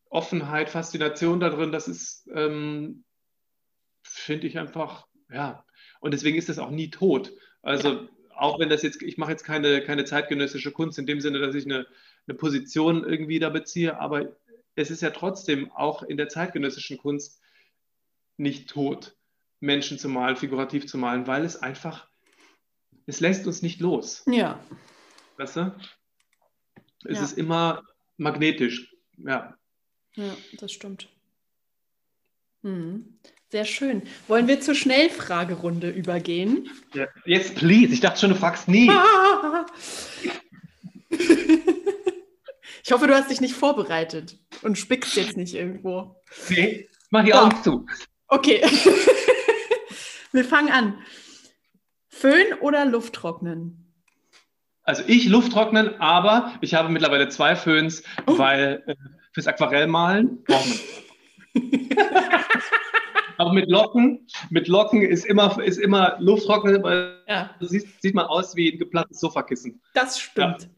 Offenheit, 0.09 0.69
Faszination 0.69 1.39
darin, 1.39 1.71
das 1.71 1.87
ist, 1.87 2.27
ähm, 2.33 3.03
finde 4.03 4.47
ich 4.47 4.57
einfach, 4.57 5.07
ja. 5.31 5.65
Und 5.99 6.13
deswegen 6.13 6.37
ist 6.37 6.49
das 6.49 6.59
auch 6.59 6.71
nie 6.71 6.89
tot. 6.89 7.31
Also 7.61 7.89
ja 7.93 8.09
auch 8.35 8.59
wenn 8.59 8.69
das 8.69 8.81
jetzt, 8.81 9.01
ich 9.01 9.17
mache 9.17 9.31
jetzt 9.31 9.43
keine, 9.43 9.81
keine 9.81 10.05
zeitgenössische 10.05 10.71
Kunst 10.71 10.99
in 10.99 11.05
dem 11.05 11.21
Sinne, 11.21 11.39
dass 11.39 11.55
ich 11.55 11.65
eine, 11.65 11.87
eine 12.27 12.37
Position 12.37 13.03
irgendwie 13.03 13.39
da 13.39 13.49
beziehe, 13.49 13.99
aber 13.99 14.35
es 14.75 14.91
ist 14.91 15.01
ja 15.01 15.11
trotzdem 15.11 15.71
auch 15.71 16.03
in 16.03 16.17
der 16.17 16.29
zeitgenössischen 16.29 16.97
Kunst 16.97 17.41
nicht 18.37 18.69
tot, 18.69 19.15
Menschen 19.59 19.97
zu 19.97 20.09
malen, 20.09 20.35
figurativ 20.35 20.85
zu 20.85 20.97
malen, 20.97 21.27
weil 21.27 21.45
es 21.45 21.55
einfach, 21.55 22.07
es 23.05 23.19
lässt 23.19 23.47
uns 23.47 23.61
nicht 23.61 23.79
los. 23.79 24.23
Ja. 24.27 24.59
Weißt 25.37 25.55
du? 25.55 25.75
Es 27.05 27.17
ja. 27.17 27.23
ist 27.23 27.37
immer 27.37 27.83
magnetisch, 28.17 28.93
ja. 29.17 29.57
Ja, 30.15 30.35
das 30.59 30.71
stimmt. 30.71 31.09
Hm. 32.63 33.19
Sehr 33.51 33.65
schön. 33.65 34.01
Wollen 34.27 34.47
wir 34.47 34.59
zur 34.59 34.73
Schnellfragerunde 34.75 35.89
übergehen? 35.89 36.69
Jetzt, 37.25 37.55
please. 37.55 37.93
Ich 37.93 37.99
dachte 38.01 38.19
schon, 38.19 38.31
du 38.31 38.35
fragst 38.35 38.67
nie. 38.67 38.89
ich 42.83 42.91
hoffe, 42.91 43.07
du 43.07 43.13
hast 43.13 43.29
dich 43.29 43.41
nicht 43.41 43.53
vorbereitet 43.53 44.39
und 44.63 44.77
spickst 44.77 45.15
jetzt 45.15 45.37
nicht 45.37 45.53
irgendwo. 45.53 46.15
Nee, 46.49 46.89
mach 47.11 47.23
die 47.23 47.35
Augen 47.35 47.55
zu. 47.63 47.85
Okay. 48.27 48.61
wir 50.31 50.43
fangen 50.43 50.71
an. 50.71 50.97
Föhn 52.07 52.53
oder 52.61 52.85
Lufttrocknen? 52.85 53.93
Also 54.83 55.03
ich 55.07 55.27
Lufttrocknen, 55.27 55.99
aber 56.01 56.53
ich 56.61 56.73
habe 56.73 56.89
mittlerweile 56.89 57.29
zwei 57.29 57.55
Föhns, 57.55 58.03
oh. 58.25 58.37
weil 58.37 58.83
äh, 58.87 58.95
fürs 59.33 59.47
Aquarellmalen 59.47 60.43
braucht 60.43 60.67
man. 60.67 60.79
Aber 63.37 63.53
mit 63.53 63.69
Locken, 63.69 64.27
mit 64.49 64.67
Locken 64.67 65.01
ist 65.01 65.25
immer, 65.25 65.61
ist 65.61 65.77
immer 65.77 66.17
Lufttrocknen, 66.19 66.83
weil 66.83 67.19
ja. 67.27 67.55
du 67.59 67.65
siehst, 67.65 68.01
sieht 68.01 68.15
man 68.15 68.25
aus 68.25 68.55
wie 68.55 68.71
ein 68.71 68.77
geplatztes 68.77 69.19
Sofakissen. 69.19 69.81
Das 69.93 70.19
stimmt. 70.19 70.63
Ja. 70.63 70.69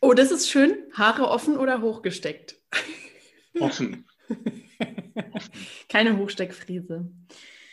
Oh, 0.00 0.12
das 0.12 0.30
ist 0.30 0.50
schön. 0.50 0.76
Haare 0.92 1.28
offen 1.28 1.56
oder 1.56 1.80
hochgesteckt? 1.80 2.56
Offen. 3.58 4.04
Keine 5.88 6.16
Hochsteckfriese. 6.18 7.10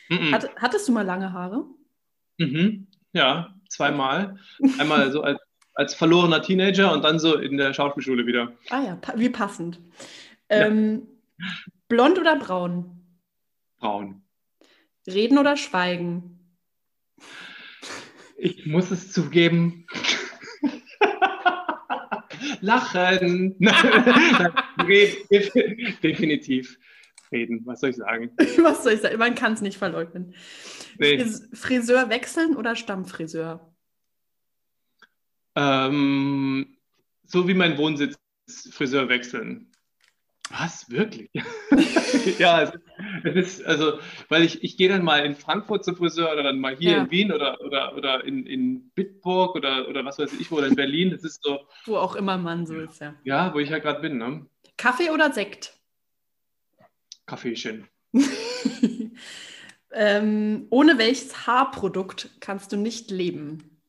Mm 0.09 0.13
-mm. 0.13 0.31
Hat, 0.31 0.49
hattest 0.57 0.87
du 0.87 0.91
mal 0.91 1.05
lange 1.05 1.33
Haare? 1.33 1.65
Mhm. 2.37 2.87
Ja, 3.13 3.55
zweimal. 3.69 4.37
Einmal 4.79 5.11
so 5.11 5.21
als, 5.21 5.39
als 5.73 5.93
verlorener 5.93 6.41
Teenager 6.41 6.93
und 6.93 7.03
dann 7.03 7.19
so 7.19 7.37
in 7.37 7.57
der 7.57 7.73
Schauspielschule 7.73 8.25
wieder. 8.25 8.53
Ah 8.69 8.81
ja, 8.81 9.01
wie 9.15 9.29
passend. 9.29 9.79
Ähm, 10.49 11.07
ja. 11.37 11.47
Blond 11.87 12.19
oder 12.19 12.37
braun? 12.37 13.00
Braun. 13.81 14.21
Reden 15.07 15.39
oder 15.39 15.57
schweigen? 15.57 16.39
Ich 18.37 18.65
muss 18.65 18.91
es 18.91 19.11
zugeben. 19.11 19.85
Lachen. 22.61 23.57
definitiv 26.03 26.77
reden. 27.31 27.61
Was 27.65 27.81
soll 27.81 27.89
ich 27.89 27.95
sagen? 27.95 28.31
Was 28.61 28.83
soll 28.83 28.93
ich 28.93 29.01
sagen? 29.01 29.17
Man 29.17 29.35
kann 29.35 29.53
es 29.53 29.61
nicht 29.61 29.77
verleugnen. 29.77 30.35
Nee. 30.99 31.25
Friseur 31.53 32.09
wechseln 32.09 32.55
oder 32.55 32.75
Stammfriseur? 32.75 33.73
Ähm, 35.55 36.77
so 37.25 37.47
wie 37.47 37.55
mein 37.55 37.79
Wohnsitz 37.79 38.15
Friseur 38.71 39.09
wechseln. 39.09 39.70
Was? 40.51 40.89
Wirklich? 40.89 41.29
ja, 42.39 42.61
es, 42.61 42.71
es, 43.23 43.35
ist, 43.35 43.65
also, 43.65 43.99
weil 44.29 44.43
ich, 44.43 44.63
ich 44.63 44.77
gehe 44.77 44.89
dann 44.89 45.03
mal 45.03 45.25
in 45.25 45.35
Frankfurt 45.35 45.85
zum 45.85 45.95
Friseur 45.95 46.31
oder 46.31 46.43
dann 46.43 46.59
mal 46.59 46.75
hier 46.75 46.91
ja. 46.91 46.97
in 47.03 47.11
Wien 47.11 47.31
oder, 47.31 47.61
oder, 47.61 47.95
oder 47.95 48.23
in, 48.23 48.45
in 48.45 48.89
Bitburg 48.91 49.55
oder, 49.55 49.87
oder 49.87 50.03
was 50.03 50.19
weiß 50.19 50.33
ich, 50.39 50.51
oder 50.51 50.67
in 50.67 50.75
Berlin. 50.75 51.11
Das 51.11 51.23
ist 51.23 51.43
so. 51.43 51.59
Wo 51.85 51.97
auch 51.97 52.15
immer 52.15 52.37
man 52.37 52.65
so 52.65 52.75
ist, 52.75 52.99
ja. 52.99 53.15
Ja, 53.23 53.53
wo 53.53 53.59
ich 53.59 53.69
ja 53.69 53.79
gerade 53.79 54.01
bin. 54.01 54.17
Ne? 54.17 54.45
Kaffee 54.77 55.09
oder 55.11 55.31
Sekt? 55.31 55.73
Kaffeechen. 57.25 57.87
ähm, 59.91 60.67
ohne 60.69 60.97
welches 60.97 61.47
Haarprodukt 61.47 62.29
kannst 62.41 62.73
du 62.73 62.77
nicht 62.77 63.09
leben? 63.09 63.79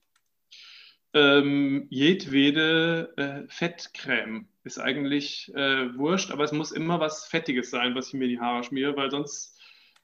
Ähm, 1.15 1.87
jedwede 1.91 3.13
äh, 3.17 3.49
Fettcreme 3.49 4.47
ist 4.65 4.79
eigentlich 4.79 5.53
äh, 5.55 5.97
wurscht, 5.97 6.31
aber 6.31 6.45
es 6.45 6.53
muss 6.53 6.73
immer 6.73 7.01
was 7.01 7.27
Fettiges 7.27 7.71
sein, 7.71 7.95
was 7.95 8.09
ich 8.09 8.15
mir 8.15 8.25
in 8.25 8.31
die 8.31 8.41
Haare 8.41 8.65
schmiere, 8.65 8.97
weil 8.97 9.11
sonst, 9.11 9.59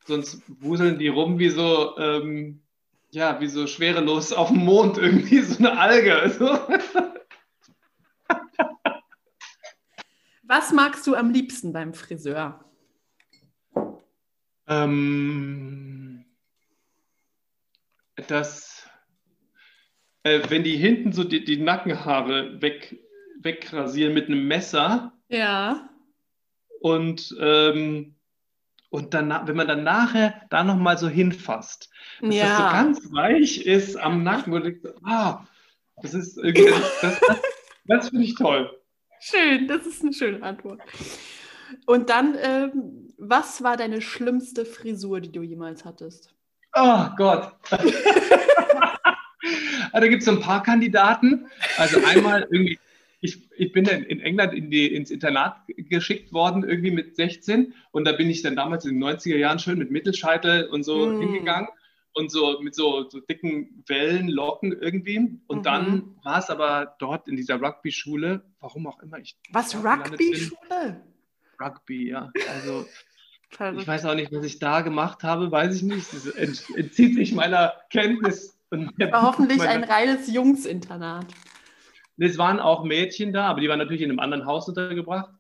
sonst 0.07 0.43
wuseln 0.49 0.99
die 0.99 1.09
rum 1.09 1.39
wie 1.39 1.51
so, 1.51 1.97
ähm, 1.99 2.63
ja, 3.11 3.41
wie 3.41 3.49
so 3.49 3.67
schwerelos 3.67 4.33
auf 4.33 4.49
dem 4.49 4.65
Mond 4.65 4.99
irgendwie, 4.99 5.41
so 5.41 5.59
eine 5.59 5.79
Alge. 5.79 6.17
Also. 6.17 6.59
Was 10.43 10.73
magst 10.73 11.07
du 11.07 11.15
am 11.15 11.31
liebsten 11.31 11.73
beim 11.73 11.95
Friseur? 11.95 12.65
Ähm, 14.67 16.25
das 18.27 18.79
äh, 20.29 20.41
wenn 20.49 20.63
die 20.63 20.77
hinten 20.77 21.13
so 21.13 21.25
die, 21.25 21.45
die 21.45 21.57
Nackenhaare 21.57 22.61
weg, 22.61 22.99
wegrasieren 23.49 24.15
mit 24.15 24.27
einem 24.27 24.47
Messer. 24.47 25.13
Ja. 25.29 25.89
Und, 26.81 27.35
ähm, 27.41 28.15
und 28.91 29.15
dann, 29.15 29.47
wenn 29.47 29.57
man 29.57 29.69
dann 29.69 29.85
nachher 29.85 30.43
da 30.51 30.65
nochmal 30.65 30.99
so 30.99 31.09
hinfasst, 31.09 31.91
dass 32.21 32.35
ja. 32.35 32.45
das 32.45 32.57
so 32.57 32.63
ganz 32.65 33.13
weich 33.13 33.67
ist 33.67 33.97
am 33.97 34.23
Nacken 34.23 34.53
und 34.53 34.67
ich 34.67 34.83
so, 34.83 34.91
ah, 35.05 35.47
das 36.03 36.15
ist 36.15 36.39
irgendwie, 36.39 36.71
das, 37.03 37.21
das, 37.21 37.41
das 37.87 38.09
finde 38.11 38.25
ich 38.25 38.35
toll. 38.35 38.71
Schön, 39.21 39.67
das 39.67 39.85
ist 39.87 40.03
eine 40.03 40.13
schöne 40.13 40.43
Antwort. 40.43 40.81
Und 41.87 42.09
dann, 42.09 42.37
ähm, 42.41 43.13
was 43.19 43.63
war 43.63 43.77
deine 43.77 44.01
schlimmste 44.01 44.65
Frisur, 44.65 45.21
die 45.21 45.33
du 45.33 45.43
jemals 45.43 45.85
hattest? 45.85 46.33
Oh 46.75 47.07
Gott. 47.17 47.53
da 49.93 50.07
gibt 50.07 50.21
es 50.21 50.27
so 50.27 50.33
ein 50.33 50.41
paar 50.41 50.63
Kandidaten. 50.63 51.49
Also 51.77 52.03
einmal 52.05 52.47
irgendwie, 52.51 52.79
ich, 53.21 53.51
ich 53.57 53.73
bin 53.73 53.85
in, 53.87 54.05
in 54.05 54.21
England 54.21 54.55
in 54.55 54.71
die, 54.71 54.95
ins 54.95 55.11
Internat 55.11 55.61
geschickt 55.67 56.33
worden, 56.33 56.63
irgendwie 56.63 56.91
mit 56.91 57.17
16. 57.17 57.75
Und 57.91 58.05
da 58.07 58.13
bin 58.13 58.31
ich 58.31 58.43
dann 58.43 58.57
damals 58.57 58.85
in 58.85 59.01
den 59.01 59.05
90er 59.05 59.37
Jahren 59.37 59.59
schön 59.59 59.79
mit 59.79 59.91
Mittelscheitel 59.91 60.69
und 60.69 60.85
so 60.85 61.07
mm. 61.07 61.21
hingegangen 61.21 61.69
und 62.19 62.31
so 62.31 62.61
mit 62.61 62.75
so, 62.75 63.09
so 63.09 63.21
dicken 63.21 63.85
Wellen, 63.87 64.29
Locken 64.29 64.73
irgendwie. 64.73 65.41
Und 65.47 65.59
mhm. 65.59 65.63
dann 65.63 66.17
war 66.25 66.39
es 66.39 66.51
aber 66.51 66.97
dort 66.99 67.29
in 67.29 67.37
dieser 67.37 67.61
Rugby-Schule, 67.61 68.45
warum 68.61 68.87
auch 68.87 69.01
immer 69.01 69.19
ich. 69.19 69.37
Was, 69.53 69.75
Rugby-Schule? 69.77 71.01
Rugby, 71.61 72.11
ja. 72.11 72.33
Also 72.55 72.87
ich 73.79 73.87
weiß 73.87 74.05
auch 74.07 74.15
nicht, 74.15 74.33
was 74.33 74.45
ich 74.45 74.59
da 74.59 74.81
gemacht 74.81 75.23
habe, 75.23 75.51
weiß 75.51 75.77
ich 75.77 75.83
nicht. 75.83 76.13
Das 76.13 76.27
entzieht 76.71 77.15
sich 77.15 77.33
meiner 77.33 77.75
Kenntnis. 77.91 78.59
War 78.71 79.23
hoffentlich 79.23 79.63
ein 79.63 79.85
reines 79.85 80.31
Jungsinternat. 80.33 81.27
Es 82.19 82.39
waren 82.39 82.61
auch 82.61 82.85
Mädchen 82.85 83.33
da, 83.33 83.47
aber 83.47 83.61
die 83.61 83.69
waren 83.69 83.79
natürlich 83.79 84.03
in 84.03 84.11
einem 84.11 84.21
anderen 84.21 84.47
Haus 84.47 84.69
untergebracht. 84.69 85.31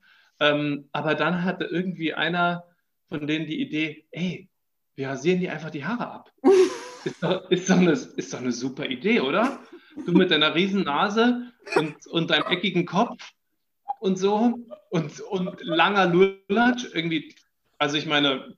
Ähm, 0.40 0.88
aber 0.92 1.14
dann 1.14 1.44
hatte 1.44 1.64
irgendwie 1.64 2.14
einer 2.14 2.64
von 3.08 3.26
denen 3.26 3.46
die 3.46 3.60
Idee, 3.60 4.06
ey, 4.10 4.48
wir 4.94 5.08
rasieren 5.08 5.40
die 5.40 5.48
einfach 5.48 5.70
die 5.70 5.84
Haare 5.84 6.10
ab. 6.10 6.32
ist, 7.04 7.22
doch, 7.22 7.50
ist, 7.50 7.70
doch 7.70 7.78
eine, 7.78 7.92
ist 7.92 8.32
doch 8.32 8.40
eine 8.40 8.52
super 8.52 8.86
Idee, 8.86 9.20
oder? 9.20 9.60
Du 10.06 10.12
mit 10.12 10.30
deiner 10.30 10.54
riesen 10.54 10.82
Nase 10.82 11.52
und, 11.74 12.06
und 12.08 12.30
deinem 12.30 12.46
eckigen 12.46 12.84
Kopf 12.84 13.32
und 14.00 14.18
so 14.18 14.58
und, 14.90 15.20
und 15.20 15.60
langer 15.62 16.06
Lulatsch, 16.06 16.86
irgendwie, 16.92 17.34
also 17.78 17.96
ich 17.96 18.06
meine, 18.06 18.54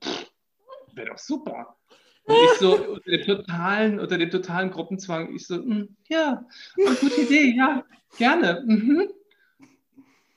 wäre 0.93 1.09
doch 1.09 1.17
super. 1.17 1.77
Und 2.23 2.35
ich 2.35 2.59
so 2.59 2.75
unter 2.75 3.11
dem 3.11 3.25
totalen, 3.25 3.99
unter 3.99 4.17
dem 4.17 4.29
totalen 4.29 4.71
Gruppenzwang, 4.71 5.33
ich 5.35 5.47
so, 5.47 5.57
mm, 5.57 5.95
ja, 6.07 6.45
eine 6.77 6.95
gute 6.95 7.21
Idee, 7.21 7.55
ja, 7.55 7.83
gerne. 8.17 8.63
Mhm. 8.65 9.09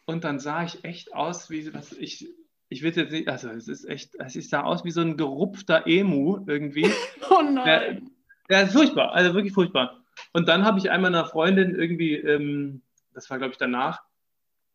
Und 0.06 0.24
dann 0.24 0.38
sah 0.38 0.64
ich 0.64 0.84
echt 0.84 1.14
aus, 1.14 1.50
wie 1.50 1.72
was 1.72 1.92
ich, 1.92 2.28
ich 2.68 2.82
will 2.82 2.92
jetzt 2.94 3.12
nicht, 3.12 3.28
also 3.28 3.50
es 3.50 3.68
ist 3.68 3.84
echt, 3.84 4.14
es 4.18 4.50
sah 4.50 4.62
aus 4.62 4.84
wie 4.84 4.90
so 4.90 5.00
ein 5.00 5.16
gerupfter 5.16 5.86
Emu 5.86 6.44
irgendwie. 6.46 6.90
Oh 7.30 7.42
nein. 7.42 8.10
Der 8.50 8.64
ist 8.64 8.72
furchtbar, 8.72 9.12
also 9.12 9.34
wirklich 9.34 9.54
furchtbar. 9.54 10.04
Und 10.32 10.46
dann 10.48 10.64
habe 10.64 10.78
ich 10.78 10.90
einmal 10.90 11.14
einer 11.14 11.24
Freundin 11.24 11.74
irgendwie, 11.74 12.14
ähm, 12.14 12.82
das 13.14 13.30
war 13.30 13.38
glaube 13.38 13.52
ich 13.52 13.58
danach, 13.58 14.02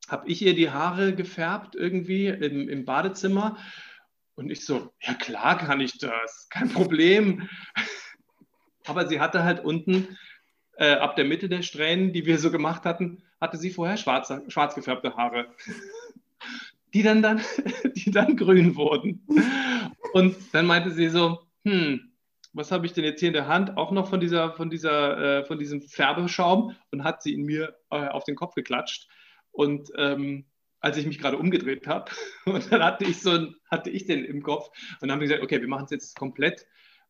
habe 0.10 0.28
ich 0.28 0.41
ihr 0.41 0.55
die 0.55 0.72
Haare 0.72 1.14
gefärbt 1.14 1.76
irgendwie 1.76 2.28
im, 2.28 2.68
im 2.68 2.86
Badezimmer. 2.86 3.57
Und 4.39 4.49
ich 4.49 4.65
so, 4.65 4.93
ja 5.01 5.13
klar 5.15 5.57
kann 5.57 5.81
ich 5.81 5.97
das, 5.97 6.47
kein 6.49 6.69
Problem. 6.69 7.49
Aber 8.85 9.05
sie 9.05 9.19
hatte 9.19 9.43
halt 9.43 9.65
unten 9.65 10.17
äh, 10.77 10.93
ab 10.93 11.17
der 11.17 11.25
Mitte 11.25 11.49
der 11.49 11.61
Strähnen, 11.61 12.13
die 12.13 12.25
wir 12.25 12.39
so 12.39 12.49
gemacht 12.49 12.85
hatten, 12.85 13.21
hatte 13.41 13.57
sie 13.57 13.69
vorher 13.69 13.97
schwarz, 13.97 14.31
schwarz 14.47 14.75
gefärbte 14.75 15.17
Haare, 15.17 15.53
die 16.93 17.03
dann, 17.03 17.21
dann, 17.21 17.41
die 17.97 18.11
dann 18.11 18.37
grün 18.37 18.77
wurden. 18.77 19.27
Und 20.13 20.37
dann 20.53 20.65
meinte 20.65 20.91
sie 20.91 21.09
so, 21.09 21.39
hm, 21.65 22.13
was 22.53 22.71
habe 22.71 22.85
ich 22.85 22.93
denn 22.93 23.03
jetzt 23.03 23.19
hier 23.19 23.27
in 23.27 23.33
der 23.33 23.49
Hand? 23.49 23.75
Auch 23.75 23.91
noch 23.91 24.09
von, 24.09 24.21
dieser, 24.21 24.53
von, 24.53 24.69
dieser, 24.69 25.39
äh, 25.41 25.45
von 25.45 25.59
diesem 25.59 25.81
Färbeschaum 25.81 26.77
und 26.91 27.03
hat 27.03 27.21
sie 27.23 27.33
ihn 27.33 27.43
mir 27.43 27.75
äh, 27.91 28.07
auf 28.07 28.23
den 28.23 28.37
Kopf 28.37 28.55
geklatscht. 28.55 29.09
Und 29.51 29.89
ähm, 29.97 30.45
als 30.80 30.97
ich 30.97 31.05
mich 31.05 31.19
gerade 31.19 31.38
umgedreht 31.38 31.88
habe, 31.88 32.11
und 32.45 32.71
dann 32.71 32.84
hatte 32.84 33.05
ich 33.05 33.21
so 33.21 33.47
hatte 33.69 33.89
ich 33.89 34.05
den 34.05 34.25
im 34.25 34.43
Kopf 34.43 34.69
und 34.93 35.03
dann 35.03 35.11
haben 35.11 35.19
wir 35.19 35.27
gesagt, 35.27 35.43
okay, 35.43 35.61
wir 35.61 35.67
machen 35.67 35.86
es 35.86 35.91
jetzt 35.91 36.15
komplett. 36.15 36.65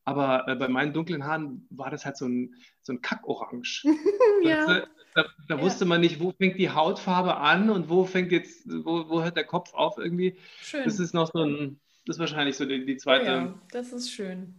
Aber 0.06 0.48
äh, 0.48 0.56
bei 0.56 0.68
meinen 0.68 0.94
dunklen 0.94 1.24
Haaren 1.26 1.68
war 1.70 1.92
das 1.92 2.06
halt 2.06 2.18
so 2.18 2.26
ein, 2.26 2.56
so 2.82 2.94
ein 2.94 3.02
Kackorange. 3.02 3.62
ja. 4.44 4.66
da, 4.66 4.88
da, 5.14 5.26
da 5.48 5.56
ja. 5.56 5.62
wusste 5.62 5.86
man 5.86 6.02
nicht, 6.02 6.20
wo 6.20 6.32
fängt 6.32 6.58
die 6.58 6.72
Hautfarbe 6.72 7.38
an 7.38 7.70
und 7.70 7.90
wo 7.90 8.06
fängt 8.06 8.32
jetzt, 8.32 8.68
wo, 8.68 9.08
wo 9.08 9.22
hört 9.22 9.38
der 9.38 9.44
Kopf 9.44 9.74
auf 9.74 9.98
irgendwie. 10.00 10.38
Schön. 10.62 10.84
Das 10.86 11.00
ist 11.00 11.14
noch 11.14 11.30
so 11.32 11.44
ein, 11.44 11.80
das 12.06 12.16
ist 12.16 12.20
wahrscheinlich 12.20 12.58
so 12.58 12.66
die, 12.66 12.86
die 12.86 12.98
zweite. 12.98 13.26
Oh 13.26 13.28
ja, 13.28 13.62
das 13.72 13.94
ist 13.94 14.10
schön. 14.12 14.56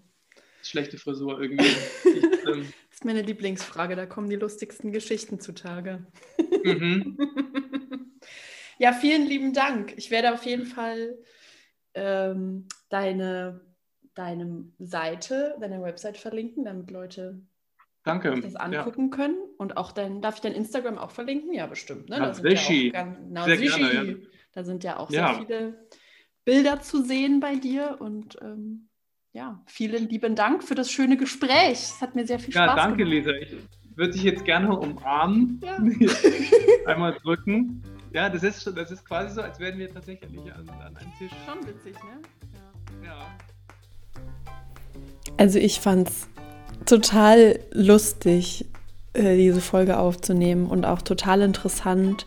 Schlechte 0.63 0.99
Frisur 0.99 1.41
irgendwie. 1.41 1.65
ich, 1.65 2.07
ähm, 2.47 2.73
das 2.89 2.99
ist 2.99 3.05
meine 3.05 3.23
Lieblingsfrage, 3.23 3.97
da 3.97 4.07
kommen 4.07 4.31
die 4.31 4.37
lustigsten 4.37 4.93
Geschichten 4.93 5.41
zutage. 5.41 6.07
Mhm. 6.63 7.19
Ja, 8.81 8.95
vielen 8.95 9.27
lieben 9.27 9.53
Dank. 9.53 9.93
Ich 9.99 10.11
werde 10.11 10.33
auf 10.33 10.47
jeden 10.47 10.65
Fall 10.65 11.19
ähm, 11.93 12.67
deine, 12.89 13.61
deine 14.15 14.65
Seite, 14.79 15.55
deine 15.61 15.83
Website 15.83 16.17
verlinken, 16.17 16.65
damit 16.65 16.91
Leute 16.91 17.43
Danke. 18.05 18.41
das 18.41 18.57
angucken 18.57 19.11
ja. 19.11 19.17
können. 19.17 19.37
Und 19.59 19.77
auch 19.77 19.93
dein, 19.93 20.23
darf 20.23 20.37
ich 20.37 20.41
dein 20.41 20.55
Instagram 20.55 20.97
auch 20.97 21.11
verlinken? 21.11 21.53
Ja, 21.53 21.67
bestimmt. 21.67 22.09
Ne? 22.09 22.21
Da, 22.21 22.33
sind 22.33 22.49
ja 22.49 22.59
auch 22.59 22.93
ganz, 22.95 23.19
na, 23.29 23.45
sehr 23.45 23.57
gerne, 23.59 23.93
ja. 23.93 24.17
da 24.53 24.65
sind 24.65 24.83
ja 24.83 24.97
auch 24.97 25.11
sehr 25.11 25.35
viele 25.35 25.87
Bilder 26.47 26.81
zu 26.81 27.05
sehen 27.05 27.39
bei 27.41 27.57
dir. 27.57 27.99
Und 28.01 28.39
ähm, 28.41 28.89
ja, 29.33 29.63
vielen 29.67 30.09
lieben 30.09 30.37
Dank 30.37 30.65
für 30.65 30.75
das 30.75 30.91
schöne 30.91 31.19
Gespräch. 31.19 31.73
Es 31.73 32.01
hat 32.01 32.15
mir 32.15 32.27
sehr 32.27 32.39
viel 32.39 32.55
Spaß 32.55 32.63
gemacht. 32.63 32.79
Ja, 32.79 32.87
danke, 32.87 33.05
Lisa. 33.05 33.33
Ich 33.33 33.55
würde 33.95 34.13
dich 34.15 34.23
jetzt 34.23 34.47
gerne 34.47 34.75
umarmen, 34.75 35.61
einmal 36.87 37.13
drücken. 37.23 37.83
Ja, 38.13 38.29
das 38.29 38.43
ist, 38.43 38.67
das 38.77 38.91
ist 38.91 39.05
quasi 39.05 39.35
so, 39.35 39.43
als 39.43 39.61
wären 39.61 39.79
wir 39.79 39.93
tatsächlich 39.93 40.41
an, 40.53 40.69
an 40.69 40.97
einem 40.97 41.13
Tisch. 41.19 41.31
Schon 41.47 41.67
witzig, 41.67 41.95
ne? 41.95 42.21
Ja. 43.05 43.09
ja. 43.09 43.27
Also 45.37 45.59
ich 45.59 45.81
fand's 45.81 46.29
total 46.87 47.61
lustig, 47.71 48.67
äh, 49.13 49.37
diese 49.37 49.61
Folge 49.61 49.99
aufzunehmen 49.99 50.67
und 50.67 50.85
auch 50.85 51.03
total 51.03 51.43
interessant. 51.43 52.27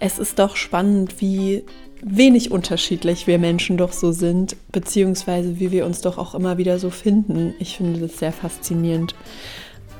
Es 0.00 0.18
ist 0.18 0.38
doch 0.38 0.56
spannend, 0.56 1.20
wie 1.20 1.64
wenig 2.02 2.50
unterschiedlich 2.50 3.26
wir 3.26 3.38
Menschen 3.38 3.76
doch 3.76 3.92
so 3.92 4.10
sind, 4.10 4.56
beziehungsweise 4.72 5.60
wie 5.60 5.70
wir 5.70 5.86
uns 5.86 6.00
doch 6.00 6.18
auch 6.18 6.34
immer 6.34 6.58
wieder 6.58 6.78
so 6.78 6.90
finden. 6.90 7.54
Ich 7.58 7.76
finde 7.76 8.00
das 8.00 8.18
sehr 8.18 8.32
faszinierend. 8.32 9.14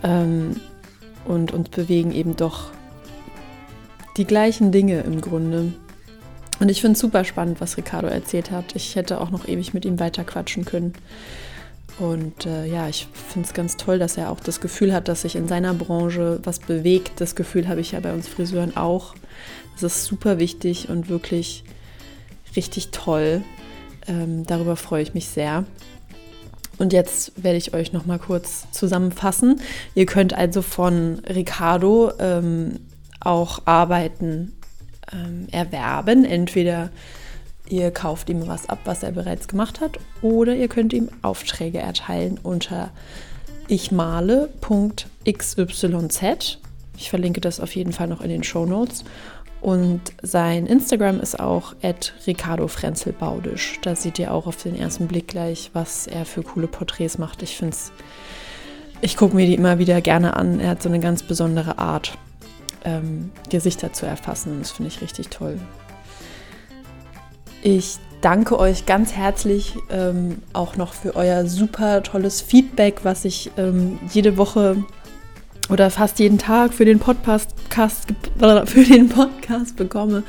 Ähm, 0.03 0.57
und 1.27 1.53
uns 1.53 1.69
bewegen 1.69 2.13
eben 2.13 2.35
doch 2.35 2.73
die 4.21 4.27
gleichen 4.27 4.71
Dinge 4.71 5.01
im 5.01 5.23
Grunde. 5.23 5.73
Und 6.61 6.69
ich 6.69 6.83
finde 6.83 6.93
es 6.93 7.01
super 7.01 7.25
spannend, 7.25 7.63
was 7.63 7.79
Ricardo 7.79 8.07
erzählt 8.07 8.51
hat. 8.51 8.77
Ich 8.77 8.95
hätte 8.95 9.19
auch 9.19 9.31
noch 9.31 9.49
ewig 9.49 9.73
mit 9.73 9.87
ihm 9.87 9.99
weiter 9.99 10.25
quatschen 10.25 10.67
können. 10.67 10.93
Und 11.99 12.45
äh, 12.45 12.67
ja, 12.67 12.87
ich 12.87 13.09
finde 13.29 13.49
es 13.49 13.55
ganz 13.55 13.79
toll, 13.79 13.99
dass 13.99 14.19
er 14.19 14.31
auch 14.31 14.41
das 14.41 14.61
Gefühl 14.61 14.93
hat, 14.93 15.09
dass 15.09 15.23
sich 15.23 15.37
in 15.37 15.49
seiner 15.49 15.73
Branche 15.73 16.39
was 16.43 16.59
bewegt. 16.59 17.13
Das 17.17 17.35
Gefühl 17.35 17.67
habe 17.67 17.81
ich 17.81 17.93
ja 17.93 18.01
bei 18.01 18.13
uns 18.13 18.29
Friseuren 18.29 18.77
auch. 18.77 19.15
Das 19.73 19.85
ist 19.85 20.05
super 20.05 20.39
wichtig 20.39 20.91
und 20.91 21.09
wirklich 21.09 21.65
richtig 22.57 22.91
toll. 22.91 23.41
Ähm, 24.07 24.45
darüber 24.45 24.77
freue 24.77 25.03
ich 25.03 25.15
mich 25.15 25.29
sehr. 25.29 25.65
Und 26.77 26.93
jetzt 26.93 27.43
werde 27.43 27.57
ich 27.57 27.73
euch 27.73 27.95
noch 27.95 28.05
mal 28.05 28.19
kurz 28.19 28.71
zusammenfassen. 28.71 29.63
Ihr 29.95 30.05
könnt 30.05 30.35
also 30.35 30.61
von 30.61 31.21
Ricardo 31.27 32.13
ähm, 32.19 32.81
auch 33.21 33.63
Arbeiten 33.67 34.53
ähm, 35.13 35.47
erwerben. 35.51 36.25
Entweder 36.25 36.91
ihr 37.69 37.91
kauft 37.91 38.29
ihm 38.31 38.47
was 38.47 38.69
ab, 38.69 38.81
was 38.85 39.03
er 39.03 39.13
bereits 39.13 39.49
gemacht 39.49 39.81
hat, 39.81 39.99
oder 40.23 40.55
ihr 40.55 40.69
könnt 40.69 40.93
ihm 40.93 41.09
Aufträge 41.23 41.79
erteilen 41.79 42.39
unter 42.43 42.91
ichmale.xyz. 43.69 44.49
Ich 46.97 47.09
verlinke 47.09 47.41
das 47.41 47.61
auf 47.61 47.75
jeden 47.75 47.93
Fall 47.93 48.09
noch 48.09 48.21
in 48.21 48.29
den 48.29 48.43
Show 48.43 48.67
Notes. 48.67 49.05
Und 49.61 50.01
sein 50.23 50.67
Instagram 50.67 51.21
ist 51.21 51.39
auch 51.39 51.75
at 51.83 52.15
Ricardo 52.27 52.67
Frenzelbaudisch. 52.67 53.79
Da 53.83 53.95
seht 53.95 54.19
ihr 54.19 54.33
auch 54.33 54.47
auf 54.47 54.57
den 54.57 54.75
ersten 54.75 55.07
Blick 55.07 55.29
gleich, 55.29 55.71
was 55.75 56.07
er 56.07 56.25
für 56.25 56.43
coole 56.43 56.67
Porträts 56.67 57.19
macht. 57.19 57.43
Ich 57.43 57.57
finde 57.57 57.77
es, 57.77 57.93
ich 59.03 59.17
gucke 59.17 59.37
mir 59.37 59.47
die 59.47 59.55
immer 59.55 59.79
wieder 59.79 60.01
gerne 60.01 60.37
an. 60.37 60.61
Er 60.61 60.71
hat 60.71 60.83
so 60.83 60.89
eine 60.89 61.01
ganz 61.01 61.23
besondere 61.23 61.79
Art, 61.79 62.17
ähm, 62.85 63.31
Gesichter 63.49 63.93
zu 63.93 64.07
erfassen. 64.07 64.59
Das 64.59 64.71
finde 64.71 64.89
ich 64.89 65.01
richtig 65.01 65.29
toll. 65.29 65.59
Ich 67.63 67.99
danke 68.21 68.59
euch 68.59 68.87
ganz 68.87 69.13
herzlich 69.13 69.77
ähm, 69.91 70.39
auch 70.53 70.77
noch 70.77 70.95
für 70.95 71.15
euer 71.17 71.47
super 71.47 72.03
tolles 72.03 72.41
Feedback, 72.41 73.01
was 73.03 73.25
ich 73.25 73.51
ähm, 73.57 73.99
jede 74.13 74.37
Woche 74.37 74.85
oder 75.71 75.91
fast 75.91 76.19
jeden 76.19 76.39
Tag 76.39 76.75
für 76.75 76.85
den 76.85 76.99
Podcast, 76.99 77.55
für 78.67 78.85
den 78.85 79.09
Podcast 79.09 79.77
bekomme. 79.77 80.23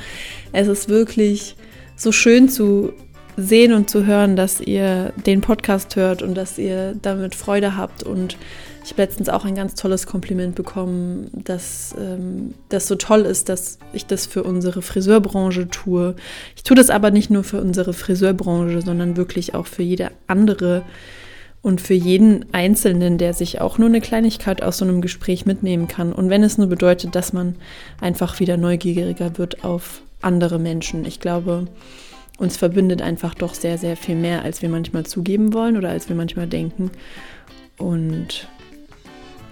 Es 0.52 0.68
ist 0.68 0.88
wirklich 0.88 1.56
so 1.96 2.12
schön 2.12 2.48
zu 2.48 2.92
sehen 3.36 3.72
und 3.72 3.88
zu 3.88 4.06
hören, 4.06 4.36
dass 4.36 4.60
ihr 4.60 5.12
den 5.26 5.40
Podcast 5.40 5.96
hört 5.96 6.22
und 6.22 6.34
dass 6.34 6.58
ihr 6.58 6.94
damit 7.00 7.34
Freude 7.34 7.76
habt. 7.76 8.02
Und 8.02 8.36
ich 8.84 8.90
habe 8.90 9.02
letztens 9.02 9.28
auch 9.28 9.44
ein 9.44 9.54
ganz 9.54 9.74
tolles 9.74 10.06
Kompliment 10.06 10.54
bekommen, 10.54 11.30
dass 11.32 11.94
ähm, 11.98 12.54
das 12.68 12.88
so 12.88 12.96
toll 12.96 13.20
ist, 13.20 13.48
dass 13.48 13.78
ich 13.92 14.06
das 14.06 14.26
für 14.26 14.42
unsere 14.42 14.82
Friseurbranche 14.82 15.68
tue. 15.68 16.16
Ich 16.56 16.64
tue 16.64 16.76
das 16.76 16.90
aber 16.90 17.10
nicht 17.10 17.30
nur 17.30 17.44
für 17.44 17.60
unsere 17.60 17.92
Friseurbranche, 17.92 18.82
sondern 18.82 19.16
wirklich 19.16 19.54
auch 19.54 19.66
für 19.66 19.82
jede 19.82 20.10
andere 20.26 20.82
und 21.62 21.80
für 21.80 21.94
jeden 21.94 22.52
Einzelnen, 22.52 23.18
der 23.18 23.34
sich 23.34 23.60
auch 23.60 23.78
nur 23.78 23.88
eine 23.88 24.00
Kleinigkeit 24.00 24.62
aus 24.62 24.78
so 24.78 24.84
einem 24.84 25.00
Gespräch 25.00 25.46
mitnehmen 25.46 25.86
kann. 25.86 26.12
Und 26.12 26.28
wenn 26.28 26.42
es 26.42 26.58
nur 26.58 26.66
bedeutet, 26.66 27.14
dass 27.14 27.32
man 27.32 27.54
einfach 28.00 28.40
wieder 28.40 28.56
neugieriger 28.56 29.38
wird 29.38 29.64
auf 29.64 30.02
andere 30.22 30.58
Menschen. 30.58 31.04
Ich 31.04 31.20
glaube, 31.20 31.66
uns 32.38 32.56
verbindet 32.56 33.00
einfach 33.00 33.34
doch 33.34 33.54
sehr, 33.54 33.78
sehr 33.78 33.96
viel 33.96 34.16
mehr, 34.16 34.42
als 34.42 34.62
wir 34.62 34.68
manchmal 34.68 35.06
zugeben 35.06 35.54
wollen 35.54 35.76
oder 35.76 35.90
als 35.90 36.08
wir 36.08 36.16
manchmal 36.16 36.48
denken. 36.48 36.90
Und 37.78 38.48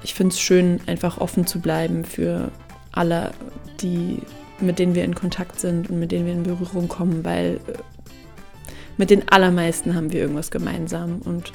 ich 0.02 0.14
finde 0.14 0.32
es 0.34 0.40
schön, 0.40 0.80
einfach 0.86 1.18
offen 1.18 1.46
zu 1.46 1.60
bleiben 1.60 2.04
für 2.04 2.50
alle, 2.92 3.32
die, 3.80 4.18
mit 4.60 4.78
denen 4.78 4.94
wir 4.94 5.04
in 5.04 5.14
Kontakt 5.14 5.60
sind 5.60 5.90
und 5.90 5.98
mit 5.98 6.12
denen 6.12 6.26
wir 6.26 6.32
in 6.32 6.42
Berührung 6.42 6.88
kommen, 6.88 7.24
weil 7.24 7.60
äh, 7.66 7.78
mit 8.96 9.10
den 9.10 9.28
allermeisten 9.28 9.94
haben 9.94 10.12
wir 10.12 10.20
irgendwas 10.20 10.50
gemeinsam. 10.50 11.20
Und 11.24 11.52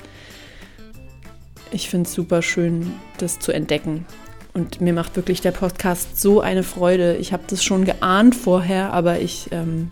ich 1.72 1.90
finde 1.90 2.08
es 2.08 2.14
super 2.14 2.42
schön, 2.42 2.94
das 3.18 3.40
zu 3.40 3.52
entdecken. 3.52 4.06
Und 4.54 4.80
mir 4.80 4.94
macht 4.94 5.16
wirklich 5.16 5.42
der 5.42 5.52
Podcast 5.52 6.20
so 6.22 6.40
eine 6.40 6.64
Freude. 6.64 7.18
Ich 7.18 7.34
habe 7.34 7.44
das 7.48 7.64
schon 7.64 7.84
geahnt 7.84 8.36
vorher, 8.36 8.94
aber 8.94 9.20
ich 9.20 9.50
ähm, 9.52 9.92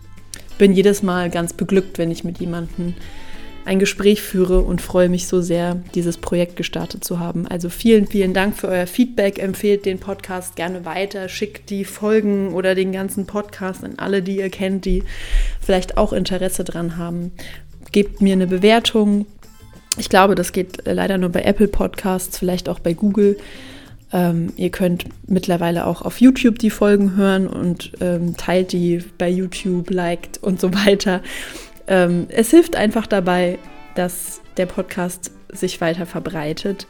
bin 0.57 0.71
jedes 0.71 1.03
Mal 1.03 1.29
ganz 1.29 1.53
beglückt, 1.53 1.97
wenn 1.97 2.11
ich 2.11 2.23
mit 2.23 2.39
jemandem 2.39 2.93
ein 3.65 3.79
Gespräch 3.79 4.21
führe 4.21 4.61
und 4.61 4.81
freue 4.81 5.09
mich 5.09 5.27
so 5.27 5.41
sehr, 5.41 5.81
dieses 5.95 6.17
Projekt 6.17 6.55
gestartet 6.55 7.03
zu 7.03 7.19
haben. 7.19 7.47
Also 7.47 7.69
vielen, 7.69 8.07
vielen 8.07 8.33
Dank 8.33 8.57
für 8.57 8.67
euer 8.67 8.87
Feedback. 8.87 9.39
Empfehlt 9.39 9.85
den 9.85 9.99
Podcast 9.99 10.55
gerne 10.55 10.85
weiter. 10.85 11.29
Schickt 11.29 11.69
die 11.69 11.85
Folgen 11.85 12.53
oder 12.53 12.75
den 12.75 12.91
ganzen 12.91 13.25
Podcast 13.25 13.83
an 13.83 13.93
alle, 13.97 14.21
die 14.21 14.37
ihr 14.37 14.49
kennt, 14.49 14.85
die 14.85 15.03
vielleicht 15.61 15.97
auch 15.97 16.13
Interesse 16.13 16.63
dran 16.63 16.97
haben. 16.97 17.31
Gebt 17.91 18.21
mir 18.21 18.33
eine 18.33 18.47
Bewertung. 18.47 19.25
Ich 19.97 20.09
glaube, 20.09 20.35
das 20.35 20.51
geht 20.51 20.79
leider 20.85 21.17
nur 21.17 21.29
bei 21.29 21.43
Apple 21.43 21.67
Podcasts, 21.67 22.37
vielleicht 22.37 22.67
auch 22.67 22.79
bei 22.79 22.93
Google. 22.93 23.37
Ähm, 24.11 24.53
ihr 24.57 24.69
könnt 24.69 25.05
mittlerweile 25.27 25.87
auch 25.87 26.03
auf 26.03 26.21
YouTube 26.21 26.59
die 26.59 26.69
Folgen 26.69 27.15
hören 27.15 27.47
und 27.47 27.91
ähm, 27.99 28.37
teilt 28.37 28.71
die 28.71 29.03
bei 29.17 29.29
YouTube, 29.29 29.89
liked 29.89 30.41
und 30.41 30.61
so 30.61 30.73
weiter. 30.73 31.21
Ähm, 31.87 32.27
es 32.29 32.49
hilft 32.49 32.75
einfach 32.75 33.07
dabei, 33.07 33.59
dass 33.95 34.41
der 34.57 34.65
Podcast 34.65 35.31
sich 35.51 35.81
weiter 35.81 36.05
verbreitet. 36.05 36.87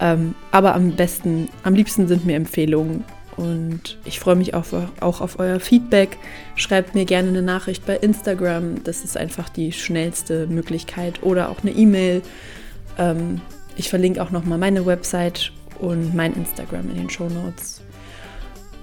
Ähm, 0.00 0.34
aber 0.50 0.74
am 0.74 0.92
besten, 0.92 1.48
am 1.62 1.74
liebsten 1.74 2.08
sind 2.08 2.24
mir 2.24 2.36
Empfehlungen. 2.36 3.04
Und 3.36 3.98
ich 4.04 4.20
freue 4.20 4.36
mich 4.36 4.54
auch, 4.54 4.66
auch 5.00 5.20
auf 5.20 5.38
euer 5.38 5.58
Feedback. 5.58 6.18
Schreibt 6.54 6.94
mir 6.94 7.04
gerne 7.04 7.28
eine 7.28 7.42
Nachricht 7.42 7.86
bei 7.86 7.96
Instagram. 7.96 8.84
Das 8.84 9.04
ist 9.04 9.16
einfach 9.16 9.48
die 9.48 9.72
schnellste 9.72 10.46
Möglichkeit. 10.46 11.22
Oder 11.22 11.48
auch 11.48 11.62
eine 11.62 11.70
E-Mail. 11.70 12.22
Ähm, 12.98 13.40
ich 13.76 13.88
verlinke 13.88 14.22
auch 14.22 14.30
nochmal 14.30 14.58
meine 14.58 14.84
Website 14.84 15.52
und 15.78 16.14
mein 16.14 16.34
Instagram 16.34 16.90
in 16.90 16.96
den 16.96 17.10
Show 17.10 17.28
Notes. 17.28 17.80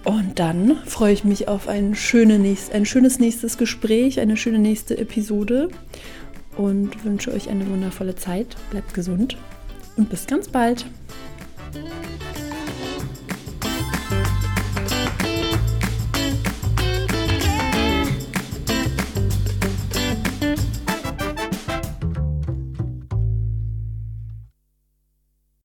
Und 0.10 0.40
dann 0.40 0.76
freue 0.88 1.14
ich 1.14 1.24
mich 1.24 1.48
auf 1.48 1.68
ein, 1.68 1.94
schöne 1.94 2.40
nächst, 2.40 2.74
ein 2.74 2.88
schönes 2.88 3.20
nächstes 3.20 3.60
Gespräch, 3.60 4.20
eine 4.20 4.38
schöne 4.38 4.58
nächste 4.58 4.98
Episode 4.98 5.70
und 6.58 7.06
wünsche 7.06 7.32
euch 7.32 7.48
eine 7.48 7.70
wundervolle 7.70 8.16
Zeit. 8.16 8.56
Bleibt 8.72 8.96
gesund 8.96 9.38
und 9.98 10.10
bis 10.10 10.26
ganz 10.26 10.48
bald. 10.48 10.88